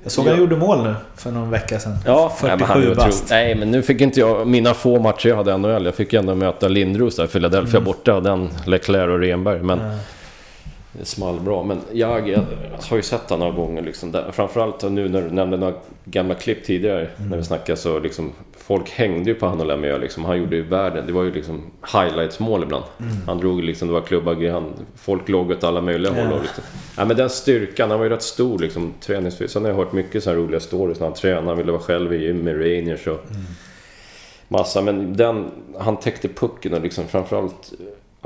Jag 0.03 0.13
såg 0.13 0.25
han 0.27 0.35
Ja. 0.35 0.41
gjorde 0.41 0.57
mål 0.57 0.83
nu 0.85 0.95
för 1.17 1.31
någon 1.31 1.51
vecka 1.51 1.79
sedan. 1.81 1.97
Ja, 2.07 2.33
nej, 2.43 2.57
men 2.59 2.67
han 2.69 2.77
är 2.77 2.83
47 2.83 2.91
otrolig. 2.93 2.97
bast. 2.97 3.31
Nej, 3.31 3.55
men 3.55 3.71
nu 3.71 3.83
fick 3.83 4.01
inte 4.01 4.21
jag... 4.21 4.47
Mina 4.47 4.75
få 4.75 5.01
matcher 5.01 5.29
jag 5.29 5.37
hade 5.37 5.53
i 5.53 5.59
NHL, 5.59 5.85
jag 5.85 5.95
fick 5.95 6.13
ändå 6.13 6.35
möta 6.35 6.69
Lindros 6.69 7.17
där 7.17 7.25
i 7.25 7.27
Philadelphia 7.29 7.81
borta. 7.81 8.15
Och 8.15 8.23
den 8.23 8.49
Leclerc 8.67 9.09
och 9.11 9.19
Renberg. 9.21 9.63
Men 9.63 9.79
Ja. 9.79 9.99
Det 10.99 11.05
small 11.05 11.41
bra. 11.41 11.63
Men 11.63 11.81
jag, 11.93 12.29
jag 12.29 12.45
har 12.91 12.97
ju 12.97 13.03
sett 13.03 13.31
honom 13.31 13.49
några 13.49 13.67
gånger 13.67 13.83
liksom. 13.83 14.13
Där, 14.13 14.31
framförallt 14.33 14.83
nu 14.83 15.09
när 15.09 15.23
du 15.23 15.31
nämnde 15.31 15.57
några 15.57 15.75
gamla 16.05 16.35
klipp 16.35 16.65
tidigare. 16.65 17.09
När 17.31 17.37
vi 17.37 17.45
snackade 17.45 17.79
så 17.79 17.99
liksom... 17.99 18.33
Folk 18.59 18.91
hängde 18.91 19.31
ju 19.31 19.35
på 19.35 19.47
han 19.47 19.61
och 19.61 19.67
Lemieux 19.67 20.01
liksom. 20.01 20.25
Han 20.25 20.39
gjorde 20.39 20.57
ju 20.57 20.63
världen. 20.63 21.07
Det 21.07 21.13
var 21.13 21.23
ju 21.23 21.33
liksom 21.33 21.63
highlights-mål 21.93 22.63
ibland. 22.63 22.85
Han 23.27 23.39
drog 23.39 23.63
liksom, 23.63 23.89
det 23.89 23.95
var 23.95 24.01
klubbar, 24.01 24.51
han, 24.51 24.73
folk 24.97 25.29
låg 25.29 25.51
åt 25.51 25.65
alla 25.65 25.81
möjliga 25.81 26.13
håll. 26.13 26.33
Och 26.33 26.43
liksom. 26.43 26.65
ja, 26.97 27.05
men 27.05 27.17
den 27.17 27.31
styrkan, 27.31 27.91
han 27.91 27.99
var 27.99 28.07
ju 28.07 28.13
rätt 28.13 28.23
stor 28.23 28.59
liksom 28.59 28.95
träningsvis. 29.01 29.51
Sen 29.51 29.63
har 29.63 29.71
jag 29.71 29.77
hört 29.77 29.93
mycket 29.93 30.23
så 30.25 30.31
här 30.31 30.37
roliga 30.37 30.61
stories 30.61 31.01
när 31.01 31.07
han 31.07 31.15
tränade. 31.15 31.47
Han 31.47 31.57
ville 31.57 31.73
vara 31.73 31.83
själv 31.83 32.15
i 32.15 32.25
gym 32.25 32.39
med 32.39 32.61
Rangers 32.61 33.07
och 33.07 33.21
massa. 34.49 34.83
Men 34.83 35.17
den, 35.17 35.51
han 35.79 35.97
täckte 35.97 36.29
pucken 36.29 36.75
och 36.75 36.81
liksom 36.81 37.05
framförallt... 37.07 37.73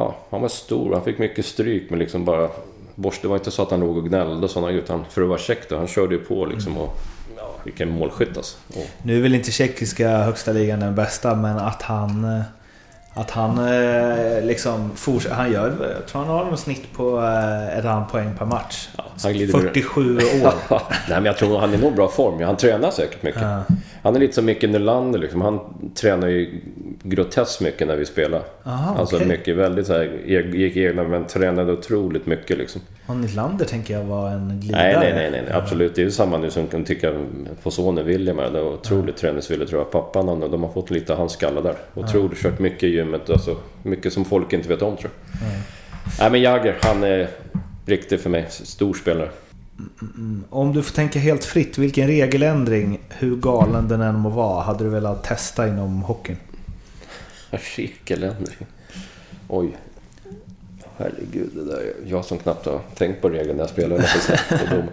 Ja, 0.00 0.14
han 0.30 0.40
var 0.40 0.48
stor. 0.48 0.92
Han 0.94 1.04
fick 1.04 1.18
mycket 1.18 1.46
stryk 1.46 1.90
men 1.90 1.98
liksom 1.98 2.24
bara... 2.24 2.48
Borst, 2.94 3.22
det 3.22 3.28
var 3.28 3.36
inte 3.36 3.50
så 3.50 3.62
att 3.62 3.70
han 3.70 3.80
låg 3.80 3.96
och 3.96 4.04
gnällde 4.08 4.44
och 4.44 4.50
sådana 4.50 4.72
utan 4.72 5.04
för 5.10 5.22
att 5.22 5.28
vara 5.28 5.38
check 5.38 5.68
då. 5.68 5.76
Han 5.76 5.86
körde 5.86 6.14
ju 6.14 6.20
på 6.20 6.44
liksom 6.46 6.78
och... 6.78 6.96
Ja, 7.36 7.50
vilken 7.64 7.90
målskytt 7.90 8.36
alltså. 8.36 8.56
Och, 8.68 8.86
Nu 9.02 9.16
är 9.18 9.22
väl 9.22 9.34
inte 9.34 9.50
tjeckiska 9.50 10.08
högsta 10.18 10.52
ligan 10.52 10.80
den 10.80 10.94
bästa, 10.94 11.34
men 11.34 11.58
att 11.58 11.82
han... 11.82 12.24
eh, 12.24 12.40
Att 13.14 13.30
han 13.30 13.58
eh, 13.58 14.42
liksom 14.44 14.90
fortsätter... 14.96 15.34
Han 15.36 15.52
gör... 15.52 15.92
Jag 15.98 16.06
tror 16.08 16.22
han 16.24 16.30
har 16.36 16.44
något 16.44 16.60
snitt 16.60 16.92
på 16.96 17.18
eh, 17.22 17.78
ett 17.78 17.84
antal 17.84 18.10
poäng 18.10 18.30
per 18.38 18.44
match. 18.46 18.88
ja, 18.98 19.04
han 19.22 19.32
glider 19.32 19.58
ur- 19.58 19.62
47 19.62 20.16
år. 20.16 20.22
Nej 20.80 20.80
men 21.08 21.24
jag 21.24 21.38
tror 21.38 21.58
han 21.58 21.74
är 21.74 21.78
nog 21.78 21.94
bra 21.94 22.08
form. 22.08 22.42
Han 22.42 22.56
tränar 22.56 22.90
säkert 22.90 23.22
mycket. 23.22 23.42
Ja. 23.42 23.62
Han 24.02 24.16
är 24.16 24.20
lite 24.20 24.34
som 24.34 24.44
Micke 24.44 24.62
Nylander 24.62 25.18
liksom. 25.18 25.40
Han 25.40 25.60
tränar 25.94 26.28
ju 26.28 26.60
groteskt 27.02 27.60
mycket 27.60 27.86
när 27.86 27.96
vi 27.96 28.06
spelar. 28.06 28.42
Aha, 28.64 28.98
alltså 28.98 29.16
okej. 29.16 29.28
mycket, 29.28 29.56
väldigt 29.56 29.86
så 29.86 29.92
här, 29.92 30.20
e- 30.26 30.56
gick 30.56 30.76
egna 30.76 31.02
men 31.04 31.24
tränade 31.26 31.72
otroligt 31.72 32.26
mycket 32.26 32.58
liksom. 32.58 32.80
Och 33.06 33.16
Nylander 33.16 33.64
tänker 33.64 33.94
jag 33.94 34.04
var 34.04 34.30
en 34.30 34.60
glidare. 34.60 34.82
Nej, 34.82 34.94
nej, 35.00 35.12
nej, 35.14 35.30
nej, 35.30 35.42
nej, 35.46 35.52
absolut. 35.52 35.94
Det 35.94 36.00
är 36.00 36.04
ju 36.04 36.10
samma 36.10 36.38
nu 36.38 36.50
som 36.50 36.66
kan 36.66 36.84
tycka 36.84 37.12
på 37.62 37.70
sonen 37.70 38.06
William. 38.06 38.38
här. 38.38 38.50
Det 38.50 38.62
var 38.62 38.72
otroligt 38.72 39.16
träningsvillig 39.16 39.68
tror 39.68 39.80
jag. 39.80 39.90
Pappan 39.90 40.28
han, 40.28 40.40
de 40.40 40.62
har 40.62 40.70
fått 40.72 40.90
lite 40.90 41.14
hans 41.14 41.32
skalle 41.32 41.60
där. 41.60 41.74
Otroligt, 41.94 42.38
kört 42.42 42.58
mycket 42.58 42.82
i 42.82 42.88
gymmet. 42.88 43.30
Alltså, 43.30 43.56
mycket 43.82 44.12
som 44.12 44.24
folk 44.24 44.52
inte 44.52 44.68
vet 44.68 44.82
om 44.82 44.96
tror 44.96 45.10
jag. 45.32 45.48
Nej 46.20 46.30
men 46.30 46.40
Jagger, 46.40 46.76
han 46.82 47.04
är 47.04 47.28
riktig 47.86 48.20
för 48.20 48.30
mig. 48.30 48.46
Stor 48.48 48.94
spelare. 48.94 49.28
Om 50.50 50.72
du 50.72 50.82
får 50.82 50.94
tänka 50.94 51.18
helt 51.18 51.44
fritt, 51.44 51.78
vilken 51.78 52.06
regeländring, 52.06 53.00
hur 53.08 53.36
galen 53.36 53.88
den 53.88 54.00
än 54.00 54.14
må 54.14 54.28
vara, 54.28 54.62
hade 54.62 54.84
du 54.84 54.90
velat 54.90 55.24
testa 55.24 55.68
inom 55.68 56.02
hockeyn? 56.02 56.36
Regeländring. 57.50 58.66
Oj. 59.48 59.76
Herregud, 60.96 61.50
det 61.54 61.64
där. 61.64 61.92
Jag 62.06 62.24
som 62.24 62.38
knappt 62.38 62.66
har 62.66 62.80
tänkt 62.94 63.22
på 63.22 63.28
regeln 63.28 63.56
när 63.56 63.62
jag 63.62 63.70
spelar. 63.70 63.98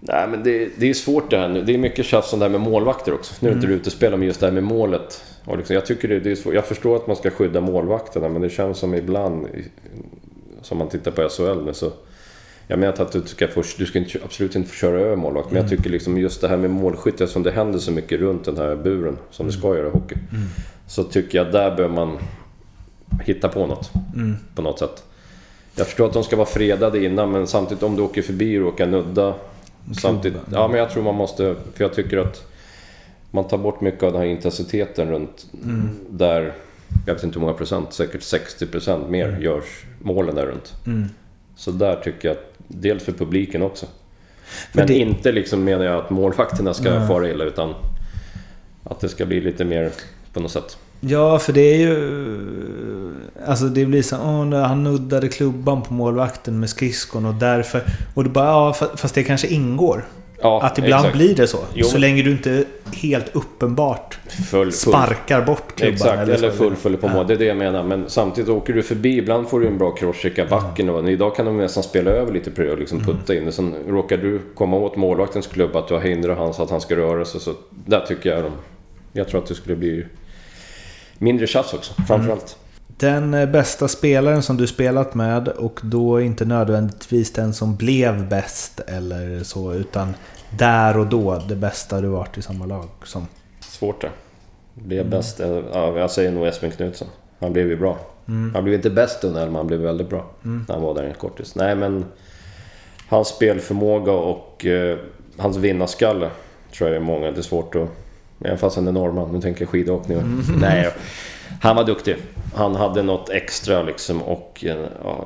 Nej, 0.00 0.28
men 0.28 0.42
det, 0.42 0.70
det 0.76 0.90
är 0.90 0.94
svårt 0.94 1.30
det 1.30 1.38
här 1.38 1.48
nu. 1.48 1.62
Det 1.62 1.74
är 1.74 1.78
mycket 1.78 2.06
tjafs 2.06 2.32
om 2.32 2.38
det 2.38 2.44
här 2.44 2.50
med 2.50 2.60
målvakter 2.60 3.14
också. 3.14 3.34
Nu 3.40 3.48
är 3.48 3.54
inte 3.54 3.66
du 3.66 3.72
ute 3.72 3.86
och 3.86 3.92
spelar, 3.92 4.16
men 4.16 4.26
just 4.26 4.40
det 4.40 4.46
här 4.46 4.52
med 4.52 4.62
målet. 4.62 5.24
Och 5.44 5.58
liksom, 5.58 5.74
jag, 5.74 5.86
tycker 5.86 6.08
det, 6.08 6.20
det 6.20 6.30
är 6.30 6.34
svårt. 6.34 6.54
jag 6.54 6.66
förstår 6.66 6.96
att 6.96 7.06
man 7.06 7.16
ska 7.16 7.30
skydda 7.30 7.60
målvakterna, 7.60 8.28
men 8.28 8.42
det 8.42 8.50
känns 8.50 8.78
som 8.78 8.94
ibland, 8.94 9.46
som 10.62 10.78
man 10.78 10.88
tittar 10.88 11.10
på 11.10 11.28
SHL 11.28 11.64
nu, 11.64 11.74
så... 11.74 11.92
Jag 12.68 12.78
menar 12.78 13.02
att 13.02 13.12
du 13.12 13.22
ska, 13.22 13.48
få, 13.48 13.62
du 13.78 13.86
ska 13.86 13.98
inte, 13.98 14.18
absolut 14.24 14.54
inte 14.54 14.68
få 14.68 14.74
köra 14.74 15.00
över 15.00 15.16
målvakt, 15.16 15.50
men 15.50 15.62
jag 15.62 15.70
tycker 15.70 15.90
liksom 15.90 16.18
just 16.18 16.40
det 16.40 16.48
här 16.48 16.56
med 16.56 16.70
målskytte, 16.70 17.24
eftersom 17.24 17.42
det 17.42 17.50
händer 17.50 17.78
så 17.78 17.92
mycket 17.92 18.20
runt 18.20 18.44
den 18.44 18.56
här 18.56 18.76
buren, 18.76 19.18
som 19.30 19.46
det 19.46 19.52
ska 19.52 19.76
göra 19.76 19.86
i 19.86 19.90
hockey. 19.90 20.16
Så 20.86 21.04
tycker 21.04 21.38
jag 21.38 21.52
där 21.52 21.76
bör 21.76 21.88
man 21.88 22.18
hitta 23.24 23.48
på 23.48 23.66
något. 23.66 23.90
På 24.54 24.62
något 24.62 24.78
sätt. 24.78 25.04
Jag 25.76 25.86
förstår 25.86 26.06
att 26.06 26.12
de 26.12 26.24
ska 26.24 26.36
vara 26.36 26.46
fredade 26.46 27.04
innan 27.04 27.30
men 27.30 27.46
samtidigt 27.46 27.82
om 27.82 27.96
du 27.96 28.02
åker 28.02 28.22
förbi 28.22 28.58
och 28.58 28.62
råkar 28.62 28.86
nudda. 28.86 29.34
Samtidigt, 30.00 30.40
ja 30.52 30.68
men 30.68 30.78
jag 30.78 30.90
tror 30.90 31.02
man 31.02 31.14
måste, 31.14 31.56
för 31.74 31.84
jag 31.84 31.94
tycker 31.94 32.18
att 32.18 32.46
man 33.30 33.48
tar 33.48 33.58
bort 33.58 33.80
mycket 33.80 34.02
av 34.02 34.12
den 34.12 34.20
här 34.20 34.28
intensiteten 34.28 35.10
runt 35.10 35.46
där, 36.10 36.52
jag 37.06 37.14
vet 37.14 37.22
inte 37.22 37.34
hur 37.34 37.40
många 37.40 37.56
procent, 37.56 37.92
säkert 37.92 38.22
60 38.22 38.66
procent 38.66 39.10
mer 39.10 39.38
görs 39.40 39.84
målen 40.02 40.34
där 40.34 40.46
runt. 40.46 40.74
Så 41.56 41.70
där 41.70 41.96
tycker 41.96 42.28
jag 42.28 42.36
att, 42.36 42.52
dels 42.68 43.04
för 43.04 43.12
publiken 43.12 43.62
också. 43.62 43.86
Men 44.72 44.86
det- 44.86 44.94
inte 44.98 45.32
liksom 45.32 45.64
menar 45.64 45.84
jag 45.84 45.94
att 46.04 46.10
målvakterna 46.10 46.74
ska 46.74 47.06
fara 47.06 47.30
illa 47.30 47.44
utan 47.44 47.74
att 48.84 49.00
det 49.00 49.08
ska 49.08 49.26
bli 49.26 49.40
lite 49.40 49.64
mer 49.64 49.90
på 50.32 50.40
något 50.40 50.50
sätt. 50.50 50.78
Ja, 51.00 51.38
för 51.38 51.52
det 51.52 51.60
är 51.60 51.76
ju... 51.76 51.96
Alltså 53.46 53.64
det 53.64 53.86
blir 53.86 54.02
så 54.02 54.16
åh, 54.16 54.60
han 54.62 54.82
nuddade 54.84 55.28
klubban 55.28 55.82
på 55.82 55.94
målvakten 55.94 56.60
med 56.60 56.70
skridskon 56.70 57.26
och 57.26 57.34
därför... 57.34 57.82
Och 58.14 58.24
du 58.24 58.30
bara, 58.30 58.44
ja 58.46 58.74
fa- 58.80 58.96
fast 58.96 59.14
det 59.14 59.22
kanske 59.22 59.46
ingår. 59.48 60.04
Ja, 60.46 60.62
att 60.62 60.78
ibland 60.78 61.06
exakt. 61.06 61.16
blir 61.16 61.34
det 61.34 61.46
så. 61.46 61.58
Jo, 61.74 61.86
så 61.86 61.98
länge 61.98 62.22
du 62.22 62.30
inte 62.30 62.64
helt 62.94 63.36
uppenbart 63.36 64.18
Full, 64.28 64.44
full. 64.44 64.72
sparkar 64.72 65.42
bort 65.42 65.76
klubban. 65.76 65.94
Exakt, 65.94 66.28
eller 66.28 66.50
så. 66.50 66.56
fullföljer 66.56 66.98
på 66.98 67.08
mål. 67.08 67.26
Det 67.26 67.34
är 67.34 67.38
det 67.38 67.44
jag 67.44 67.56
menar. 67.56 67.82
Men 67.82 68.04
samtidigt 68.08 68.50
åker 68.50 68.72
du 68.72 68.82
förbi, 68.82 69.18
ibland 69.18 69.48
får 69.48 69.60
du 69.60 69.66
en 69.66 69.78
bra 69.78 69.90
crosscheck 69.90 70.38
i 70.38 70.44
backen. 70.44 70.88
Och 70.88 71.10
idag 71.10 71.36
kan 71.36 71.46
de 71.46 71.56
nästan 71.56 71.82
spela 71.82 72.10
över 72.10 72.32
lite 72.32 72.50
på 72.50 72.62
det 72.62 72.72
och 72.72 72.78
liksom 72.78 73.00
putta 73.00 73.34
in 73.34 73.44
det. 73.44 73.52
Sen 73.52 73.74
råkar 73.88 74.16
du 74.16 74.40
komma 74.54 74.76
åt 74.76 74.96
målvaktens 74.96 75.46
klubb, 75.46 75.76
att 75.76 75.88
du 75.88 75.94
har 75.94 76.00
hindrat 76.00 76.38
han 76.38 76.54
så 76.54 76.62
att 76.62 76.70
han 76.70 76.80
ska 76.80 76.96
röra 76.96 77.24
sig. 77.24 77.40
Så 77.40 77.52
där 77.70 78.00
tycker 78.00 78.30
jag 78.30 78.42
de... 78.42 78.52
Jag 79.12 79.28
tror 79.28 79.40
att 79.42 79.46
det 79.46 79.54
skulle 79.54 79.76
bli 79.76 80.06
mindre 81.18 81.46
tjafs 81.46 81.74
också, 81.74 81.94
framförallt. 82.08 82.56
Den 82.98 83.34
eh, 83.34 83.48
bästa 83.48 83.88
spelaren 83.88 84.42
som 84.42 84.56
du 84.56 84.66
spelat 84.66 85.14
med 85.14 85.48
och 85.48 85.80
då 85.82 86.20
inte 86.20 86.44
nödvändigtvis 86.44 87.32
den 87.32 87.54
som 87.54 87.76
blev 87.76 88.28
bäst 88.28 88.80
eller 88.80 89.42
så 89.42 89.74
utan 89.74 90.14
där 90.50 90.98
och 90.98 91.06
då 91.06 91.42
det 91.48 91.56
bästa 91.56 92.00
du 92.00 92.08
varit 92.08 92.38
i 92.38 92.42
samma 92.42 92.66
lag 92.66 92.88
som. 93.04 93.26
Svårt 93.60 94.00
det. 94.00 94.10
Blev 94.74 95.10
bäst... 95.10 95.40
Ja, 95.72 95.98
jag 95.98 96.10
säger 96.10 96.30
nog 96.32 96.46
Espen 96.46 96.70
Knutsson. 96.70 97.08
Han 97.40 97.52
blev 97.52 97.68
ju 97.68 97.76
bra. 97.76 97.98
Han 98.54 98.64
blev 98.64 98.74
inte 98.74 98.90
bäst 98.90 99.24
under 99.24 99.46
men 99.46 99.54
han 99.54 99.66
blev 99.66 99.80
väldigt 99.80 100.10
bra. 100.10 100.26
När 100.42 100.74
han 100.74 100.82
var 100.82 100.94
där 100.94 101.02
en 101.02 101.14
kortis. 101.14 101.54
Nej 101.54 101.74
men... 101.76 102.04
Hans 103.08 103.28
spelförmåga 103.28 104.12
och 104.12 104.66
eh, 104.66 104.98
hans 105.38 105.56
vinnarskalle 105.56 106.30
tror 106.76 106.88
jag 106.90 106.96
är 106.96 107.00
många. 107.00 107.30
Det 107.30 107.38
är 107.38 107.42
svårt 107.42 107.74
att... 107.74 107.88
Även 108.44 108.58
fast 108.58 108.76
han 108.76 108.88
är 108.88 108.92
norrman. 108.92 109.32
Nu 109.32 109.40
tänker 109.40 109.62
jag 109.62 109.68
skidåkning. 109.68 110.16
och- 110.18 110.24
Nej. 110.60 110.90
Han 111.62 111.76
var 111.76 111.84
duktig. 111.84 112.16
Han 112.54 112.74
hade 112.76 113.02
något 113.02 113.30
extra 113.30 113.82
liksom 113.82 114.22
och 114.22 114.64
en, 114.66 114.86
ja, 115.04 115.24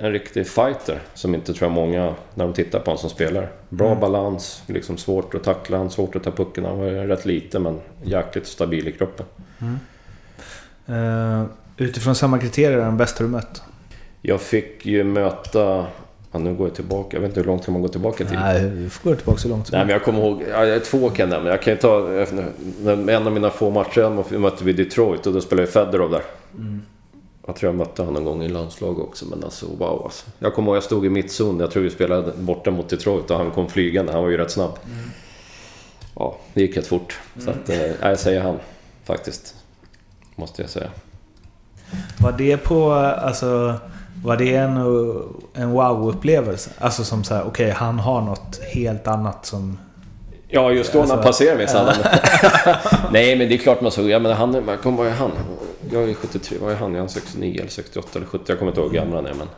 en 0.00 0.12
riktig 0.12 0.46
fighter. 0.46 0.98
Som 1.14 1.34
inte 1.34 1.54
tror 1.54 1.70
jag 1.70 1.74
många, 1.74 2.14
när 2.34 2.44
de 2.44 2.52
tittar 2.52 2.78
på 2.78 2.84
honom 2.84 2.98
som 2.98 3.10
spelar. 3.10 3.48
Bra 3.68 3.94
balans, 3.94 4.62
liksom 4.66 4.96
svårt 4.98 5.34
att 5.34 5.44
tackla 5.44 5.78
han, 5.78 5.90
svårt 5.90 6.16
att 6.16 6.22
ta 6.22 6.30
pucken. 6.30 6.64
Han 6.64 6.78
var 6.78 6.86
rätt 6.86 7.24
liten 7.24 7.62
men 7.62 7.80
jäkligt 8.02 8.46
stabil 8.46 8.88
i 8.88 8.92
kroppen. 8.92 9.26
Eh, 10.86 11.44
utifrån 11.76 12.14
samma 12.14 12.38
kriterier, 12.38 12.78
är 12.78 12.84
den 12.84 12.96
bästa 12.96 13.24
du 13.24 13.30
mött? 13.30 13.62
Jag 14.22 14.40
fick 14.40 14.86
ju 14.86 15.04
möta... 15.04 15.86
Ja, 16.32 16.38
nu 16.38 16.54
går 16.54 16.66
jag 16.68 16.74
tillbaka. 16.74 17.16
Jag 17.16 17.20
vet 17.20 17.28
inte 17.28 17.40
hur 17.40 17.46
långt 17.46 17.64
kan 17.64 17.72
man 17.72 17.82
gå 17.82 17.88
tillbaka 17.88 18.24
till? 18.24 18.38
Nej, 18.38 18.60
du 18.60 18.90
får 18.90 19.10
gå 19.10 19.16
tillbaka 19.16 19.38
så 19.38 19.48
långt 19.48 19.66
som 19.66 19.76
Nej, 19.76 19.86
men 19.86 19.92
jag 19.92 20.02
kommer 20.02 20.18
ihåg... 20.18 20.42
Ja, 20.50 20.66
jag 20.66 20.76
är 20.76 20.80
två 20.80 21.10
kan 21.10 21.30
jag 21.30 21.36
nämna. 21.36 21.50
Jag 21.50 21.62
kan 21.62 21.72
ju 21.72 21.78
ta... 21.78 22.08
En 23.12 23.26
av 23.26 23.32
mina 23.32 23.50
få 23.50 23.70
matcher 23.70 24.38
mötte 24.38 24.64
vi 24.64 24.72
Detroit 24.72 25.26
och 25.26 25.32
då 25.32 25.40
spelade 25.40 25.62
jag 25.62 25.72
Federov 25.72 26.10
där. 26.10 26.22
Jag 27.46 27.56
tror 27.56 27.68
jag 27.72 27.78
mötte 27.78 28.02
honom 28.02 28.24
någon 28.24 28.32
gång 28.38 28.42
i 28.42 28.48
landslag 28.48 28.98
också, 28.98 29.24
men 29.26 29.44
alltså 29.44 29.66
wow 29.78 30.02
alltså. 30.04 30.26
Jag 30.38 30.54
kommer 30.54 30.68
ihåg 30.68 30.76
jag 30.76 30.82
stod 30.82 31.06
i 31.06 31.08
mittzon. 31.08 31.60
Jag 31.60 31.70
tror 31.70 31.82
vi 31.82 31.90
spelade 31.90 32.32
borta 32.36 32.70
mot 32.70 32.88
Detroit 32.88 33.30
och 33.30 33.36
han 33.36 33.50
kom 33.50 33.68
flygande. 33.68 34.12
Han 34.12 34.22
var 34.22 34.30
ju 34.30 34.36
rätt 34.36 34.50
snabb. 34.50 34.78
Ja, 36.14 36.36
det 36.54 36.60
gick 36.60 36.76
rätt 36.76 36.86
fort. 36.86 37.18
Så 37.38 37.50
att, 37.50 37.68
eh, 37.68 37.90
jag 38.00 38.18
säger 38.18 38.40
han. 38.40 38.58
Faktiskt. 39.04 39.54
Måste 40.36 40.62
jag 40.62 40.70
säga. 40.70 40.90
Var 42.20 42.32
det 42.32 42.56
på, 42.56 42.92
alltså... 42.92 43.74
Var 44.24 44.36
det 44.36 44.54
en, 44.54 44.76
en 45.54 45.70
wow-upplevelse? 45.72 46.70
Alltså 46.78 47.04
som 47.04 47.24
såhär, 47.24 47.44
okej 47.46 47.70
han 47.70 47.98
har 47.98 48.20
något 48.20 48.60
helt 48.74 49.06
annat 49.06 49.46
som... 49.46 49.78
Ja, 50.48 50.70
just 50.72 50.92
då 50.92 50.98
när 50.98 51.06
han 51.06 51.18
Alltså- 51.18 51.28
passerade 51.28 51.56
mig 51.58 51.68
så 51.68 51.78
hade 51.78 51.92
han... 51.92 52.76
Nej, 53.12 53.36
men 53.36 53.48
det 53.48 53.54
är 53.54 53.58
klart 53.58 53.80
man 53.80 53.92
såg... 53.92 54.10
Jag 54.10 54.22
menar, 54.22 54.34
han... 54.36 54.54
är- 54.54 54.76
Kom, 54.76 54.96
vad 54.96 55.06
är 55.06 55.10
han? 55.10 55.30
Jag 55.92 56.10
är 56.10 56.14
73. 56.14 56.58
Vad 56.60 56.72
är 56.72 56.76
han? 56.76 56.94
Är 56.94 56.98
han 56.98 57.08
69 57.08 57.60
eller 57.60 57.70
68 57.70 58.08
eller 58.14 58.26
70? 58.26 58.44
Jag 58.46 58.58
kommer 58.58 58.70
inte 58.70 58.80
ihåg 58.80 58.90
hur 58.90 58.98
gammal 58.98 59.14
han 59.14 59.26
är, 59.26 59.34
men... 59.34 59.48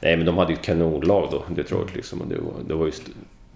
Nej, 0.00 0.16
men 0.16 0.26
de 0.26 0.38
hade 0.38 0.52
ju 0.52 0.58
ett 0.58 0.64
kanonlag 0.64 1.28
då, 1.30 1.44
Detroit 1.54 1.94
liksom. 1.94 2.20
Och 2.20 2.26
det 2.26 2.38
var, 2.38 2.52
det 2.68 2.74
var 2.74 2.86
just... 2.86 3.02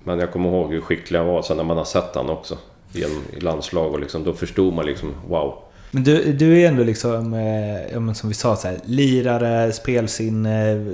Men 0.05 0.19
jag 0.19 0.33
kommer 0.33 0.49
ihåg 0.49 0.73
hur 0.73 0.81
skicklig 0.81 1.19
han 1.19 1.29
var 1.29 1.43
sen 1.43 1.57
när 1.57 1.65
man 1.65 1.77
har 1.77 1.85
sett 1.85 2.15
han 2.15 2.31
också. 2.31 2.59
Genom, 2.93 3.23
I 3.37 3.41
landslag 3.41 3.93
och 3.93 4.01
liksom, 4.01 4.25
då 4.25 4.33
förstod 4.33 4.75
man 4.75 4.87
liksom, 4.87 5.15
wow. 5.29 5.55
Men 5.91 6.05
du, 6.05 6.33
du 6.33 6.61
är 6.61 6.69
ändå 6.69 6.83
liksom, 6.83 7.35
eh, 7.35 7.93
ja, 7.93 8.01
men 8.01 8.15
som 8.15 8.29
vi 8.29 8.35
sa, 8.35 8.57
så 8.57 8.69
här, 8.69 8.79
lirare, 8.85 9.73
spelsinne, 9.73 10.85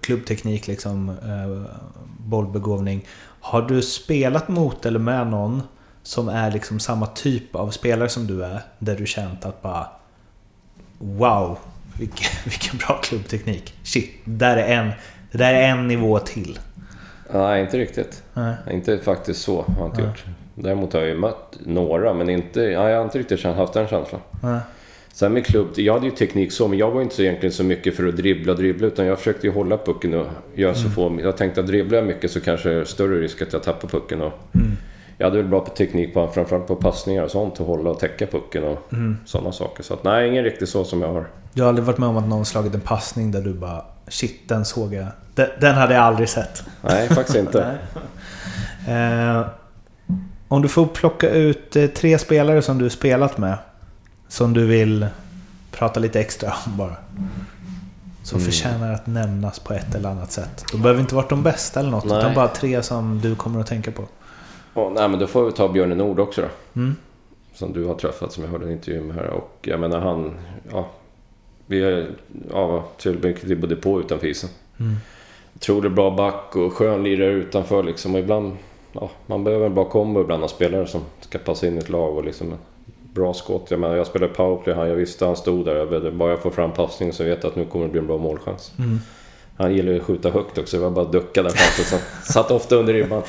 klubbteknik, 0.00 0.66
liksom, 0.66 1.08
eh, 1.08 1.72
bollbegåvning. 2.18 3.06
Har 3.40 3.62
du 3.62 3.82
spelat 3.82 4.48
mot 4.48 4.86
eller 4.86 4.98
med 4.98 5.26
någon 5.26 5.62
som 6.02 6.28
är 6.28 6.50
liksom 6.50 6.80
samma 6.80 7.06
typ 7.06 7.54
av 7.56 7.70
spelare 7.70 8.08
som 8.08 8.26
du 8.26 8.44
är? 8.44 8.60
Där 8.78 8.96
du 8.96 9.06
känt 9.06 9.44
att 9.44 9.62
bara... 9.62 9.86
Wow! 10.98 11.58
Vilken, 11.98 12.28
vilken 12.44 12.78
bra 12.78 13.00
klubbteknik. 13.02 13.74
Shit, 13.84 14.10
där 14.24 14.56
är 14.56 14.76
en, 14.76 14.90
det 15.30 15.38
där 15.38 15.54
är 15.54 15.68
en 15.68 15.88
nivå 15.88 16.18
till. 16.18 16.58
Nej, 17.32 17.62
inte 17.62 17.78
riktigt. 17.78 18.22
Nej. 18.34 18.54
Inte 18.70 18.98
faktiskt 18.98 19.42
så, 19.42 19.62
har 19.62 19.74
jag 19.78 19.88
inte 19.88 20.02
gjort. 20.02 20.24
Däremot 20.54 20.92
har 20.92 21.00
jag 21.00 21.08
ju 21.08 21.18
mött 21.18 21.58
några, 21.66 22.14
men 22.14 22.30
inte... 22.30 22.60
Ja, 22.60 22.88
jag 22.88 22.96
har 22.96 23.04
inte 23.04 23.18
riktigt 23.18 23.44
haft 23.44 23.72
den 23.72 23.88
känslan. 23.88 24.20
Nej. 24.42 24.60
Sen 25.12 25.32
med 25.32 25.46
klubb, 25.46 25.68
jag 25.76 25.94
hade 25.94 26.06
ju 26.06 26.12
teknik 26.12 26.52
så, 26.52 26.68
men 26.68 26.78
jag 26.78 26.90
var 26.90 27.02
inte 27.02 27.22
egentligen 27.22 27.52
så 27.52 27.64
mycket 27.64 27.96
för 27.96 28.08
att 28.08 28.16
dribbla 28.16 28.54
dribbla, 28.54 28.86
utan 28.86 29.06
jag 29.06 29.18
försökte 29.18 29.46
ju 29.46 29.52
hålla 29.52 29.78
pucken 29.78 30.14
och 30.14 30.26
göra 30.54 30.74
så 30.74 30.88
få... 30.90 31.18
Jag 31.22 31.36
tänkte 31.36 31.60
att 31.60 31.66
dribblar 31.66 31.98
jag 31.98 32.06
mycket 32.06 32.30
så 32.30 32.40
kanske 32.40 32.68
det 32.68 32.80
är 32.80 32.84
större 32.84 33.20
risk 33.20 33.42
att 33.42 33.52
jag 33.52 33.62
tappar 33.62 33.88
pucken. 33.88 34.20
Och 34.20 34.32
Jag 35.22 35.26
hade 35.26 35.36
väl 35.42 35.50
bra 35.50 35.60
på 35.60 35.70
teknik, 35.70 36.14
på, 36.14 36.28
framförallt 36.28 36.66
på 36.66 36.76
passningar 36.76 37.22
och 37.22 37.30
sånt, 37.30 37.60
att 37.60 37.66
hålla 37.66 37.90
och 37.90 37.98
täcka 37.98 38.26
pucken 38.26 38.64
och 38.64 38.78
sådana 39.24 39.52
saker. 39.52 39.82
Så 39.82 39.94
att, 39.94 40.04
nej, 40.04 40.28
ingen 40.28 40.44
riktigt 40.44 40.68
så 40.68 40.84
som 40.84 41.02
jag 41.02 41.12
har. 41.12 41.28
Du 41.52 41.62
har 41.62 41.68
aldrig 41.68 41.84
varit 41.86 41.98
med 41.98 42.08
om 42.08 42.16
att 42.16 42.28
någon 42.28 42.44
slagit 42.44 42.74
en 42.74 42.80
passning 42.80 43.30
där 43.30 43.40
du 43.42 43.54
bara... 43.54 43.84
Shit, 44.08 44.48
den 44.48 44.64
såg 44.64 44.94
jag. 44.94 45.06
Den, 45.34 45.48
den 45.60 45.74
hade 45.74 45.94
jag 45.94 46.02
aldrig 46.02 46.28
sett. 46.28 46.62
Nej, 46.82 47.08
faktiskt 47.08 47.38
inte. 47.38 47.78
Eh, 48.88 49.46
om 50.48 50.62
du 50.62 50.68
får 50.68 50.86
plocka 50.86 51.30
ut 51.30 51.76
eh, 51.76 51.86
tre 51.86 52.18
spelare 52.18 52.62
som 52.62 52.78
du 52.78 52.90
spelat 52.90 53.38
med. 53.38 53.58
Som 54.28 54.52
du 54.52 54.66
vill 54.66 55.06
prata 55.70 56.00
lite 56.00 56.20
extra 56.20 56.52
om 56.66 56.76
bara. 56.76 56.96
Som 58.22 58.38
Mm. 58.38 58.50
förtjänar 58.50 58.92
att 58.92 59.06
nämnas 59.06 59.58
på 59.58 59.72
ett 59.74 59.94
eller 59.94 60.08
annat 60.08 60.32
sätt. 60.32 60.64
De 60.72 60.82
behöver 60.82 61.00
inte 61.00 61.14
vara 61.14 61.26
de 61.28 61.42
bästa 61.42 61.80
eller 61.80 61.90
något. 61.90 62.04
Nej. 62.04 62.18
Utan 62.18 62.34
bara 62.34 62.48
tre 62.48 62.82
som 62.82 63.20
du 63.20 63.34
kommer 63.34 63.60
att 63.60 63.66
tänka 63.66 63.90
på. 63.90 64.02
Ja, 64.74 64.92
nej, 64.94 65.08
men 65.08 65.18
då 65.18 65.26
får 65.26 65.44
vi 65.44 65.52
ta 65.52 65.68
Björn 65.68 65.88
Nord 65.88 66.20
också 66.20 66.40
då. 66.40 66.80
Mm. 66.80 66.96
Som 67.54 67.72
du 67.72 67.84
har 67.84 67.94
träffat, 67.94 68.32
som 68.32 68.44
jag 68.44 68.50
hörde 68.50 68.64
en 68.64 68.72
intervju 68.72 69.00
med 69.00 69.16
här. 69.16 69.30
Och 69.30 69.58
jag 69.62 69.80
menar 69.80 70.00
han... 70.00 70.34
Ja, 70.72 70.90
vi 71.66 71.82
är 71.82 72.10
ja, 72.50 72.84
till 72.98 73.58
både 73.60 73.76
på 73.76 73.92
och 73.92 74.00
utanför 74.00 74.26
isen. 74.26 74.50
Mm. 74.80 74.94
Otroligt 75.56 75.92
bra 75.92 76.10
back 76.10 76.56
och 76.56 76.72
skön 76.72 77.02
lirare 77.02 77.32
utanför 77.32 77.82
liksom. 77.82 78.14
Och 78.14 78.20
ibland... 78.20 78.56
Ja, 78.92 79.10
man 79.26 79.44
behöver 79.44 79.66
en 79.66 79.74
bra 79.74 79.84
kombo 79.84 80.20
ibland 80.20 80.44
av 80.44 80.48
spelare 80.48 80.86
som 80.86 81.00
ska 81.20 81.38
passa 81.38 81.66
in 81.66 81.76
i 81.76 81.78
ett 81.78 81.88
lag 81.88 82.16
och 82.16 82.24
liksom... 82.24 82.54
Bra 83.14 83.34
skott. 83.34 83.70
Jag 83.70 83.80
menar, 83.80 83.96
jag 83.96 84.06
spelade 84.06 84.34
powerplay 84.34 84.74
här. 84.74 84.86
Jag 84.86 84.94
visste 84.94 85.26
han 85.26 85.36
stod 85.36 85.64
där. 85.64 85.74
Jag 85.76 86.14
bara 86.14 86.30
jag 86.30 86.42
får 86.42 86.50
fram 86.50 86.72
passningen 86.72 87.14
så 87.14 87.24
vet 87.24 87.42
jag 87.42 87.50
att 87.50 87.56
nu 87.56 87.64
kommer 87.64 87.84
det 87.84 87.90
bli 87.90 88.00
en 88.00 88.06
bra 88.06 88.18
målchans. 88.18 88.72
Mm. 88.78 88.98
Han 89.56 89.74
gillar 89.74 89.92
ju 89.92 89.98
att 89.98 90.04
skjuta 90.04 90.30
högt 90.30 90.58
också. 90.58 90.76
Det 90.76 90.82
var 90.82 90.90
bara 90.90 91.04
att 91.04 91.12
ducka 91.12 91.42
där 91.42 91.50
framför. 91.50 91.96
Så 91.96 92.32
satt 92.32 92.50
ofta 92.50 92.76
under 92.76 92.92
ribban. 92.92 93.22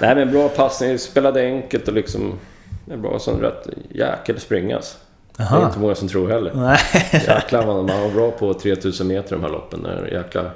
Nej 0.00 0.14
men 0.14 0.30
bra 0.30 0.48
passning. 0.48 0.98
Spelade 0.98 1.40
enkelt 1.42 1.88
och 1.88 1.94
liksom... 1.94 2.38
Det 2.84 2.92
är 2.92 2.98
bra. 2.98 3.18
Sen 3.18 3.40
rätt 3.40 3.66
jäkel 3.90 4.40
springas. 4.40 4.98
Det 5.36 5.42
är 5.42 5.46
Aha. 5.46 5.66
inte 5.66 5.78
många 5.78 5.94
som 5.94 6.08
tror 6.08 6.28
heller. 6.28 6.52
Nej. 6.54 6.78
Jäklar 7.12 7.66
man, 7.66 7.86
man 7.86 8.00
var 8.02 8.10
bra 8.10 8.30
på 8.30 8.54
3000 8.54 9.06
meter 9.06 9.36
de 9.36 9.42
här 9.42 9.50
loppen. 9.50 9.82
Där, 9.82 10.08
jäklar. 10.12 10.50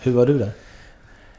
Hur 0.00 0.12
var 0.12 0.26
du 0.26 0.38
där? 0.38 0.50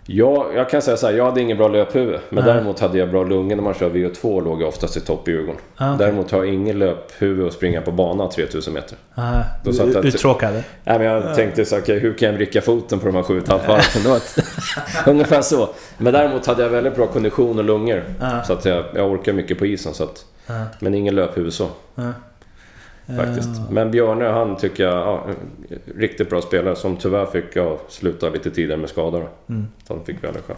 Ja, 0.07 0.45
jag 0.55 0.69
kan 0.69 0.81
säga 0.81 0.97
så 0.97 1.07
här, 1.07 1.13
jag 1.13 1.25
hade 1.25 1.41
ingen 1.41 1.57
bra 1.57 1.67
löphuvud. 1.67 2.19
Men 2.29 2.43
Nej. 2.45 2.53
däremot 2.53 2.79
hade 2.79 2.97
jag 2.97 3.09
bra 3.11 3.23
lungor 3.23 3.55
när 3.55 3.63
man 3.63 3.73
kör 3.73 3.89
VO2 3.89 4.21
och 4.35 4.43
låg 4.43 4.61
jag 4.61 4.67
oftast 4.67 4.97
i 4.97 5.01
topp 5.01 5.27
i 5.27 5.31
Djurgården. 5.31 5.61
Ah, 5.75 5.93
okej. 5.93 6.05
Däremot 6.07 6.31
har 6.31 6.43
jag 6.43 6.53
ingen 6.53 6.79
löphuvud 6.79 7.47
att 7.47 7.53
springa 7.53 7.81
på 7.81 7.91
banan 7.91 8.29
3000 8.29 8.73
meter. 8.73 8.97
Aha. 9.15 9.43
Då 9.63 9.73
satt 9.73 9.93
jag- 9.93 10.05
Uttråkad? 10.05 10.53
Nej, 10.53 10.63
men 10.99 11.01
jag 11.07 11.35
tänkte 11.35 11.65
så 11.65 11.75
här, 11.75 11.81
okej, 11.81 11.99
hur 11.99 12.13
kan 12.13 12.27
jag 12.29 12.33
vricka 12.35 12.61
foten 12.61 12.99
på 12.99 13.05
de 13.05 13.15
här 13.15 13.23
sju 13.23 13.37
och 13.37 13.43
ett 13.43 13.49
halvt 13.49 13.67
varven? 13.67 14.21
Ungefär 15.07 15.41
så. 15.41 15.69
Men 15.97 16.13
däremot 16.13 16.45
hade 16.45 16.63
jag 16.63 16.69
väldigt 16.69 16.95
bra 16.95 17.07
kondition 17.07 17.59
och 17.59 17.65
lungor. 17.65 18.03
Ja. 18.21 18.43
Så 18.43 18.53
att 18.53 18.65
jag, 18.65 18.83
jag 18.95 19.11
orkar 19.11 19.33
mycket 19.33 19.59
på 19.59 19.65
isen. 19.65 19.93
Så 19.93 20.03
att, 20.03 20.25
Ja. 20.47 20.53
Men 20.79 20.93
ingen 20.95 21.15
löphuvud 21.15 21.53
så. 21.53 21.67
Ja. 23.05 23.15
Faktiskt. 23.15 23.47
Eh, 23.49 23.61
Men 23.71 23.91
Björne, 23.91 24.25
han 24.25 24.57
tycker 24.57 24.83
jag, 24.83 24.93
ja, 24.97 25.23
riktigt 25.97 26.29
bra 26.29 26.41
spelare 26.41 26.75
som 26.75 26.97
tyvärr 26.97 27.25
fick 27.25 27.45
ja, 27.55 27.77
sluta 27.89 28.29
lite 28.29 28.51
tidigare 28.51 28.77
med 28.81 28.89
skador. 28.89 29.27
Mm. 29.49 29.67
Han 29.87 30.05
fick 30.05 30.23
välja 30.23 30.41
själv. 30.47 30.57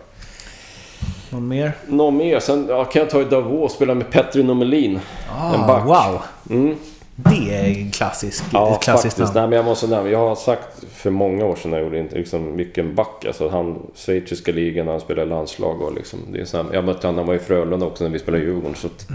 Någon 1.29 1.47
mer? 1.47 1.71
Någon 1.87 2.17
mer? 2.17 2.39
Sen 2.39 2.65
ja, 2.69 2.85
kan 2.85 2.99
jag 2.99 3.09
ta 3.09 3.21
i 3.21 3.25
Davos 3.25 3.63
och 3.63 3.71
spela 3.71 3.93
med 3.93 4.09
Petri 4.11 4.43
Nomelin. 4.43 4.95
En 4.95 5.61
Ah, 5.61 5.67
back. 5.67 5.85
wow! 5.85 6.21
Mm. 6.59 6.75
Det 7.15 7.55
är 7.55 7.63
en 7.81 7.91
klassisk, 7.91 8.43
Ja, 8.53 8.75
klassiskt 8.75 9.17
faktiskt. 9.17 9.35
namn. 9.35 9.49
Nej, 9.49 9.49
men 9.49 9.55
jag 9.57 9.65
måste 9.65 9.87
nämna. 9.87 10.09
Jag 10.09 10.19
har 10.19 10.35
sagt 10.35 10.83
för 10.93 11.09
många 11.09 11.45
år 11.45 11.55
sedan 11.55 11.71
när 11.71 11.77
jag 11.77 11.83
gjorde 11.85 11.99
inte 11.99 12.15
liksom 12.15 12.57
vilken 12.57 12.95
back. 12.95 13.25
Alltså 13.27 13.49
han, 13.49 13.79
schweiziska 13.95 14.51
ligan, 14.51 14.87
han 14.87 14.99
spelade 14.99 15.29
landslag 15.29 15.81
och 15.81 15.93
liksom. 15.95 16.19
Det 16.31 16.39
är 16.41 16.45
så 16.45 16.57
här, 16.57 16.65
jag 16.73 16.83
mötte 16.83 17.07
honom, 17.07 17.17
han 17.17 17.27
var 17.27 17.35
i 17.35 17.39
Frölunda 17.39 17.85
också 17.85 18.03
när 18.03 18.11
vi 18.11 18.19
spelade 18.19 18.43
i 18.43 18.45
Djurgården. 18.45 18.75
Så 18.75 18.87
att, 18.87 19.07
Du 19.07 19.13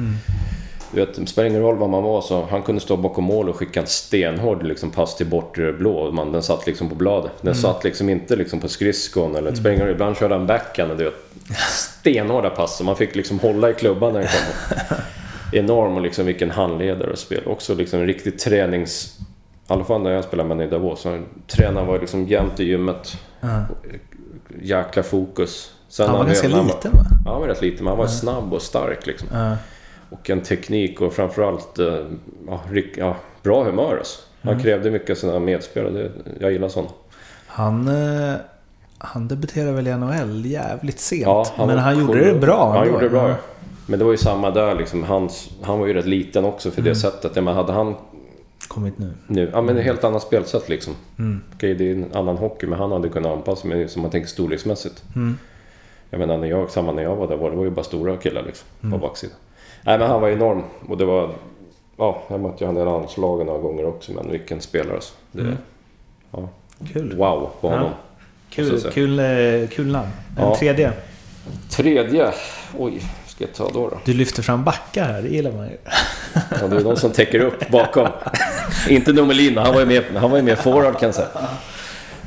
vet, 1.00 1.14
det 1.14 1.26
spelar 1.26 1.48
ingen 1.48 1.62
roll 1.62 1.76
vad 1.76 1.90
man 1.90 2.02
var 2.02 2.20
så 2.20 2.46
han 2.50 2.62
kunde 2.62 2.80
stå 2.80 2.96
bakom 2.96 3.24
mål 3.24 3.48
och 3.48 3.56
skicka 3.56 3.80
en 3.80 3.86
stenhård 3.86 4.62
liksom, 4.62 4.90
pass 4.90 5.16
till 5.16 5.26
bortre 5.26 5.72
blå. 5.72 6.10
Man, 6.12 6.32
den 6.32 6.42
satt 6.42 6.66
liksom 6.66 6.88
på 6.88 6.94
bladet. 6.94 7.32
Den 7.40 7.54
satt 7.54 7.84
liksom 7.84 8.08
inte 8.08 8.36
liksom 8.36 8.60
på 8.60 8.68
skridskon 8.68 9.36
eller 9.36 9.68
ingen 9.68 9.80
roll. 9.80 9.90
Ibland 9.90 10.16
körde 10.16 10.34
han 10.34 10.46
backhand 10.46 10.98
du 10.98 11.04
vet, 11.04 11.14
stenhårda 11.70 12.50
pass. 12.50 12.76
Så 12.76 12.84
man 12.84 12.96
fick 12.96 13.14
liksom 13.16 13.38
hålla 13.38 13.70
i 13.70 13.74
klubban 13.74 14.12
när 14.12 14.20
den 14.20 14.28
kom. 14.28 14.96
Enorm 15.52 15.94
och 15.96 16.02
liksom 16.02 16.26
vilken 16.26 16.50
handledare 16.50 17.10
och 17.10 17.18
spel. 17.18 17.42
Också 17.46 17.74
liksom 17.74 18.00
en 18.00 18.06
riktig 18.06 18.38
tränings... 18.38 19.18
I 19.68 19.72
alla 19.72 19.84
fall 19.84 20.02
när 20.02 20.10
jag 20.10 20.24
spelade 20.24 20.54
med 20.54 20.66
i 20.66 20.70
Davos. 20.70 21.00
Så 21.00 21.18
tränaren 21.46 21.86
var 21.86 21.98
liksom 21.98 22.26
jämt 22.26 22.60
i 22.60 22.64
gymmet. 22.64 23.16
Ja. 23.40 23.64
Jäkla 24.62 25.02
fokus. 25.02 25.72
Sen 25.88 26.08
Han 26.08 26.18
var 26.18 26.24
ganska 26.26 26.48
jag- 26.48 26.66
liten 26.66 26.92
va? 26.92 27.04
Ja, 27.24 27.30
han 27.32 27.40
var 27.40 27.48
rätt 27.48 27.62
liten 27.62 27.84
men 27.84 27.90
han 27.90 27.98
var 27.98 28.06
snabb 28.06 28.52
och 28.54 28.62
stark 28.62 29.06
liksom. 29.06 29.28
Ja. 29.32 29.56
Och 30.12 30.30
en 30.30 30.40
teknik 30.40 31.00
och 31.00 31.12
framförallt 31.12 31.78
eh, 31.78 32.06
ja, 32.46 32.60
rik- 32.70 32.94
ja, 32.98 33.16
bra 33.42 33.64
humör 33.64 33.96
alltså. 33.98 34.20
Han 34.42 34.62
krävde 34.62 34.90
mycket 34.90 35.10
av 35.10 35.14
sina 35.14 35.38
medspelare. 35.38 36.10
Jag 36.40 36.52
gillar 36.52 36.68
sånt. 36.68 36.88
Han, 37.46 37.88
eh, 37.88 38.34
han 38.98 39.28
debuterade 39.28 39.72
väl 39.72 39.88
i 39.88 39.94
NHL 39.96 40.46
jävligt 40.46 40.98
sent. 40.98 41.22
Ja, 41.22 41.46
men 41.58 41.68
var 41.68 41.76
han 41.76 42.00
gjorde 42.00 42.24
det 42.32 42.38
bra 42.38 42.72
han 42.78 42.86
gjorde 42.88 43.04
det 43.04 43.10
bra. 43.10 43.28
Ja. 43.28 43.34
Men 43.86 43.98
det 43.98 44.04
var 44.04 44.12
ju 44.12 44.18
samma 44.18 44.50
där 44.50 44.74
liksom. 44.74 45.02
Hans, 45.04 45.50
han 45.62 45.78
var 45.78 45.86
ju 45.86 45.92
rätt 45.94 46.06
liten 46.06 46.44
också 46.44 46.70
för 46.70 46.80
Mm. 46.80 46.92
det 46.92 46.98
sättet. 47.00 47.32
Ja, 47.34 47.42
men 47.42 47.54
hade 47.54 47.72
han 47.72 47.94
Kommit 48.68 48.98
nu. 48.98 49.10
nu... 49.26 49.50
Ja 49.52 49.62
men 49.62 49.78
ett 49.78 49.84
helt 49.84 50.04
annat 50.04 50.22
spelsätt 50.22 50.68
liksom. 50.68 50.94
Mm. 51.18 51.40
Okej, 51.54 51.74
det 51.74 51.90
är 51.90 51.94
en 51.94 52.10
annan 52.14 52.36
hockey 52.36 52.66
men 52.66 52.78
han 52.78 52.92
hade 52.92 53.08
kunnat 53.08 53.32
anpassa 53.32 53.68
sig 53.68 53.88
som 53.88 54.02
man 54.02 54.10
tänker 54.10 54.28
storleksmässigt. 54.28 55.04
Mm. 55.16 55.38
Jag 56.10 56.18
menar, 56.18 56.38
när 56.38 56.48
jag, 56.48 56.70
samma 56.70 56.92
när 56.92 57.02
jag 57.02 57.16
var 57.16 57.28
där 57.28 57.36
var 57.36 57.50
det 57.50 57.56
var 57.56 57.64
ju 57.64 57.70
bara 57.70 57.84
stora 57.84 58.16
killar 58.16 58.42
liksom. 58.46 58.68
Mm. 58.82 58.92
På 59.00 59.06
baksidan. 59.06 59.36
Nej 59.82 59.98
men 59.98 60.10
han 60.10 60.20
var 60.20 60.28
enorm 60.28 60.62
och 60.88 60.96
det 60.98 61.04
var... 61.04 61.30
ja, 61.96 62.22
jag 62.28 62.40
mötte 62.40 62.64
ju 62.64 62.66
han 62.66 62.76
i 62.78 62.84
landslagen 62.84 63.46
några 63.46 63.60
gånger 63.60 63.86
också, 63.86 64.12
men 64.12 64.30
vilken 64.30 64.60
spelare 64.60 64.94
alltså. 64.94 65.14
Det, 65.32 65.40
Mm. 65.42 65.56
ja. 66.30 66.48
Kul. 66.92 67.16
Wow 67.16 67.50
på 67.60 67.68
honom. 67.68 67.90
Kul, 68.50 68.68
jag 68.68 68.80
säga. 68.80 68.92
kul, 68.92 69.18
eh, 69.18 69.68
kul 69.68 69.92
namn. 69.92 70.08
En 70.38 70.44
Ja. 70.44 70.56
tredje. 70.56 70.92
Tredje, 71.70 72.32
oj, 72.78 73.02
ska 73.26 73.44
jag 73.44 73.54
ta 73.54 73.70
då 73.74 73.88
då? 73.88 73.98
Du 74.04 74.14
lyfter 74.14 74.42
fram 74.42 74.64
backar 74.64 75.04
här, 75.04 75.22
det 75.22 75.28
gillar 75.28 75.52
man 75.52 75.66
ju. 75.66 75.76
Ja, 76.60 76.66
det 76.68 76.76
är 76.76 76.84
de 76.84 76.96
som 76.96 77.10
täcker 77.10 77.40
upp 77.40 77.68
bakom. 77.70 78.08
Inte 78.88 79.12
Nomelin, 79.12 79.58
han 79.58 79.74
var 79.74 79.80
ju 79.80 79.86
med, 79.86 80.04
han 80.16 80.30
var 80.30 80.36
ju 80.38 80.42
med 80.44 80.58
forward 80.58 80.98
kan 80.98 81.06
jag 81.06 81.14
säga. 81.14 81.28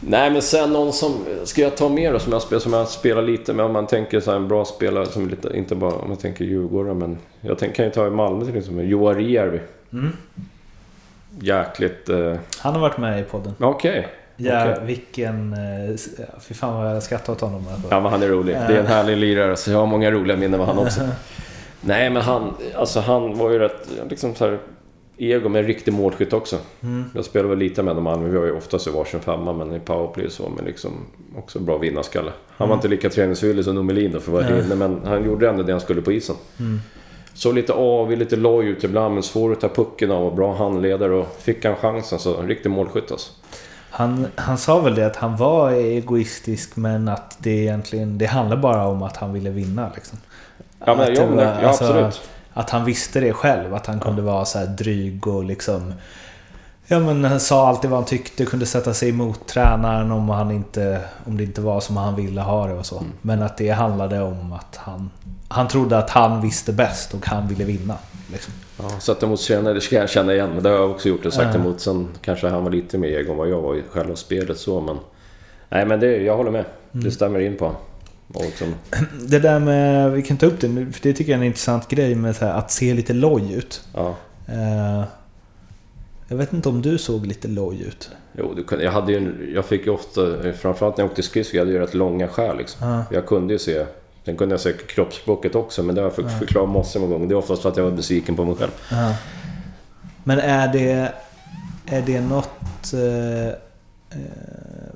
Nej 0.07 0.31
men 0.31 0.41
sen 0.41 0.73
någon 0.73 0.93
som, 0.93 1.25
ska 1.43 1.61
jag 1.61 1.77
ta 1.77 1.89
mer 1.89 2.13
då 2.13 2.19
som 2.19 2.31
jag 2.33 2.41
spelar, 2.41 2.59
som 2.59 2.73
jag 2.73 2.87
spelar 2.87 3.21
lite 3.21 3.53
med 3.53 3.65
om 3.65 3.73
man 3.73 3.87
tänker 3.87 4.19
så 4.19 4.31
en 4.31 4.47
bra 4.47 4.65
spelare 4.65 5.05
som 5.05 5.27
lite, 5.29 5.57
inte 5.57 5.75
bara 5.75 5.91
om 5.95 6.07
man 6.07 6.17
tänker 6.17 6.45
Djurgården 6.45 6.97
men 6.97 7.17
jag 7.41 7.57
tänker, 7.57 7.75
kan 7.75 7.85
ju 7.85 7.91
ta 7.91 8.07
i 8.07 8.09
Malmö 8.09 8.45
till 8.45 8.57
exempel, 8.57 8.89
Joar 8.89 9.15
Järvi. 9.19 9.59
Jäkligt, 11.39 12.09
eh, 12.09 12.33
Han 12.59 12.73
har 12.73 12.81
varit 12.81 12.97
med 12.97 13.19
i 13.19 13.23
podden. 13.23 13.53
okej. 13.59 14.07
Ja, 14.37 14.71
Okej. 14.71 14.85
vilken... 14.85 15.53
eh, 15.53 15.95
Fy 16.41 16.53
fan 16.53 16.75
vad 16.83 16.95
jag 16.95 17.03
skrattar 17.03 17.33
åt 17.33 17.41
honom. 17.41 17.67
Alltså. 17.73 17.87
Ja 17.91 17.99
men 17.99 18.11
han 18.11 18.23
är 18.23 18.27
rolig. 18.27 18.55
Det 18.55 18.75
är 18.75 18.79
en 18.79 18.85
härlig 18.87 19.17
lirare 19.17 19.55
så 19.55 19.71
jag 19.71 19.77
har 19.77 19.85
många 19.85 20.11
roliga 20.11 20.37
minnen 20.37 20.57
med 20.59 20.67
han 20.67 20.77
också. 20.79 21.01
Nej 21.81 22.09
men 22.09 22.21
han, 22.21 22.53
alltså 22.75 22.99
han 22.99 23.37
var 23.37 23.49
ju 23.51 23.59
rätt, 23.59 23.87
liksom 24.09 24.35
så 24.35 24.45
här, 24.45 24.59
ego 25.17 25.49
med 25.49 25.59
en 25.59 25.67
riktig 25.67 25.93
målskytt 25.93 26.33
också. 26.33 26.57
Jag 27.15 27.25
spelar 27.25 27.49
väl 27.49 27.57
lite 27.57 27.83
med 27.83 27.95
dem 27.95 28.03
Malmö, 28.03 28.29
vi 28.29 28.37
har 28.37 28.45
ju 28.45 28.51
oftast 28.51 28.87
i 28.87 28.89
varsin 28.89 29.19
femma 29.19 29.53
men 29.53 29.75
i 29.75 29.79
powerplay 29.79 30.29
så, 30.29 30.49
men 30.55 30.65
liksom 30.65 30.91
också 31.37 31.59
bra 31.59 31.77
vinnarskalle. 31.77 32.31
Han 32.49 32.69
var 32.69 32.75
inte 32.75 32.87
lika 32.87 33.09
träningsvillig 33.09 33.65
som 33.65 33.75
Nomelin 33.75 34.11
då 34.11 34.19
för 34.19 34.39
att 34.39 34.49
vara 34.49 34.59
inne, 34.59 34.75
men 34.75 35.01
han 35.05 35.25
gjorde 35.25 35.49
ändå 35.49 35.63
det 35.63 35.71
han 35.71 35.81
skulle 35.81 36.01
på 36.01 36.11
isen. 36.11 36.35
Så 37.33 37.51
lite 37.51 37.73
avig, 37.73 38.17
lite 38.17 38.35
loj 38.35 38.67
ut 38.67 38.83
ibland, 38.83 39.13
men 39.13 39.23
svår 39.23 39.51
att 39.51 39.61
ta 39.61 39.69
pucken 39.69 40.11
av 40.11 40.25
och 40.25 40.35
bra 40.35 40.55
handledare 40.55 41.13
och 41.13 41.27
fick 41.39 41.65
han 41.65 41.75
chansen 41.75 42.19
så 42.19 42.37
en 42.37 42.47
riktig 42.47 42.69
målskytt 42.69 43.11
alltså. 43.11 43.31
Han, 43.89 44.27
han 44.35 44.57
sa 44.57 44.79
väl 44.79 44.95
det 44.95 45.05
att 45.05 45.15
han 45.15 45.37
var 45.37 45.71
egoistisk 45.71 46.75
men 46.75 47.07
att 47.07 47.37
det 47.39 47.49
egentligen... 47.49 48.17
Det 48.17 48.25
handlar 48.25 48.57
bara 48.57 48.87
om 48.87 49.03
att 49.03 49.17
han 49.17 49.33
ville 49.33 49.49
vinna 49.49 49.91
liksom. 49.95 50.17
Ja 50.85 50.95
men, 50.95 51.15
ja, 51.15 51.25
men 51.29 51.37
ja, 51.39 51.51
alltså, 51.51 51.83
absolut. 51.83 52.29
Att 52.57 52.69
han 52.69 52.85
visste 52.85 53.19
det 53.19 53.33
själv. 53.33 53.73
Att 53.73 53.85
han 53.85 53.99
kunde 53.99 54.21
vara 54.21 54.45
så 54.45 54.59
här 54.59 54.65
dryg 54.65 55.27
och 55.27 55.43
liksom... 55.43 55.93
Ja 56.87 56.99
men 56.99 57.25
han 57.25 57.39
sa 57.39 57.67
alltid 57.67 57.89
vad 57.89 57.99
han 57.99 58.05
tyckte, 58.05 58.45
kunde 58.45 58.65
sätta 58.65 58.93
sig 58.93 59.09
emot 59.09 59.47
tränaren 59.47 60.11
om, 60.11 60.29
han 60.29 60.51
inte, 60.51 61.01
om 61.25 61.37
det 61.37 61.43
inte 61.43 61.61
var 61.61 61.79
som 61.79 61.97
han 61.97 62.15
ville 62.15 62.41
ha 62.41 62.67
det 62.67 62.73
och 62.73 62.85
så. 62.85 63.03
Men 63.21 63.41
att 63.41 63.57
det 63.57 63.69
handlade 63.69 64.21
om 64.21 64.53
att 64.53 64.77
han... 64.77 65.09
Han 65.47 65.67
trodde 65.67 65.97
att 65.97 66.09
han 66.09 66.41
visste 66.41 66.73
bäst 66.73 67.13
och 67.13 67.25
han 67.25 67.47
ville 67.47 67.63
vinna. 67.63 67.95
Liksom. 68.31 68.53
Ja, 68.77 68.89
satt 68.99 69.23
emot 69.23 69.41
tränare, 69.41 69.73
det 69.73 69.81
ska 69.81 69.95
jag 69.95 70.09
känna 70.09 70.33
igen. 70.33 70.49
Men 70.53 70.63
det 70.63 70.69
har 70.69 70.75
jag 70.75 70.91
också 70.91 71.09
gjort. 71.09 71.23
Det 71.23 71.31
sagt 71.31 71.55
emot. 71.55 71.79
Sen 71.79 72.07
kanske 72.21 72.49
han 72.49 72.63
var 72.63 72.71
lite 72.71 72.97
mer 72.97 73.07
ego 73.07 73.31
än 73.31 73.37
vad 73.37 73.49
jag 73.49 73.61
var 73.61 73.75
i 73.75 73.83
själva 73.91 74.15
spelet 74.15 74.57
så. 74.57 74.81
Men, 74.81 74.97
nej 75.69 75.85
men 75.85 75.99
det, 75.99 76.17
jag 76.17 76.37
håller 76.37 76.51
med. 76.51 76.65
Det 76.91 77.11
stämmer 77.11 77.39
in 77.39 77.57
på 77.57 77.65
honom. 77.65 77.81
Och 77.81 77.94
liksom, 78.27 78.75
Det 79.27 79.39
där 79.39 79.59
med... 79.59 80.11
Vi 80.11 80.21
kan 80.21 80.37
ta 80.37 80.45
upp 80.45 80.59
det 80.59 80.67
nu, 80.67 80.91
för 80.91 81.03
det 81.03 81.13
tycker 81.13 81.31
jag 81.31 81.37
är 81.37 81.41
en 81.41 81.47
intressant 81.47 81.87
grej 81.87 82.15
med 82.15 82.35
här, 82.35 82.53
att 82.53 82.71
se 82.71 82.93
lite 82.93 83.13
loj 83.13 83.53
ut. 83.53 83.87
ja. 83.93 84.15
Eh, 84.47 85.03
jag 86.27 86.37
vet 86.37 86.53
inte 86.53 86.69
om 86.69 86.81
du 86.81 86.97
såg 86.97 87.25
lite 87.25 87.47
loj 87.47 87.81
ut? 87.81 88.09
Jo, 88.37 88.55
jag, 88.81 88.91
hade 88.91 89.11
ju, 89.11 89.51
jag 89.55 89.65
fick 89.65 89.85
ju 89.85 89.91
ofta, 89.91 90.21
framförallt 90.53 90.97
när 90.97 91.03
jag 91.03 91.09
åkte 91.09 91.23
skridskor, 91.23 91.55
jag 91.57 91.61
hade 91.61 91.71
ju 91.71 91.79
rätt 91.79 91.93
långa 91.93 92.27
skär 92.27 92.55
liksom. 92.55 92.87
Ja. 92.87 93.03
Jag 93.11 93.25
kunde 93.25 93.53
ju 93.53 93.59
se, 93.59 93.85
sen 94.25 94.37
kunde 94.37 94.53
jag 94.53 94.59
se 94.59 94.73
kroppsspråket 94.73 95.55
också, 95.55 95.83
men 95.83 95.95
det 95.95 96.01
har 96.01 96.05
jag 96.05 96.15
fått 96.15 96.39
förklara 96.39 96.65
massor 96.65 96.99
med 96.99 97.09
gånger. 97.09 97.27
Det 97.27 97.33
är 97.33 97.37
oftast 97.37 97.61
för 97.61 97.69
att 97.69 97.77
jag 97.77 97.83
var 97.83 97.91
besviken 97.91 98.35
på 98.35 98.45
mig 98.45 98.55
själv. 98.55 98.71
Ja. 98.91 99.15
Men 100.23 100.39
är 100.39 100.73
det... 100.73 101.13
Är 101.87 102.01
det 102.01 102.21
något... 102.21 102.93
Eh, 102.93 103.47
eh, 103.47 103.53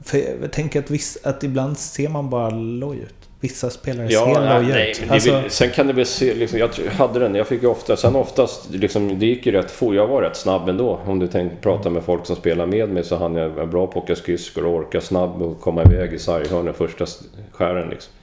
för 0.04 0.18
jag 0.42 0.52
tänker 0.52 0.80
att, 0.80 0.92
viss, 0.92 1.18
att 1.24 1.44
ibland 1.44 1.78
ser 1.78 2.10
man 2.10 2.30
bara 2.30 2.50
loj 2.50 2.98
ut. 2.98 3.19
Vissa 3.42 3.70
spelare 3.70 4.10
ser 4.10 4.26
nej, 4.26 4.34
loja 4.36 4.76
nej, 4.76 4.94
det 5.08 5.14
Alltså, 5.14 5.42
vill, 5.42 5.52
sen 5.52 5.70
kan 5.70 5.88
det 5.88 5.94
väl 5.94 6.06
se, 6.06 6.34
liksom, 6.34 6.60
jag 6.60 6.70
hade 6.92 7.20
den, 7.20 7.36
jag 7.36 7.48
fick 7.48 7.64
ju 7.64 7.68
ofta, 7.68 7.98
sen 7.98 8.16
oftast, 8.16 8.70
liksom, 8.74 9.20
det 9.20 9.26
gick 9.26 9.46
ju 9.46 9.52
rätt 9.52 9.72
fort, 9.72 9.96
jag 9.96 10.08
var 10.08 10.22
rätt 10.22 10.36
snabb 10.36 10.70
ändå. 10.70 11.00
Om 11.06 11.20
du 11.20 11.28
tänkte 11.28 11.58
prata 11.62 11.90
med 11.90 12.04
folk 12.04 12.26
som 12.26 12.36
spelar 12.36 12.66
med 12.66 12.90
mig 12.90 13.04
så 13.04 13.16
hann 13.16 13.36
jag 13.36 13.50
vara 13.50 13.66
bra 13.66 13.88
på 13.88 14.00
att 14.00 14.06
åka 14.06 14.16
skridskor 14.16 14.66
och 14.66 14.74
orka 14.74 15.02
snabb 15.02 15.42
och 15.42 15.62
komma 15.62 15.84
iväg 15.84 16.14
i 16.14 16.20
sarghörnen 16.20 16.74
första 16.74 17.06
skären 17.52 17.90
liksom. 17.90 18.14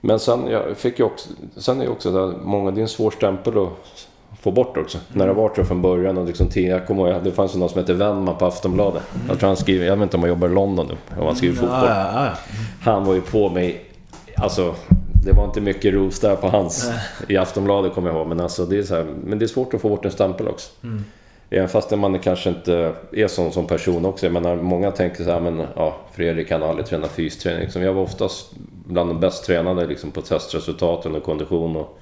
Men 0.00 0.18
sen, 0.20 0.46
jag 0.46 0.76
fick 0.76 0.98
ju 0.98 1.04
också, 1.04 1.28
sen 1.56 1.80
är 1.80 1.84
ju 1.84 1.90
också 1.90 2.10
det, 2.10 2.20
här, 2.20 2.34
många, 2.42 2.70
det 2.70 2.80
är 2.80 2.82
en 2.82 2.88
svår 2.88 3.10
stämpel 3.10 3.58
att 3.58 4.08
få 4.40 4.50
bort 4.50 4.76
också. 4.76 4.98
När 5.12 5.26
det 5.26 5.32
var 5.32 5.52
så 5.56 5.64
från 5.64 5.82
början 5.82 6.18
och 6.18 6.26
liksom 6.26 6.48
tid, 6.48 6.68
jag 6.68 6.86
kommer 6.86 7.10
ihåg, 7.10 7.24
det 7.24 7.32
fanns 7.32 7.54
ju 7.54 7.58
någon 7.58 7.68
som 7.68 7.78
hette 7.78 7.92
Wennman 7.94 8.38
på 8.38 8.46
Aftonbladet. 8.46 9.02
Jag 9.28 9.38
tror 9.38 9.46
han 9.46 9.56
skriver, 9.56 9.86
jag 9.86 9.96
vet 9.96 10.02
inte 10.02 10.16
om 10.16 10.22
han 10.22 10.30
jobbar 10.30 10.48
i 10.48 10.52
London 10.52 10.86
nu, 10.88 11.20
om 11.20 11.26
han 11.26 11.36
skriver 11.36 11.54
fotboll. 11.54 11.78
ja, 11.88 12.10
ja, 12.14 12.24
ja. 12.24 12.30
Han 12.82 13.04
var 13.04 13.14
ju 13.14 13.20
på 13.20 13.48
mig, 13.48 13.84
alltså 14.36 14.74
det 15.24 15.32
var 15.32 15.44
inte 15.44 15.60
mycket 15.60 15.94
ros 15.94 16.20
där 16.20 16.36
på 16.36 16.48
hans 16.48 16.90
i 17.28 17.36
Aftonbladet 17.36 17.94
kommer 17.94 18.10
jag 18.10 18.18
ihåg. 18.18 18.26
Men, 18.26 18.40
alltså, 18.40 18.66
det 18.66 18.78
är 18.78 18.82
så 18.82 18.94
här, 18.94 19.06
men 19.24 19.38
det 19.38 19.44
är 19.44 19.46
svårt 19.46 19.74
att 19.74 19.80
få 19.80 19.88
bort 19.88 20.04
en 20.04 20.10
stämpel 20.10 20.48
också. 20.48 20.70
Även 21.54 21.68
fast 21.68 21.90
man 21.90 22.18
kanske 22.18 22.48
inte 22.48 22.94
är 23.12 23.28
sån 23.28 23.52
som 23.52 23.66
person 23.66 24.04
också. 24.04 24.26
Jag 24.26 24.32
menar, 24.32 24.56
många 24.56 24.90
tänker 24.90 25.24
så 25.24 25.30
här, 25.30 25.40
men 25.40 25.66
ja, 25.76 25.96
Fredrik 26.12 26.48
kan 26.48 26.62
aldrig 26.62 26.86
träna 26.86 27.08
fysträning. 27.08 27.60
Liksom, 27.60 27.82
jag 27.82 27.92
var 27.92 28.02
oftast 28.02 28.50
bland 28.86 29.10
de 29.10 29.20
bäst 29.20 29.44
tränade 29.44 29.86
liksom, 29.86 30.10
på 30.10 30.22
testresultaten 30.22 31.14
och 31.14 31.22
kondition. 31.22 31.76
Och 31.76 31.98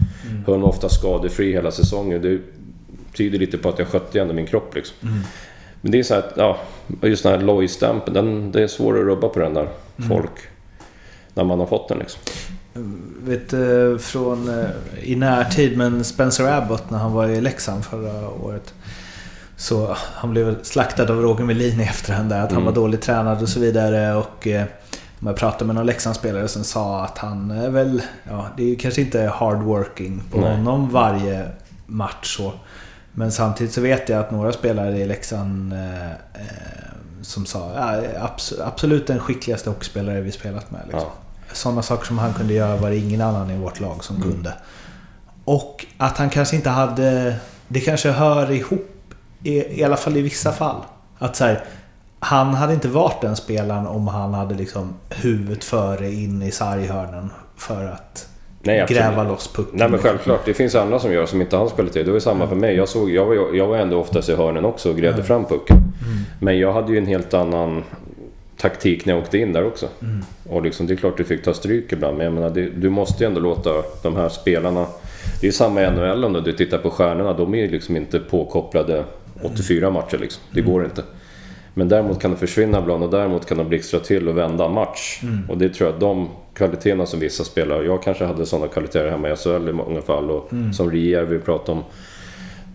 höll 0.47 0.59
mig 0.59 0.69
ofta 0.69 0.89
skadefri 0.89 1.53
hela 1.53 1.71
säsongen. 1.71 2.23
Det 2.23 2.39
tyder 3.17 3.39
lite 3.39 3.59
på 3.59 3.69
att 3.69 3.79
jag 3.79 3.89
skötte 3.89 4.21
ändå 4.21 4.35
min 4.35 4.47
kropp 4.47 4.75
liksom. 4.75 4.97
Men 5.81 5.93
det 5.93 5.99
är 5.99 6.03
så 6.03 6.15
här, 6.15 6.25
ja, 6.37 6.59
just 7.03 7.23
den 7.23 7.33
här 7.33 7.47
lojstämpeln, 7.47 8.53
det 8.53 8.63
är 8.63 8.67
svårt 8.67 8.97
att 8.97 9.05
rubba 9.05 9.29
på 9.29 9.39
den 9.39 9.55
där 9.55 9.69
folk. 10.09 10.33
När 11.35 11.45
man 11.45 11.59
har 11.59 11.67
fått 11.67 11.89
den 11.89 11.99
liksom. 11.99 12.21
Vet 13.23 13.53
eh, 13.53 13.99
från 13.99 14.49
eh, 14.49 14.67
i 15.03 15.17
närtid, 15.17 15.79
men 15.79 16.05
Spencer 16.05 16.45
Abbott 16.45 16.91
när 16.91 16.99
han 16.99 17.13
var 17.13 17.29
i 17.29 17.41
Leksand 17.41 17.85
förra 17.85 18.29
året. 18.29 18.75
Så 19.61 19.97
han 19.99 20.31
blev 20.31 20.63
slaktad 20.63 21.03
av 21.03 21.23
Roger 21.23 21.45
Melin 21.45 21.81
i 21.81 21.85
efterhand 21.85 22.31
där. 22.31 22.41
Att 22.41 22.53
han 22.53 22.65
var 22.65 22.73
dåligt 22.73 23.03
tränad 23.03 23.43
och 23.43 23.49
så 23.49 23.61
vidare. 23.61 24.15
Och 24.15 24.47
eh, 24.47 24.65
om 25.21 25.27
jag 25.27 25.37
pratade 25.37 25.65
med 25.65 25.75
någon 25.75 25.87
Leksandsspelare 25.87 26.49
som 26.49 26.65
sa 26.65 27.05
att 27.05 27.19
han 27.19 27.51
är 27.51 27.69
väl... 27.69 28.03
Ja, 28.31 28.47
det 28.57 28.63
är 28.63 28.67
ju 28.67 28.77
kanske 28.77 29.01
inte 29.01 29.33
hardworking 29.35 30.23
på 30.31 30.41
Nej. 30.41 30.57
honom 30.57 30.91
varje 30.91 31.49
match 31.87 32.37
så. 32.37 32.53
Men 33.13 33.33
samtidigt 33.33 33.73
så 33.73 33.81
vet 33.81 34.09
jag 34.09 34.21
att 34.21 34.31
några 34.31 34.53
spelare 34.53 34.99
i 34.99 35.07
Leksand 35.07 35.73
eh, 35.73 36.11
eh, 36.11 36.11
som 37.23 37.47
sa 37.47 37.73
ja, 37.75 38.03
abs- 38.29 38.63
absolut 38.67 39.07
den 39.07 39.19
skickligaste 39.19 39.71
hockeyspelare 39.71 40.21
vi 40.21 40.33
spelat 40.33 40.71
med. 40.71 40.81
Liksom. 40.85 41.01
Ja. 41.01 41.53
Sådana 41.53 41.83
saker 41.83 42.07
som 42.07 42.19
han 42.19 42.33
kunde 42.35 42.55
göra 42.55 42.77
var 42.77 42.91
det 42.91 42.97
ingen 42.97 43.21
annan 43.21 43.51
i 43.51 43.59
vårt 43.59 43.81
lag 43.81 44.05
som 44.05 44.23
kunde. 44.23 44.55
Och 45.45 45.87
att 45.99 46.19
han 46.19 46.31
kanske 46.31 46.57
inte 46.57 46.71
hade... 46.71 47.37
Det 47.69 47.81
kanske 47.81 48.11
hör 48.11 48.51
ihop, 48.51 49.00
i, 49.43 49.81
i 49.81 49.85
alla 49.85 49.97
fall 49.97 50.17
i 50.17 50.23
vissa 50.23 50.53
fall. 50.53 50.85
Att 51.19 51.37
så 51.37 51.45
här, 51.45 51.65
han 52.19 52.55
hade 52.55 52.75
inte 52.75 52.89
varit 52.89 53.21
den 53.21 53.37
spelaren 53.37 53.87
om 53.87 54.09
han 54.09 54.35
hade 54.35 54.55
liksom 54.55 54.95
huvudet 55.11 55.65
före 55.65 56.11
in 56.13 56.43
i 56.43 56.51
sarghörnen 56.51 57.31
för 57.57 57.85
att 57.85 58.27
Nej, 58.63 58.87
gräva 58.89 59.25
loss 59.25 59.53
pucken. 59.53 59.79
Nej 59.79 59.89
men 59.89 59.99
självklart, 59.99 60.41
det 60.45 60.55
finns 60.55 60.75
andra 60.75 60.99
som 60.99 61.13
gör 61.13 61.27
som 61.27 61.41
inte 61.41 61.57
han 61.57 61.69
spelar 61.69 61.91
till. 61.91 62.07
Det 62.07 62.13
var 62.13 62.19
samma 62.19 62.47
för 62.47 62.57
mig. 62.57 62.77
Jag, 62.77 62.89
såg, 62.89 63.11
jag, 63.11 63.27
var, 63.27 63.55
jag 63.55 63.67
var 63.67 63.77
ändå 63.77 64.01
oftast 64.01 64.29
i 64.29 64.35
hörnen 64.35 64.65
också 64.65 64.91
och 64.91 64.97
grävde 64.97 65.23
fram 65.23 65.45
pucken. 65.45 65.77
Men 66.41 66.59
jag 66.59 66.73
hade 66.73 66.93
ju 66.93 66.99
en 66.99 67.07
helt 67.07 67.35
annan 67.35 67.85
taktik 68.57 69.07
när 69.07 69.15
jag 69.15 69.23
åkte 69.23 69.39
in 69.39 69.53
där 69.53 69.67
också. 69.67 69.89
Och 70.49 70.63
liksom, 70.63 70.87
det 70.87 70.95
är 70.95 70.97
klart 70.97 71.17
du 71.17 71.25
fick 71.25 71.45
ta 71.45 71.55
stryk 71.55 71.93
ibland, 71.93 72.17
men 72.17 72.25
jag 72.25 72.35
menar, 72.35 72.51
det, 72.51 72.71
du 72.71 72.91
måste 72.91 73.25
ju 73.25 73.29
ändå 73.29 73.41
låta 73.41 73.71
de 74.03 74.17
här 74.17 74.29
spelarna... 74.29 74.87
Det 75.41 75.49
är 75.49 75.53
samma 75.53 75.83
i 75.83 75.91
NHL 75.91 76.25
om 76.25 76.33
du 76.33 76.53
tittar 76.53 76.79
på 76.79 76.91
stjärnorna, 76.91 77.33
de 77.33 77.55
är 77.55 77.59
ju 77.59 77.69
liksom 77.69 77.97
inte 77.97 78.19
påkopplade 78.19 79.05
84 79.43 79.91
matcher 79.91 80.19
liksom. 80.19 80.43
Det 80.51 80.61
går 80.61 80.85
inte. 80.85 81.03
Men 81.75 81.89
däremot 81.89 82.21
kan 82.21 82.31
de 82.31 82.37
försvinna 82.37 82.79
ibland 82.79 83.05
och 83.05 83.11
däremot 83.11 83.47
kan 83.47 83.59
de 83.59 83.69
blixtra 83.69 84.01
till 84.01 84.29
och 84.29 84.39
vända 84.39 84.65
en 84.65 84.73
match. 84.73 85.23
Och 85.49 85.59
det 85.59 85.69
tror 85.69 85.89
jag 85.89 85.95
att 85.95 86.01
de 86.01 86.29
kvaliteterna 86.55 87.07
som 87.07 87.21
vissa 87.21 87.45
spelar, 87.45 87.83
jag 87.83 88.03
kanske 88.03 88.25
hade 88.25 88.47
sådana 88.47 88.69
kvaliteter 88.69 89.11
hemma 89.11 89.31
i 89.31 89.37
SHL 89.37 89.69
i 89.69 89.73
många 89.73 90.03
fall 90.03 90.31
och 90.31 90.51
som 90.75 90.91
Rier 90.91 91.25
vi 91.25 91.39
pratade 91.39 91.79
om. 91.79 91.85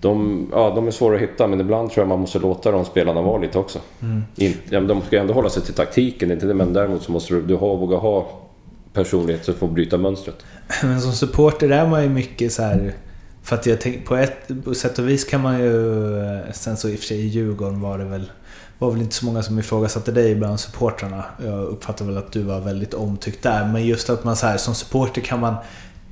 De, 0.02 0.48
ja, 0.52 0.74
de 0.76 0.88
är 0.88 0.92
svåra 0.92 1.16
att 1.16 1.22
hitta 1.22 1.48
men 1.48 1.62
ibland 1.62 1.92
tror 1.92 2.02
jag 2.02 2.10
man 2.10 2.20
måste 2.20 2.40
låta 2.40 2.72
de 2.72 2.86
spelarna 2.86 3.22
vara 3.22 3.38
lite 3.38 3.60
också. 3.60 3.80
In, 4.36 4.54
ja, 4.70 4.80
de 4.80 5.02
ska 5.02 5.20
ändå 5.20 5.34
hålla 5.34 5.50
sig 5.50 5.64
till 5.64 5.74
taktiken, 5.74 6.32
inte 6.32 6.46
det, 6.46 6.54
men 6.54 6.74
däremot 6.74 7.04
så 7.04 7.12
måste 7.12 7.34
du, 7.34 7.42
du 7.42 7.56
ha, 7.56 7.76
våga 7.76 7.98
ha 7.98 8.28
personlighet 8.94 9.46
du 9.46 9.54
får 9.54 9.68
bryta 9.68 9.98
mönstret. 9.98 10.46
Men 10.84 11.02
som 11.02 11.12
supporter 11.12 11.70
är 11.70 11.88
man 11.88 12.04
ju 12.04 12.10
mycket 12.10 12.52
så 12.52 12.62
här... 12.64 12.94
För 13.45 13.55
att 13.55 13.65
jag 13.65 13.81
tänk, 13.81 14.05
på 14.05 14.15
ett 14.15 14.63
på 14.65 14.73
sätt 14.73 14.99
och 14.99 15.09
vis 15.09 15.23
kan 15.23 15.41
man 15.41 15.59
ju... 15.59 16.41
Sen 16.53 16.77
så 16.77 16.89
i 16.89 16.95
och 16.95 16.99
för 16.99 17.05
sig 17.05 17.17
i 17.17 17.27
Djurgården 17.27 17.81
var 17.81 17.97
det 17.97 18.05
väl... 18.05 18.31
var 18.80 18.91
väl 18.91 19.01
inte 19.01 19.15
så 19.15 19.26
många 19.26 19.43
som 19.43 19.59
ifrågasatte 19.59 20.11
dig 20.11 20.35
bland 20.35 20.59
supportrarna. 20.59 21.23
Jag 21.45 21.63
uppfattar 21.63 22.05
väl 22.05 22.17
att 22.17 22.31
du 22.31 22.41
var 22.41 22.59
väldigt 22.59 22.93
omtyckt 22.93 23.43
där. 23.43 23.65
Men 23.65 23.85
just 23.85 24.09
att 24.09 24.23
man 24.23 24.35
så 24.35 24.47
här, 24.47 24.57
som 24.57 24.76
supporter 24.76 25.22
kan 25.22 25.39
man 25.39 25.55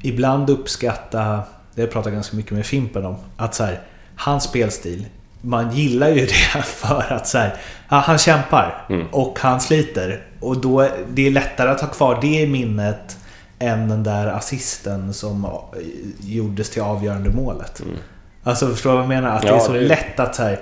ibland 0.01 0.49
uppskatta... 0.49 1.39
Det 1.75 1.93
har 1.93 2.03
jag 2.03 2.13
ganska 2.13 2.37
mycket 2.37 2.51
med 2.51 2.65
Fimpen 2.65 3.05
om. 3.05 3.15
Att 3.37 3.55
så 3.55 3.63
här, 3.63 3.81
hans 4.15 4.43
spelstil. 4.43 5.05
Man 5.41 5.71
gillar 5.71 6.09
ju 6.09 6.25
det 6.25 6.63
för 6.63 7.13
att 7.13 7.27
så 7.27 7.37
här, 7.37 7.55
ja, 7.89 7.97
han 7.97 8.17
kämpar 8.17 8.85
Mm. 8.89 9.07
och 9.11 9.39
han 9.39 9.61
sliter. 9.61 10.27
Och 10.39 10.57
då 10.57 10.89
det 11.13 11.27
är 11.27 11.31
lättare 11.31 11.69
att 11.69 11.81
ha 11.81 11.87
kvar 11.87 12.19
det 12.21 12.41
i 12.41 12.47
minnet 12.47 13.17
än 13.63 13.89
den 13.89 14.03
där 14.03 14.27
assisten 14.27 15.13
som 15.13 15.45
eh, 15.45 15.51
gjordes 16.21 16.69
till 16.69 16.81
avgörande 16.81 17.29
målet. 17.29 17.81
Alltså 18.43 18.67
förstår 18.67 18.89
du 18.89 18.95
vad 18.95 19.03
jag 19.03 19.09
menar? 19.09 19.29
Att 19.35 19.41
det 19.41 19.47
Mm. 19.47 19.57
Ja, 19.59 19.63
är 19.63 19.67
så 19.67 19.73
det- 19.73 19.81
lätt 19.87 20.19
att 20.19 20.35
så 20.35 20.43
här, 20.43 20.59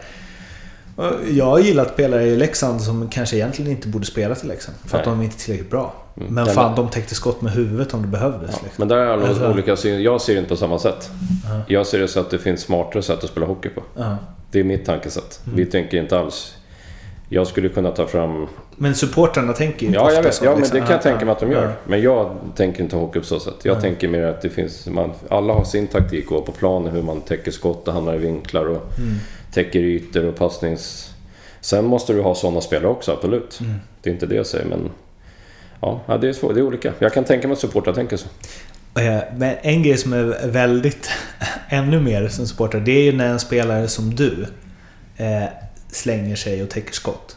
jag 1.31 1.45
har 1.45 1.59
gillat 1.59 1.93
spelare 1.93 2.23
i 2.23 2.35
Leksand 2.35 2.81
som 2.81 3.09
kanske 3.09 3.35
egentligen 3.35 3.71
inte 3.71 3.87
borde 3.87 4.05
spela 4.05 4.35
till 4.35 4.47
Leksand. 4.47 4.77
För 4.85 4.97
att 4.99 5.05
Nej. 5.05 5.15
de 5.15 5.19
är 5.19 5.23
inte 5.25 5.37
tillräckligt 5.37 5.69
bra. 5.71 5.93
Men 6.15 6.45
Den- 6.45 6.53
fan, 6.55 6.75
de 6.75 6.89
täckte 6.89 7.15
skott 7.15 7.41
med 7.41 7.51
huvudet 7.53 7.93
om 7.93 8.01
det 8.01 8.07
behövdes. 8.07 8.49
Liksom. 8.49 8.69
Men 8.77 8.87
där 8.87 8.97
är 8.97 9.07
alla 9.07 9.27
Alltså- 9.27 9.51
olika 9.51 9.75
syn. 9.75 10.01
Jag 10.03 10.21
ser 10.21 10.33
det 10.33 10.39
inte 10.39 10.49
på 10.49 10.55
samma 10.55 10.79
sätt. 10.79 11.09
Jag 11.67 11.87
ser 11.87 11.99
det 11.99 12.07
så 12.07 12.19
att 12.19 12.29
det 12.29 12.39
finns 12.39 12.61
smartare 12.61 13.03
sätt 13.03 13.23
att 13.23 13.29
spela 13.29 13.45
hockey 13.45 13.69
på. 13.69 13.83
Ja. 13.97 14.17
Det 14.51 14.59
är 14.59 14.63
mitt 14.63 14.85
tankesätt. 14.85 15.39
Mm. 15.45 15.55
Vi 15.57 15.65
tänker 15.65 15.97
inte 16.01 16.19
alls... 16.19 16.55
Jag 17.33 17.47
skulle 17.47 17.69
kunna 17.69 17.91
ta 17.91 18.07
fram... 18.07 18.47
Men 18.75 18.95
supportrarna 18.95 19.53
tänker 19.53 19.81
ju 19.81 19.87
inte 19.87 19.99
Ja, 19.99 20.11
jag 20.11 20.23
vet. 20.23 20.33
så. 20.35 20.45
Ja, 20.45 20.49
men 20.51 20.59
liksom. 20.59 20.75
det 20.75 20.81
kan 20.81 20.89
jag 20.91 20.97
Ja, 20.99 21.01
tänka 21.03 21.25
mig 21.25 21.31
att 21.31 21.39
de 21.39 21.51
ja, 21.51 21.61
gör. 21.61 21.73
Men 21.87 22.01
jag 22.01 22.35
tänker 22.55 22.83
inte 22.83 22.95
hockey 22.95 23.19
på 23.19 23.25
så 23.25 23.39
sätt. 23.39 23.53
Jag 23.63 23.81
tänker 23.81 24.07
mer 24.07 24.23
att 24.23 24.41
det 24.41 24.49
finns... 24.49 24.87
Man, 24.87 25.11
alla 25.29 25.53
har 25.53 25.63
sin 25.63 25.87
taktik 25.87 26.31
och 26.31 26.45
på 26.45 26.51
planen 26.51 26.91
hur 26.91 27.01
man 27.01 27.21
täcker 27.21 27.51
skott 27.51 27.87
och 27.87 27.93
hamnar 27.93 28.15
i 28.15 28.17
vinklar 28.17 28.65
och 28.65 28.91
Mm. 28.99 29.15
täcker 29.53 29.79
ytor 29.79 30.25
och 30.25 30.35
passnings... 30.35 31.13
Sen 31.61 31.85
måste 31.85 32.13
du 32.13 32.21
ha 32.21 32.35
sådana 32.35 32.61
spelare 32.61 32.87
också, 32.87 33.11
absolut. 33.11 33.59
Mm. 33.61 33.73
Det 34.01 34.09
är 34.09 34.13
inte 34.13 34.25
det 34.25 34.35
jag 34.35 34.45
säger, 34.47 34.65
men... 34.65 34.89
Ja, 35.81 36.01
ja, 36.07 36.17
det 36.17 36.29
är 36.29 36.33
svårt. 36.33 36.53
Det 36.53 36.59
är 36.59 36.63
olika. 36.63 36.93
Jag 36.99 37.13
kan 37.13 37.23
tänka 37.23 37.47
mig 37.47 37.53
att 37.53 37.59
supportrar 37.59 37.93
tänker 37.93 38.17
så. 38.17 38.27
Eh, 38.99 39.19
Men 39.37 39.55
en 39.61 39.83
grej 39.83 39.97
som 39.97 40.13
är 40.13 40.47
väldigt, 40.47 41.09
ännu 41.69 41.99
mer 41.99 42.27
som 42.27 42.47
supporter, 42.47 42.79
det 42.79 42.91
är 42.91 43.03
ju 43.03 43.11
när 43.11 43.27
en 43.27 43.39
spelare 43.39 43.87
som 43.87 44.15
du 44.15 44.45
eh, 45.17 45.43
slänger 45.91 46.35
sig 46.35 46.63
och 46.63 46.69
täcker 46.69 46.93
skott. 46.93 47.35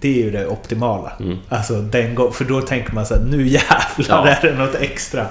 Det 0.00 0.08
är 0.20 0.24
ju 0.24 0.30
det 0.30 0.46
optimala. 0.46 1.12
Mm. 1.20 1.38
Alltså 1.48 1.74
den 1.74 2.32
för 2.32 2.44
då 2.44 2.60
tänker 2.60 2.92
man 2.94 3.06
så 3.06 3.14
här, 3.14 3.22
nu 3.30 3.46
jävlar 3.48 3.66
Ja. 4.08 4.28
är 4.28 4.42
det 4.42 4.54
något 4.54 4.74
extra. 4.74 5.26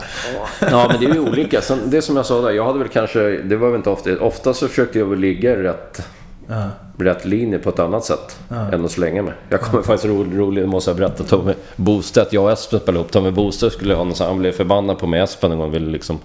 Ja, 0.60 0.88
men 0.92 1.00
det 1.00 1.06
är 1.06 1.14
ju 1.14 1.20
olika. 1.20 1.62
Sen, 1.62 1.80
det 1.86 2.02
som 2.02 2.16
jag 2.16 2.26
sa 2.26 2.42
där, 2.42 2.52
jag 2.52 2.66
hade 2.66 2.80
väl 2.80 2.88
kanske... 2.88 3.20
Det 3.20 3.56
var 3.56 3.68
väl 3.70 3.78
inte 3.78 3.90
ofta... 3.90 4.20
Ofta 4.20 4.54
så 4.54 4.68
försökte 4.68 5.00
jag 5.00 5.06
väl 5.06 5.20
ligga 5.20 5.52
i 5.52 5.56
rätt, 5.56 6.02
Ja. 6.48 6.70
rätt 6.98 7.26
linje 7.26 7.60
på 7.60 7.70
ett 7.70 7.80
annat 7.80 8.06
sätt. 8.06 8.40
Ja. 8.50 8.72
Än 8.72 8.86
att 8.86 8.92
slänga 8.92 9.22
mig. 9.22 9.34
Jag 9.50 9.62
kommer 9.62 9.84
faktiskt 9.84 10.06
roligt, 10.06 10.64
det 10.64 10.68
måste 10.68 10.90
jag 10.90 10.98
berätta. 10.98 11.24
Tommy 11.24 11.54
Bostedt, 11.76 12.34
jag 12.34 12.44
och 12.44 12.52
Espen 12.52 12.80
spelade 12.80 13.00
ihop. 13.00 13.12
Tommy 13.12 13.32
Bostedt 13.32 13.74
skulle 13.74 13.94
ha 13.94 14.04
någon 14.04 14.16
sån, 14.16 14.28
han 14.28 14.38
blev 14.38 14.52
förbannad 14.52 15.00
på 15.00 15.08
mig 15.08 15.20
Espen 15.20 15.52
en 15.52 15.58
gång. 15.58 15.72
Ville 15.72 15.92
liksom... 15.92 16.20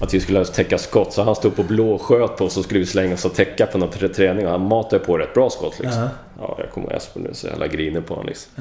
Att 0.00 0.14
vi 0.14 0.20
skulle 0.20 0.44
täcka 0.44 0.78
skott. 0.78 1.12
Så 1.12 1.22
han 1.22 1.34
stod 1.34 1.56
på 1.56 1.62
blå 1.62 1.90
och 1.90 2.02
sköt 2.02 2.36
på 2.36 2.44
oss 2.44 2.52
så 2.52 2.62
skulle 2.62 2.80
vi 2.80 2.86
slänga 2.86 3.14
oss 3.14 3.24
och 3.24 3.34
täcka 3.34 3.66
på 3.66 3.78
någon 3.78 3.90
träning. 3.90 4.46
Och 4.46 4.52
han 4.52 4.68
matade 4.68 5.04
på 5.04 5.18
rätt 5.18 5.34
bra 5.34 5.50
skott 5.50 5.78
liksom. 5.80 6.02
Ja. 6.02 6.08
Ja, 6.38 6.56
jag 6.58 6.70
kommer 6.70 6.86
ihåg 6.86 6.96
Espen 6.96 7.22
nu 7.22 7.30
så 7.32 7.46
jävla 7.46 7.66
griner 7.66 8.00
på 8.00 8.14
honom 8.14 8.26
liksom. 8.26 8.52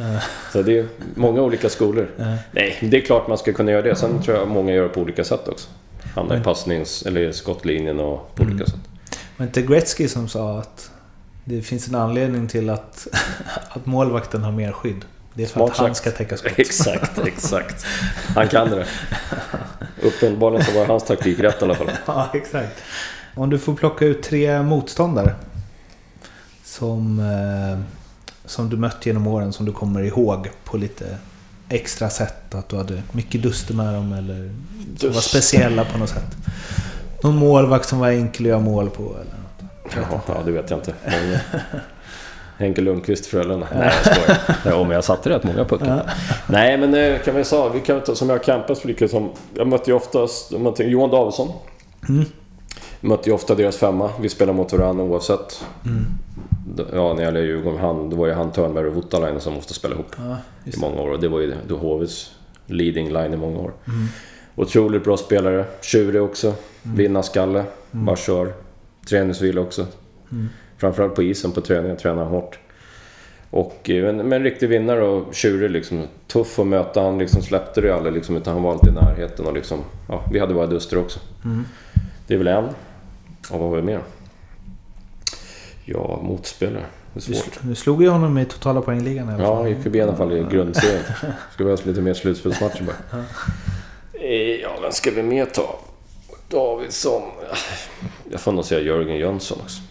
Så 0.54 0.62
det 0.62 0.80
är 0.80 0.86
många 1.16 1.42
olika 1.42 1.70
skolor. 1.70 2.10
Nej, 2.52 2.78
det 2.82 2.98
är 2.98 3.02
klart 3.02 3.28
man 3.28 3.38
ska 3.38 3.54
kunna 3.54 3.72
göra 3.72 3.82
det. 3.82 3.96
Sen 3.96 4.22
tror 4.22 4.38
jag 4.38 4.48
många 4.48 4.74
gör 4.74 4.84
det 4.84 4.90
på 4.90 5.02
olika 5.02 5.24
sätt 5.24 5.48
också. 5.48 5.70
Hamnar 6.16 6.38
i 6.38 6.44
passnings 6.44 7.04
eller 7.04 7.32
skottlinjen 7.32 8.00
och 8.00 8.36
på 8.36 8.44
olika 8.44 8.66
sätt. 8.66 8.80
Men 9.38 9.48
inte 9.48 9.62
Gretzky 9.62 10.08
som 10.08 10.28
sa 10.28 10.60
att 10.60 10.92
det 11.46 11.62
finns 11.62 11.88
en 11.88 11.96
anledning 11.96 12.48
till 12.48 12.70
att, 12.70 13.08
att 13.70 13.86
målvakten 13.86 14.44
har 14.44 14.52
mer 14.52 14.72
skydd. 14.72 15.06
Det 15.40 15.44
är 15.44 15.48
för 15.48 15.54
Smart 15.54 15.72
att 15.72 15.78
han 15.78 15.96
sagt. 15.96 15.98
ska 15.98 16.12
täcka 16.12 16.38
skott. 16.38 16.52
Exakt, 16.58 17.20
exakt. 17.28 17.86
Han 18.36 18.48
kan 18.48 18.70
det. 18.70 18.86
Uppenbarligen 20.02 20.66
så 20.66 20.72
var 20.72 20.86
hans 20.86 21.04
taktik 21.04 21.40
rätt 21.40 21.62
i 21.62 21.64
alla 21.66 21.76
fall. 21.76 21.92
Ja, 22.06 22.30
exakt. 22.34 22.82
Om 23.36 23.50
du 23.50 23.60
får 23.60 23.74
plocka 23.76 24.06
ut 24.06 24.24
tre 24.24 24.62
motståndare 24.62 25.36
som, 26.64 27.20
eh, 27.20 27.80
som 28.46 28.70
du 28.70 28.78
mött 28.78 29.06
genom 29.06 29.28
åren 29.28 29.54
som 29.54 29.66
du 29.66 29.72
kommer 29.74 30.02
ihåg 30.02 30.50
på 30.64 30.78
lite 30.78 31.18
extra 31.70 32.10
sätt. 32.10 32.56
Att 32.56 32.70
du 32.70 32.78
hade 32.78 33.02
mycket 33.12 33.42
duster 33.44 33.74
med 33.74 33.94
dem 33.94 34.14
eller 34.14 34.54
som 34.98 35.12
var 35.12 35.22
speciella 35.22 35.86
på 35.86 35.98
något 35.98 36.10
sätt. 36.10 36.36
Någon 37.24 37.36
målvakt 37.36 37.88
som 37.88 38.00
var 38.00 38.10
enkel 38.10 38.46
att 38.46 38.50
göra 38.50 38.60
mål 38.60 38.90
på 38.90 39.04
eller 39.04 39.16
något. 40.04 40.12
Ja, 40.12 40.22
ja, 40.28 40.42
det 40.46 40.52
vet 40.52 40.70
jag 40.70 40.80
inte. 40.80 40.94
Henke 42.60 42.82
Lundqvist 42.82 43.26
Frölunda. 43.26 43.68
Nej, 43.76 43.92
jag 44.06 44.16
skojar. 44.16 44.38
Ja, 44.66 44.84
men 44.84 44.92
jag 44.92 45.04
satte 45.04 45.30
rätt 45.30 45.44
många 45.44 45.66
puckar. 45.66 46.12
Nej, 46.50 46.78
men 46.78 46.94
eh, 46.94 47.20
kan 47.20 47.36
vi 47.36 47.44
säga, 47.44 47.70
vi 47.70 47.80
kan 47.80 48.02
ta 48.04 48.16
som 48.16 48.30
jag 48.30 48.44
campat 48.44 48.86
lite 48.86 49.08
som... 49.08 49.30
Jag 49.54 49.68
mötte 49.68 49.92
ju 49.92 49.98
oftast 49.98 50.52
jag 50.52 50.62
mötte 50.62 50.84
Johan 50.84 51.10
Davidsson. 51.10 51.48
Mötte 53.02 53.30
ju 53.30 53.36
ofta 53.36 53.56
deras 53.56 53.78
femma. 53.78 54.10
Vi 54.22 54.30
spelar 54.30 54.54
mot 54.54 54.74
varandra 54.74 55.04
oavsett. 55.04 55.66
D- 56.76 56.84
Ja, 56.94 57.08
när 57.08 57.16
det 57.16 57.24
gäller 57.24 57.42
Djurgården, 57.42 57.80
han, 57.80 58.10
då 58.10 58.16
var 58.18 58.28
ju 58.28 58.34
han 58.34 58.52
Törnberg 58.52 58.88
och 58.88 58.96
Voutalainen 58.96 59.42
som 59.42 59.54
måste 59.54 59.74
spela 59.74 59.94
ihop. 59.96 60.06
Ja, 60.18 60.38
i 60.66 60.70
det. 60.70 60.78
många 60.80 61.02
år. 61.02 61.10
Och 61.10 61.20
det 61.20 61.28
var 61.28 61.40
ju 61.40 61.54
då 61.68 61.78
HVs 61.78 62.32
leading 62.66 63.14
line 63.14 63.34
i 63.34 63.38
många 63.38 63.60
år. 63.60 63.72
Otroligt 64.56 65.04
bra 65.04 65.18
spelare. 65.18 65.66
Tjurig 65.82 66.22
också. 66.22 66.54
Vinnarskalle. 66.84 67.64
Bara 67.92 68.16
kör. 68.16 68.54
Träningsvila 69.10 69.62
också. 69.62 69.86
Framförallt 70.80 71.16
på 71.16 71.24
isen 71.24 71.52
på 71.52 71.62
träningen. 71.62 71.98
Tränar 71.98 72.26
hårt. 72.26 72.60
Och, 73.50 73.90
eh, 73.90 74.04
men, 74.04 74.18
men 74.18 74.34
en 74.34 74.44
riktig 74.44 74.70
vinnare 74.70 75.02
och 75.04 75.36
tjurig 75.36 75.72
liksom. 75.72 76.04
Tuff 76.28 76.60
att 76.60 76.68
möta. 76.68 77.02
Han 77.02 77.18
liksom 77.20 77.42
släppte 77.42 77.82
det 77.82 77.88
ju 77.88 77.94
aldrig 77.94 78.14
liksom. 78.14 78.38
Utan 78.38 78.54
han 78.54 78.64
var 78.64 78.72
alltid 78.72 78.90
i 78.90 78.96
närheten 78.96 79.46
och 79.46 79.54
liksom... 79.54 79.80
Ja, 80.08 80.24
vi 80.32 80.40
hade 80.40 80.54
våra 80.54 80.68
duster 80.68 80.98
också. 80.98 81.20
Det 82.28 82.34
är 82.34 82.38
väl 82.38 82.48
en. 82.48 82.66
Och 83.52 83.60
vad 83.60 83.70
var 83.70 83.78
det 83.78 83.84
mer? 83.84 84.02
Ja, 85.86 86.20
motspelare. 86.24 86.86
Det 87.14 87.20
är 87.30 87.34
svårt. 87.34 87.60
du 87.62 87.76
slog 87.76 88.04
ju 88.04 88.10
honom 88.10 88.38
i 88.38 88.46
totala 88.46 88.82
poängligan 88.82 89.30
alla 89.30 89.44
Ja, 89.44 89.68
gick 89.68 89.84
förbi 89.84 90.00
i 90.00 90.02
alla 90.02 90.16
fall 90.16 90.32
i 90.32 90.46
grundserien. 90.52 91.04
Ska 91.54 91.64
vi 91.64 91.70
ha 91.70 91.78
lite 91.84 92.02
mer 92.02 92.14
slutspelsmatcher 92.14 92.84
bara. 92.84 93.24
Ja, 94.62 94.70
vem 94.82 94.92
ska 94.92 95.12
vi 95.12 95.24
mer 95.24 95.46
ta? 95.46 95.80
Davidsson. 96.50 97.22
Jag 98.32 98.42
får 98.42 98.52
nog 98.52 98.66
säga 98.66 98.82
Jörgen 98.82 99.18
Jönsson 99.18 99.58
också. 99.64 99.82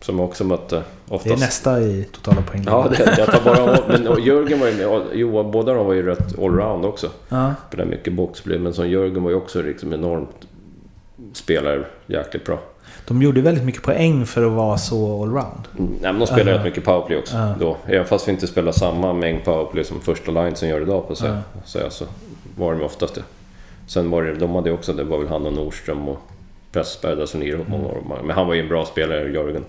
Som 0.00 0.18
jag 0.18 0.24
också 0.28 0.44
mötte 0.44 0.76
Det 0.76 0.82
är 1.12 1.16
oftast. 1.16 1.40
nästa 1.40 1.80
i 1.80 2.08
totala 2.12 2.42
poängligan. 2.42 2.74
Ja, 2.98 3.04
det, 3.04 3.14
jag 3.18 3.26
tar 3.26 3.44
bara 3.44 3.78
Men 3.88 4.22
Jörgen 4.24 4.60
var 4.60 4.66
ju... 4.66 4.80
ja, 4.82 5.02
Johan, 5.12 5.50
båda 5.50 5.74
de 5.74 5.86
var 5.86 5.94
ju 5.94 6.02
rätt 6.06 6.38
allround 6.38 6.84
också. 6.84 7.08
Ja. 7.28 7.54
Spelade 7.68 7.90
mycket 7.90 8.12
boxplay. 8.12 8.58
Men 8.58 8.74
som 8.74 8.88
Jörgen 8.88 9.22
var 9.22 9.30
ju 9.30 9.36
också 9.36 9.62
liksom 9.62 9.92
enormt 9.92 10.46
spelare. 11.32 11.84
Jäkligt 12.06 12.44
bra. 12.44 12.58
De 13.06 13.22
gjorde 13.22 13.40
väldigt 13.40 13.64
mycket 13.64 13.82
poäng 13.82 14.26
för 14.26 14.46
att 14.46 14.52
vara 14.52 14.78
så 14.78 15.22
allround. 15.22 15.68
Mm, 15.78 15.90
Nej, 15.90 16.12
men 16.12 16.18
de 16.18 16.26
spelar 16.26 16.52
Ja. 16.52 16.58
rätt 16.58 16.64
mycket 16.64 16.84
powerplay 16.84 17.18
också. 17.18 17.36
Ja. 17.36 17.54
Då. 17.60 17.76
Även 17.86 18.04
fast 18.06 18.28
vi 18.28 18.32
inte 18.32 18.46
spelar 18.46 18.72
samma 18.72 19.12
mängd 19.12 19.44
powerplay 19.44 19.84
som 19.84 20.00
första 20.00 20.30
line 20.32 20.56
som 20.56 20.68
gör 20.68 20.80
idag 20.80 21.08
på 21.08 21.14
sig. 21.14 21.28
Ja. 21.30 21.36
Så, 21.64 21.78
så 21.90 22.04
var 22.56 22.72
de 22.74 22.82
oftast 22.82 23.14
det. 23.14 23.22
Sen 23.86 24.10
var 24.10 24.22
det, 24.22 24.34
de 24.34 24.54
hade 24.54 24.72
också, 24.72 24.92
det 24.92 25.04
var 25.04 25.18
väl 25.18 25.28
han 25.28 25.46
och 25.46 25.52
Nordström 25.52 26.08
och 26.08 26.18
Pressberg 26.72 27.16
där 27.16 27.26
som 27.26 27.64
många 27.66 27.86
år. 27.86 28.22
Men 28.24 28.30
han 28.36 28.46
var 28.46 28.54
ju 28.54 28.60
en 28.60 28.68
bra 28.68 28.84
spelare, 28.84 29.30
Jörgen. 29.32 29.64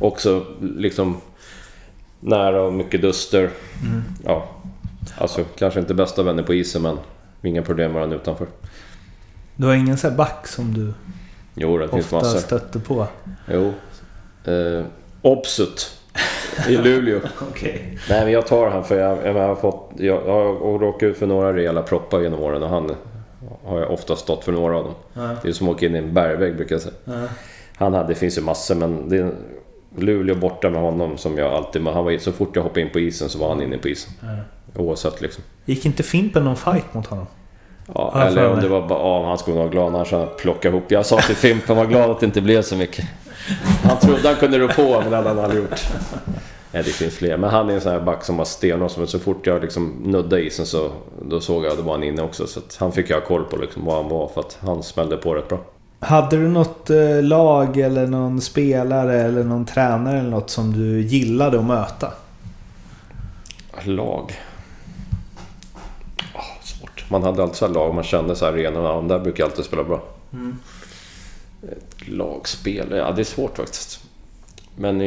Också 0.00 0.46
liksom 0.60 1.20
nära 2.20 2.62
och 2.62 2.72
mycket 2.72 3.02
duster. 3.02 3.50
Ja, 4.24 4.48
alltså 5.18 5.44
kanske 5.58 5.80
inte 5.80 5.94
bästa 5.94 6.22
vänner 6.22 6.42
på 6.42 6.54
isen 6.54 6.82
men 6.82 6.98
inga 7.42 7.62
problem 7.62 7.86
med 7.92 7.94
varandra 7.94 8.16
utanför. 8.16 8.46
Du 9.56 9.66
har 9.66 9.74
ingen 9.74 9.96
sån 9.96 10.10
här 10.10 10.16
back 10.16 10.46
som 10.46 10.74
du 10.74 10.92
Jo, 11.54 11.78
det 11.78 11.88
finns 11.88 12.04
ofta 12.04 12.16
massor. 12.16 12.38
stötte 12.38 12.80
på? 12.80 13.06
Jo. 13.52 13.72
Eh, 14.52 14.84
Obsut 15.22 15.98
i 16.68 16.76
Luleå. 16.76 17.20
Okej. 17.50 17.98
Nej 18.08 18.24
men 18.24 18.32
jag 18.32 18.46
tar 18.46 18.70
han 18.70 18.84
för 18.84 19.00
jag, 19.00 19.26
jag, 19.26 19.32
har 19.48 19.56
fått... 19.56 19.90
Jag, 19.96 20.22
jag 20.26 20.54
har 20.54 20.78
råkat 20.78 21.02
ut 21.02 21.16
för 21.18 21.26
några 21.26 21.52
rejäla 21.56 21.82
proppar 21.82 22.20
genom 22.20 22.40
åren 22.40 22.62
och 22.62 22.68
han 22.68 22.94
har 23.64 23.80
jag 23.80 23.90
ofta 23.90 24.16
stått 24.16 24.44
för 24.44 24.52
några 24.52 24.78
av 24.78 24.84
dem. 24.84 24.94
Ja. 25.12 25.36
Det 25.42 25.48
är 25.48 25.52
som 25.52 25.68
att 25.68 25.74
åka 25.74 25.86
in 25.86 25.94
i 25.94 25.98
en 25.98 26.14
bergvägg 26.14 26.56
brukar 26.56 26.74
jag 26.74 26.82
säga. 26.82 26.94
Ja. 27.04 27.28
Han 27.76 27.94
hade, 27.94 28.08
det 28.08 28.14
finns 28.14 28.38
ju 28.38 28.42
massor 28.42 28.74
men 28.74 29.08
det 29.08 29.16
är 29.16 29.32
Luleå 29.96 30.36
borta 30.36 30.70
med 30.70 30.80
honom 30.80 31.18
som 31.18 31.38
jag 31.38 31.52
alltid... 31.52 31.82
Men 31.82 31.94
han 31.94 32.04
var, 32.04 32.18
så 32.18 32.32
fort 32.32 32.56
jag 32.56 32.62
hoppade 32.62 32.80
in 32.80 32.90
på 32.90 33.00
isen 33.00 33.28
så 33.28 33.38
var 33.38 33.48
han 33.48 33.62
inne 33.62 33.78
på 33.78 33.88
isen. 33.88 34.12
Oavsett 34.76 35.20
liksom. 35.20 35.44
Gick 35.64 35.86
inte 35.86 36.02
Fimpen 36.02 36.44
någon 36.44 36.56
fight 36.56 36.94
mot 36.94 37.06
honom? 37.06 37.26
Ja, 37.94 38.12
Ja, 38.14 38.22
eller 38.22 38.50
om 38.50 38.60
det 38.60 38.68
var 38.68 38.88
bara... 38.88 38.98
Ja, 38.98 39.26
han 39.28 39.38
skulle 39.38 39.56
vara 39.56 39.68
glad 39.68 39.92
hade 39.92 40.16
han 40.16 40.28
plockat 40.38 40.64
ihop. 40.64 40.84
Jag 40.88 41.06
sa 41.06 41.20
till 41.20 41.36
Fimpen 41.36 41.76
var 41.76 41.86
glad 41.86 42.10
att 42.10 42.20
det 42.20 42.26
inte 42.26 42.40
blev 42.40 42.62
så 42.62 42.76
mycket. 42.76 43.04
Han 43.82 43.98
trodde 43.98 44.28
han 44.28 44.36
kunde 44.36 44.58
rå 44.58 44.68
på 44.68 45.00
men 45.00 45.10
det 45.10 45.16
hade 45.16 45.28
han 45.28 45.38
aldrig 45.38 45.62
gjort. 45.62 45.80
Nej, 46.74 46.82
det 46.82 46.90
finns 46.90 47.14
fler. 47.14 47.36
Men 47.36 47.50
han 47.50 47.70
är 47.70 47.74
en 47.74 47.80
sån 47.80 47.92
här 47.92 48.00
back 48.00 48.24
som 48.24 48.36
var 48.36 48.44
stenhård. 48.44 48.90
Men 48.96 49.06
så 49.06 49.18
fort 49.18 49.46
jag 49.46 49.62
liksom 49.62 49.88
nuddade 50.02 50.42
isen 50.42 50.66
så 50.66 50.90
då 51.22 51.40
såg 51.40 51.64
jag 51.64 51.70
att 51.70 51.76
det 51.76 51.82
var 51.82 51.92
han 51.92 52.02
inne 52.02 52.22
också. 52.22 52.46
Så 52.46 52.60
han 52.78 52.92
fick 52.92 53.10
jag 53.10 53.24
koll 53.24 53.44
på 53.44 53.56
liksom 53.56 53.84
vad 53.84 53.96
han 53.96 54.08
var 54.08 54.28
för 54.28 54.40
att 54.40 54.58
han 54.60 54.82
smällde 54.82 55.16
på 55.16 55.34
rätt 55.34 55.48
bra. 55.48 55.60
Hade 56.00 56.36
du 56.36 56.48
något 56.48 56.90
eh, 56.90 57.22
lag 57.22 57.76
eller 57.76 58.06
någon 58.06 58.40
spelare 58.40 59.22
eller 59.22 59.44
någon 59.44 59.64
tränare 59.64 60.18
eller 60.18 60.30
något 60.30 60.50
som 60.50 60.72
du 60.72 61.00
gillade 61.02 61.58
att 61.58 61.64
möta? 61.64 62.12
Lag. 63.84 64.32
Ah, 66.34 66.62
svårt. 66.62 67.04
Man 67.10 67.22
hade 67.22 67.42
alltid 67.42 67.56
så 67.56 67.68
lag 67.68 67.94
man 67.94 68.04
kände 68.04 68.36
så 68.36 68.44
här 68.44 68.52
arenorna. 68.52 68.88
Ja, 68.88 68.94
de 68.94 69.08
där 69.08 69.18
brukar 69.18 69.44
alltid 69.44 69.64
spela 69.64 69.84
bra. 69.84 70.02
Ett 71.62 72.08
lagspel? 72.08 72.86
Ja, 72.90 73.12
det 73.12 73.22
är 73.22 73.24
svårt 73.24 73.56
faktiskt. 73.56 74.00
Men 74.76 75.00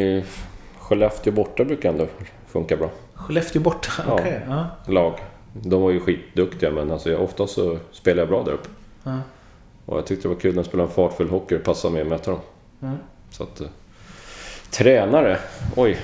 Skellefteå 0.88 1.34
borta 1.34 1.64
brukar 1.66 1.90
ändå 1.90 2.08
funka 2.48 2.78
bra. 2.78 2.90
Skellefteå 3.16 3.62
borta, 3.62 3.90
Ja. 4.08 4.14
okej. 4.14 4.42
ja. 4.48 4.66
Lag. 4.88 5.14
De 5.54 5.82
var 5.82 5.92
ju 5.92 6.00
skitduktiga 6.00 6.72
men 6.72 6.92
alltså, 6.92 7.10
jag, 7.10 7.22
ofta 7.24 7.48
så 7.48 7.78
spelar 7.92 8.22
jag 8.22 8.30
bra 8.30 8.44
där 8.44 8.52
uppe. 8.52 8.70
Ja. 9.04 9.18
Och 9.86 9.98
jag 9.98 10.06
tyckte 10.06 10.28
det 10.28 10.34
var 10.34 10.42
kul 10.42 10.52
när 10.52 10.58
jag 10.60 10.66
spelade 10.66 10.90
en 10.90 10.96
fartfull 10.96 11.30
hockey 11.30 11.56
och 11.58 11.64
passade 11.64 11.94
mig 11.94 12.02
att 12.02 12.08
möta 12.08 12.32
dem. 12.32 12.40
Ja. 12.80 12.92
Så 13.32 13.44
att... 13.44 13.62
eh, 13.62 13.68
Tränare? 14.72 15.38
Oj. 15.76 15.98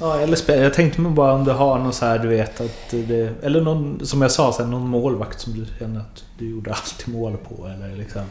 Ja, 0.00 0.20
eller 0.20 0.36
spel. 0.36 0.62
Jag 0.62 0.74
tänkte 0.74 1.00
mig 1.00 1.12
bara 1.12 1.32
om 1.32 1.44
du 1.44 1.50
har 1.50 1.78
någon 1.78 1.92
så 1.92 2.06
här, 2.06 2.18
du 2.18 2.28
vet 2.28 2.60
att 2.60 2.90
det... 2.90 3.32
Eller 3.42 3.60
någon, 3.60 4.06
som 4.06 4.22
jag 4.22 4.30
sa, 4.30 4.54
här, 4.58 4.64
någon 4.66 4.88
målvakt 4.88 5.40
som 5.40 5.52
du 5.52 5.66
känner 5.78 6.00
att 6.00 6.24
du 6.38 6.48
gjorde 6.50 6.70
alltid 6.70 7.14
mål 7.14 7.36
på 7.36 7.66
eller 7.66 7.96
liksom... 7.96 8.22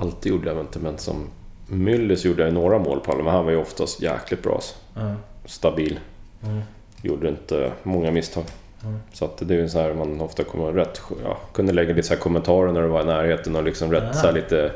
Alltid 0.00 0.32
gjorde 0.32 0.48
jag 0.50 0.60
inte 0.60 0.78
men 0.78 0.98
som... 0.98 1.28
Myllys 1.66 2.24
gjorde 2.24 2.44
jag 2.44 2.54
några 2.54 2.78
mål 2.78 3.00
på 3.00 3.16
men 3.16 3.26
han 3.26 3.44
var 3.44 3.50
ju 3.52 3.56
oftast 3.58 4.02
jäkligt 4.02 4.42
bra. 4.42 4.60
Ja. 4.94 5.14
Stabil. 5.44 6.00
Mm. 6.42 6.60
Gjorde 7.02 7.28
inte 7.28 7.72
många 7.82 8.10
misstag. 8.10 8.44
Mm. 8.84 8.98
Så 9.12 9.24
att 9.24 9.36
det 9.48 9.54
är 9.54 9.58
ju 9.58 9.68
så 9.68 9.80
här 9.80 9.94
man 9.94 10.20
ofta 10.20 10.44
kommer 10.44 10.72
rätt... 10.72 11.00
Ja, 11.24 11.38
kunde 11.52 11.72
lägga 11.72 11.94
lite 11.94 12.08
så 12.08 12.16
kommentarer 12.16 12.72
när 12.72 12.82
du 12.82 12.88
var 12.88 13.02
i 13.02 13.04
närheten 13.04 13.56
och 13.56 13.64
liksom 13.64 13.92
rätt 13.92 14.16
så 14.16 14.30
lite... 14.30 14.72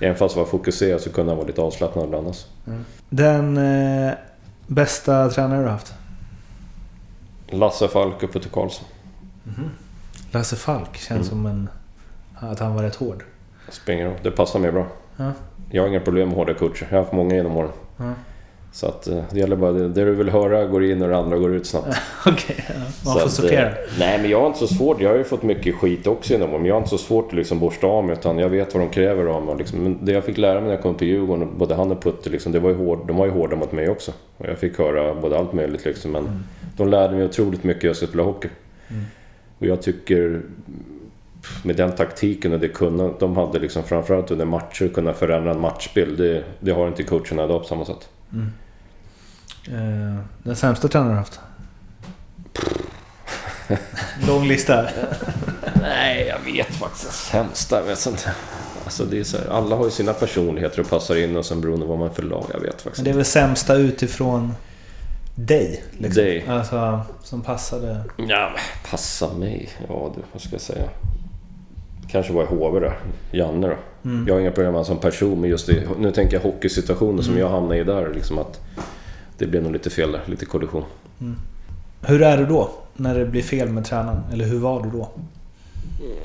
Även 0.00 0.16
fast 0.16 0.36
jag 0.36 0.42
var 0.44 0.50
fokuserad 0.50 1.00
så 1.00 1.10
kunde 1.12 1.30
han 1.30 1.36
vara 1.36 1.46
lite 1.46 1.60
avslappnad 1.62 2.04
ibland. 2.04 2.26
Alltså. 2.26 2.46
Den 3.08 3.56
eh, 3.56 4.12
bästa 4.66 5.28
tränare 5.30 5.58
du 5.58 5.64
har 5.64 5.72
haft? 5.72 5.94
Lasse 7.46 7.88
Falk 7.88 8.22
och 8.22 8.32
Putte 8.32 8.48
Karlsson. 8.48 8.84
Lasse 10.30 10.56
Falk 10.56 10.96
känns 10.96 11.10
Mm. 11.10 11.24
som 11.24 11.46
en... 11.46 11.68
Att 12.40 12.58
han 12.58 12.74
var 12.74 12.82
rätt 12.82 12.96
hård. 12.96 13.22
Roll. 13.86 14.14
Det 14.22 14.30
passar 14.30 14.58
mig 14.58 14.72
bra. 14.72 14.86
Ja. 15.18 15.32
Jag 15.70 15.82
har 15.82 15.88
inga 15.88 16.00
problem 16.00 16.28
med 16.28 16.36
hårda 16.36 16.54
coacher. 16.54 16.86
Jag 16.90 16.96
har 16.98 17.02
haft 17.04 17.12
många 17.12 17.34
genom 17.34 17.56
åren. 17.56 17.70
Ja. 17.96 18.12
Så 18.72 18.86
att 18.86 19.06
eh, 19.08 19.22
det 19.30 19.38
gäller 19.38 19.56
bara 19.56 19.72
det, 19.72 19.88
det 19.88 20.04
du 20.04 20.14
vill 20.14 20.28
höra 20.28 20.64
går 20.66 20.84
in 20.84 21.02
och 21.02 21.08
det 21.08 21.16
andra 21.16 21.38
går 21.38 21.54
ut 21.54 21.66
snabbt. 21.66 21.88
Okej, 22.26 22.64
ja. 22.68 22.74
man 23.04 23.14
får 23.14 23.22
att, 23.24 23.32
sortera. 23.32 23.66
eh, 23.68 23.74
Nej 23.98 24.18
men 24.22 24.30
jag 24.30 24.40
har 24.40 24.46
inte 24.46 24.58
så 24.58 24.66
svårt. 24.66 25.00
Jag 25.00 25.10
har 25.10 25.16
ju 25.16 25.24
fått 25.24 25.42
mycket 25.42 25.74
skit 25.74 26.06
också 26.06 26.34
åren. 26.34 26.50
Men 26.50 26.64
jag 26.64 26.74
har 26.74 26.78
inte 26.78 26.90
så 26.90 26.98
svårt 26.98 27.26
att 27.28 27.32
liksom 27.32 27.58
borsta 27.58 27.86
av 27.86 28.04
mig. 28.04 28.12
Utan 28.12 28.38
jag 28.38 28.48
vet 28.48 28.74
vad 28.74 28.82
de 28.82 28.88
kräver 28.90 29.24
av 29.26 29.42
mig. 29.46 29.56
Liksom, 29.58 29.78
men 29.78 29.98
det 30.04 30.12
jag 30.12 30.24
fick 30.24 30.38
lära 30.38 30.54
mig 30.54 30.62
när 30.62 30.70
jag 30.74 30.82
kom 30.82 30.94
till 30.94 31.08
Djurgården. 31.08 31.48
Både 31.58 31.74
han 31.74 31.90
och 31.92 32.02
Putte 32.02 32.30
liksom, 32.30 32.52
det 32.52 32.60
var 32.60 32.70
ju 32.70 32.76
hård, 32.76 32.98
de 33.06 33.16
var 33.16 33.26
ju 33.26 33.32
hårda 33.32 33.56
mot 33.56 33.72
mig 33.72 33.88
också. 33.90 34.12
Och 34.36 34.46
jag 34.46 34.58
fick 34.58 34.78
höra 34.78 35.14
både 35.14 35.38
allt 35.38 35.52
möjligt 35.52 35.84
liksom. 35.84 36.10
Men 36.10 36.22
Mm. 36.26 36.38
de 36.76 36.88
lärde 36.88 37.14
mig 37.16 37.24
otroligt 37.24 37.64
mycket 37.64 37.84
just 37.84 38.02
att 38.02 38.08
spela 38.08 38.22
hockey. 38.24 38.48
Och 39.58 39.66
jag 39.66 39.82
tycker 39.82 40.40
med 41.62 41.76
den 41.76 41.92
taktiken 41.92 42.52
och 42.52 42.60
det 42.60 42.68
kunnandet 42.68 43.20
de 43.20 43.36
hade 43.36 43.58
liksom 43.58 43.82
framförallt 43.82 44.30
under 44.30 44.44
matcher 44.44 44.88
kunna 44.88 45.12
förändra 45.12 45.50
en 45.50 45.60
matchbild. 45.60 46.18
Det, 46.18 46.44
det 46.60 46.70
har 46.70 46.88
inte 46.88 47.02
coacherna 47.02 47.44
idag 47.44 47.62
på 47.62 47.68
samma 47.68 47.84
sätt. 47.84 48.08
Eh, 49.68 50.24
den 50.42 50.56
sämsta 50.56 50.88
tränaren 50.88 51.12
du 51.12 51.18
haft? 51.18 51.40
Lång 54.26 54.48
lista. 54.48 54.88
Nej, 55.80 56.26
jag 56.26 56.52
vet 56.52 56.74
faktiskt. 56.74 57.12
Sämsta, 57.12 57.76
jag 57.76 57.84
vet 57.84 58.06
inte. 58.06 58.34
Alltså 58.84 59.04
det 59.04 59.18
är 59.18 59.24
så 59.24 59.38
här, 59.38 59.48
alla 59.48 59.76
har 59.76 59.84
ju 59.84 59.90
sina 59.90 60.12
personligheter 60.12 60.80
och 60.80 60.90
passar 60.90 61.16
in 61.16 61.36
och 61.36 61.44
sen 61.44 61.60
beroende 61.60 61.86
på 61.86 61.90
vad 61.90 61.98
man 61.98 62.08
är 62.08 62.14
för 62.14 62.22
lag. 62.22 62.44
Jag 62.52 62.60
vet 62.60 62.82
faktiskt 62.82 62.96
Men 62.96 63.04
det 63.04 63.10
är 63.10 63.14
väl 63.14 63.24
sämsta 63.24 63.74
utifrån 63.74 64.54
dig? 65.34 65.84
Liksom. 65.90 66.22
Dig. 66.22 66.44
Alltså, 66.48 67.00
som 67.22 67.42
passade... 67.42 68.04
Ja, 68.16 68.50
passa 68.90 69.32
mig. 69.32 69.68
Ja, 69.88 70.12
du, 70.16 70.22
vad 70.32 70.42
ska 70.42 70.52
jag 70.52 70.60
säga? 70.60 70.88
Kanske 72.10 72.32
var 72.32 72.42
i 72.42 72.46
HV 72.46 72.80
då. 72.80 72.92
Janne 73.32 73.66
då. 73.68 73.74
Jag 74.26 74.34
har 74.34 74.40
inga 74.40 74.50
problem 74.50 74.72
med 74.72 74.84
honom 74.84 74.84
som 74.84 74.98
person, 74.98 75.40
men 75.40 75.50
just 75.50 75.66
det, 75.66 75.88
nu 75.98 76.10
tänker 76.10 76.36
jag 76.36 76.42
hockeysituationen 76.42 77.22
som 77.22 77.38
jag 77.38 77.48
hamnade 77.48 77.80
i 77.80 77.84
där. 77.84 78.14
Liksom 78.14 78.38
att 78.38 78.60
det 79.38 79.46
blev 79.46 79.62
nog 79.62 79.72
lite 79.72 79.90
fel 79.90 80.12
där, 80.12 80.20
lite 80.26 80.46
kollision. 80.46 80.84
Hur 82.02 82.22
är 82.22 82.38
du 82.38 82.46
då? 82.46 82.70
När 82.96 83.18
det 83.18 83.26
blir 83.26 83.42
fel 83.42 83.68
med 83.68 83.84
tränaren? 83.84 84.20
Eller 84.32 84.44
hur 84.44 84.58
var 84.58 84.82
du 84.82 84.90
då? 84.90 85.08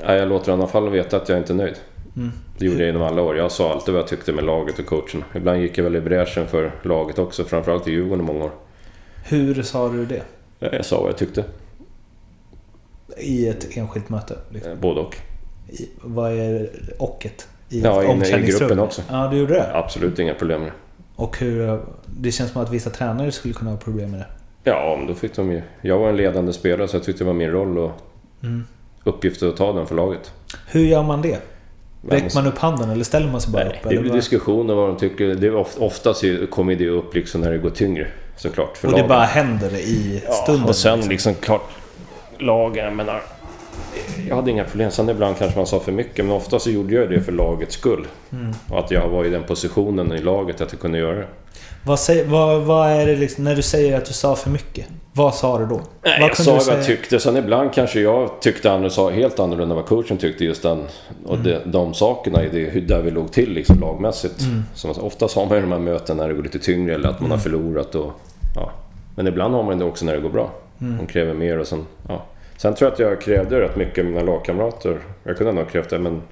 Ja, 0.06 0.14
jag 0.14 0.28
låter 0.28 0.50
i 0.50 0.54
alla 0.54 0.66
fall 0.66 0.88
veta 0.90 1.16
att 1.16 1.28
jag 1.28 1.38
inte 1.38 1.52
är 1.52 1.56
nöjd. 1.56 1.76
Mm. 2.16 2.30
Det 2.58 2.64
gjorde 2.64 2.78
jag 2.78 2.86
genom 2.86 3.02
alla 3.02 3.22
år. 3.22 3.36
Jag 3.36 3.52
sa 3.52 3.72
alltid 3.72 3.94
vad 3.94 4.00
jag 4.02 4.08
tyckte 4.08 4.32
med 4.32 4.44
laget 4.44 4.78
och 4.78 4.86
coachen. 4.86 5.24
Ibland 5.34 5.60
gick 5.60 5.78
jag 5.78 5.84
väl 5.84 5.96
i 5.96 6.00
bräschen 6.00 6.46
för 6.46 6.72
laget 6.82 7.18
också, 7.18 7.44
framförallt 7.44 7.88
i 7.88 7.90
Djurgården 7.90 8.24
i 8.24 8.26
många 8.26 8.44
år. 8.44 8.50
Hur 9.24 9.62
sa 9.62 9.88
du 9.88 10.06
det? 10.06 10.22
Ja, 10.58 10.68
Jag 10.72 10.84
sa 10.84 11.00
vad 11.00 11.08
jag 11.08 11.16
tyckte, 11.16 11.44
I 13.18 13.48
ett 13.48 13.76
enskilt 13.76 14.08
möte? 14.08 14.36
Liksom. 14.50 14.72
Eh, 14.72 14.78
både 14.78 15.00
och. 15.00 15.16
I, 15.68 15.88
vad 16.02 16.32
är 16.32 16.68
ocket? 16.98 17.48
I 17.68 17.80
Ja, 17.80 18.04
inne 18.04 18.26
i 18.38 18.46
gruppen 18.46 18.78
också. 18.78 19.02
Ja, 19.10 19.28
du 19.32 19.36
gjorde 19.38 19.54
det? 19.54 19.70
Absolut 19.76 20.18
inga 20.18 20.34
problem 20.34 20.60
med 20.60 20.68
det. 20.70 20.74
Och 21.16 21.38
hur... 21.38 21.80
Det 22.06 22.32
känns 22.32 22.50
som 22.52 22.62
att 22.62 22.70
vissa 22.70 22.90
tränare 22.90 23.32
skulle 23.32 23.54
kunna 23.54 23.70
ha 23.70 23.78
problem 23.78 24.10
med 24.10 24.20
det. 24.20 24.26
Ja, 24.70 24.98
då 25.08 25.14
fick 25.14 25.36
de 25.36 25.52
ju... 25.52 25.62
Jag 25.80 25.98
var 25.98 26.08
en 26.08 26.16
ledande 26.16 26.52
spelare 26.52 26.88
så 26.88 26.96
jag 26.96 27.04
tyckte 27.04 27.24
det 27.24 27.26
var 27.26 27.34
min 27.34 27.50
roll 27.50 27.78
och 27.78 27.92
Mm. 28.42 28.64
uppgift 29.04 29.42
att 29.42 29.56
ta 29.56 29.72
den 29.72 29.86
för 29.86 29.94
laget. 29.94 30.32
Hur 30.68 30.80
gör 30.84 31.02
man 31.02 31.22
det? 31.22 31.38
Räcker 32.08 32.34
man 32.34 32.46
upp 32.46 32.58
handen 32.58 32.90
eller 32.90 33.04
ställer 33.04 33.32
man 33.32 33.40
sig 33.40 33.52
bara 33.52 33.64
Nej, 33.64 33.72
upp? 33.72 33.82
det 33.82 33.88
blir 33.88 34.10
bara- 34.10 34.16
diskussioner 34.16 34.74
vad 34.74 34.88
de 34.88 34.96
tycker. 34.96 35.26
Det 35.34 35.46
är 35.46 35.54
of, 35.56 35.76
oftast 35.78 36.24
kommer 36.50 36.74
det 36.76 36.88
upp 36.88 37.14
liksom 37.14 37.40
när 37.40 37.50
det 37.50 37.58
går 37.58 37.70
tyngre. 37.70 38.06
Såklart. 38.36 38.76
För 38.76 38.88
och 38.88 38.92
det 38.92 38.98
lagen. 38.98 39.08
bara 39.08 39.24
händer 39.24 39.74
i 39.74 40.22
stunden? 40.42 40.62
Ja, 40.62 40.68
och 40.68 40.76
sen 40.76 40.96
liksom. 40.98 41.10
liksom 41.10 41.34
klart... 41.34 41.62
Lagen, 42.38 42.96
menar... 42.96 43.22
Jag 44.28 44.36
hade 44.36 44.50
inga 44.50 44.64
problem. 44.64 44.90
Sen 44.90 45.08
ibland 45.08 45.38
kanske 45.38 45.58
man 45.58 45.66
sa 45.66 45.80
för 45.80 45.92
mycket. 45.92 46.24
Men 46.24 46.34
ofta 46.34 46.58
så 46.58 46.70
gjorde 46.70 46.94
jag 46.94 47.10
det 47.10 47.20
för 47.20 47.32
lagets 47.32 47.74
skull. 47.74 48.06
Mm. 48.32 48.52
Och 48.70 48.78
att 48.78 48.90
jag 48.90 49.08
var 49.08 49.24
i 49.24 49.28
den 49.30 49.42
positionen 49.42 50.12
i 50.12 50.18
laget 50.18 50.60
att 50.60 50.72
jag 50.72 50.80
kunde 50.80 50.98
göra 50.98 51.16
det. 51.16 51.26
Vad, 51.86 52.00
säger, 52.00 52.24
vad, 52.24 52.62
vad 52.62 52.90
är 52.90 53.06
det 53.06 53.16
liksom, 53.16 53.44
när 53.44 53.56
du 53.56 53.62
säger 53.62 53.96
att 53.96 54.04
du 54.04 54.12
sa 54.12 54.36
för 54.36 54.50
mycket? 54.50 54.86
Vad 55.12 55.34
sa 55.34 55.58
du 55.58 55.66
då? 55.66 55.80
Nej, 56.02 56.20
vad 56.20 56.30
jag 56.30 56.36
sa 56.36 56.52
vad 56.52 56.78
jag 56.78 56.84
tyckte. 56.86 57.20
Sen 57.20 57.36
ibland 57.36 57.72
kanske 57.72 58.00
jag 58.00 58.40
tyckte 58.40 58.72
andra 58.72 58.90
sa 58.90 59.10
helt 59.10 59.38
annorlunda 59.38 59.74
vad 59.74 59.86
coachen 59.86 60.16
tyckte 60.18 60.44
just 60.44 60.62
den. 60.62 60.82
Och 61.26 61.34
Mm. 61.34 61.44
det, 61.46 61.60
de 61.64 61.94
sakerna 61.94 62.44
i 62.44 62.48
det, 62.48 62.80
där 62.80 63.02
vi 63.02 63.10
låg 63.10 63.32
till 63.32 63.52
liksom 63.52 63.80
lagmässigt. 63.80 64.40
Mm. 64.40 64.62
Som 64.74 64.90
oftast 64.90 65.36
har 65.36 65.46
man 65.46 65.54
ju 65.56 65.60
de 65.60 65.72
här 65.72 65.78
mötena 65.78 66.22
när 66.22 66.28
det 66.28 66.34
går 66.34 66.42
lite 66.42 66.58
tyngre 66.58 66.94
eller 66.94 67.08
att 67.08 67.20
man 67.20 67.30
har 67.30 67.38
förlorat. 67.38 67.94
Och, 67.94 68.12
ja. 68.56 68.72
Men 69.16 69.26
ibland 69.26 69.54
har 69.54 69.62
man 69.62 69.78
det 69.78 69.84
också 69.84 70.04
när 70.04 70.14
det 70.14 70.20
går 70.20 70.30
bra. 70.30 70.50
Mm. 70.80 70.96
De 70.98 71.06
kräver 71.06 71.34
mer 71.34 71.58
och 71.58 71.66
sen... 71.66 71.86
Ja. 72.08 72.24
Sen 72.56 72.74
tror 72.74 72.86
jag 72.86 72.92
att 72.92 72.98
jag 72.98 73.20
krävde 73.20 73.60
rätt 73.60 73.76
mycket 73.76 74.04
av 74.04 74.10
mina 74.10 74.22
lagkamrater. 74.22 74.98
Jag 75.24 75.36
kunde 75.36 75.52
nog 75.52 75.64
ha 75.64 75.70
krävt 75.70 75.90
det 75.90 75.98
men... 75.98 76.22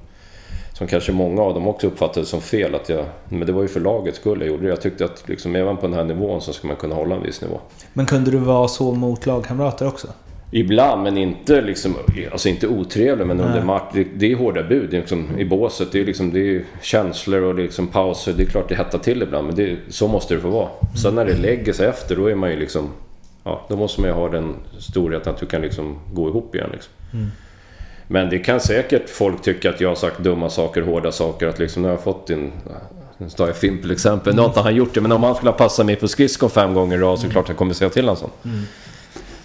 Som 0.73 0.87
kanske 0.87 1.13
många 1.13 1.43
av 1.43 1.55
dem 1.55 1.69
också 1.69 1.87
uppfattade 1.87 2.27
som 2.27 2.41
fel. 2.41 2.75
Att 2.75 2.89
jag, 2.89 3.05
men 3.29 3.47
det 3.47 3.53
var 3.53 3.63
ju 3.63 3.69
för 3.69 3.81
lagets 3.81 4.19
skull 4.19 4.41
jag 4.41 4.49
gjorde 4.49 4.63
det. 4.63 4.69
Jag 4.69 4.81
tyckte 4.81 5.05
att 5.05 5.29
liksom, 5.29 5.57
även 5.57 5.77
på 5.77 5.87
den 5.87 5.97
här 5.97 6.05
nivån 6.05 6.41
så 6.41 6.53
ska 6.53 6.67
man 6.67 6.77
kunna 6.77 6.95
hålla 6.95 7.15
en 7.15 7.23
viss 7.23 7.43
nivå. 7.43 7.61
Men 7.93 8.07
kunde 8.07 8.31
du 8.31 8.39
vara 8.39 8.69
så 8.69 8.93
mot 8.93 9.27
lagkamrater 9.27 9.89
också? 9.89 10.09
Ibland, 10.51 11.03
men 11.03 11.19
inte 11.19 11.61
liksom, 11.61 11.95
alltså 12.33 12.49
inte 12.49 12.69
otrevlig, 12.69 13.27
men 13.27 13.41
under 13.41 13.65
match. 13.65 13.91
Det, 13.93 14.07
det 14.17 14.33
är 14.33 14.37
hårda 14.37 14.63
bud 14.63 14.93
liksom, 14.93 15.39
i 15.39 15.45
båset. 15.45 15.93
Det 15.93 16.01
är, 16.01 16.05
liksom, 16.05 16.33
det 16.33 16.57
är 16.57 16.65
känslor 16.83 17.43
och 17.43 17.55
liksom 17.55 17.87
pauser. 17.87 18.33
Det 18.33 18.43
är 18.43 18.47
klart 18.47 18.69
det 18.69 18.75
hettar 18.75 18.99
till 18.99 19.23
ibland, 19.23 19.47
men 19.47 19.57
det, 19.57 19.77
så 19.89 20.09
måste 20.09 20.35
det 20.35 20.41
få 20.41 20.49
vara. 20.49 20.69
Sen 21.03 21.15
när 21.15 21.25
det 21.25 21.37
lägger 21.37 21.73
sig 21.73 21.89
efter, 21.89 22.17
då 22.17 22.27
är 22.27 22.35
man 22.35 22.51
ju 22.51 22.57
liksom... 22.57 22.91
Ja, 23.45 23.67
då 23.69 23.77
måste 23.77 24.01
man 24.01 24.11
ju 24.11 24.17
ha 24.17 24.29
den 24.29 24.55
storheten 24.79 25.35
att 25.35 25.41
du 25.41 25.47
kan 25.47 25.63
liksom 25.63 25.99
gå 26.13 26.29
ihop 26.29 26.55
igen. 26.55 26.71
Liksom. 26.73 26.93
Men 28.07 28.31
det 28.31 28.39
kan 28.39 28.61
säkert 28.61 29.11
folk 29.11 29.43
tycka 29.43 29.71
att 29.71 29.81
jag 29.81 29.89
har 29.89 29.97
sagt 29.97 30.19
dumma 30.19 30.51
saker, 30.51 30.83
hårda 30.83 31.13
saker. 31.13 31.47
Att 31.49 31.59
liksom, 31.59 31.83
nu 31.83 31.89
har 31.89 31.95
jag 31.95 32.05
fått 32.05 32.27
din... 32.27 32.53
Nu 33.19 33.29
tar 33.29 33.47
jag 33.47 33.57
Fimp 33.57 33.83
till 33.83 33.91
exempel. 33.91 34.35
Nu 34.35 34.41
har 34.41 34.49
inte 34.49 34.61
han 34.61 34.75
gjort 34.75 34.95
det, 34.95 35.01
men 35.01 35.13
om 35.13 35.23
han 35.23 35.35
skulle 35.35 35.51
ha 35.51 35.59
passat 35.59 35.87
mig 35.87 35.97
på 35.97 36.09
skridskon 36.09 36.51
fem 36.51 36.75
gånger 36.75 36.97
i 36.97 37.01
rad 37.01 37.19
så 37.19 37.27
det 37.27 37.33
klart 37.33 37.49
jag 37.49 37.57
kommer 37.57 37.75
säga 37.75 37.91
till 37.91 38.03
honom 38.03 38.17
sånt. 38.17 38.33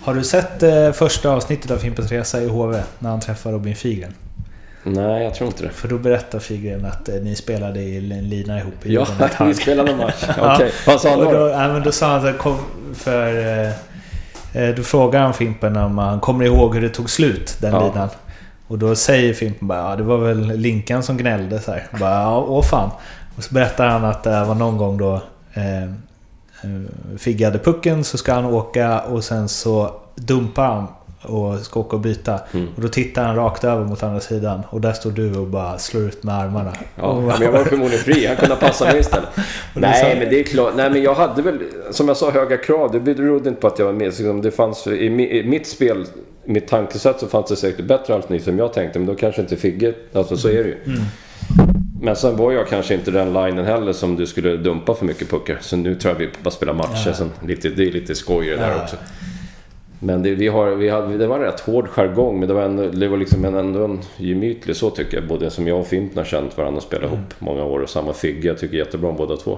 Har 0.02 0.14
du 0.14 0.24
sett 0.24 0.64
eh, 0.64 0.91
första 0.91 1.30
avsnittet 1.30 1.72
av 1.72 1.78
Fimpens 1.78 2.11
Resa 2.11 2.41
i 2.41 2.48
HV? 2.48 2.84
När 2.99 3.10
han 3.10 3.19
träffar 3.19 3.52
Robin 3.52 3.76
Figren? 3.76 4.14
Nej, 4.95 5.23
jag 5.23 5.35
tror 5.35 5.47
inte 5.47 5.64
det. 5.64 5.69
För 5.69 5.88
då 5.88 5.97
berättar 5.97 6.39
Figren 6.39 6.85
att 6.85 7.09
eh, 7.09 7.15
ni 7.15 7.35
spelade 7.35 7.80
i 7.80 7.97
en 7.97 8.30
lina 8.30 8.59
ihop 8.59 8.85
i 8.85 8.93
Ja, 8.93 9.07
vi 9.39 9.53
spelade 9.61 9.95
match. 9.95 10.23
Okej, 10.41 10.72
vad 10.88 11.01
sa 11.01 11.09
han 11.09 11.19
då? 11.19 11.31
då, 11.31 11.49
ja, 11.49 11.68
men 11.68 11.84
då 11.84 11.91
sa 11.91 12.19
han 12.19 12.34
kom, 12.34 12.57
för... 12.95 13.38
Eh, 13.64 13.69
eh, 14.64 14.76
då 14.76 14.84
frågar 14.84 15.22
han 15.22 15.34
Fimpen 15.34 15.77
om 15.77 15.97
han 15.97 16.19
kommer 16.19 16.45
ihåg 16.45 16.76
hur 16.76 16.81
det 16.81 16.89
tog 16.89 17.09
slut, 17.09 17.57
den 17.61 17.73
Ja. 17.73 17.88
linan. 17.88 18.09
Och 18.68 18.77
då 18.77 18.95
säger 18.95 19.34
Fimpen 19.34 19.68
bara 19.68 19.89
ja, 19.89 19.95
det 19.95 20.03
var 20.03 20.18
väl 20.18 20.57
Linkan 20.57 21.03
som 21.03 21.18
gnällde 21.18 21.59
så 21.59 21.72
här. 21.72 21.88
Bara, 21.99 22.22
ja, 22.22 22.45
åh 22.47 22.64
fan. 22.64 22.89
Och 23.38 23.43
så 23.43 23.53
berättar 23.53 23.88
han 23.88 24.05
att 24.05 24.23
det 24.23 24.43
var 24.45 24.55
någon 24.55 24.77
gång 24.77 24.97
då 24.97 25.14
eh, 25.53 25.91
Figge 27.18 27.45
hade 27.45 27.59
pucken 27.59 28.03
så 28.03 28.18
ska 28.18 28.34
han 28.34 28.45
åka 28.45 28.99
och 28.99 29.23
sen 29.23 29.49
så 29.49 29.91
dumpar 30.15 30.65
han 30.65 30.88
och 31.22 31.60
ska 31.60 31.80
åka 31.80 31.95
och 31.95 32.02
byta. 32.02 32.39
Mm. 32.53 32.68
Och 32.76 32.81
då 32.81 32.88
tittar 32.88 33.23
han 33.23 33.35
rakt 33.35 33.64
över 33.64 33.85
mot 33.85 34.03
andra 34.03 34.19
sidan 34.19 34.61
och 34.69 34.81
där 34.81 34.94
står 34.94 35.11
du 35.11 35.35
och 35.38 35.48
bara 35.48 35.77
slår 35.77 36.03
ut 36.03 36.23
med 36.23 36.35
armarna. 36.35 36.73
Ja, 36.95 37.03
och, 37.03 37.23
men 37.23 37.41
jag 37.41 37.52
var 37.52 37.64
förmodligen 37.64 38.03
fri. 38.03 38.26
Han 38.27 38.35
kunde 38.35 38.56
passa 38.56 38.85
mig 38.85 38.99
istället. 38.99 39.30
Nej, 39.73 40.19
men 40.19 40.30
det 40.30 40.39
är 40.39 40.44
klart. 40.44 40.73
Nej, 40.76 40.89
men 40.89 41.02
jag 41.03 41.14
hade 41.15 41.41
väl, 41.41 41.60
som 41.91 42.07
jag 42.07 42.18
sa, 42.18 42.31
höga 42.31 42.57
krav. 42.57 42.91
Det 42.91 42.99
berodde 42.99 43.49
inte 43.49 43.61
på 43.61 43.68
att 43.68 43.80
jag 43.80 43.85
var 43.85 43.94
med. 43.94 44.06
Liksom, 44.07 44.41
Det 44.41 44.52
fanns, 44.52 44.88
i, 44.88 45.10
mi- 45.10 45.30
I 45.31 45.44
mitt 45.49 45.68
spel, 45.68 46.06
mitt 46.45 46.68
tankesätt 46.68 47.19
så 47.19 47.27
fanns 47.27 47.49
det 47.49 47.56
säkert 47.56 47.85
bättre 47.85 48.15
alternativ 48.15 48.44
som 48.44 48.57
jag 48.60 48.73
tänkte. 48.73 48.99
Men 48.99 49.07
då 49.07 49.15
kanske 49.15 49.41
inte 49.41 49.56
Figge... 49.56 49.94
Alltså 50.14 50.38
så 50.38 50.48
är 50.49 50.64
det 50.64 50.69
ju. 50.69 50.77
Men 52.02 52.15
sen 52.15 52.38
var 52.38 52.52
jag 52.52 52.68
kanske 52.68 52.94
inte 52.94 53.11
den 53.11 53.34
linen 53.34 53.65
heller 53.65 53.94
som 53.94 54.15
du 54.15 54.26
skulle 54.27 54.57
dumpa 54.57 54.94
för 54.95 55.06
mycket 55.06 55.30
puckar. 55.30 55.57
Så 55.61 55.76
nu 55.76 55.95
tror 55.95 56.14
jag 56.14 56.19
vi 56.19 56.30
bara 56.44 56.52
spelar 56.52 56.73
matcher. 56.73 57.03
Ja. 57.07 57.14
Sen 57.14 57.31
lite, 57.45 57.69
det 57.69 57.84
är 57.88 57.91
lite 57.91 58.15
skoj 58.15 58.45
det 58.49 58.56
där 58.56 58.72
Ja. 58.72 58.84
också. 58.84 58.95
Men 59.99 60.24
det, 60.24 60.36
vi 60.36 60.48
har, 60.48 60.68
vi 60.69 60.90
hade, 60.90 61.18
det 61.18 61.28
var 61.28 61.36
en 61.36 61.41
rätt 61.41 61.60
hård 61.60 61.88
jargong, 61.88 62.40
men 62.40 62.48
det 62.48 62.53
var, 62.53 62.61
ändå, 62.61 62.88
det 62.88 63.07
var 63.07 63.18
liksom 63.18 63.45
en, 63.45 63.56
ändå 63.56 63.84
en 63.84 63.99
gemytlig 64.18 64.76
så 64.76 64.90
tycker 64.90 65.18
jag. 65.18 65.28
Både 65.28 65.49
som 65.49 65.68
jag 65.68 65.80
och 65.80 65.88
Fimpen 65.88 66.18
har 66.18 66.26
känt 66.26 66.57
varandra 66.57 66.78
och 66.78 66.84
spelat 66.84 67.06
ihop 67.11 67.34
många 67.40 67.64
år. 67.64 67.80
Och 67.80 67.90
samma 67.90 68.14
Figge, 68.14 68.48
jag 68.48 68.57
tycker 68.57 68.78
jättebra 68.78 69.10
om 69.10 69.15
båda 69.15 69.36
två. 69.38 69.57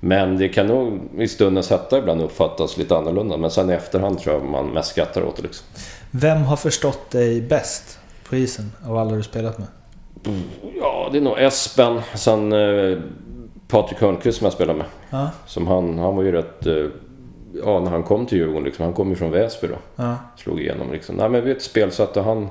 Men 0.00 0.38
det 0.38 0.48
kan 0.48 0.66
nog 0.66 1.00
i 1.18 1.28
stundens 1.28 1.70
hetta 1.70 1.98
ibland 1.98 2.22
uppfattas 2.22 2.76
lite 2.76 2.96
annorlunda. 2.96 3.36
Men 3.36 3.50
sen 3.50 3.70
i 3.70 3.72
efterhand 3.72 4.18
tror 4.18 4.34
jag 4.34 4.44
man 4.44 4.66
mest 4.66 4.88
skrattar 4.90 5.22
åt 5.22 5.36
det 5.36 5.42
liksom. 5.42 5.66
Vem 6.10 6.42
har 6.42 6.56
förstått 6.56 7.10
dig 7.10 7.40
bäst 7.42 7.98
på 8.28 8.36
isen 8.36 8.72
av 8.86 8.96
alla 8.96 9.16
du 9.16 9.22
spelat 9.22 9.58
med? 9.58 9.68
Ja, 10.80 11.08
det 11.12 11.18
är 11.18 11.22
nog 11.22 11.38
Espen. 11.38 12.00
Sen 12.14 12.52
eh, 12.52 12.98
Patrik 13.68 14.00
Hörnqvist 14.00 14.38
som 14.38 14.44
jag 14.44 14.52
spelar 14.52 14.74
med. 14.74 14.86
Ja, 15.10 15.30
Som 15.46 15.66
han, 15.66 15.98
han 15.98 16.16
var 16.16 16.22
ju 16.22 16.32
rätt... 16.32 16.66
eh, 16.66 16.74
Ja, 17.64 17.80
när 17.80 17.90
han 17.90 18.02
kom 18.02 18.26
till 18.26 18.38
Djurgården 18.38 18.64
liksom. 18.64 18.84
Han 18.84 18.94
kom 18.94 19.08
ju 19.10 19.14
från 19.16 19.30
Väsby 19.30 19.66
då. 19.68 19.74
ja. 19.96 20.14
Slog 20.36 20.60
igenom 20.60 20.92
liksom. 20.92 21.16
Nej 21.16 21.28
men 21.28 21.44
vi 21.44 21.50
är 21.50 21.54
ett 21.56 21.62
spelsätt 21.62 22.16
och 22.16 22.24
han... 22.24 22.48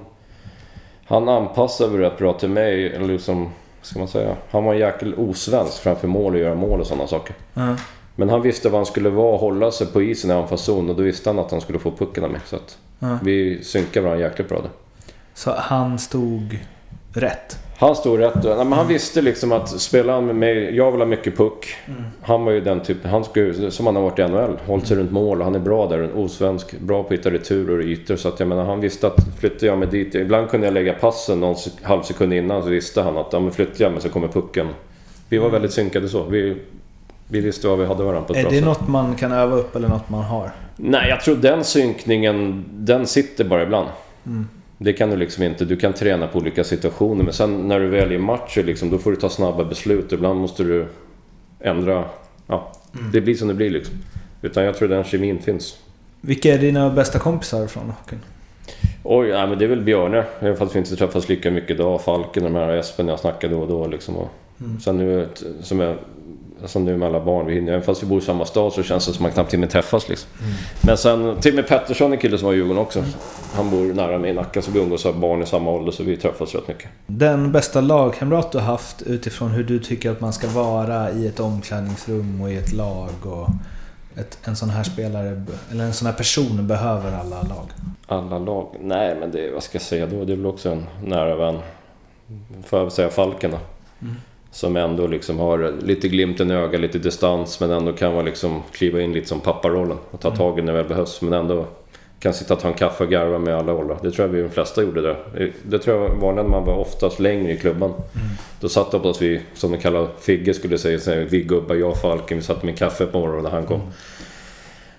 Han 1.05 1.29
anpassade 1.29 1.91
väl 1.91 1.99
rätt 2.01 2.17
bra 2.17 2.33
till 2.33 2.49
mig. 2.49 2.93
Eller 2.95 3.07
liksom... 3.07 3.49
Ska 3.81 3.99
man 3.99 4.07
säga? 4.07 4.35
Han 4.51 4.63
var 4.63 4.73
en 4.73 4.79
jäkel 4.79 5.13
osvensk 5.15 5.81
framför 5.81 6.07
mål 6.07 6.33
och 6.33 6.39
göra 6.39 6.55
mål 6.55 6.79
och 6.81 6.87
sådana 6.87 7.07
saker. 7.07 7.35
ja. 7.53 7.75
Men 8.15 8.29
han 8.29 8.41
visste 8.41 8.69
vad 8.69 8.79
han 8.79 8.85
skulle 8.85 9.09
vara 9.09 9.33
och 9.33 9.39
hålla 9.39 9.71
sig 9.71 9.87
på 9.87 10.01
isen 10.01 10.31
i 10.31 10.33
anfallszon. 10.33 10.89
Och 10.89 10.95
då 10.95 11.03
visste 11.03 11.29
han 11.29 11.39
att 11.39 11.51
han 11.51 11.61
skulle 11.61 11.79
få 11.79 11.91
pucken 11.91 12.23
av 12.23 12.31
mig. 12.31 12.41
Så 12.45 12.55
att 12.55 12.77
Ja. 12.99 13.19
vi 13.23 13.63
synkade 13.63 14.05
varandra 14.05 14.27
jäkligt 14.27 14.49
bra 14.49 14.61
där. 14.61 14.69
Så 15.33 15.51
han 15.57 15.99
stod 15.99 16.57
rätt? 17.17 17.59
Han 17.79 17.95
stod 17.95 18.19
rätt. 18.19 18.43
Nej, 18.43 18.55
men 18.55 18.71
han 18.73 18.87
visste 18.87 19.21
liksom 19.21 19.51
att 19.51 19.69
spela 19.69 20.13
han 20.13 20.25
med 20.25 20.35
mig, 20.35 20.75
jag 20.75 20.91
vill 20.91 21.01
ha 21.01 21.05
mycket 21.07 21.37
puck. 21.37 21.75
Han 22.21 22.45
var 22.45 22.51
ju 22.51 22.61
den 22.61 22.79
typen, 22.79 23.11
han 23.11 23.23
skulle, 23.23 23.71
som 23.71 23.85
han 23.85 23.95
har 23.95 24.03
varit 24.03 24.19
i 24.19 24.27
NHL, 24.27 24.57
hållit 24.65 24.87
sig 24.87 24.97
runt 24.97 25.11
mål 25.11 25.39
och 25.39 25.45
han 25.45 25.55
är 25.55 25.59
bra 25.59 25.87
där. 25.87 25.99
En 25.99 26.13
osvensk, 26.13 26.79
bra 26.79 27.03
på 27.03 27.07
att 27.13 27.19
hitta 27.19 27.31
returer 27.31 27.77
och 27.77 27.83
ytor. 27.83 28.15
Så 28.15 28.27
att 28.27 28.39
jag 28.39 28.49
menar, 28.49 28.65
han 28.65 28.79
visste 28.79 29.07
att 29.07 29.15
flyttar 29.39 29.67
jag 29.67 29.77
mig 29.77 29.87
dit, 29.87 30.15
ibland 30.15 30.49
kunde 30.49 30.67
jag 30.67 30.73
lägga 30.73 30.93
passen 30.93 31.39
någon 31.39 31.55
halv 31.81 32.01
sekund 32.01 32.33
innan 32.33 32.63
så 32.63 32.69
visste 32.69 33.01
han 33.01 33.17
att 33.17 33.33
ja, 33.33 33.39
men 33.39 33.51
flyttar 33.51 33.83
jag 33.85 33.91
mig 33.91 34.01
så 34.01 34.09
kommer 34.09 34.27
pucken. 34.27 34.67
Vi 35.29 35.37
var 35.37 35.49
väldigt 35.49 35.73
synkade 35.73 36.09
så. 36.09 36.23
Vi, 36.23 36.57
vi 37.27 37.41
visste 37.41 37.67
vad 37.67 37.79
vi 37.79 37.85
hade 37.85 38.03
varandra 38.03 38.27
på 38.27 38.33
ett 38.33 38.39
Är 38.39 38.43
bra 38.43 38.51
det 38.51 38.57
sätt. 38.57 38.65
något 38.65 38.87
man 38.87 39.15
kan 39.15 39.31
öva 39.31 39.55
upp 39.55 39.75
eller 39.75 39.87
något 39.87 40.09
man 40.09 40.23
har? 40.23 40.51
Nej, 40.75 41.09
jag 41.09 41.21
tror 41.21 41.35
den 41.35 41.63
synkningen, 41.63 42.65
den 42.71 43.07
sitter 43.07 43.43
bara 43.43 43.63
ibland. 43.63 43.87
Det 44.77 44.93
kan 44.93 45.09
du 45.09 45.15
liksom 45.15 45.43
inte. 45.43 45.65
Du 45.65 45.77
kan 45.77 45.93
träna 45.93 46.27
på 46.27 46.39
olika 46.39 46.63
situationer 46.63 47.23
men 47.23 47.33
sen 47.33 47.67
när 47.67 47.79
du 47.79 47.87
väl 47.87 48.11
är 48.11 48.15
i 48.15 48.17
matcher 48.17 48.63
liksom, 48.63 48.89
då 48.89 48.97
får 48.97 49.11
du 49.11 49.17
ta 49.17 49.29
snabba 49.29 49.63
beslut. 49.63 50.11
Ibland 50.11 50.39
måste 50.39 50.63
du 50.63 50.87
ändra... 51.59 52.05
Ja, 52.47 52.71
det 53.13 53.21
blir 53.21 53.35
som 53.35 53.47
det 53.47 53.53
blir 53.53 53.69
liksom. 53.69 53.95
Utan 54.41 54.63
jag 54.63 54.77
tror 54.77 54.87
den 54.87 55.03
kemin 55.03 55.39
finns. 55.39 55.77
Vilka 56.21 56.53
är 56.53 56.57
dina 56.57 56.89
bästa 56.89 57.19
kompisar 57.19 57.67
från 57.67 57.83
hockeyn? 57.83 58.19
Oj, 59.03 59.31
nej, 59.31 59.47
men 59.47 59.59
det 59.59 59.65
är 59.65 59.69
väl 59.69 59.81
Björne. 59.81 60.23
Även 60.39 60.57
fast 60.57 60.75
vi 60.75 60.79
inte 60.79 60.95
träffas 60.95 61.29
lika 61.29 61.51
mycket 61.51 61.71
idag. 61.71 62.01
Falken, 62.01 62.43
de 62.43 62.55
här 62.55 62.77
Espen 62.77 63.07
jag 63.07 63.19
snackar 63.19 63.49
då 63.49 63.59
och 63.59 63.67
då 63.67 63.87
liksom. 63.87 64.15
Och 64.17 64.29
Sen 64.83 64.97
nu, 64.97 65.27
som 65.61 65.79
jag... 65.79 65.95
Som 66.65 66.85
nu 66.85 66.97
med 66.97 67.07
alla 67.07 67.25
barn, 67.25 67.45
vi 67.45 67.53
hinner, 67.53 67.71
även 67.71 67.83
fast 67.83 68.03
vi 68.03 68.07
bor 68.07 68.17
i 68.17 68.21
samma 68.21 68.45
stad 68.45 68.73
så 68.73 68.83
känns 68.83 69.07
det 69.07 69.13
som 69.13 69.25
att 69.25 69.29
man 69.29 69.31
knappt 69.31 69.53
hinner 69.53 69.67
träffas 69.67 70.09
liksom. 70.09 70.29
Men 70.81 70.97
sen 70.97 71.37
Timmy 71.41 71.61
Pettersson, 71.61 72.11
en 72.11 72.17
kille 72.17 72.37
som 72.37 72.45
var 72.45 72.53
i 72.53 72.57
Djurgården 72.57 72.81
också. 72.81 73.03
Han 73.53 73.69
bor 73.69 73.93
nära 73.93 74.17
mig 74.17 74.31
i 74.31 74.33
Nacka 74.33 74.61
så 74.61 74.71
vi 74.71 74.79
umgås 74.79 75.05
av 75.05 75.19
barn 75.19 75.43
i 75.43 75.45
samma 75.45 75.71
ålder 75.71 75.91
så 75.91 76.03
vi 76.03 76.17
träffas 76.17 76.55
rätt 76.55 76.67
mycket. 76.67 76.89
Den 77.07 77.51
bästa 77.51 77.81
lagkamrat 77.81 78.51
du 78.51 78.57
har 78.57 78.65
haft 78.65 79.01
utifrån 79.01 79.51
hur 79.51 79.63
du 79.63 79.79
tycker 79.79 80.11
att 80.11 80.21
man 80.21 80.33
ska 80.33 80.47
vara 80.47 81.11
i 81.11 81.27
ett 81.27 81.39
omklädningsrum 81.39 82.41
och 82.41 82.51
i 82.51 82.57
ett 82.57 82.73
lag 82.73 83.09
och 83.23 83.49
ett, 84.19 84.37
en 84.43 84.55
sån 84.55 84.69
här 84.69 84.83
spelare, 84.83 85.43
eller 85.71 85.83
en 85.83 85.93
sån 85.93 86.05
här 86.05 86.13
person 86.13 86.67
behöver 86.67 87.11
alla 87.11 87.41
lag. 87.41 87.67
Alla 88.07 88.39
lag? 88.39 88.75
Nej, 88.81 89.15
men 89.19 89.31
det, 89.31 89.51
vad 89.51 89.63
ska 89.63 89.75
jag 89.75 89.81
säga 89.81 90.07
då? 90.07 90.25
Det 90.25 90.33
är 90.33 90.37
väl 90.37 90.45
också 90.45 90.69
en 90.69 90.85
nära 91.03 91.35
vän. 91.35 91.59
Får 92.65 92.79
jag 92.79 92.91
säga 92.91 93.09
Falken 93.09 93.51
då. 93.51 93.57
Som 94.57 94.75
ändå 94.75 95.07
liksom 95.07 95.39
har 95.39 95.73
lite 95.81 96.07
glimten 96.07 96.51
i 96.51 96.53
ögat, 96.53 96.81
lite 96.81 96.99
distans 96.99 97.59
men 97.59 97.71
ändå 97.71 97.93
kan 97.93 98.13
vara 98.13 98.23
liksom 98.23 98.63
kliva 98.71 99.01
in 99.01 99.13
lite 99.13 99.27
som 99.27 99.39
papparollen 99.39 99.97
och 100.11 100.19
ta 100.19 100.35
tag 100.35 100.59
i 100.59 100.61
när 100.61 100.73
det 100.73 100.77
väl 100.77 100.87
behövs. 100.87 101.21
Men 101.21 101.33
ändå 101.33 101.65
kan 102.19 102.33
sitta 102.33 102.53
och 102.53 102.59
ta 102.59 102.67
en 102.67 102.73
kaffe 102.73 103.03
och 103.03 103.09
garva 103.09 103.39
med 103.39 103.55
alla 103.55 103.73
åldrar. 103.73 103.97
Det 104.01 104.11
tror 104.11 104.27
jag 104.27 104.33
vi 104.33 104.41
de 104.41 104.49
flesta 104.49 104.83
gjorde 104.83 105.01
där. 105.01 105.51
Det 105.63 105.79
tror 105.79 106.01
jag 106.01 106.09
var 106.09 106.33
när 106.33 106.43
man 106.43 106.65
var 106.65 106.77
oftast 106.77 107.19
längre 107.19 107.51
i 107.51 107.57
klubban. 107.57 107.93
Då 108.59 108.69
satt 108.69 108.91
det 108.91 108.99
på 108.99 109.09
att 109.09 109.21
vi, 109.21 109.41
som 109.53 109.71
de 109.71 109.77
kallar 109.77 110.07
Figge 110.19 110.53
skulle 110.53 110.77
säga, 110.77 110.99
så 110.99 111.11
här, 111.11 111.27
vi 111.29 111.41
gubbar, 111.41 111.75
jag 111.75 111.97
Falken, 111.97 112.37
vi 112.37 112.43
satt 112.43 112.63
med 112.63 112.77
kaffe 112.77 113.05
på 113.05 113.19
morgonen 113.19 113.43
när 113.43 113.51
han 113.51 113.65
kom. 113.65 113.81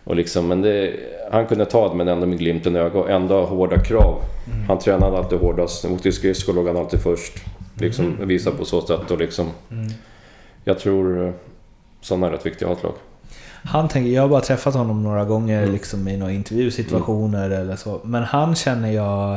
Och 0.05 0.17
liksom, 0.17 0.49
men 0.49 0.63
det, 0.63 0.93
han 1.33 1.47
kunde 1.47 1.65
ta 1.65 1.89
det 1.89 1.95
men 1.95 2.09
ändå 2.09 2.27
med 2.27 2.39
glimten 2.39 2.77
i 2.77 2.79
ögat 2.79 2.95
och 2.95 3.11
ändå 3.11 3.35
ha 3.35 3.47
hårda 3.47 3.79
krav. 3.79 4.23
Han 4.69 4.79
tränade 4.79 5.19
alltid 5.19 5.39
hårdast. 5.39 5.85
Åkte 5.85 6.13
skridskor 6.13 6.53
låg 6.53 6.67
han 6.67 6.77
alltid 6.77 7.03
först. 7.03 7.33
Liksom 7.81 8.29
visa 8.29 8.51
på 8.51 8.65
så 8.65 8.81
sätt 8.81 9.11
och 9.11 9.19
liksom... 9.19 9.51
Jag 10.65 10.79
tror 10.79 11.27
eh, 11.27 11.33
sådana 12.01 12.27
är 12.27 12.31
rätt 12.31 12.47
viktiga 12.47 12.69
att 12.69 12.75
ha 12.75 12.79
ett 12.79 12.85
lag. 12.85 12.95
Han 13.65 13.89
tänker, 13.89 14.11
jag 14.11 14.23
har 14.23 14.29
bara 14.29 14.41
träffat 14.41 14.75
honom 14.75 15.03
några 15.03 15.25
gånger 15.25 15.67
liksom 15.67 16.09
i 16.09 16.17
några 16.17 16.33
intervjusituationer 16.33 17.51
eller 17.51 17.77
så. 17.77 18.01
Men 18.05 18.23
han 18.23 18.55
känner 18.55 18.91
jag... 18.91 19.33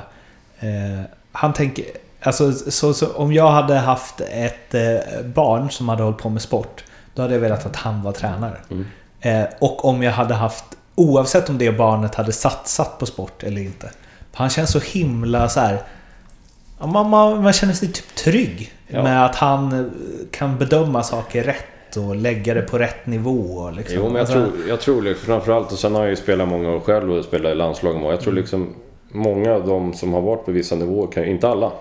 Eh, 0.60 1.02
han 1.32 1.54
tänker... 1.54 1.86
Alltså, 2.22 2.52
så, 2.52 2.94
så, 2.94 3.08
om 3.14 3.34
jag 3.34 3.52
hade 3.52 3.76
haft 3.76 4.22
ett 4.22 4.74
eh, 4.74 5.26
barn 5.26 5.70
som 5.70 5.90
hade 5.90 6.04
hållit 6.04 6.18
på 6.18 6.30
med 6.30 6.42
sport, 6.42 6.84
då 7.14 7.22
hade 7.22 7.34
jag 7.34 7.42
velat 7.42 7.66
att 7.66 7.76
han 7.76 8.02
var 8.02 8.12
tränare. 8.12 8.58
Eh, 9.22 9.44
och 9.60 9.86
om 9.86 10.04
jag 10.04 10.12
hade 10.12 10.34
haft, 10.34 10.66
oavsett 10.96 11.50
om 11.50 11.58
det 11.58 11.72
barnet 11.72 12.16
hade 12.16 12.32
satsat 12.32 13.00
på 13.00 13.06
sport 13.06 13.44
eller 13.44 13.62
inte. 13.62 13.92
Han 14.34 14.50
känns 14.50 14.72
så 14.72 14.80
himla 14.80 15.50
så 15.50 15.60
här. 15.60 15.82
Man, 16.88 17.10
man, 17.10 17.44
man 17.44 17.54
känner 17.54 17.74
sig 17.74 17.92
typ 17.92 18.16
trygg 18.16 18.74
Ja. 18.88 19.04
med 19.04 19.26
att 19.26 19.36
han 19.36 19.80
eh, 19.80 19.86
kan 20.32 20.58
bedöma 20.58 21.04
saker 21.04 21.44
rätt 21.44 21.98
och 21.98 22.16
lägga 22.16 22.54
det 22.54 22.62
på 22.62 22.78
rätt 22.80 23.06
nivå. 23.06 23.70
Liksom. 23.72 23.96
Jo, 23.98 24.04
men 24.04 24.12
jag 24.12 24.20
Alltså, 24.22 24.34
tror, 24.34 24.68
jag 24.70 24.80
tror 24.82 25.02
liksom, 25.02 25.26
framförallt, 25.26 25.72
och 25.72 25.80
sen 25.80 25.94
har 25.96 26.02
jag 26.02 26.10
ju 26.10 26.16
spelat 26.16 26.48
många 26.48 26.70
år 26.72 26.80
själv 26.80 27.12
och 27.12 27.26
spelat 27.26 27.52
i 27.52 27.56
landslagen. 27.56 28.04
Och 28.04 28.12
jag 28.14 28.22
tror 28.22 28.34
liksom 28.34 28.74
många 29.12 29.54
av 29.54 29.68
de 29.68 29.94
som 29.94 30.14
har 30.14 30.22
varit 30.22 30.46
på 30.46 30.52
vissa 30.52 30.76
nivåer, 30.76 31.08
kan, 31.12 31.26
inte 31.26 31.48
alla 31.50 31.72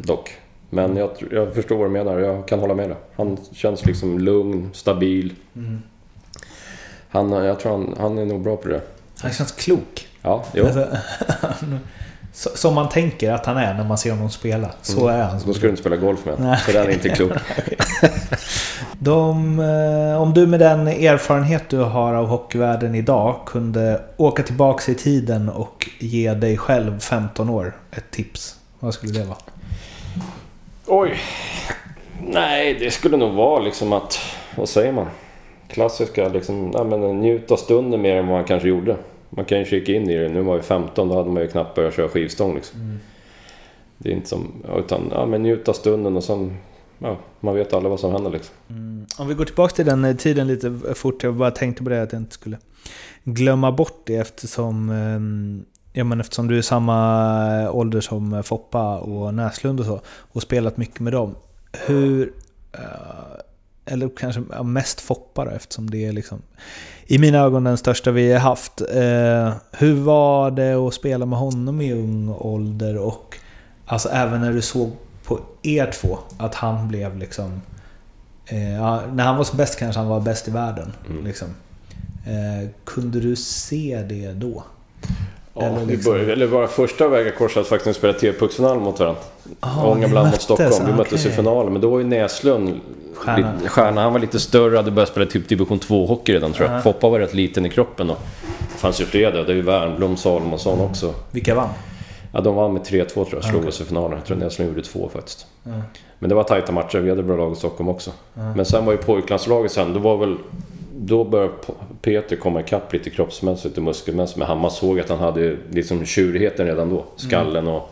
dock. 0.00 0.30
Men 0.70 0.96
jag, 0.96 1.16
tror- 1.16 1.34
jag 1.34 1.54
förstår 1.54 1.76
vad 1.76 1.86
du 1.86 1.90
menar 1.90 2.18
jag 2.18 2.48
kan 2.48 2.58
hålla 2.60 2.74
med 2.74 2.88
dig. 2.88 2.96
Han 3.16 3.36
känns 3.52 3.86
liksom 3.86 4.18
lugn, 4.18 4.70
stabil. 4.72 5.32
Han, 7.08 7.30
jag 7.32 7.60
tror 7.60 7.72
han, 7.72 7.94
han 7.98 8.18
är 8.18 8.24
nog 8.24 8.42
bra 8.42 8.56
på 8.56 8.68
det. 8.68 8.80
Han 9.22 9.32
känns 9.32 9.52
klok. 9.52 10.08
Ja, 10.22 10.44
jo. 10.54 10.64
Alltså, 10.64 10.86
så- 11.60 11.66
som 12.32 12.74
man 12.74 12.88
tänker 12.88 13.32
att 13.32 13.46
han 13.46 13.56
är 13.56 13.74
när 13.74 13.84
man 13.84 13.98
ser 13.98 14.10
honom 14.10 14.30
spela. 14.30 14.70
Så 14.82 15.08
är 15.08 15.22
han. 15.22 15.40
Då 15.46 15.54
ska 15.54 15.62
du 15.62 15.68
inte 15.68 15.80
spela 15.80 15.96
golf 15.96 16.24
med 16.24 16.34
Nej. 16.38 16.56
För 16.56 16.72
den 16.72 16.86
är 16.86 16.90
inte 16.90 17.08
klok. 17.08 17.32
De, 18.98 19.58
eh, 19.58 20.22
om 20.22 20.34
du 20.34 20.46
med 20.46 20.60
den 20.60 20.88
erfarenhet 20.88 21.68
du 21.68 21.78
har 21.78 22.14
av 22.14 22.26
hockeyvärlden 22.26 22.94
idag 22.94 23.40
kunde 23.46 24.00
åka 24.16 24.42
tillbaks 24.42 24.88
i 24.88 24.94
tiden 24.94 25.48
och 25.48 25.88
ge 25.98 26.34
dig 26.34 26.58
själv 26.58 27.00
15 27.00 27.50
år 27.50 27.76
ett 27.90 28.10
tips. 28.10 28.56
Vad 28.78 28.94
skulle 28.94 29.12
det 29.12 29.24
vara? 29.24 29.38
Oj. 30.86 31.20
Nej, 32.26 32.74
det 32.74 32.90
skulle 32.90 33.16
nog 33.16 33.32
vara 33.32 33.60
liksom 33.62 33.92
att... 33.92 34.18
Vad 34.56 34.68
säger 34.68 34.92
man? 34.92 35.06
Klassiska 35.68 36.28
liksom... 36.28 36.70
Nej, 36.70 36.84
men 36.84 37.20
njuta 37.20 37.56
stunden 37.56 38.02
mer 38.02 38.16
än 38.16 38.26
vad 38.26 38.36
man 38.36 38.44
kanske 38.44 38.68
gjorde. 38.68 38.96
Man 39.36 39.44
kan 39.44 39.58
ju 39.58 39.64
kika 39.64 39.92
in 39.92 40.10
i 40.10 40.16
det. 40.16 40.28
Nu 40.28 40.42
var 40.42 40.56
vi 40.56 40.62
15, 40.62 41.08
då 41.08 41.16
hade 41.16 41.30
man 41.30 41.42
ju 41.42 41.48
knappt 41.48 41.74
börjat 41.74 41.94
köra 41.94 42.08
skivstång 42.08 42.54
liksom. 42.54 42.98
Det 43.98 44.08
är 44.08 44.12
inte 44.12 44.28
som... 44.28 44.52
Utan, 44.78 45.08
ja 45.10 45.26
men 45.26 45.42
njuta 45.42 45.72
stunden 45.72 46.16
och 46.16 46.24
sen... 46.24 46.56
Ja, 46.98 47.18
man 47.40 47.54
vet 47.54 47.72
aldrig 47.72 47.90
vad 47.90 48.00
som 48.00 48.12
händer 48.12 48.30
liksom. 48.30 48.54
Om 49.18 49.28
vi 49.28 49.34
går 49.34 49.44
tillbaka 49.44 49.74
till 49.74 49.86
den 49.86 50.04
eh, 50.04 50.16
tiden 50.16 50.46
lite 50.46 50.80
fort. 50.94 51.22
Jag 51.22 51.34
bara 51.34 51.50
tänkte 51.50 51.82
på 51.82 51.90
det 51.90 52.02
att 52.02 52.12
jag 52.12 52.22
inte 52.22 52.34
skulle 52.34 52.58
glömma 53.24 53.72
bort 53.72 54.02
det 54.04 54.16
eftersom... 54.16 54.90
ehm, 54.90 55.64
Ja 55.94 56.04
men 56.04 56.20
eftersom 56.20 56.48
du 56.48 56.58
är 56.58 56.62
samma 56.62 57.70
ålder 57.70 58.00
som 58.00 58.42
Foppa 58.42 58.98
och 58.98 59.34
Näslund 59.34 59.80
och 59.80 59.86
så. 59.86 60.00
Och 60.06 60.42
spelat 60.42 60.76
mycket 60.76 61.00
med 61.00 61.12
dem. 61.12 61.34
Hur... 61.86 62.32
Eller 63.86 64.10
kanske 64.16 64.42
ja, 64.52 64.62
mest 64.62 65.00
Foppa 65.00 65.44
då, 65.44 65.50
eftersom 65.50 65.90
det 65.90 66.06
är 66.06 66.12
liksom... 66.12 66.42
I 67.06 67.18
mina 67.18 67.38
ögon 67.38 67.64
den 67.64 67.76
största 67.76 68.10
vi 68.10 68.32
har 68.32 68.40
haft. 68.40 68.80
Eh, 68.80 69.52
hur 69.72 69.94
var 69.94 70.50
det 70.50 70.74
att 70.74 70.94
spela 70.94 71.26
med 71.26 71.38
honom 71.38 71.80
i 71.80 71.92
ung 71.92 72.28
ålder? 72.38 72.98
Och 72.98 73.36
alltså 73.86 74.08
även 74.08 74.40
när 74.40 74.52
du 74.52 74.62
såg 74.62 74.90
på 75.24 75.40
er 75.62 75.90
två 76.00 76.18
att 76.38 76.54
han 76.54 76.88
blev 76.88 77.16
liksom... 77.18 77.62
Eh, 78.46 78.72
ja, 78.72 79.00
när 79.12 79.24
han 79.24 79.36
var 79.36 79.44
som 79.44 79.56
bäst 79.58 79.78
kanske 79.78 79.98
han 80.00 80.08
var 80.08 80.20
bäst 80.20 80.48
i 80.48 80.50
världen. 80.50 80.92
Liksom. 81.24 81.48
Eh, 82.26 82.68
kunde 82.84 83.20
du 83.20 83.36
se 83.36 84.04
det 84.08 84.32
då? 84.32 84.62
Ja, 85.54 85.62
Eller 85.62 85.86
liksom- 85.86 86.12
började, 86.12 86.32
eller 86.32 86.46
våra 86.46 86.66
första 86.68 87.08
vägar 87.08 87.30
korsades 87.30 87.68
faktiskt 87.68 87.86
när 87.86 87.92
vi 87.92 87.98
spelade 87.98 88.18
TV-pucksfinal 88.18 88.80
mot 88.80 89.00
varandra. 89.00 89.20
Ah, 89.60 89.86
Ångermanland 89.86 90.30
mot 90.30 90.40
Stockholm. 90.42 90.70
möttes, 90.70 90.88
Vi 90.88 90.92
möttes 90.92 91.24
i 91.24 91.28
okej. 91.28 91.36
finalen. 91.36 91.72
Men 91.72 91.82
då 91.82 91.90
var 91.90 91.98
ju 91.98 92.04
Näslund 92.04 92.80
Stjärna. 93.14 93.58
stjärna. 93.68 94.02
Han 94.02 94.12
var 94.12 94.20
lite 94.20 94.40
större, 94.40 94.76
hade 94.76 94.90
börjat 94.90 95.08
spela 95.08 95.26
typ 95.26 95.48
division 95.48 95.78
2-hockey 95.78 96.32
redan 96.32 96.52
tror 96.52 96.70
jag. 96.70 96.82
Foppa 96.82 97.08
var 97.08 97.18
rätt 97.18 97.34
liten 97.34 97.66
i 97.66 97.70
kroppen 97.70 98.06
då. 98.06 98.16
Det 98.72 98.78
fanns 98.78 99.00
ju 99.00 99.04
fler 99.04 99.32
där. 99.32 99.44
Det 99.44 99.52
är 99.52 99.56
ju 99.56 99.62
Wernbloom, 99.62 100.16
Salomonsson 100.16 100.80
också. 100.80 101.14
Vilka 101.30 101.54
vann? 101.54 101.68
Ja, 102.32 102.40
de 102.40 102.54
vann 102.54 102.72
med 102.72 102.82
3-2 102.82 103.06
tror 103.08 103.28
jag, 103.32 103.44
slog 103.44 103.66
oss 103.66 103.80
i 103.80 103.84
finalen. 103.84 104.12
Jag 104.18 104.24
tror 104.24 104.36
Näslund 104.36 104.70
gjorde 104.70 104.82
två 104.82 105.08
faktiskt. 105.12 105.46
Men 106.18 106.28
det 106.28 106.34
var 106.34 106.44
tajta 106.44 106.72
matcher, 106.72 106.98
vi 106.98 107.10
hade 107.10 107.22
bra 107.22 107.36
lag 107.36 107.52
i 107.52 107.56
Stockholm 107.56 107.88
också. 107.88 108.10
Men 108.34 108.64
sen 108.64 108.84
var 108.84 108.92
ju 108.92 108.98
pojklandslaget 108.98 109.72
sen, 109.72 109.92
då 109.92 110.00
var 110.00 110.16
väl... 110.16 110.36
Då 110.96 111.24
började 111.24 111.52
Peter 112.02 112.36
komma 112.36 112.60
ikapp 112.60 112.92
lite 112.92 113.10
kroppsmässigt 113.10 113.76
och 113.76 113.82
muskelmässigt. 113.82 114.38
Men 114.38 114.48
Hammar 114.48 114.68
såg 114.68 115.00
att 115.00 115.08
han 115.08 115.18
hade 115.18 115.56
liksom 115.70 116.04
tjurigheten 116.06 116.66
redan 116.66 116.90
då. 116.90 117.04
Skallen 117.16 117.68
och... 117.68 117.90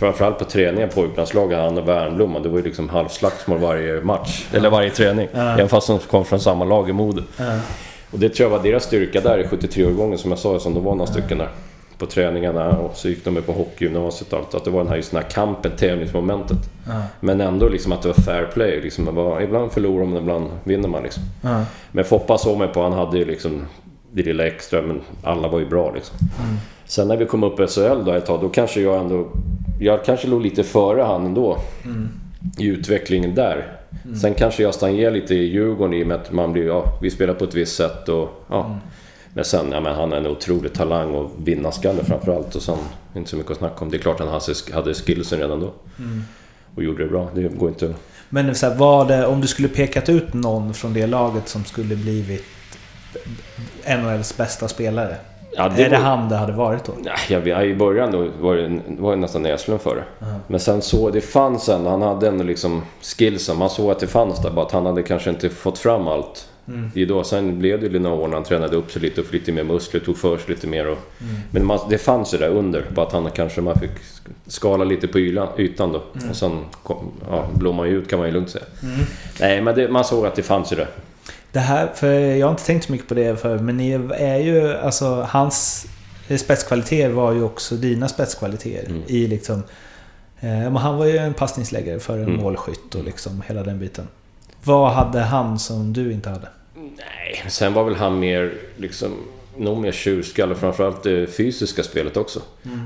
Framförallt 0.00 0.38
på 0.38 0.44
träningen 0.44 0.88
i 0.88 0.92
pojklandslaget, 0.92 1.58
han 1.58 1.78
och 1.78 1.88
Wernbloom. 1.88 2.42
Det 2.42 2.48
var 2.48 2.58
ju 2.58 2.64
liksom 2.64 2.88
halvslagsmål 2.88 3.58
varje 3.58 4.00
match. 4.00 4.46
Eller 4.52 4.70
varje 4.70 4.90
träning. 4.90 5.28
Även 5.32 5.68
fast 5.68 5.86
de 5.86 5.98
kom 5.98 6.24
från 6.24 6.40
samma 6.40 6.64
lag 6.64 6.88
i 6.88 6.92
Modo. 6.92 7.22
Och 8.10 8.18
det 8.18 8.28
tror 8.28 8.50
jag 8.50 8.58
var 8.58 8.64
deras 8.64 8.84
styrka 8.84 9.20
där 9.20 9.38
i 9.38 9.44
73-årgången 9.44 10.16
som 10.16 10.30
jag 10.30 10.38
sa, 10.38 10.58
som 10.58 10.74
de 10.74 10.84
var 10.84 10.94
några 10.94 11.12
stycken 11.12 11.38
där. 11.38 11.48
På 11.98 12.06
träningarna 12.06 12.68
och 12.68 12.96
så 12.96 13.08
gick 13.08 13.24
de 13.24 13.34
med 13.34 13.46
på 13.46 13.52
hockeygymnasiet 13.52 14.32
och 14.32 14.38
allt. 14.38 14.54
Att 14.54 14.64
det 14.64 14.70
var 14.70 14.80
den 14.80 14.88
här, 14.88 14.96
just 14.96 15.10
den 15.10 15.22
här 15.22 15.30
kampen, 15.30 15.72
tävlingsmomentet. 15.76 16.58
Men 17.20 17.40
ändå 17.40 17.68
liksom 17.68 17.92
att 17.92 18.02
det 18.02 18.08
var 18.08 18.14
fair 18.14 18.46
play. 18.54 18.80
Liksom, 18.80 19.14
var, 19.14 19.40
ibland 19.40 19.72
förlorar 19.72 20.04
man, 20.04 20.16
ibland 20.22 20.50
vinner 20.64 20.88
man 20.88 21.02
liksom. 21.02 21.22
Ja. 21.42 21.64
Men 21.92 22.04
Foppa 22.04 22.38
såg 22.38 22.58
mig 22.58 22.68
på, 22.68 22.82
han 22.82 22.92
hade 22.92 23.18
ju 23.18 23.24
liksom 23.24 23.66
det 24.12 24.22
lilla 24.22 24.46
extra, 24.46 24.82
men 24.82 25.00
alla 25.22 25.48
var 25.48 25.58
ju 25.58 25.66
bra 25.66 25.92
liksom. 25.94 26.16
Sen 26.90 27.08
när 27.08 27.16
vi 27.16 27.26
kom 27.26 27.44
upp 27.44 27.60
i 27.60 27.66
SHL 27.66 28.04
då 28.04 28.12
ett 28.12 28.26
tag, 28.26 28.40
då 28.40 28.48
kanske 28.48 28.80
jag 28.80 29.00
ändå... 29.00 29.28
Jag 29.80 30.04
kanske 30.04 30.28
låg 30.28 30.42
lite 30.42 30.64
före 30.64 31.02
han 31.02 31.26
ändå. 31.26 31.58
I 32.58 32.66
utvecklingen 32.66 33.34
där. 33.34 33.78
Sen 34.20 34.34
kanske 34.34 34.62
jag 34.62 34.74
stannade 34.74 35.10
lite 35.10 35.34
i 35.34 35.44
Djurgården 35.44 35.94
i 35.94 36.02
och 36.02 36.06
med 36.06 36.16
att 36.16 36.32
man 36.32 36.52
blir... 36.52 36.66
Ja, 36.66 36.98
vi 37.02 37.10
spelar 37.10 37.34
på 37.34 37.44
ett 37.44 37.54
visst 37.54 37.76
sätt 37.76 38.08
och... 38.08 38.28
Ja. 38.48 38.78
Men 39.34 39.44
sen, 39.44 39.72
ja 39.72 39.80
men 39.80 39.94
han 39.94 40.12
är 40.12 40.16
en 40.16 40.26
otrolig 40.26 40.72
talang 40.72 41.14
och 41.14 41.30
vinnarskalle 41.44 42.04
framförallt. 42.04 42.54
Och 42.54 42.62
sen, 42.62 42.78
inte 43.16 43.30
så 43.30 43.36
mycket 43.36 43.52
att 43.52 43.58
snacka 43.58 43.84
om. 43.84 43.90
Det 43.90 43.96
är 43.96 43.98
klart 43.98 44.18
han 44.18 44.28
hade, 44.28 44.54
hade 44.72 44.94
skillsen 44.94 45.38
redan 45.38 45.60
då. 45.60 45.72
Och 46.74 46.82
gjorde 46.82 47.02
det 47.02 47.08
bra. 47.08 47.28
Det 47.34 47.48
går 47.48 47.68
inte 47.68 47.86
att... 47.86 47.96
Men 48.28 48.54
så 48.54 48.66
här, 48.66 48.76
var 48.76 49.08
det, 49.08 49.26
om 49.26 49.40
du 49.40 49.46
skulle 49.46 49.68
pekat 49.68 50.08
ut 50.08 50.34
någon 50.34 50.74
från 50.74 50.94
det 50.94 51.06
laget 51.06 51.48
som 51.48 51.64
skulle 51.64 51.96
blivit 51.96 52.44
NHLs 53.86 54.36
bästa 54.36 54.68
spelare? 54.68 55.16
Ja, 55.52 55.64
är 55.64 55.70
det 55.70 55.88
var- 55.88 55.96
han 55.96 56.28
det 56.28 56.36
hade 56.36 56.52
varit 56.52 56.84
då? 56.84 56.92
Nej, 57.02 57.42
jag, 57.48 57.66
I 57.66 57.74
början 57.74 58.10
då 58.10 58.26
var 58.40 58.56
det, 58.56 58.80
var 58.98 59.10
det 59.10 59.16
nästan 59.16 59.42
Näslund 59.42 59.80
före. 59.80 60.04
Men 60.46 60.60
sen 60.60 60.82
så, 60.82 61.10
det 61.10 61.20
fanns 61.20 61.68
en, 61.68 61.86
han 61.86 62.02
hade 62.02 62.28
ändå 62.28 62.44
liksom 62.44 62.82
skillsen. 63.02 63.58
Man 63.58 63.70
såg 63.70 63.90
att 63.90 63.98
det 64.00 64.06
fanns 64.06 64.42
där, 64.42 64.50
bara 64.50 64.66
att 64.66 64.72
han 64.72 64.86
hade 64.86 65.02
kanske 65.02 65.30
inte 65.30 65.48
fått 65.50 65.78
fram 65.78 66.08
allt. 66.08 66.46
I 66.94 67.04
då. 67.04 67.24
Sen 67.24 67.58
blev 67.58 67.80
det 67.80 67.86
ju 67.86 67.98
några 67.98 68.16
år 68.16 68.28
när 68.28 68.34
han 68.34 68.44
tränade 68.44 68.76
upp 68.76 68.90
sig 68.92 69.02
lite 69.02 69.20
och 69.20 69.26
fick 69.26 69.34
lite 69.40 69.52
mer 69.52 69.64
muskler, 69.64 70.00
tog 70.00 70.16
för 70.18 70.36
sig 70.36 70.46
lite 70.48 70.66
mer. 70.66 70.86
Och, 70.88 70.98
Men 71.50 71.66
man, 71.66 71.78
det 71.88 71.98
fanns 71.98 72.34
ju 72.34 72.38
där 72.38 72.48
under, 72.48 72.84
bara 72.94 73.06
att 73.06 73.12
han 73.12 73.30
kanske 73.30 73.60
man 73.60 73.74
fick 73.78 73.90
skala 74.46 74.84
lite 74.84 75.08
på 75.08 75.18
ytan 75.18 75.92
då. 75.92 76.02
Och 76.30 76.36
sen 76.36 76.58
kom, 76.82 77.10
ja, 77.30 77.44
blommade 77.54 77.88
ju 77.88 77.98
ut 77.98 78.10
kan 78.10 78.18
man 78.18 78.28
ju 78.28 78.34
lugnt 78.34 78.50
säga. 78.50 78.64
Nej, 79.40 79.60
men 79.60 79.74
det, 79.74 79.88
man 79.88 80.04
såg 80.04 80.26
att 80.26 80.34
det 80.34 80.42
fanns 80.42 80.72
ju 80.72 80.76
där. 80.76 80.88
Det 81.52 81.58
här, 81.60 81.88
för 81.94 82.12
jag 82.12 82.46
har 82.46 82.50
inte 82.50 82.64
tänkt 82.66 82.84
så 82.86 82.92
mycket 82.92 83.08
på 83.08 83.14
det 83.14 83.40
för 83.40 83.58
men 83.58 83.76
ni 83.76 83.90
är 84.16 84.36
ju, 84.38 84.72
alltså 84.76 85.26
hans 85.30 85.86
spetskvaliteter 86.38 87.10
var 87.10 87.32
ju 87.32 87.42
också 87.42 87.74
dina 87.74 88.08
spetskvaliteter 88.08 88.90
Mm. 88.90 89.02
i 89.06 89.26
liksom... 89.26 89.62
Eh, 90.40 90.48
men 90.50 90.76
han 90.76 90.96
var 90.96 91.06
ju 91.06 91.16
en 91.18 91.34
passningsläggare 91.34 92.00
för 92.00 92.18
en 92.18 92.24
Mm. 92.24 92.40
målskytt 92.40 92.94
och 92.94 93.04
liksom 93.04 93.42
hela 93.46 93.62
den 93.62 93.78
biten. 93.78 94.08
Vad 94.64 94.92
hade 94.92 95.20
han 95.20 95.58
som 95.58 95.92
du 95.92 96.12
inte 96.12 96.30
hade? 96.30 96.48
Nej, 96.74 97.44
sen 97.48 97.74
var 97.74 97.84
väl 97.84 97.94
han 97.94 98.18
mer 98.18 98.52
liksom 98.76 99.10
nog 99.56 99.78
mer 99.78 99.92
tjurskalle, 99.92 100.54
framförallt 100.54 101.02
det 101.02 101.26
fysiska 101.26 101.82
spelet 101.82 102.16
också. 102.16 102.40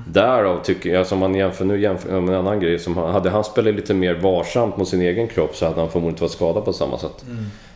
Därav 0.09 0.63
tycker 0.65 0.91
jag, 0.95 1.07
som 1.07 1.19
man 1.19 1.35
jämför 1.35 1.65
nu 1.65 1.81
jämför 1.81 2.21
med 2.21 2.35
en 2.35 2.41
annan 2.41 2.61
grej, 2.61 2.79
som 2.79 2.97
hade 2.97 3.31
han 3.31 3.45
spelat 3.45 3.75
lite 3.75 3.95
mer 3.95 4.15
varsamt 4.15 4.77
mot 4.77 4.89
sin 4.89 5.01
egen 5.03 5.29
kropp 5.29 5.57
så 5.57 5.67
hade 5.67 5.81
han 5.81 5.91
förmodligen 5.91 6.13
inte 6.15 6.23
varit 6.23 6.33
skadad 6.33 6.65
på 6.65 6.73
samma 6.73 6.99
sätt. 6.99 7.25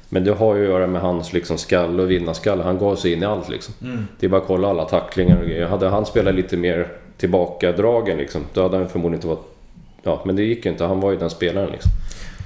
Men 0.09 0.24
det 0.24 0.32
har 0.32 0.55
ju 0.55 0.62
att 0.64 0.68
göra 0.70 0.86
med 0.86 1.01
hans 1.02 1.32
liksom 1.32 1.59
skalle 1.59 2.02
och 2.02 2.10
vinnarskalle. 2.10 2.62
Han 2.62 2.78
gav 2.78 2.97
sig 2.97 3.12
in 3.12 3.22
i 3.22 3.26
allt 3.26 3.48
liksom. 3.48 3.74
Det 4.20 4.26
är 4.26 4.30
bara 4.30 4.40
att 4.40 4.47
kolla 4.47 4.68
alla 4.68 4.85
tacklingar 4.85 5.36
och 5.40 5.47
grejer. 5.47 5.66
Hade 5.66 5.89
han 5.89 6.06
spelat 6.06 6.35
lite 6.35 6.56
mer 6.56 6.89
tillbakadragen 7.16 8.18
liksom, 8.18 8.43
då 8.52 8.62
hade 8.62 8.76
han 8.76 8.89
förmodligen 8.89 9.14
inte 9.18 9.26
varit... 9.26 9.55
Ja, 10.02 10.22
men 10.24 10.36
det 10.36 10.43
gick 10.43 10.64
ju 10.64 10.70
inte. 10.70 10.85
Han 10.85 11.01
var 11.01 11.10
ju 11.10 11.16
den 11.18 11.30
spelaren 11.30 11.70
liksom. 11.70 11.90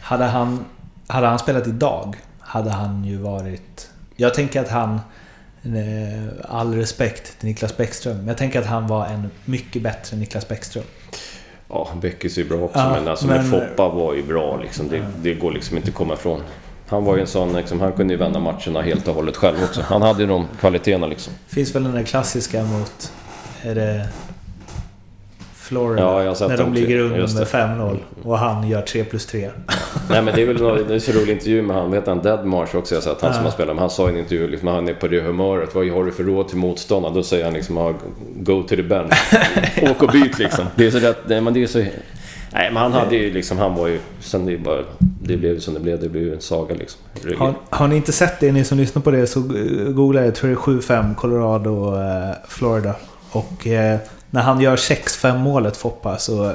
Hade 0.03 0.25
han, 0.25 0.65
hade 1.07 1.27
han 1.27 1.39
spelat 1.39 1.67
idag 1.67 2.17
hade 2.41 2.71
han 2.71 3.05
ju 3.05 3.17
varit... 3.17 3.91
Jag 4.17 4.35
tänker 4.35 4.61
att 4.61 4.69
han... 4.71 4.95
eh, 5.63 6.33
All 6.49 6.75
respekt 6.75 7.39
till 7.39 7.49
Niklas 7.49 7.77
Bäckström. 7.77 8.17
Men 8.17 8.29
jag 8.29 8.37
tänker 8.39 8.61
att 8.61 8.67
han 8.67 8.87
var 8.87 9.07
en 9.07 9.31
mycket 9.45 9.83
bättre 9.83 10.17
Niklas 10.17 10.49
Bäckström. 10.49 10.85
Ja, 11.69 11.89
Beckis 12.01 12.37
är 12.39 12.43
ju 12.43 12.49
bra 12.49 12.59
också, 12.59 12.79
Ja, 12.79 12.91
men 12.93 13.09
alltså 13.09 13.27
men- 13.27 13.51
men 13.51 13.61
Foppa 13.61 13.89
var 13.89 14.15
ju 14.15 14.23
bra 14.23 14.57
liksom. 14.63 14.89
Det, 14.89 15.07
det 15.23 15.35
går 15.35 15.51
liksom 15.53 15.77
inte 15.77 15.89
att 15.89 15.95
komma 15.95 16.15
ifrån. 16.15 16.41
Han 16.93 17.05
var 17.05 17.15
ju 17.17 17.21
en 17.21 17.27
sån, 17.27 17.53
liksom, 17.57 17.81
han 17.81 17.93
kunde 17.93 18.15
ju 18.15 18.19
vända 18.19 18.39
matcherna 18.41 18.81
helt 18.83 19.09
och 19.09 19.15
hållet 19.15 19.37
själv 19.37 19.57
också. 19.65 19.81
Han 19.83 20.03
hade 20.03 20.21
ju 20.23 20.29
de 20.29 20.47
kvaliteterna 20.61 21.07
liksom. 21.07 21.33
Finns 21.49 21.75
väl 21.75 21.83
den 21.85 21.93
där 21.95 22.03
klassiska 22.03 22.63
mot... 22.65 23.13
Är 23.63 23.75
det... 23.75 24.09
Florida? 25.55 26.03
Ja, 26.03 26.21
jag 26.23 26.29
har 26.31 26.35
sett 26.35 26.49
när 26.49 26.57
de 26.57 26.75
ligger 26.75 26.99
under 26.99 27.19
med 27.19 27.29
det. 27.29 27.45
5-0 27.45 27.97
och 28.23 28.39
han 28.39 28.69
gör 28.69 28.83
3 28.83 29.05
plus 29.05 29.27
3. 29.27 29.51
Nej 30.11 30.23
men 30.23 30.35
det 30.35 30.43
är 30.43 30.47
väl 30.47 30.61
något- 30.63 30.89
det 30.89 30.95
är 30.95 30.99
så 30.99 31.13
rolig 31.13 31.33
intervju 31.33 31.63
med 31.63 31.77
han, 31.77 31.91
vet 31.91 32.07
han, 32.07 32.23
Deadmarsh 32.23 32.77
också, 32.77 32.95
jag 32.95 33.03
sett 33.05 33.21
han 33.23 33.33
som 33.33 33.43
Ja. 33.43 33.47
har 33.47 33.53
spelat. 33.53 33.77
Men 33.77 33.79
han 33.81 33.91
sa 33.91 34.07
i 34.09 34.13
en 34.13 34.19
intervju 34.19 34.49
liksom, 34.49 34.69
han 34.69 34.89
är 34.89 34.95
på 34.95 35.09
det 35.09 35.21
humöret. 35.21 35.75
Vad 35.75 35.89
har 35.89 36.05
du 36.05 36.13
för 36.13 36.25
råd 36.25 36.49
till 36.49 36.57
motståndaren? 36.59 37.15
Då 37.15 37.23
säger 37.23 37.45
han 37.45 37.55
liksom, 37.55 37.77
"Ja, 37.77 37.95
go 38.37 38.63
to 38.63 38.69
the 38.77 38.83
bench. 38.83 39.13
Åk 39.83 40.03
och 40.03 40.09
byt 40.13 40.39
liksom. 40.39 40.65
Det 40.75 40.87
är 40.87 40.91
så 40.91 40.99
rätt, 40.99 41.19
men 41.29 41.55
det 41.55 41.63
är 41.63 41.67
så... 41.67 41.85
Nej 42.53 42.71
men 42.73 42.83
han 42.83 42.93
hade 42.93 43.17
ju 43.17 43.33
liksom, 43.33 43.59
han 43.59 43.75
var 43.75 43.89
ju... 43.89 44.01
Sen 44.21 44.47
det 44.47 44.59
bara... 44.59 44.83
Det 44.99 45.37
blev 45.37 45.59
som 45.61 45.75
det 45.75 45.81
blev, 45.81 46.01
det 46.01 46.09
blev 46.09 46.23
ju 46.23 46.35
en 46.35 46.41
saga 46.41 46.75
liksom. 46.75 47.01
Har, 47.39 47.55
har 47.71 47.89
ni 47.89 47.97
inte 47.97 48.13
sett 48.13 48.41
det, 48.41 48.53
ni 48.53 48.65
som 48.65 48.79
lyssnar 48.79 49.03
på 49.03 49.11
det, 49.11 49.27
så 49.27 49.39
eh, 49.39 49.93
googla 49.93 50.21
det. 50.21 50.27
Jag 50.27 50.35
tror 50.35 50.51
det 50.51 50.55
är 50.55 51.03
7-5 51.03 51.15
Colorado, 51.15 52.01
eh, 52.01 52.35
Florida. 52.49 52.95
Och 53.31 53.67
eh, 53.67 53.99
när 54.31 54.43
han 54.43 54.61
gör 54.61 54.77
6-5 54.77 55.39
målet 55.39 55.77
Foppa 55.77 56.19
så 56.19 56.53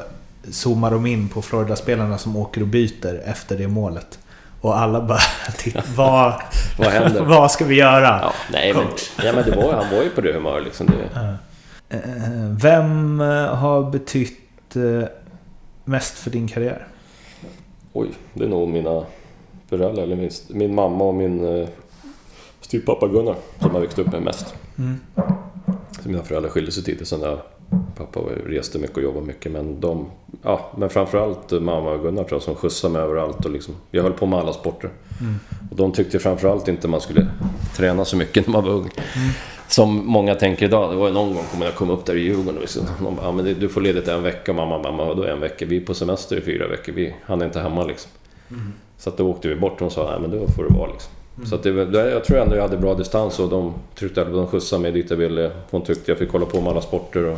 zoomar 0.52 0.92
de 0.92 1.06
in 1.06 1.30
på 1.30 1.42
Florida-spelarna 1.42 2.18
som 2.18 2.36
åker 2.36 2.62
och 2.62 2.68
byter 2.68 3.22
efter 3.26 3.58
det 3.58 3.68
målet. 3.68 4.20
Och 4.62 4.80
alla 4.80 5.02
bara 5.02 5.20
vad, 5.96 6.34
Vad 6.78 6.88
händer? 6.88 7.22
vad 7.26 7.52
ska 7.52 7.66
vi 7.66 7.76
göra? 7.76 8.20
Ja, 8.22 8.34
nej 8.52 8.74
men, 8.74 8.86
ja, 9.26 9.34
men 9.34 9.46
det 9.46 9.56
var, 9.56 9.74
han 9.74 9.96
var 9.96 10.04
ju 10.04 10.10
på 10.10 10.22
det 10.22 10.34
humöret 10.34 10.64
liksom. 10.64 10.88
Det, 10.88 11.38
Eh, 11.90 12.00
Vem 12.62 13.22
eh, 13.22 13.56
har 13.56 13.92
betytt 13.92 14.76
eh, 14.76 15.08
mest 15.88 16.18
för 16.18 16.32
din 16.32 16.48
karriär? 16.48 16.88
Oj, 17.94 18.10
det 18.34 18.44
är 18.44 18.50
nog 18.50 18.70
mina 18.70 19.06
föräldrar, 19.68 20.04
eller 20.04 20.16
min, 20.16 20.32
min 20.50 20.76
mamma 20.76 21.04
och 21.04 21.16
min 21.16 21.46
eh, 21.46 21.70
styvpappa 22.62 23.08
Gunnar 23.08 23.36
som 23.60 23.72
har 23.72 23.80
växt 23.80 24.00
upp 24.00 24.12
med 24.12 24.22
mest. 24.22 24.56
Så 26.04 26.10
mina 26.10 26.24
föräldrar 26.24 26.50
skilde 26.50 26.72
sig 26.72 26.84
tidigt 26.84 27.08
sen 27.08 27.20
där 27.20 27.42
pappa 27.96 28.20
reste 28.46 28.80
mycket 28.80 28.98
och 28.98 29.04
jobbade 29.04 29.26
mycket. 29.26 29.52
Men 29.52 29.80
de, 29.80 30.10
ja, 30.44 30.72
men 30.78 30.90
framförallt 30.90 31.52
mamma 31.52 31.92
och 31.92 32.02
Gunnar 32.02 32.24
tror 32.24 32.36
jag 32.36 32.42
som 32.42 32.56
skjutsade 32.56 32.94
mig 32.94 33.02
överallt 33.02 33.46
och 33.46 33.52
liksom, 33.52 33.76
jag 33.92 34.04
höll 34.04 34.14
på 34.14 34.26
med 34.26 34.40
alla 34.40 34.54
sporter. 34.54 34.90
Och 35.72 35.76
de 35.76 35.92
tyckte 35.92 36.20
framförallt 36.20 36.68
inte 36.68 36.88
man 36.88 37.02
skulle 37.02 37.28
träna 37.76 38.06
så 38.06 38.18
mycket 38.18 38.48
när 38.48 38.54
man 38.54 38.64
var 38.64 38.72
ung. 38.72 38.90
Som 39.68 40.06
många 40.06 40.36
tänker 40.36 40.66
idag. 40.66 40.92
Det 40.92 40.96
var 40.96 41.08
ju 41.08 41.14
någon 41.14 41.34
gång 41.34 41.44
kommer 41.52 41.66
jag 41.66 41.76
komma 41.76 41.94
upp 41.94 42.06
där 42.06 42.16
i 42.16 42.20
Djurgården 42.20 42.58
och 42.58 43.04
de 43.04 43.16
bara, 43.16 43.26
ja, 43.26 43.32
men 43.32 43.60
du 43.60 43.70
får 43.70 43.82
ledigt 43.82 44.08
en 44.08 44.24
vecka. 44.24 44.54
Mamma, 44.54 44.78
mamma, 44.78 45.04
och 45.04 45.16
då 45.16 45.24
en 45.24 45.40
vecka? 45.40 45.66
Vi 45.66 45.78
är 45.78 45.82
på 45.82 45.94
semester 45.94 46.38
i 46.38 46.42
fyra 46.42 46.68
veckor. 46.68 46.94
Vi, 46.94 47.16
han 47.26 47.42
är 47.42 47.46
inte 47.46 47.60
hemma 47.60 47.84
liksom. 47.84 48.12
Så 48.98 49.10
att 49.10 49.18
då 49.18 49.30
åkte 49.30 49.48
vi 49.48 49.56
bort 49.56 49.82
och 49.82 49.92
sa, 49.92 50.10
nej 50.12 50.20
men 50.20 50.40
då 50.40 50.48
får 50.48 50.64
det 50.64 50.74
vara 50.78 50.92
liksom. 50.92 51.12
Så 51.46 51.56
att 51.56 51.64
det, 51.64 51.70
jag 51.94 52.24
tror 52.24 52.38
ändå 52.40 52.56
jag 52.56 52.62
hade 52.62 52.78
bra 52.78 52.94
distans 52.94 53.40
och 53.40 53.50
de 53.50 53.74
tryckte, 53.96 54.24
de 54.24 54.48
skjutsade 54.48 54.82
mig 54.82 54.92
dit 54.92 55.10
jag 55.10 55.18
ville. 55.18 55.52
Hon 55.70 55.82
tyckte 55.82 56.12
jag 56.12 56.18
fick 56.18 56.32
hålla 56.32 56.46
på 56.46 56.62
med 56.62 56.72
alla 56.72 56.82
sporter 56.82 57.26
och... 57.26 57.38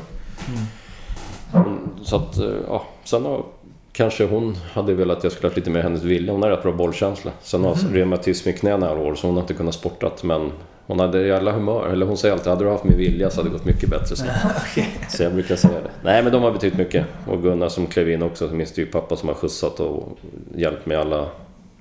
Mm, 1.54 1.78
Så 2.04 2.16
att, 2.16 2.38
eh, 2.38 2.52
ja. 2.68 2.84
Sen 3.04 3.26
har 3.26 3.44
kanske 3.92 4.26
hon 4.26 4.58
hade 4.74 4.94
velat 4.94 5.18
att 5.18 5.24
jag 5.24 5.34
skulle 5.34 5.50
ha 5.50 5.56
lite 5.56 5.70
mer 5.70 5.82
hennes 5.82 6.04
vilja. 6.04 6.34
Hon 6.34 6.44
har 6.44 6.50
rätt 6.50 6.64
bra 6.64 6.72
bollkänsla. 6.72 7.32
Sen 7.42 7.64
har 7.64 7.74
mm. 7.74 7.94
reumatism 7.94 8.50
i 8.50 8.54
knäna 8.54 8.90
alla 8.90 9.00
år 9.00 9.16
så 9.16 9.28
hon 9.28 9.36
har 9.36 9.42
inte 9.42 9.54
kunnat 9.54 9.76
sportat. 9.76 10.24
Men 10.24 10.52
hon 10.90 11.00
hade 11.00 11.28
jävla 11.28 11.52
humör. 11.52 11.90
Eller 11.90 12.06
hon 12.06 12.18
säger 12.18 12.34
alltid, 12.34 12.48
hade 12.48 12.64
du 12.64 12.70
haft 12.70 12.84
min 12.84 12.98
vilja 12.98 13.30
så 13.30 13.38
hade 13.38 13.50
det 13.50 13.54
gått 13.54 13.66
mycket 13.66 13.90
bättre. 13.90 14.16
Så, 14.16 14.26
så 15.10 15.24
jag 15.24 15.34
brukar 15.34 15.56
säga 15.56 15.74
det. 15.74 15.90
Nej 16.04 16.24
men 16.24 16.32
de 16.32 16.44
har 16.44 16.52
betytt 16.52 16.78
mycket. 16.78 17.06
Och 17.28 17.42
Gunnar 17.42 17.70
som 17.70 17.88
klev 17.88 18.10
in 18.10 18.24
också, 18.24 18.48
min 18.48 18.68
styvpappa 18.68 19.16
som 19.16 19.30
har 19.30 19.36
skjutsat 19.36 19.80
och 19.80 20.18
hjälpt 20.56 20.86
mig 20.86 20.98
alla... 20.98 21.28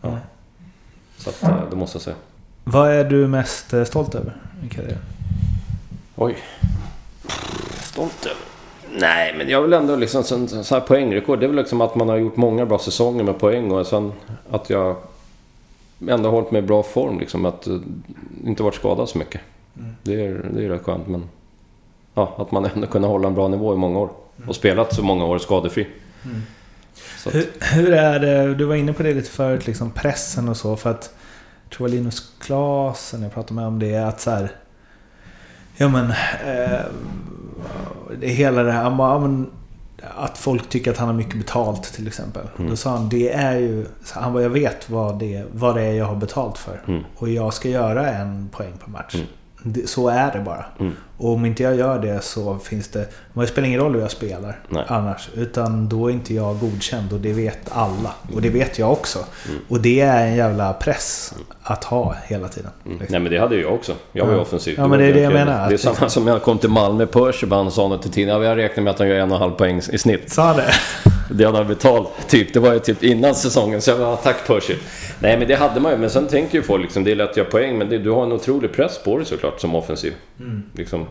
Ja. 0.00 0.18
Så 1.16 1.30
att, 1.30 1.42
eh, 1.42 1.70
det 1.70 1.76
måste 1.76 1.96
jag 1.96 2.02
säga. 2.02 2.16
Vad 2.64 2.90
är 2.90 3.04
du 3.04 3.26
mest 3.26 3.72
eh, 3.72 3.84
stolt 3.84 4.14
över 4.14 4.36
i 4.66 4.74
karriären? 4.74 4.98
Oj. 6.16 6.36
stolt 7.82 8.26
över? 8.26 8.36
Nej, 9.00 9.34
men 9.38 9.48
jag 9.48 9.62
vill 9.62 9.72
ändå 9.72 9.96
liksom 9.96 10.24
så, 10.24 10.46
så 10.46 10.74
här 10.74 10.80
poängrekord. 10.80 11.40
Det 11.40 11.46
är 11.46 11.48
väl 11.48 11.56
liksom 11.56 11.80
att 11.80 11.94
man 11.94 12.08
har 12.08 12.16
gjort 12.16 12.36
många 12.36 12.66
bra 12.66 12.78
säsonger 12.78 13.24
med 13.24 13.38
poäng 13.38 13.72
och 13.72 13.86
sen 13.86 14.12
att 14.50 14.70
jag 14.70 14.96
ändå 16.08 16.30
hållit 16.30 16.50
mig 16.50 16.58
i 16.58 16.66
bra 16.66 16.82
form. 16.82 17.18
Liksom 17.18 17.44
att 17.44 17.66
eh, 17.66 17.76
inte 18.44 18.62
varit 18.62 18.74
skadad 18.74 19.08
så 19.08 19.18
mycket. 19.18 19.40
Det 20.02 20.26
är, 20.26 20.50
det 20.54 20.64
är 20.64 20.68
rätt 20.68 20.82
skönt. 20.82 21.08
Men 21.08 21.24
ja, 22.14 22.34
att 22.38 22.50
man 22.50 22.64
ändå 22.64 22.86
kunnat 22.86 23.10
hålla 23.10 23.28
en 23.28 23.34
bra 23.34 23.48
nivå 23.48 23.74
i 23.74 23.76
många 23.76 23.98
år. 23.98 24.10
Och 24.46 24.56
spelat 24.56 24.94
så 24.94 25.02
många 25.02 25.24
år 25.24 25.38
skadefri. 25.38 25.86
Så 27.18 27.28
att, 27.28 27.34
Hur, 27.34 27.46
hur 27.60 27.92
är 27.92 28.20
det, 28.20 28.54
du 28.54 28.64
var 28.64 28.74
inne 28.74 28.92
på 28.92 29.02
det 29.02 29.14
lite 29.14 29.30
förut, 29.30 29.66
liksom 29.66 29.90
pressen 29.90 30.48
och 30.48 30.56
så. 30.56 30.76
För 30.76 30.90
att, 30.90 31.14
jag 31.64 31.76
tror 31.76 31.88
det 31.88 31.92
var 31.92 31.98
Linus 31.98 32.32
Klasen 32.38 33.22
jag 33.22 33.34
pratade 33.34 33.54
med 33.54 33.66
om 33.66 33.78
det, 33.78 33.96
att 33.96 34.20
så 34.20 34.30
här... 34.30 34.50
Ja 35.76 35.88
men... 35.88 36.10
Eh, 36.46 36.80
det 38.20 38.28
hela 38.28 38.62
det 38.62 38.72
här, 38.72 38.82
han 38.82 38.96
bara, 38.96 39.12
ja, 39.12 39.18
men, 39.18 39.50
att 40.02 40.38
folk 40.38 40.68
tycker 40.68 40.90
att 40.90 40.96
han 40.96 41.08
har 41.08 41.14
mycket 41.14 41.38
betalt 41.38 41.82
till 41.82 42.06
exempel. 42.06 42.46
Mm. 42.58 42.70
Då 42.70 42.76
sa 42.76 42.90
han, 42.90 43.08
det 43.08 43.32
är 43.32 43.56
ju... 43.56 43.86
Han 44.10 44.32
bara, 44.32 44.42
jag 44.42 44.50
vet 44.50 44.90
vad 44.90 45.18
det, 45.18 45.44
vad 45.52 45.74
det 45.74 45.82
är 45.82 45.92
jag 45.92 46.04
har 46.04 46.16
betalt 46.16 46.58
för. 46.58 46.80
Mm. 46.86 47.02
Och 47.16 47.28
jag 47.28 47.54
ska 47.54 47.68
göra 47.68 48.10
en 48.10 48.48
poäng 48.52 48.72
per 48.84 48.90
match. 48.90 49.14
Mm. 49.14 49.26
Det, 49.62 49.88
så 49.88 50.08
är 50.08 50.32
det 50.32 50.40
bara. 50.40 50.64
Mm. 50.80 50.92
Och 51.18 51.32
om 51.32 51.44
inte 51.44 51.62
jag 51.62 51.76
gör 51.76 51.98
det 51.98 52.24
så 52.24 52.58
finns 52.58 52.88
det... 52.88 53.08
Det 53.32 53.46
spelar 53.46 53.68
ingen 53.68 53.80
roll 53.80 53.94
hur 53.94 54.00
jag 54.00 54.10
spelar 54.10 54.60
Nej. 54.68 54.84
annars. 54.88 55.28
Utan 55.34 55.88
då 55.88 56.06
är 56.06 56.12
inte 56.12 56.34
jag 56.34 56.58
godkänd 56.60 57.12
och 57.12 57.20
det 57.20 57.32
vet 57.32 57.58
alla. 57.68 58.12
Och 58.34 58.42
det 58.42 58.50
vet 58.50 58.78
jag 58.78 58.92
också. 58.92 59.18
Mm. 59.18 59.60
Och 59.68 59.80
det 59.80 60.00
är 60.00 60.26
en 60.26 60.36
jävla 60.36 60.72
press 60.72 61.34
att 61.62 61.84
ha 61.84 62.14
hela 62.26 62.48
tiden. 62.48 62.70
Mm. 62.84 62.98
liksom. 62.98 63.12
Nej 63.12 63.20
men 63.20 63.32
det 63.32 63.38
hade 63.38 63.54
ju 63.56 63.62
jag 63.62 63.74
också. 63.74 63.92
Jag 64.12 64.26
var 64.26 64.32
ju 64.32 64.40
offensiv. 64.40 64.74
Ja, 64.78 64.88
men 64.88 64.98
det 64.98 65.06
är 65.06 65.14
det 65.14 65.20
jag 65.20 65.32
menar. 65.32 65.68
Det 65.68 65.74
är 65.74 65.78
samma 65.78 66.08
som 66.08 66.26
jag 66.26 66.42
kom 66.42 66.58
till 66.58 66.70
Malmö. 66.70 67.06
Percy 67.06 67.46
sa 67.48 67.88
något 67.88 68.02
till 68.02 68.10
tidningen. 68.10 68.42
Ja, 68.42 68.48
Jag 68.48 68.58
räknar 68.58 68.84
med 68.84 68.90
att 68.90 68.98
han 68.98 69.08
gör 69.08 69.16
en 69.16 69.30
och 69.30 69.36
en 69.36 69.42
halv 69.42 69.52
poäng 69.52 69.80
i 69.92 69.98
snitt. 69.98 70.32
Sa 70.32 70.54
det? 70.54 70.72
Det 71.30 71.44
han 71.44 71.68
betalt. 71.68 72.08
Typ. 72.28 72.52
Det 72.52 72.60
var 72.60 72.72
ju 72.72 72.78
typ 72.78 73.04
innan 73.04 73.34
säsongen. 73.34 73.82
Så 73.82 73.90
jag 73.90 73.98
bara, 73.98 74.16
tack 74.16 74.46
Percy. 74.46 74.74
Nej 75.20 75.38
men 75.38 75.48
det 75.48 75.54
hade 75.54 75.80
man 75.80 75.92
ju. 75.92 75.98
Men 75.98 76.10
sen 76.10 76.26
tänker 76.26 76.58
ju 76.58 76.62
folk 76.62 76.82
liksom, 76.82 77.04
det 77.04 77.10
är 77.10 77.14
lätt 77.14 77.30
att 77.30 77.36
göra 77.36 77.48
poäng. 77.48 77.78
Men 77.78 77.88
det, 77.88 77.98
du 77.98 78.10
har 78.10 78.22
en 78.22 78.32
otrolig 78.32 78.72
press 78.72 79.00
på 79.04 79.16
dig 79.16 79.26
såklart 79.26 79.60
som 79.60 79.74
offensiv. 79.74 80.12
Liksom, 80.74 81.06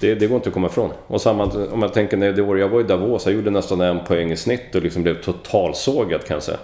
det, 0.00 0.14
det 0.14 0.26
går 0.26 0.36
inte 0.36 0.48
att 0.48 0.54
komma 0.54 0.66
ifrån. 0.66 0.90
Och 1.06 1.20
samma 1.20 1.44
om 1.44 1.82
jag 1.82 1.94
tänker 1.94 2.16
när 2.16 2.32
det 2.32 2.42
år 2.42 2.58
jag 2.58 2.68
var 2.68 2.80
i 2.80 2.82
Davos. 2.82 3.26
Jag 3.26 3.34
gjorde 3.34 3.50
nästan 3.50 3.80
en 3.80 4.04
poäng 4.04 4.32
i 4.32 4.36
snitt 4.36 4.74
och 4.74 4.82
liksom 4.82 5.02
blev 5.02 5.22
totalsågad 5.22 6.24
kan 6.24 6.34
jag 6.34 6.42
säga. 6.42 6.58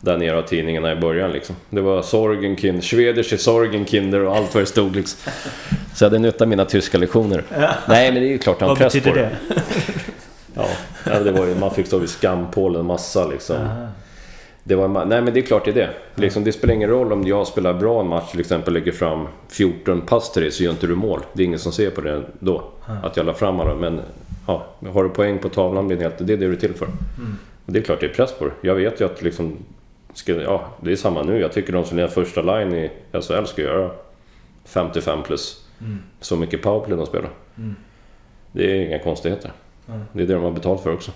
Där 0.00 0.18
nere 0.18 0.38
av 0.38 0.42
tidningarna 0.42 0.92
i 0.92 0.96
början 0.96 1.32
liksom. 1.32 1.56
Det 1.70 1.80
var 1.80 2.02
Sorgenkind, 2.02 2.84
Schwedische 2.84 3.38
Sorgenkinder 3.38 4.20
och 4.20 4.36
allt 4.36 4.54
vad 4.54 4.62
det 4.62 4.66
stod 4.66 4.96
liksom. 4.96 5.32
Så 5.94 6.04
jag 6.04 6.10
hade 6.10 6.18
nytta 6.18 6.44
av 6.44 6.48
mina 6.48 6.64
tyska 6.64 6.98
lektioner. 6.98 7.42
Nej 7.88 8.12
men 8.12 8.22
det 8.22 8.28
är 8.28 8.30
ju 8.30 8.38
klart 8.38 8.60
han 8.60 8.68
har 8.68 8.76
press 8.76 9.02
på 9.02 9.14
det. 9.14 9.30
Ja, 10.54 10.68
det 11.20 11.32
var 11.32 11.46
ju, 11.46 11.54
man 11.54 11.70
fick 11.70 11.86
stå 11.86 11.98
vid 11.98 12.08
skampålen 12.08 12.80
en 12.80 12.86
massa 12.86 13.26
liksom. 13.26 13.56
Det 14.64 14.74
var, 14.74 14.88
nej 14.88 15.22
men 15.22 15.34
det 15.34 15.40
är 15.40 15.42
klart 15.42 15.64
det 15.64 15.70
är 15.70 15.74
det. 15.74 15.90
Liksom, 16.14 16.44
det 16.44 16.52
spelar 16.52 16.74
ingen 16.74 16.90
roll 16.90 17.12
om 17.12 17.26
jag 17.26 17.46
spelar 17.46 17.74
bra 17.74 18.00
en 18.00 18.08
match 18.08 18.30
till 18.30 18.40
exempel 18.40 18.74
lägger 18.74 18.92
fram 18.92 19.28
14 19.48 20.00
pass 20.00 20.32
till 20.32 20.42
dig 20.42 20.50
så 20.50 20.62
gör 20.62 20.70
inte 20.70 20.86
du 20.86 20.94
mål. 20.94 21.20
Det 21.32 21.42
är 21.42 21.46
ingen 21.46 21.58
som 21.58 21.72
ser 21.72 21.90
på 21.90 22.00
det 22.00 22.22
då. 22.38 22.62
Att 23.02 23.16
jag 23.16 23.26
la 23.26 23.34
fram 23.34 23.60
alla. 23.60 23.74
Men 23.74 24.00
ja, 24.46 24.66
har 24.92 25.04
du 25.04 25.10
poäng 25.10 25.38
på 25.38 25.48
tavlan 25.48 25.86
blir 25.86 25.96
det 25.96 26.02
helt... 26.02 26.18
Det 26.18 26.32
är 26.32 26.36
det 26.36 26.46
du 26.46 26.52
är 26.52 26.56
till 26.56 26.74
för. 26.74 26.86
Och 27.66 27.72
det 27.72 27.78
är 27.78 27.82
klart 27.82 28.00
det 28.00 28.06
är 28.06 28.14
press 28.14 28.32
på 28.38 28.44
det. 28.44 28.52
Jag 28.60 28.74
vet 28.74 29.00
ju 29.00 29.04
att 29.04 29.22
liksom... 29.22 29.56
Ska, 30.14 30.32
ja, 30.32 30.64
det 30.80 30.92
är 30.92 30.96
samma 30.96 31.22
nu. 31.22 31.40
Jag 31.40 31.52
tycker 31.52 31.72
de 31.72 31.84
som 31.84 31.98
är 31.98 32.08
första 32.08 32.42
line 32.42 32.74
i 32.74 32.90
SHL 33.12 33.44
ska 33.44 33.62
göra 33.62 33.90
55 34.64 35.22
plus. 35.22 35.64
Så 36.20 36.36
mycket 36.36 36.62
powerplay 36.62 36.96
de 36.96 37.06
spelar. 37.06 37.30
Det 38.52 38.70
är 38.70 38.86
inga 38.86 38.98
konstigheter. 38.98 39.52
Det 40.12 40.22
är 40.22 40.26
det 40.26 40.34
de 40.34 40.42
har 40.42 40.50
betalt 40.50 40.82
för 40.82 40.92
också. 40.92 41.10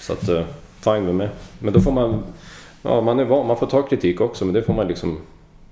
Så 0.00 0.12
att, 0.12 0.28
eh, 0.28 0.42
fine 0.80 1.04
med 1.04 1.14
mig. 1.14 1.28
Men 1.58 1.72
då 1.72 1.80
får 1.80 1.92
man... 1.92 2.22
Ja, 2.82 3.00
man 3.00 3.18
är 3.18 3.24
van. 3.24 3.46
Man 3.46 3.56
får 3.56 3.66
ta 3.66 3.82
kritik 3.82 4.20
också, 4.20 4.44
men 4.44 4.54
det 4.54 4.62
får 4.62 4.74
man 4.74 4.88
liksom... 4.88 5.18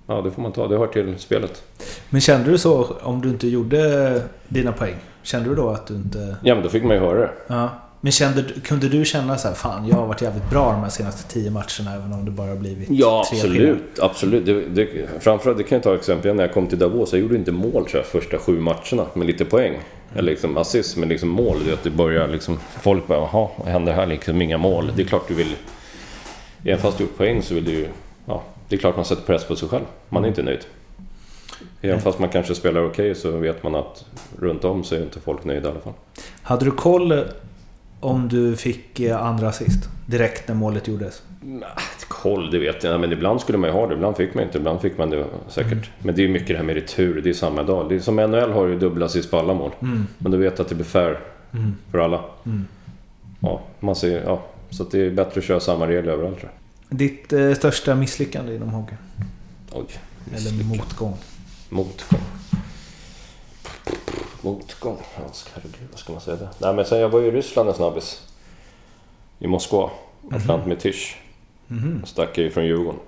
Ja, 0.07 0.21
det 0.21 0.31
får 0.31 0.43
man 0.43 0.53
ta. 0.53 0.69
Det 0.69 0.79
hör 0.79 0.87
till 0.87 1.19
spelet. 1.19 1.63
Men 2.11 2.21
kände 2.21 2.51
du 2.51 2.59
så 2.59 2.85
om 3.03 3.21
du 3.21 3.29
inte 3.29 3.49
gjorde 3.49 4.23
dina 4.49 4.73
poäng? 4.73 4.95
Kände 5.23 5.49
du 5.49 5.55
då 5.55 5.69
att 5.69 5.87
du 5.87 5.95
inte... 5.95 6.37
Ja, 6.43 6.55
men 6.55 6.65
då 6.65 6.71
fick 6.71 6.85
man 6.85 6.93
ju 6.97 7.01
höra 7.01 7.21
det. 7.21 7.31
Ja. 7.47 7.69
Men 8.01 8.13
kände, 8.13 8.45
kunde 8.65 8.89
du 8.89 9.05
känna 9.05 9.37
så 9.39 9.49
här, 9.49 9.55
fan 9.55 9.89
jag 9.89 9.97
har 9.97 10.07
varit 10.07 10.23
jävligt 10.23 10.51
bra 10.51 10.73
de 10.73 10.81
här 10.83 10.89
senaste 10.89 11.33
tio 11.33 11.51
matcherna 11.51 11.95
även 11.95 12.13
om 12.13 12.25
det 12.25 12.31
bara 12.31 12.49
har 12.49 12.57
blivit 12.57 12.89
Ja, 12.91 13.25
tre 13.31 13.39
absolut. 13.39 13.59
pinnar? 13.95 14.09
absolut. 14.09 14.47
Det, 14.47 14.61
det, 14.65 14.89
framförallt, 15.21 15.59
det 15.59 15.65
kan 15.65 15.77
jag 15.77 15.83
ta 15.83 15.95
exempel 15.95 16.35
när 16.35 16.45
jag 16.45 16.55
kom 16.55 16.67
till 16.67 16.79
Davos. 16.79 17.13
Jag 17.13 17.21
gjorde 17.23 17.35
inte 17.35 17.53
mål 17.53 17.73
tror 17.73 17.89
jag, 17.93 18.07
första 18.07 18.39
sju 18.39 18.61
matcherna 18.61 19.07
med 19.15 19.27
lite 19.27 19.45
poäng. 19.45 19.79
Eller 20.15 20.31
liksom 20.33 20.57
assist, 20.57 20.97
men 20.97 21.09
liksom 21.09 21.29
mål. 21.29 21.65
Det 21.65 21.71
är 21.71 21.75
att 21.75 21.83
det 21.83 21.91
börjar 21.91 22.29
liksom... 22.29 22.59
Folk 22.81 23.07
bara, 23.07 23.19
jaha, 23.19 23.49
vad 23.57 23.69
händer 23.69 23.93
här? 23.93 24.07
Liksom 24.07 24.43
inga 24.43 24.59
mål. 24.59 24.93
Det 24.97 25.03
är 25.03 25.07
klart 25.07 25.29
du 25.29 25.35
vill... 25.35 25.57
Även 26.65 26.79
fast 26.79 26.99
du 26.99 27.05
gjort 27.05 27.17
poäng 27.17 27.43
så 27.43 27.55
vill 27.55 27.65
du 27.65 27.73
ju... 27.73 27.89
Ja, 28.27 28.43
det 28.69 28.77
är 28.77 28.81
klart 28.81 28.97
man 28.97 29.05
sätter 29.05 29.23
press 29.23 29.45
på 29.45 29.57
sig 29.57 29.69
själv. 29.69 29.85
Man 30.09 30.25
är 30.25 30.29
inte 30.29 30.43
nöjd. 30.43 30.65
Även 31.81 32.01
fast 32.01 32.19
man 32.19 32.29
kanske 32.29 32.55
spelar 32.55 32.85
okej 32.85 33.15
så 33.15 33.31
vet 33.31 33.63
man 33.63 33.75
att 33.75 34.05
runt 34.39 34.65
om 34.65 34.85
så 34.85 34.95
är 34.95 35.03
inte 35.03 35.21
folk 35.21 35.45
nöjda 35.45 35.69
i 35.69 35.71
alla 35.71 35.81
fall. 35.81 35.93
Hade 36.43 36.65
du 36.65 36.71
koll 36.71 37.25
om 38.01 38.29
du 38.29 38.57
fick 38.57 39.01
eh, 39.01 39.25
andra 39.25 39.49
assist? 39.49 39.89
Direkt 40.07 40.49
när 40.49 40.55
målet 40.55 40.89
gjordes? 40.89 41.23
Koll, 42.23 42.51
det 42.51 42.59
vet 42.59 42.85
jag. 42.85 43.01
Men 43.01 43.13
ibland 43.13 43.41
skulle 43.41 43.59
man 43.59 43.71
ju 43.71 43.75
ha 43.77 43.87
det. 43.87 43.95
Ibland 43.95 44.17
fick 44.17 44.35
man 44.35 44.45
inte. 44.45 44.59
Ibland 44.59 44.81
fick 44.81 44.99
man 44.99 45.11
det 45.11 45.25
säkert. 45.49 45.91
Men 45.99 46.15
det 46.15 46.25
är 46.25 46.29
mycket 46.29 46.49
det 46.49 46.57
här 46.57 46.63
med 46.65 46.75
retur. 46.75 47.21
Det 47.23 47.31
är 47.31 47.35
samma 47.35 47.63
dag. 47.63 47.89
Det 47.89 47.95
är 47.95 48.01
som 48.01 48.17
NHL 48.17 48.53
har 48.53 48.67
ju 48.67 48.79
dubbla 48.79 49.07
assist 49.07 49.31
på 49.31 49.39
alla 49.39 49.55
mål. 49.55 49.71
Men 50.19 50.33
du 50.33 50.39
vet 50.39 50.61
att 50.61 50.69
det 50.69 50.75
blir 50.75 50.85
fair 50.85 51.21
för 51.91 51.99
alla. 51.99 52.25
Ja, 53.41 53.61
man 53.81 53.97
ser, 53.97 54.23
ja. 54.25 54.43
Så 54.71 54.85
det 54.85 55.07
är 55.07 55.11
bättre 55.11 55.39
att 55.39 55.45
köra 55.45 55.61
samma 55.61 55.87
regler 55.87 56.13
överallt 56.13 56.39
tror 56.39 56.51
jag. 56.89 56.99
Ditt 56.99 57.33
eh, 57.33 57.53
största 57.55 57.95
misslyckande 57.95 58.55
inom 58.55 58.69
hockey? 58.69 58.95
Oj. 59.73 59.87
Eller 60.37 60.65
motgång? 60.65 61.17
Motgång. 61.69 62.21
Motgång. 64.41 64.97
Herregud, 65.55 65.89
vad 65.91 66.01
ska 66.01 66.13
man 66.13 66.21
säga 66.21 66.37
det? 66.37 66.49
Nej 66.59 66.75
men 66.75 66.85
sen 66.85 67.01
jag 67.01 67.09
var 67.09 67.21
ju 67.21 67.27
i 67.27 67.31
Ryssland 67.31 67.69
en 67.69 67.75
snabbis. 67.75 68.23
I 69.39 69.47
Moskva. 69.47 69.91
Atlant 70.33 70.67
med 70.67 70.81
Tisch. 70.81 71.17
Stack 72.05 72.39
jag 72.39 72.45
ju 72.45 72.51
från 72.51 72.67
Djurgården. 72.67 73.01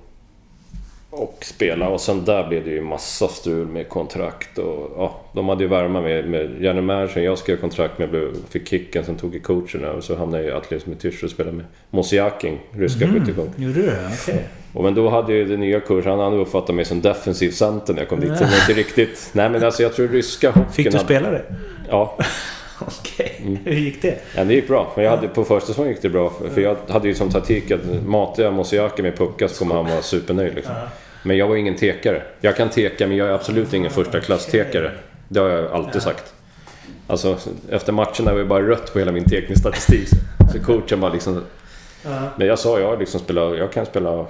Och 1.10 1.38
spela 1.42 1.88
och 1.88 2.00
sen 2.00 2.24
där 2.24 2.48
blev 2.48 2.64
det 2.64 2.70
ju 2.70 2.80
massa 2.80 3.28
strul 3.28 3.66
med 3.66 3.88
kontrakt 3.88 4.58
och 4.58 4.92
ja, 4.96 5.20
de 5.32 5.48
hade 5.48 5.62
ju 5.62 5.68
värma 5.68 6.00
med, 6.00 6.28
med 6.28 6.62
Janne 6.62 6.86
Persson. 6.86 7.22
Jag 7.22 7.38
skrev 7.38 7.56
kontrakt 7.56 7.98
med, 7.98 8.10
blev, 8.10 8.34
fick 8.48 8.68
kicken, 8.68 9.04
sen 9.04 9.16
tog 9.16 9.34
jag 9.34 9.42
coachen 9.42 9.84
över 9.84 10.00
så 10.00 10.16
hamnade 10.16 10.42
jag 10.42 10.52
i 10.52 10.56
Atlet 10.56 10.86
med 10.86 10.98
Tisch 11.00 11.24
och 11.24 11.30
spelade 11.30 11.56
med 11.56 11.66
Mosiakin, 11.90 12.58
ryska 12.72 13.08
skyttekung. 13.08 13.50
Gjorde 13.56 13.82
du? 13.82 13.92
Okej. 14.22 14.48
Och 14.72 14.84
men 14.84 14.94
då 14.94 15.08
hade 15.08 15.32
ju 15.32 15.44
den 15.44 15.60
nya 15.60 15.80
kursen, 15.80 16.10
han 16.10 16.20
hade 16.20 16.36
uppfattat 16.36 16.74
mig 16.74 16.84
som 16.84 17.00
defensiv 17.00 17.50
center 17.50 17.94
när 17.94 18.00
jag 18.00 18.08
kom 18.08 18.20
dit. 18.20 18.38
Så 18.38 18.44
det 18.44 18.50
var 18.50 18.56
inte 18.56 18.72
riktigt... 18.72 19.30
Nej 19.32 19.50
men 19.50 19.64
alltså 19.64 19.82
jag 19.82 19.94
tror 19.94 20.08
ryska 20.08 20.50
hockeyn... 20.50 20.72
Fick 20.72 20.92
du 20.92 20.98
spela 20.98 21.30
det? 21.30 21.42
Ja, 21.88 22.18
Okej. 23.00 23.58
Hur 23.64 23.72
gick 23.72 24.02
det? 24.02 24.18
ja, 24.36 24.44
det 24.44 24.54
gick 24.54 24.68
bra. 24.68 24.92
Men 24.96 25.04
jag 25.04 25.10
hade, 25.16 25.28
på 25.28 25.44
första 25.44 25.66
säsongen 25.66 25.90
gick 25.92 26.02
det 26.02 26.08
bra. 26.08 26.32
För- 26.54 26.60
jag 26.60 26.76
hade 26.88 27.08
ju 27.08 27.14
som 27.14 27.30
taktik 27.30 27.70
att 27.70 27.80
matar 28.06 28.42
jag 28.42 28.52
Mosiaki 28.52 29.02
med 29.02 29.16
puckar 29.16 29.48
så 29.48 29.58
kommer 29.58 29.74
han 29.74 29.86
vara 29.86 30.02
supernöjd 30.02 30.54
liksom. 30.54 30.74
Men 31.22 31.36
jag 31.36 31.48
var 31.48 31.56
ingen 31.56 31.76
tekare. 31.76 32.22
Jag 32.40 32.56
kan 32.56 32.68
teka 32.68 33.06
men 33.06 33.16
jag 33.16 33.28
är 33.28 33.32
absolut 33.32 33.74
ingen 33.74 33.90
första 33.90 34.20
klass 34.20 34.46
tekare. 34.46 34.90
Det 35.28 35.40
har 35.40 35.48
jag 35.48 35.72
alltid 35.72 36.02
sagt. 36.02 36.34
Alltså 37.06 37.36
efter 37.70 37.92
matcherna 37.92 38.32
var 38.32 38.38
det 38.38 38.44
bara 38.44 38.68
rött 38.68 38.92
på 38.92 38.98
hela 38.98 39.12
min 39.12 39.24
tekningsstatistik. 39.24 40.08
Så 40.52 40.58
coachen 40.60 41.00
bara 41.00 41.12
liksom... 41.12 41.42
Men 42.36 42.46
jag 42.46 42.58
sa, 42.58 42.78
jag, 42.80 42.98
liksom 42.98 43.20
spelar, 43.20 43.54
jag 43.54 43.72
kan 43.72 43.86
spela... 43.86 44.26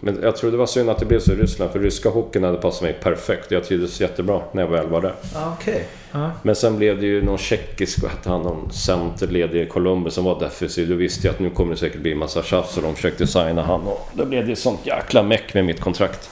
Men 0.00 0.18
jag 0.22 0.36
tror 0.36 0.50
det 0.50 0.56
var 0.56 0.66
synd 0.66 0.90
att 0.90 0.98
det 0.98 1.06
blev 1.06 1.20
så 1.20 1.32
i 1.32 1.36
Ryssland. 1.36 1.70
För 1.72 1.78
ryska 1.78 2.08
hockeyn 2.08 2.44
hade 2.44 2.58
passat 2.58 2.82
mig 2.82 2.92
perfekt. 2.92 3.50
Jag 3.50 3.64
trivdes 3.64 4.00
jättebra 4.00 4.42
när 4.52 4.62
jag 4.62 4.68
väl 4.70 4.86
var 4.86 5.00
där. 5.00 5.14
Ja, 5.34 5.56
Okej. 5.60 5.86
Ja. 6.12 6.30
Men 6.42 6.56
sen 6.56 6.76
blev 6.76 7.00
det 7.00 7.06
ju 7.06 7.22
någon 7.24 7.38
tjeckisk, 7.38 8.02
vad 8.02 8.10
hette 8.10 8.30
han, 8.30 8.42
någon 8.42 8.72
centerledig 8.72 9.62
i 9.62 9.66
Columbus 9.66 10.14
som 10.14 10.24
var 10.24 10.40
defensiv. 10.40 10.88
Då 10.88 10.94
visste 10.94 11.26
jag 11.26 11.34
att 11.34 11.40
nu 11.40 11.50
kommer 11.50 11.70
det 11.74 11.76
säkert 11.80 12.00
bli 12.00 12.12
en 12.12 12.18
massa 12.18 12.42
tjafs 12.42 12.76
och 12.76 12.82
de 12.82 12.94
försökte 12.94 13.26
signa 13.26 13.62
han. 13.62 13.80
Och 13.80 14.08
då 14.14 14.24
blev 14.24 14.46
det 14.46 14.56
sånt 14.56 14.80
jäkla 14.86 15.22
meck 15.22 15.54
med 15.54 15.64
mitt 15.64 15.80
kontrakt. 15.80 16.30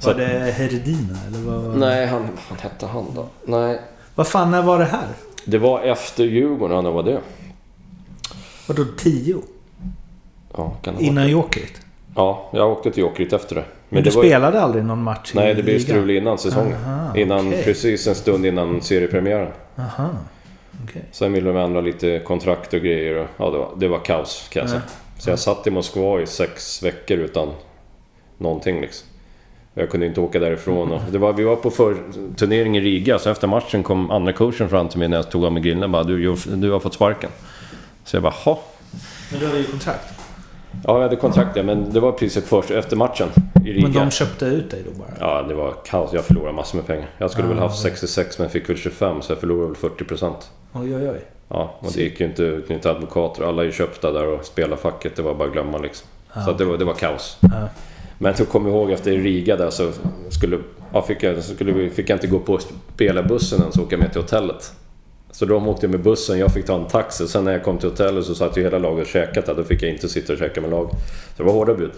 Så- 0.00 0.08
Var 0.08 0.14
det 0.18 0.28
Herdina 0.28 1.18
eller 1.28 1.38
vad? 1.38 1.78
Nej, 1.78 2.06
han, 2.06 2.28
vad 2.50 2.58
hette 2.60 2.86
han 2.86 3.04
då? 3.14 3.26
Nej. 3.44 3.80
Vad 4.14 4.26
fan, 4.28 4.50
när 4.50 4.62
var 4.62 4.78
det 4.78 4.84
här? 4.84 5.08
Det 5.44 5.58
var 5.58 5.80
efter 5.82 6.24
Djurgården, 6.24 6.84
när 6.84 6.90
var 6.90 7.02
det? 7.02 7.20
Vadå 8.66 8.84
tio? 8.98 9.36
Ja. 10.56 10.72
Innan 10.98 11.28
Jokerit? 11.28 11.80
Ja, 12.14 12.48
jag 12.52 12.70
åkte 12.70 12.90
till 12.90 13.00
Jokerit 13.02 13.32
efter 13.32 13.54
det. 13.54 13.64
Men 13.88 14.02
du 14.02 14.10
var 14.10 14.22
ju- 14.24 14.28
spelade 14.30 14.60
aldrig 14.60 14.84
någon 14.84 15.02
match 15.02 15.32
i 15.34 15.36
Nej, 15.36 15.54
det 15.54 15.62
blev 15.62 15.78
strul 15.78 16.10
innan 16.10 16.38
säsongen. 16.38 16.76
Aha, 16.86 17.16
innan, 17.16 17.48
okej. 17.48 17.64
Precis 17.64 18.06
en 18.06 18.14
stund 18.14 18.46
innan 18.46 18.80
seriepremiären. 18.82 19.48
Aha. 19.78 20.08
Okej. 20.84 21.02
Sen 21.12 21.32
ville 21.32 21.50
de 21.52 21.56
ändra 21.58 21.80
lite 21.80 22.18
kontrakt 22.24 22.74
och 22.74 22.80
grejer. 22.80 23.16
Och, 23.16 23.26
ja, 23.36 23.50
det 23.50 23.58
var, 23.58 23.68
det 23.76 23.88
var 23.88 23.98
kaos 23.98 24.48
kan 24.52 24.60
jag 24.60 24.70
säga. 24.70 24.82
Så 25.18 25.30
jag 25.30 25.38
satt 25.38 25.66
i 25.66 25.70
Moskva 25.70 26.20
i 26.20 26.26
sex 26.26 26.82
veckor 26.82 27.18
utan 27.18 27.48
någonting 28.38 28.80
liksom. 28.80 29.06
Jag 29.74 29.90
kunde 29.90 30.06
inte 30.06 30.20
åka 30.20 30.38
därifrån. 30.38 30.92
Och 30.92 31.00
det 31.10 31.18
var, 31.18 31.32
vi 31.32 31.44
var 31.44 31.56
på 31.56 31.70
förturnering 31.70 32.76
i 32.76 32.80
Riga, 32.80 33.18
så 33.18 33.30
efter 33.30 33.46
matchen 33.48 33.82
kom 33.82 34.10
andra 34.10 34.32
coachen 34.32 34.68
fram 34.68 34.88
till 34.88 34.98
mig 34.98 35.08
när 35.08 35.16
jag 35.16 35.30
tog 35.30 35.44
av 35.44 35.52
mig 35.52 35.62
grillen 35.62 35.82
och 35.82 35.90
bara 35.90 36.02
du, 36.04 36.22
du, 36.22 36.56
du 36.56 36.70
har 36.70 36.80
fått 36.80 36.94
sparken. 36.94 37.30
Så 38.04 38.16
jag 38.16 38.22
bara, 38.22 38.34
ha. 38.44 38.60
Men 39.30 39.40
du 39.40 39.46
hade 39.46 39.58
ju 39.58 39.64
kontrakt. 39.64 40.12
Ja, 40.84 40.94
jag 40.94 41.02
hade 41.02 41.16
kontrakt 41.16 41.64
men 41.64 41.92
det 41.92 42.00
var 42.00 42.12
priset 42.12 42.44
först 42.44 42.70
efter 42.70 42.96
matchen 42.96 43.28
i 43.64 43.72
Riga. 43.72 43.82
Men 43.82 43.92
de 43.92 44.10
köpte 44.10 44.44
ut 44.46 44.70
dig 44.70 44.82
då 44.92 44.98
bara? 44.98 45.08
Ja, 45.20 45.42
det 45.42 45.54
var 45.54 45.74
kaos. 45.86 46.10
Jag 46.12 46.24
förlorade 46.24 46.52
massor 46.52 46.76
med 46.78 46.86
pengar. 46.86 47.08
Jag 47.18 47.30
skulle 47.30 47.46
Ah, 47.46 47.50
väl 47.50 47.58
haft 47.58 47.80
okej. 47.80 47.90
66 47.90 48.38
men 48.38 48.50
fick 48.50 48.68
väl 48.70 48.76
25 48.76 49.22
så 49.22 49.32
jag 49.32 49.38
förlorade 49.38 49.66
väl 49.66 49.76
40 49.76 50.04
procent. 50.04 50.50
Oj, 50.72 50.96
oj, 50.96 51.10
oj. 51.10 51.20
Ja, 51.48 51.74
och 51.80 51.92
det 51.94 52.00
gick 52.02 52.20
ju 52.20 52.26
inte 52.26 52.42
ut 52.42 52.70
inte 52.70 52.90
advokater. 52.90 53.44
Alla 53.44 53.62
är 53.62 53.66
ju 53.66 53.72
köpta 53.72 54.10
där 54.12 54.26
och 54.26 54.44
spelar 54.44 54.76
facket. 54.76 55.16
Det 55.16 55.22
var 55.22 55.34
bara 55.34 55.48
att 55.48 55.52
glömma 55.52 55.78
liksom. 55.78 56.08
så 56.44 56.50
att 56.50 56.58
det, 56.58 56.64
var, 56.64 56.76
det 56.78 56.84
var 56.84 56.94
kaos. 56.94 57.38
Ja. 57.40 57.48
Men 58.18 58.34
jag 58.38 58.48
kommer 58.48 58.70
ihåg 58.70 58.90
efter 58.90 59.10
Riga 59.12 59.56
där 59.56 59.70
så 59.70 59.90
skulle, 60.30 60.58
ja, 60.92 61.02
fick, 61.02 61.22
jag, 61.22 61.44
så 61.44 61.54
skulle, 61.54 61.90
fick 61.90 62.10
jag 62.10 62.16
inte 62.16 62.26
gå 62.26 62.38
på 62.38 62.58
spelarbussen 62.94 63.60
ens 63.60 63.76
och 63.76 63.82
åka 63.84 63.98
med 63.98 64.12
till 64.12 64.20
hotellet. 64.20 64.72
Så 65.38 65.44
de 65.44 65.68
åkte 65.68 65.88
med 65.88 66.00
bussen, 66.00 66.38
jag 66.38 66.52
fick 66.52 66.66
ta 66.66 66.76
en 66.76 66.84
taxi. 66.86 67.28
Sen 67.28 67.44
när 67.44 67.52
jag 67.52 67.62
kom 67.64 67.78
till 67.78 67.88
hotellet 67.88 68.24
så 68.24 68.34
satt 68.34 68.56
ju 68.56 68.62
hela 68.62 68.78
laget 68.78 69.04
och 69.06 69.10
käkat 69.10 69.46
där. 69.46 69.54
Då 69.54 69.64
fick 69.64 69.82
jag 69.82 69.90
inte 69.90 70.08
sitta 70.08 70.32
och 70.32 70.38
käka 70.38 70.60
med 70.60 70.70
laget. 70.70 70.92
Så 71.36 71.42
det 71.42 71.42
var 71.42 71.52
hårda 71.52 71.74
bud. 71.74 71.90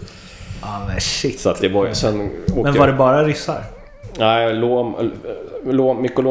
Ja, 0.61 0.81
men 0.87 0.99
shit. 1.01 1.39
Så 1.39 1.49
att 1.49 1.61
det 1.61 1.69
var 1.69 1.93
sen 1.93 2.21
åkte 2.21 2.53
Men 2.55 2.65
jag- 2.65 2.79
var 2.79 2.87
det 2.87 2.93
bara 2.93 3.23
ryssar? 3.23 3.63
Nej, 4.17 4.53
Lom, 4.53 5.11
Lom, 5.65 6.01
Mikko 6.01 6.21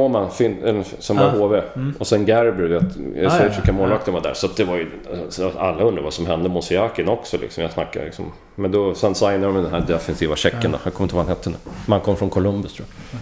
en- 0.65 0.85
som 0.99 1.17
var 1.17 1.25
Ja. 1.25 1.31
HV. 1.31 1.63
Och 1.99 2.07
sen 2.07 2.27
Gerber, 2.27 2.63
vet, 2.65 2.83
ja, 3.23 3.31
schweiziska 3.31 3.63
ja. 3.67 3.73
målvakten 3.73 4.15
var 4.15 4.21
där. 4.21 4.35
Så 4.35 4.47
det 4.57 4.65
var 4.65 4.77
ju... 4.77 4.87
Så 5.29 5.47
att 5.49 5.57
alla 5.57 5.83
undrar 5.83 6.03
vad 6.03 6.13
som 6.13 6.27
hände 6.27 6.49
med 6.49 6.65
Siakin 6.65 7.09
också 7.09 7.37
liksom. 7.41 7.63
Jag 7.63 7.73
snackar 7.73 8.05
liksom. 8.05 8.25
Men 8.55 8.73
då, 8.73 8.95
sen 8.95 9.15
signade 9.15 9.45
de 9.47 9.55
den 9.55 9.71
här 9.73 9.85
defensiva 9.89 10.37
checken 10.37 10.71
då. 10.73 10.79
Jag 10.85 10.95
kommer 10.95 11.05
inte 11.05 11.17
ihåg 11.17 11.25
vad 11.27 11.27
han 11.27 11.37
hette 11.37 11.51
nu. 11.51 11.57
Man 11.87 12.01
kom 12.01 12.17
från 12.17 12.31
Columbus 12.31 12.73
tror 12.75 12.89
jag. 13.13 13.21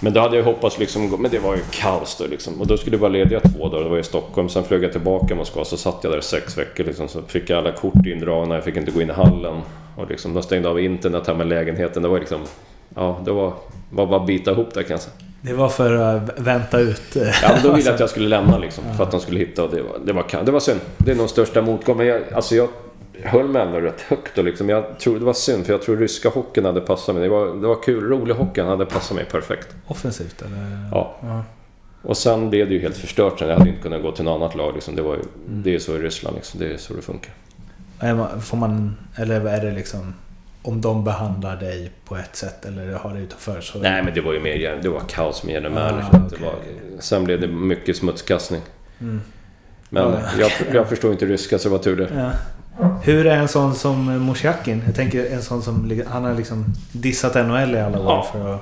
Men 0.00 0.12
då 0.12 0.20
hade 0.20 0.36
jag 0.36 0.44
hoppats 0.44 0.78
liksom... 0.78 1.10
Men 1.22 1.30
det 1.30 1.38
var 1.38 1.54
ju 1.56 1.62
kaos 1.70 2.16
då 2.20 2.26
liksom. 2.26 2.60
Och 2.60 2.66
då 2.66 2.76
skulle 2.76 2.96
jag 2.96 3.00
vara 3.00 3.12
lediga 3.12 3.40
två 3.40 3.68
dagar. 3.68 3.84
Det 3.84 3.90
var 3.90 3.98
i 3.98 4.02
Stockholm. 4.02 4.48
Sen 4.48 4.64
flög 4.64 4.84
jag 4.84 4.92
tillbaka 4.92 5.26
till 5.26 5.36
Moskva. 5.36 5.64
Så 5.64 5.76
satt 5.76 5.98
jag 6.02 6.12
där 6.12 6.20
sex 6.20 6.58
veckor 6.58 6.84
liksom. 6.84 7.08
Så 7.08 7.22
fick 7.22 7.50
jag 7.50 7.58
alla 7.58 7.72
kort 7.72 8.06
indragna. 8.06 8.54
Jag 8.54 8.64
fick 8.64 8.76
inte 8.76 8.90
gå 8.90 9.02
in 9.02 9.10
i 9.10 9.12
hallen. 9.12 9.60
Och 9.96 10.08
liksom, 10.10 10.34
de 10.34 10.42
stängde 10.42 10.68
av 10.68 10.80
internet 10.80 11.26
här 11.26 11.34
med 11.34 11.46
lägenheten. 11.46 12.02
Det 12.02 12.08
var 12.08 12.18
liksom... 12.18 12.40
Ja, 12.94 13.20
det 13.24 13.32
var, 13.32 13.52
var 13.90 14.06
bara 14.06 14.24
bita 14.24 14.50
ihop 14.50 14.74
där 14.74 14.82
kan 14.82 14.90
jag 14.90 15.00
säga. 15.00 15.14
Det 15.40 15.52
var 15.52 15.68
för 15.68 15.92
att 15.92 16.38
vänta 16.38 16.78
ut... 16.78 17.16
eh, 17.16 17.22
Ja, 17.42 17.50
men 17.54 17.62
då 17.62 17.72
ville 17.72 17.86
jag 17.88 17.94
att 17.94 18.00
jag 18.00 18.10
skulle 18.16 18.28
lämna 18.28 18.58
liksom. 18.58 18.84
För 18.96 19.04
att 19.04 19.10
de 19.10 19.20
skulle 19.20 19.38
hitta 19.38 19.64
och 19.64 19.70
det 19.70 19.82
var, 19.82 19.98
det 20.04 20.12
var, 20.12 20.44
det 20.44 20.52
var 20.52 20.60
synd. 20.60 20.80
Det 20.98 21.10
är 21.10 21.14
nog 21.14 21.28
största 21.30 21.62
motgången. 21.62 21.98
Men 21.98 22.06
jag, 22.06 22.22
alltså 22.32 22.54
jag 22.54 22.68
höll 23.24 23.48
mig 23.48 23.62
ändå 23.62 23.80
rätt 23.80 24.00
högt 24.00 24.38
och 24.38 24.44
liksom. 24.44 24.68
Jag 24.68 24.98
tror, 24.98 25.18
det 25.18 25.24
var 25.24 25.32
synd 25.32 25.66
för 25.66 25.72
jag 25.72 25.82
tror 25.82 25.96
ryska 25.96 26.28
hockeyn 26.28 26.64
hade 26.64 26.80
passat 26.80 27.14
mig. 27.14 27.24
Det 27.24 27.30
var, 27.30 27.46
det 27.46 27.66
var 27.66 27.82
kul. 27.82 28.04
Rolig 28.04 28.34
hockey 28.34 28.60
hade 28.62 28.86
passat 28.86 29.16
mig 29.16 29.24
perfekt. 29.24 29.68
Offensivt 29.86 30.42
eller? 30.42 30.88
Ja. 30.92 31.16
Ja. 31.22 31.44
Och 32.02 32.16
sen 32.16 32.50
blev 32.50 32.68
det 32.68 32.74
ju 32.74 32.80
helt 32.80 32.96
förstört 32.96 33.38
sen. 33.38 33.48
Jag 33.48 33.56
hade 33.58 33.70
inte 33.70 33.82
kunnat 33.82 34.02
gå 34.02 34.12
till 34.12 34.24
något 34.24 34.40
annat 34.42 34.54
lag 34.54 34.74
liksom. 34.74 34.96
Det, 34.96 35.02
var 35.02 35.14
ju, 35.14 35.22
det 35.48 35.74
är 35.74 35.78
så 35.78 35.96
i 35.96 35.98
Ryssland 35.98 36.36
liksom. 36.36 36.60
Det 36.60 36.72
är 36.72 36.76
så 36.76 36.94
det 36.94 37.02
funkar. 37.02 37.32
Får 38.40 38.56
man... 38.56 38.96
Eller 39.16 39.46
är 39.46 39.64
det 39.64 39.72
liksom... 39.72 40.14
Om 40.62 40.80
de 40.80 41.04
behandlar 41.04 41.56
dig 41.56 41.90
på 42.04 42.16
ett 42.16 42.36
sätt 42.36 42.64
eller 42.64 42.92
har 42.92 43.14
det 43.14 43.20
utanför 43.20 43.60
så... 43.60 43.78
Nej 43.78 44.02
men 44.02 44.14
det 44.14 44.20
var 44.20 44.32
ju 44.32 44.40
mer, 44.40 44.78
det 44.82 44.88
var 44.88 45.00
kaos 45.00 45.44
med 45.44 45.62
Mäler. 45.62 46.04
Ah, 46.12 46.18
det 46.18 46.26
okej. 46.26 46.38
var, 46.42 46.54
sen 47.00 47.24
blev 47.24 47.40
det 47.40 47.46
mycket 47.46 47.96
smutskastning. 47.96 48.60
Mm. 49.00 49.20
Men 49.90 50.02
Ja. 50.12 50.18
jag, 50.38 50.50
jag 50.74 50.88
förstår 50.88 51.12
inte 51.12 51.26
ryska 51.26 51.58
så 51.58 51.68
det 51.68 51.72
var 51.72 51.78
tur 51.82 51.96
det. 51.96 52.08
Ja. 52.16 52.30
Hur 53.02 53.26
är 53.26 53.36
en 53.36 53.48
sån 53.48 53.74
som 53.74 54.18
Mosjakin? 54.18 54.82
Jag 54.86 54.94
tänker 54.94 55.30
en 55.32 55.42
sån 55.42 55.62
som... 55.62 56.00
Han 56.06 56.24
har 56.24 56.34
liksom 56.34 56.64
dissat 56.92 57.34
NHL 57.34 57.74
i 57.74 57.80
alla 57.80 57.98
år 57.98 58.04
Ja. 58.04 58.26
för 58.32 58.54
att... 58.54 58.60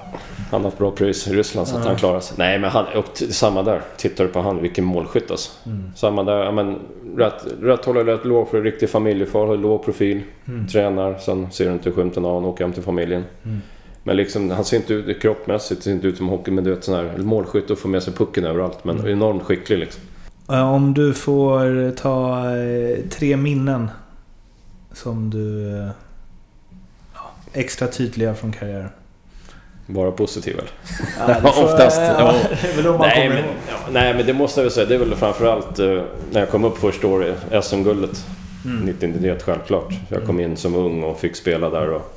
Han 0.50 0.60
har 0.60 0.68
haft 0.70 0.78
bra 0.78 0.90
pris 0.90 1.28
i 1.28 1.32
Ryssland 1.32 1.68
så 1.68 1.76
att 1.76 1.82
Ja. 1.84 1.88
han 1.88 1.98
klarar 1.98 2.20
sig. 2.20 2.34
Nej 2.38 2.58
men 2.58 2.70
han, 2.70 2.84
t- 3.18 3.32
samma 3.32 3.62
där. 3.62 3.80
Tittar 3.96 4.24
du 4.24 4.30
på 4.30 4.40
han, 4.40 4.62
vilken 4.62 4.84
målskytt 4.84 5.30
alltså. 5.30 5.50
Mm. 5.66 5.84
Samma 5.96 6.22
där, 6.22 6.52
men 6.52 6.78
rätt, 7.16 7.44
rätt 7.62 7.84
håller 7.84 8.04
rätt 8.04 8.24
låg 8.24 8.48
för 8.48 8.62
riktig 8.62 8.90
familjefar, 8.90 9.46
har 9.46 9.56
låg 9.56 9.84
profil. 9.84 10.20
Mm. 10.48 10.66
Tränar, 10.66 11.18
sen 11.18 11.50
ser 11.52 11.66
du 11.66 11.72
inte 11.72 11.90
skymten 11.92 12.24
av 12.24 12.30
honom, 12.34 12.50
åker 12.50 12.64
hem 12.64 12.72
till 12.72 12.82
familjen. 12.82 13.24
Mm. 13.44 13.60
Men 14.02 14.16
liksom, 14.16 14.50
han 14.50 14.64
ser 14.64 14.76
inte 14.76 14.94
ut 14.94 15.22
kroppmässigt, 15.22 15.82
ser 15.82 15.90
inte 15.92 16.06
ut 16.06 16.16
som 16.16 16.28
hockey, 16.28 16.50
men 16.50 16.64
du 16.64 16.70
vet 16.74 16.84
sån 16.84 16.94
här 16.94 17.12
målskytt 17.18 17.70
och 17.70 17.78
får 17.78 17.88
med 17.88 18.02
sig 18.02 18.12
pucken 18.12 18.44
överallt. 18.44 18.84
Men 18.84 18.98
Mm. 18.98 19.10
enormt 19.10 19.42
skicklig 19.42 19.78
liksom. 19.78 20.02
Om 20.46 20.94
du 20.94 21.12
får 21.14 21.90
ta 21.96 22.38
eh, 22.56 22.98
tre 23.10 23.36
minnen 23.36 23.88
som 24.94 25.30
du... 25.30 25.76
eh, 25.78 25.88
Ja, 27.14 27.20
extra 27.52 27.88
tydliga 27.88 28.34
från 28.34 28.52
karriären. 28.52 28.88
Bara 29.86 30.10
positiv 30.10 30.58
eller? 30.58 30.70
Ja, 31.42 31.50
Oftast, 31.64 31.96
ja, 32.00 32.34
ja. 32.84 32.98
Nej 33.00 33.28
men, 33.28 33.44
nej 33.92 34.14
men 34.14 34.26
det 34.26 34.32
måste 34.32 34.60
jag 34.60 34.64
väl 34.64 34.72
säga. 34.72 34.86
Det 34.86 34.94
är 34.94 34.98
väl 34.98 35.14
framförallt 35.14 35.78
eh, 35.78 36.02
när 36.32 36.40
jag 36.40 36.50
kom 36.50 36.64
upp 36.64 36.78
första 36.78 37.06
året, 37.06 37.36
SM-guldet. 37.64 38.24
Mm. 38.64 38.88
1991 38.88 39.42
självklart. 39.42 39.94
Jag 40.08 40.24
kom 40.26 40.40
in 40.40 40.56
som 40.56 40.74
ung 40.74 41.02
och 41.02 41.18
fick 41.20 41.36
spela 41.36 41.70
där. 41.70 41.88
Och, 41.90 42.16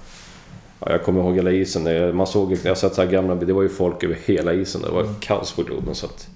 ja, 0.79 0.91
jag 0.91 1.03
kommer 1.03 1.21
ihåg 1.21 1.35
hela 1.35 1.51
isen. 1.51 2.15
Man 2.15 2.27
såg, 2.27 2.57
jag 2.63 2.71
har 2.71 2.75
sett 2.75 2.93
så 2.95 3.01
här 3.01 3.09
gamla. 3.09 3.35
Det 3.35 3.53
var 3.53 3.61
ju 3.63 3.69
folk 3.69 4.03
över 4.03 4.17
hela 4.25 4.53
isen. 4.53 4.81
Det 4.81 4.89
var 4.89 5.01
Mm. 5.01 5.15
kaos 5.19 5.53
på 5.55 5.63
Globen. 5.63 5.95
Så 5.95 6.05
att, 6.05 6.27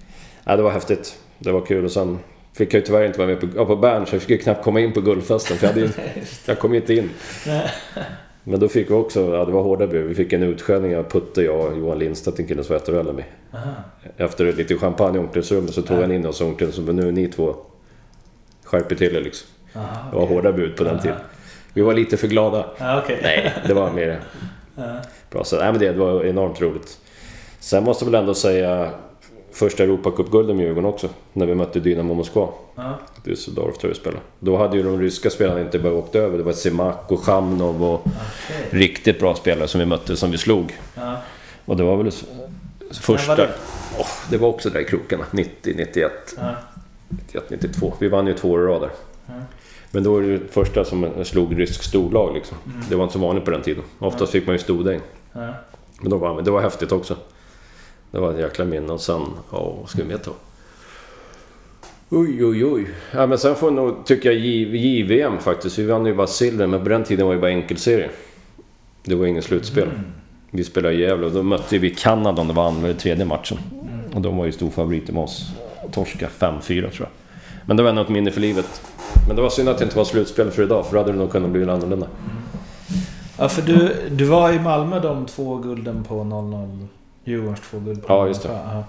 ja, 0.44 0.56
det 0.56 0.62
var 0.64 0.72
häftigt. 0.72 1.16
Det 1.40 1.52
var 1.52 1.62
kul. 1.62 1.86
Och 1.86 1.92
sen 1.92 2.20
fick 2.53 2.73
jag 2.73 2.80
ju 2.80 2.86
tyvärr 2.86 3.06
inte 3.06 3.18
vara 3.19 3.28
med 3.28 3.40
på, 3.40 3.48
ja, 3.56 3.65
på 3.65 3.76
Bern. 3.76 4.06
Så 4.06 4.15
jag 4.15 4.22
fick 4.22 4.30
ju 4.30 4.38
knappt 4.38 4.64
komma 4.64 4.80
in 4.80 4.94
på 4.94 5.02
guldfesten. 5.02 5.57
För 5.57 5.68
jag, 5.68 5.73
hade 5.73 5.86
ju, 5.86 5.90
jag 6.45 6.60
kom 6.60 6.73
ju 6.73 6.80
inte 6.80 6.94
in. 6.94 7.10
Men 8.44 8.60
då 8.60 8.68
fick 8.68 8.90
vi 8.90 8.94
också, 8.94 9.36
ja 9.36 9.45
det 9.45 9.52
var 9.52 9.61
hårda 9.64 9.88
bud. 9.88 10.06
Vi 10.07 10.15
fick 10.15 10.34
en 10.34 10.44
utskällning 10.44 10.98
av 10.98 11.03
Putte, 11.03 11.41
jag 11.41 11.60
och 11.72 11.78
Johan 11.78 11.99
Lindstedt, 11.99 12.40
en 12.40 12.48
kille 12.48 12.64
som 12.64 12.73
var 12.76 12.82
äldre 12.98 13.10
än 13.10 13.15
mig. 13.15 13.32
Aha. 13.53 13.72
Efter 14.18 14.53
lite 14.53 14.78
champagne 14.78 15.18
i 15.18 15.19
omklädningsrummet 15.19 15.73
så 15.73 15.82
tog 15.82 15.98
han 15.98 16.11
in 16.11 16.26
oss 16.26 16.41
i 16.41 16.44
omklädningsrummet. 16.44 16.95
Nu 16.95 17.07
är 17.07 17.11
ni 17.11 17.28
två 17.28 17.56
skärper 18.64 18.95
till 18.95 19.15
er 19.15 19.22
liksom. 19.22 19.48
Aha, 19.76 20.10
Det 20.11 20.18
var 20.18 20.26
hårda 20.28 20.52
bud 20.52 20.76
på 20.78 20.84
den 20.84 20.95
Ja. 20.95 21.02
tiden. 21.02 21.18
Vi 21.73 21.82
var 21.82 21.94
lite 21.94 22.18
för 22.18 22.28
glada. 22.28 22.65
Ja, 22.80 23.02
okej. 23.03 23.19
Nej, 23.23 23.53
det 23.68 23.73
var 23.73 23.91
mer 23.91 24.19
bra. 25.32 25.44
Så, 25.44 25.57
nej, 25.57 25.72
men 25.72 25.80
det 25.82 25.91
var 25.91 26.26
enormt 26.26 26.61
roligt. 26.61 26.98
Sen 27.60 27.84
måste 27.84 28.06
jag 28.06 28.11
väl 28.11 28.19
ändå 28.22 28.34
säga 28.34 28.90
första 29.52 29.84
Europacupgulden 29.84 30.57
med 30.57 30.65
Djurgården 30.65 30.90
också. 30.90 31.10
När 31.34 31.45
vi 31.45 31.56
mötte 31.56 31.80
Dynamo 31.80 32.14
Moskva. 32.14 32.48
Ja. 32.76 32.99
Düsseldorf 33.23 33.56
tror 33.56 33.78
jag 33.82 33.90
vi 33.90 33.95
spelade. 33.95 34.22
Då 34.40 34.57
hade 34.57 34.78
ju 34.78 34.84
de 34.84 35.02
ryska 35.02 35.30
spelarna 35.30 35.61
inte 35.61 35.80
bara 35.80 35.94
åkt 35.94 36.15
över. 36.15 36.38
Det 36.38 36.44
var 36.44 36.53
Semak 36.53 37.11
och 37.11 37.23
Chamnov 37.23 37.84
och 37.84 37.94
Okej. 37.94 38.68
riktigt 38.69 39.19
bra 39.19 39.36
spelare 39.36 39.68
som 39.68 39.80
vi 39.80 39.86
mötte, 39.86 40.15
som 40.15 40.32
vi 40.32 40.38
slog. 40.38 40.78
Ja. 40.95 41.18
Och 41.65 41.78
det 41.78 41.84
var 41.84 41.98
väl 41.98 42.11
första... 42.91 43.28
Var 43.28 43.38
det? 43.38 43.49
Åh, 43.99 44.07
det 44.30 44.38
var 44.38 44.49
också 44.49 44.69
där 44.69 44.80
i 44.80 44.86
krokarna. 44.86 45.26
90, 45.32 45.73
91, 45.78 46.11
Ja. 46.38 46.56
91, 47.07 47.44
92. 47.49 47.94
Vi 47.99 48.07
vann 48.07 48.28
ju 48.28 48.34
två 48.34 48.52
år 48.52 48.61
i 48.61 48.65
rad 48.65 48.82
där. 48.82 48.91
Ja. 49.28 49.34
Men 49.91 50.03
då 50.03 50.14
var 50.14 50.22
det 50.22 50.40
första 50.52 50.86
som 50.86 51.07
slog 51.23 51.60
rysk 51.60 51.84
storlag 51.84 52.34
liksom. 52.34 52.57
Det 52.90 52.95
var 52.95 53.03
inte 53.03 53.14
så 53.14 53.19
vanligt 53.19 53.45
på 53.45 53.52
den 53.52 53.61
tiden. 53.61 53.84
Oftast 53.99 54.32
fick 54.32 54.45
man 54.45 54.56
ju 54.56 54.60
stordäng. 54.60 54.99
Ja. 55.34 55.53
Men 56.02 56.10
då 56.10 56.34
vi. 56.34 56.41
Det 56.41 56.52
var 56.52 56.61
häftigt 56.61 56.91
också. 56.91 57.15
Det 58.12 58.20
var 58.20 58.34
ett 58.34 58.40
jäkla 58.40 58.66
minne. 58.66 58.94
Och 58.94 59.02
sen... 59.02 59.22
Ja, 59.52 59.76
vad 59.82 59.90
ska 59.90 60.02
vi 60.02 60.08
mer 60.08 60.18
ta? 60.18 60.32
Oj, 62.10 62.46
oj, 62.46 62.66
oj. 62.66 62.88
Ja, 63.14 63.28
men 63.28 63.38
sen 63.38 63.56
får 63.56 63.72
nog, 63.72 64.06
tycker 64.06 64.32
jag, 64.32 64.40
J- 64.40 64.78
JVM 64.78 65.38
faktiskt. 65.40 65.80
Vi 65.80 65.86
vann 65.86 66.06
ju 66.06 66.14
bara 66.16 66.28
silver, 66.28 66.68
men 66.68 66.84
på 66.84 66.90
den 66.90 67.04
tiden 67.04 67.28
var 67.28 67.34
det 67.36 67.42
bara 67.42 67.52
enkelserie. 67.52 68.10
Det 69.04 69.16
var 69.16 69.26
ingen 69.26 69.42
slutspel. 69.44 69.88
Vi 70.52 70.64
spelade 70.64 70.94
i 70.96 71.02
Gävle 71.02 71.26
och 71.26 71.32
då 71.32 71.44
mötte 71.44 71.78
vi 71.78 71.90
Kanada 71.90 72.42
om 72.42 72.48
det 72.48 72.54
var 72.54 72.68
andra 72.68 72.88
eller 72.90 73.00
tredje 73.00 73.26
matchen. 73.26 73.58
Och 74.16 74.22
de 74.22 74.38
var 74.38 74.46
ju 74.46 74.52
storfavoriter 74.52 75.14
med 75.14 75.24
oss. 75.24 75.52
Torska 75.92 76.30
5-4 76.40 76.62
tror 76.62 76.92
jag. 77.00 77.08
Men 77.66 77.78
det 77.78 77.84
var 77.84 77.90
ändå 77.90 78.02
ett 78.02 78.10
minne 78.10 78.32
för 78.32 78.42
livet. 78.42 78.82
Men 79.28 79.36
det 79.36 79.42
var 79.42 79.50
synd 79.50 79.70
att 79.70 79.78
det 79.78 79.84
inte 79.84 79.98
var 79.98 80.06
slutspel 80.06 80.52
för 80.52 80.64
idag, 80.64 80.86
för 80.86 80.94
då 80.94 81.00
hade 81.00 81.12
det 81.12 81.18
nog 81.18 81.32
kunnat 81.32 81.50
bli 81.50 81.64
annorlunda. 81.70 82.08
ja, 83.38 83.50
för 83.50 83.62
du, 83.62 83.96
du 84.12 84.26
var 84.26 84.52
i 84.52 84.60
Malmö 84.60 85.00
de 85.00 85.26
två 85.26 85.56
gulden 85.58 86.04
på 86.04 86.24
00. 86.24 86.88
Djurgårdens 87.23 87.60
två 87.60 87.80
guld 87.80 88.02
på 88.07 88.14
Ja, 88.14 88.19
00. 88.19 88.27
just 88.27 88.43
det. 88.43 88.49
Ja. 88.49 88.84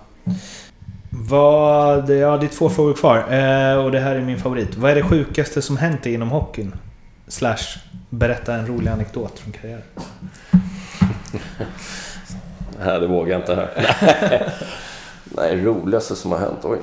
Vad, 1.11 2.11
ja, 2.11 2.37
det 2.37 2.47
är 2.47 2.49
två 2.49 2.71
frågor 2.71 2.95
kvar. 2.95 3.17
Eh, 3.19 3.85
och 3.85 3.93
det 3.93 4.01
här 4.01 4.15
är 4.15 4.21
min 4.21 4.39
favorit. 4.39 4.77
Vad 4.77 4.91
är 4.91 4.95
det 4.95 5.03
sjukaste 5.03 5.63
som 5.63 5.77
hänt 5.77 6.07
inom 6.07 6.31
hockeyn? 6.31 6.75
Slash, 7.29 7.79
berätta 8.11 8.55
en 8.55 8.67
rolig 8.67 8.89
anekdot 8.91 9.39
från 9.39 9.53
karriären. 9.53 9.83
Nej, 12.85 13.01
det 13.01 13.07
vågar 13.07 13.33
jag 13.33 13.41
inte 13.41 13.55
här. 13.55 13.71
Nej, 15.25 15.65
roligaste 15.65 16.17
som 16.17 16.33
har 16.33 16.39
hänt. 16.39 16.59
Oj. 16.63 16.79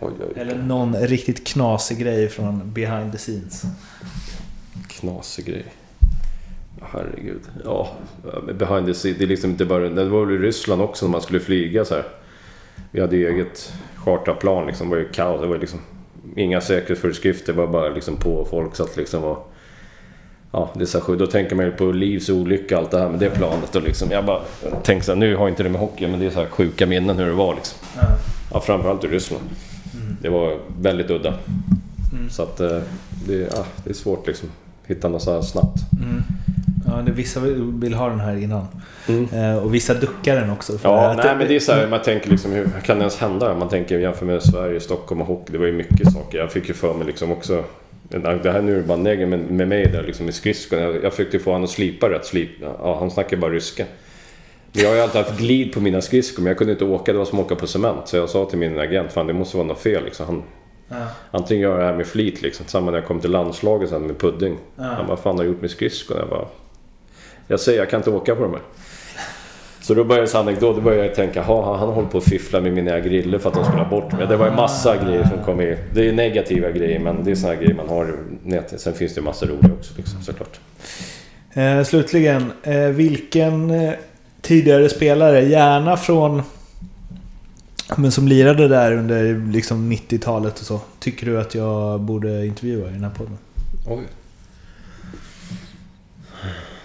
Oj, 0.00 0.12
oj. 0.20 0.32
Eller 0.40 0.56
någon 0.56 0.96
riktigt 0.96 1.46
knasig 1.46 1.98
grej 1.98 2.28
från 2.28 2.72
behind 2.72 3.12
the 3.12 3.18
scenes. 3.18 3.62
Knasig 4.88 5.46
grej. 5.46 5.64
Herregud. 6.90 7.40
Ja, 7.64 7.88
behind 8.58 8.86
the 8.86 8.94
scene. 8.94 9.14
Det 9.18 9.24
är 9.24 9.28
liksom 9.28 9.50
inte 9.50 9.64
bara... 9.64 9.88
Det 9.88 10.04
var 10.04 10.24
väl 10.24 10.34
i 10.34 10.38
Ryssland 10.38 10.82
också 10.82 11.06
när 11.06 11.12
man 11.12 11.22
skulle 11.22 11.40
flyga 11.40 11.84
så 11.84 11.94
här. 11.94 12.04
Vi 12.90 13.00
hade 13.00 13.16
ju 13.16 13.28
eget 13.28 13.72
charterplan 13.96 14.66
liksom. 14.66 14.88
Det 14.88 14.96
var 14.96 15.02
ju 15.02 15.08
kaos. 15.08 15.40
Det 15.40 15.46
var 15.46 15.58
liksom 15.58 15.80
inga 16.36 16.60
säkerhetsföreskrifter. 16.60 17.52
Det 17.52 17.58
var 17.58 17.66
bara 17.66 17.88
liksom 17.88 18.16
på. 18.16 18.44
Folk 18.50 18.76
satt 18.76 18.96
liksom 18.96 19.24
och... 19.24 19.52
Ja, 20.52 20.70
det 20.74 20.80
är 20.80 20.86
så 20.86 21.14
då 21.14 21.26
tänker 21.26 21.56
man 21.56 21.64
ju 21.64 21.72
på 21.72 21.92
livs 21.92 22.28
olycka 22.30 22.76
och 22.76 22.82
allt 22.82 22.90
det 22.90 22.98
här 22.98 23.08
med 23.08 23.20
det 23.20 23.30
planet 23.30 23.76
och 23.76 23.82
liksom. 23.82 24.10
Jag 24.10 24.24
bara 24.24 24.40
tänker 24.82 25.04
så 25.04 25.12
här, 25.12 25.18
nu 25.18 25.36
har 25.36 25.48
inte 25.48 25.62
det 25.62 25.68
med 25.68 25.80
hockey 25.80 26.06
men 26.06 26.20
det 26.20 26.26
är 26.26 26.30
så 26.30 26.38
här 26.38 26.46
sjuka 26.46 26.86
minnen 26.86 27.18
hur 27.18 27.26
det 27.26 27.32
var 27.32 27.54
liksom. 27.54 27.78
Ja, 28.52 28.60
framförallt 28.60 29.04
i 29.04 29.06
Ryssland. 29.06 29.44
Det 30.22 30.28
var 30.28 30.58
väldigt 30.80 31.10
udda. 31.10 31.34
Så 32.30 32.42
att 32.42 32.60
eh, 32.60 32.78
det, 33.26 33.34
ja, 33.34 33.64
det 33.84 33.90
är 33.90 33.94
svårt 33.94 34.26
liksom. 34.26 34.48
Hitta 34.86 35.08
något 35.08 35.22
så 35.22 35.32
här 35.32 35.42
snabbt. 35.42 35.80
Ja, 36.90 37.02
det, 37.06 37.12
vissa 37.12 37.40
vill, 37.80 37.94
ha 37.94 38.08
den 38.08 38.20
här 38.20 38.36
innan. 38.36 38.66
Mm. 39.08 39.28
Eh, 39.32 39.64
och 39.64 39.74
vissa 39.74 39.94
duckar 39.94 40.36
den 40.36 40.50
också. 40.50 40.78
Ja, 40.82 41.14
nej 41.16 41.36
men 41.38 41.48
det 41.48 41.56
är 41.56 41.60
så 41.60 41.72
här, 41.72 41.88
man 41.88 42.02
tänker 42.02 42.30
liksom 42.30 42.52
hur 42.52 42.68
kan 42.84 42.96
det 42.96 43.02
ens 43.02 43.16
hända? 43.16 43.54
Man 43.54 43.68
tänker 43.68 43.98
jämför 43.98 44.26
med 44.26 44.42
Sverige, 44.42 44.80
Stockholm 44.80 45.20
och 45.20 45.26
hockey. 45.26 45.52
Det 45.52 45.58
var 45.58 45.66
ju 45.66 45.72
mycket 45.72 46.12
saker. 46.12 46.38
Jag 46.38 46.52
fick 46.52 46.68
ju 46.68 46.74
för 46.74 46.94
mig 46.94 47.06
liksom 47.06 47.32
också 47.32 47.64
det 48.08 48.52
här 48.52 48.62
nu 48.62 48.72
är 48.72 48.76
det 48.76 48.86
bara 48.86 48.98
negativt 48.98 49.28
med, 49.28 49.50
med 49.50 49.68
mig 49.68 49.86
där 49.86 50.02
liksom 50.02 50.24
med 50.24 50.34
skridskon. 50.34 50.78
Jag, 50.78 51.04
jag 51.04 51.12
försökte 51.12 51.38
få 51.38 51.50
honom 51.50 51.64
att 51.64 51.70
slipa 51.70 52.10
rätt. 52.10 52.26
Slip, 52.26 52.50
ja, 52.60 52.96
han 52.98 53.10
snackar 53.10 53.36
bara 53.36 53.50
ryska. 53.50 53.84
Men 54.72 54.82
jag 54.82 54.90
har 54.90 54.96
ju 54.96 55.02
alltid 55.02 55.20
haft 55.20 55.38
glid 55.38 55.72
på 55.72 55.80
mina 55.80 56.00
skridskor 56.00 56.42
men 56.42 56.50
jag 56.50 56.58
kunde 56.58 56.72
inte 56.72 56.84
åka. 56.84 57.12
Det 57.12 57.18
var 57.18 57.24
som 57.24 57.38
att 57.38 57.44
åka 57.44 57.54
på 57.54 57.66
cement. 57.66 58.08
Så 58.08 58.16
jag 58.16 58.28
sa 58.28 58.44
till 58.44 58.58
min 58.58 58.78
agent, 58.78 59.12
fan 59.12 59.26
det 59.26 59.32
måste 59.32 59.56
vara 59.56 59.66
något 59.66 59.80
fel 59.80 60.04
liksom. 60.04 60.26
Han, 60.26 60.42
Antingen 61.30 61.62
gör 61.62 61.70
jag 61.70 61.80
det 61.80 61.86
här 61.86 61.96
med 61.96 62.06
flit 62.06 62.42
liksom. 62.42 62.66
Samma 62.66 62.90
när 62.90 62.98
jag 62.98 63.06
kom 63.06 63.20
till 63.20 63.30
landslaget 63.30 63.90
sen 63.90 64.02
med 64.02 64.18
pudding. 64.18 64.56
Han 64.76 65.06
bara, 65.06 65.16
fan 65.16 65.36
har 65.36 65.44
du 65.44 65.50
gjort 65.50 65.60
med 65.60 65.70
skridskon? 65.70 66.16
Jag 66.16 66.28
bara, 66.28 66.46
jag 67.48 67.60
säger 67.60 67.78
jag 67.78 67.90
kan 67.90 68.00
inte 68.00 68.10
åka 68.10 68.34
på 68.34 68.42
de 68.42 68.52
här. 68.52 68.62
Så 69.80 69.94
då 69.94 70.04
började 70.04 70.38
anekdot, 70.38 70.76
då 70.76 70.82
började 70.82 71.06
jag 71.06 71.14
tänka, 71.14 71.42
ha 71.42 71.76
han 71.76 71.88
håller 71.88 72.08
på 72.08 72.18
att 72.18 72.24
fiffla 72.24 72.60
med 72.60 72.72
mina 72.72 73.00
griller 73.00 73.38
för 73.38 73.48
att 73.48 73.54
de 73.54 73.64
skulle 73.64 73.82
ha 73.82 73.90
bort 73.90 74.12
mig. 74.12 74.26
Det 74.26 74.36
var 74.36 74.46
ju 74.46 74.52
massa 74.52 74.96
grejer 74.96 75.24
som 75.24 75.44
kom 75.44 75.60
i. 75.60 75.78
Det 75.94 76.08
är 76.08 76.12
negativa 76.12 76.70
grejer 76.70 76.98
men 76.98 77.24
det 77.24 77.30
är 77.30 77.34
såna 77.34 77.54
grejer 77.54 77.74
man 77.74 77.88
har 77.88 78.06
i 78.06 78.48
nätet. 78.48 78.80
Sen 78.80 78.94
finns 78.94 79.14
det 79.14 79.18
ju 79.18 79.24
massa 79.24 79.46
roliga 79.46 79.72
också 79.72 79.92
liksom, 79.96 80.22
såklart. 80.22 80.60
Eh, 81.52 81.84
slutligen, 81.84 82.52
eh, 82.62 82.78
vilken 82.78 83.70
eh, 83.70 83.92
tidigare 84.40 84.88
spelare, 84.88 85.44
gärna 85.44 85.96
från... 85.96 86.42
Men 87.96 88.12
som 88.12 88.28
lirade 88.28 88.68
där 88.68 88.92
under 88.92 89.52
liksom 89.52 89.92
90-talet 89.92 90.60
och 90.60 90.66
så. 90.66 90.80
Tycker 90.98 91.26
du 91.26 91.40
att 91.40 91.54
jag 91.54 92.00
borde 92.00 92.46
intervjua 92.46 92.88
i 92.88 92.92
den 92.92 93.04
här 93.04 93.10
podden? 93.10 93.38
Oj. 93.86 94.04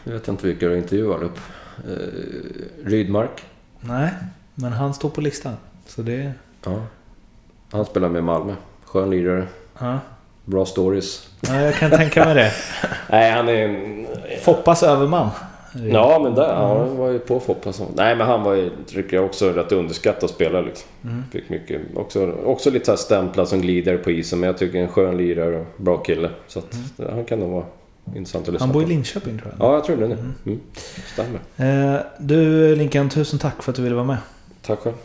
Jag 0.04 0.14
vet 0.14 0.28
inte 0.28 0.48
vilka 0.48 0.68
du 0.68 0.78
intervjuar 0.78 1.24
upp. 1.24 1.38
Eh, 1.88 2.86
Rydmark. 2.86 3.44
Nej, 3.80 4.10
men 4.56 4.72
han 4.72 4.94
står 4.94 5.10
på 5.10 5.22
listan. 5.22 5.54
Så 5.86 6.02
det... 6.02 6.32
Ja. 6.66 6.82
Han 7.72 7.86
spelar 7.86 8.10
med 8.10 8.24
Malmö. 8.24 8.56
Skön 8.86 9.10
lirare. 9.10 9.48
Ja. 9.80 10.00
Bra 10.46 10.66
stories. 10.66 11.30
ja, 11.42 11.62
jag 11.62 11.76
kan 11.76 11.92
tänka 11.92 12.26
mig 12.26 12.36
det. 12.36 12.52
Nej, 13.10 13.32
han 13.32 13.50
är 13.50 13.68
en... 13.68 14.08
Foppas 14.42 14.84
överman. 14.84 15.30
Ja, 15.92 16.20
men 16.24 16.36
där, 16.36 16.48
ja, 16.48 16.78
han 16.78 16.98
var 16.98 17.10
ju 17.10 17.20
på 17.20 17.40
Foppa. 17.40 17.72
Nej, 17.96 18.16
men 18.16 18.28
han 18.28 18.44
var 18.44 18.54
ju, 18.54 18.72
tycker 18.88 19.18
jag, 19.18 19.26
också 19.26 19.50
rätt 19.50 19.72
underskattad 19.72 20.30
spelare. 20.30 20.66
Liksom. 20.66 20.90
Fick 21.32 21.50
mycket, 21.50 21.82
också, 21.96 22.32
också 22.32 22.70
lite 22.70 22.86
så 22.86 22.92
här 22.92 22.98
stämplad 22.98 23.48
som 23.48 23.62
glidare 23.62 23.98
på 23.98 24.12
isen, 24.12 24.40
men 24.40 24.48
jag 24.48 24.58
tycker 24.58 24.80
en 24.80 24.88
skön 24.88 25.18
lirare 25.18 25.60
och 25.60 25.66
bra 25.78 25.98
kille. 25.98 26.30
Så 26.48 26.60
att, 26.60 26.76
han 26.98 27.26
kan 27.26 27.40
nog 27.40 27.50
vara 27.50 27.66
intressant 28.16 28.48
att 28.48 28.54
lyssna 28.54 28.66
Han 28.66 28.74
bor 28.74 28.84
i. 28.84 28.86
Linköping 28.86 29.40
tror 29.40 29.54
jag. 29.58 29.68
Ja, 29.68 29.74
jag 29.74 29.84
tror 29.84 29.98
det 29.98 30.08
nu. 30.08 30.34
Mm. 30.46 30.60
Stämmer. 31.14 31.40
Eh, 31.96 32.02
du 32.20 32.76
Linkan, 32.76 33.10
tusen 33.10 33.40
tack 33.40 33.64
för 33.64 33.72
att 33.72 33.76
du 33.76 33.82
ville 33.82 33.96
vara 33.96 34.06
med. 34.06 34.18
Tack 34.62 34.80
själv. 34.80 34.96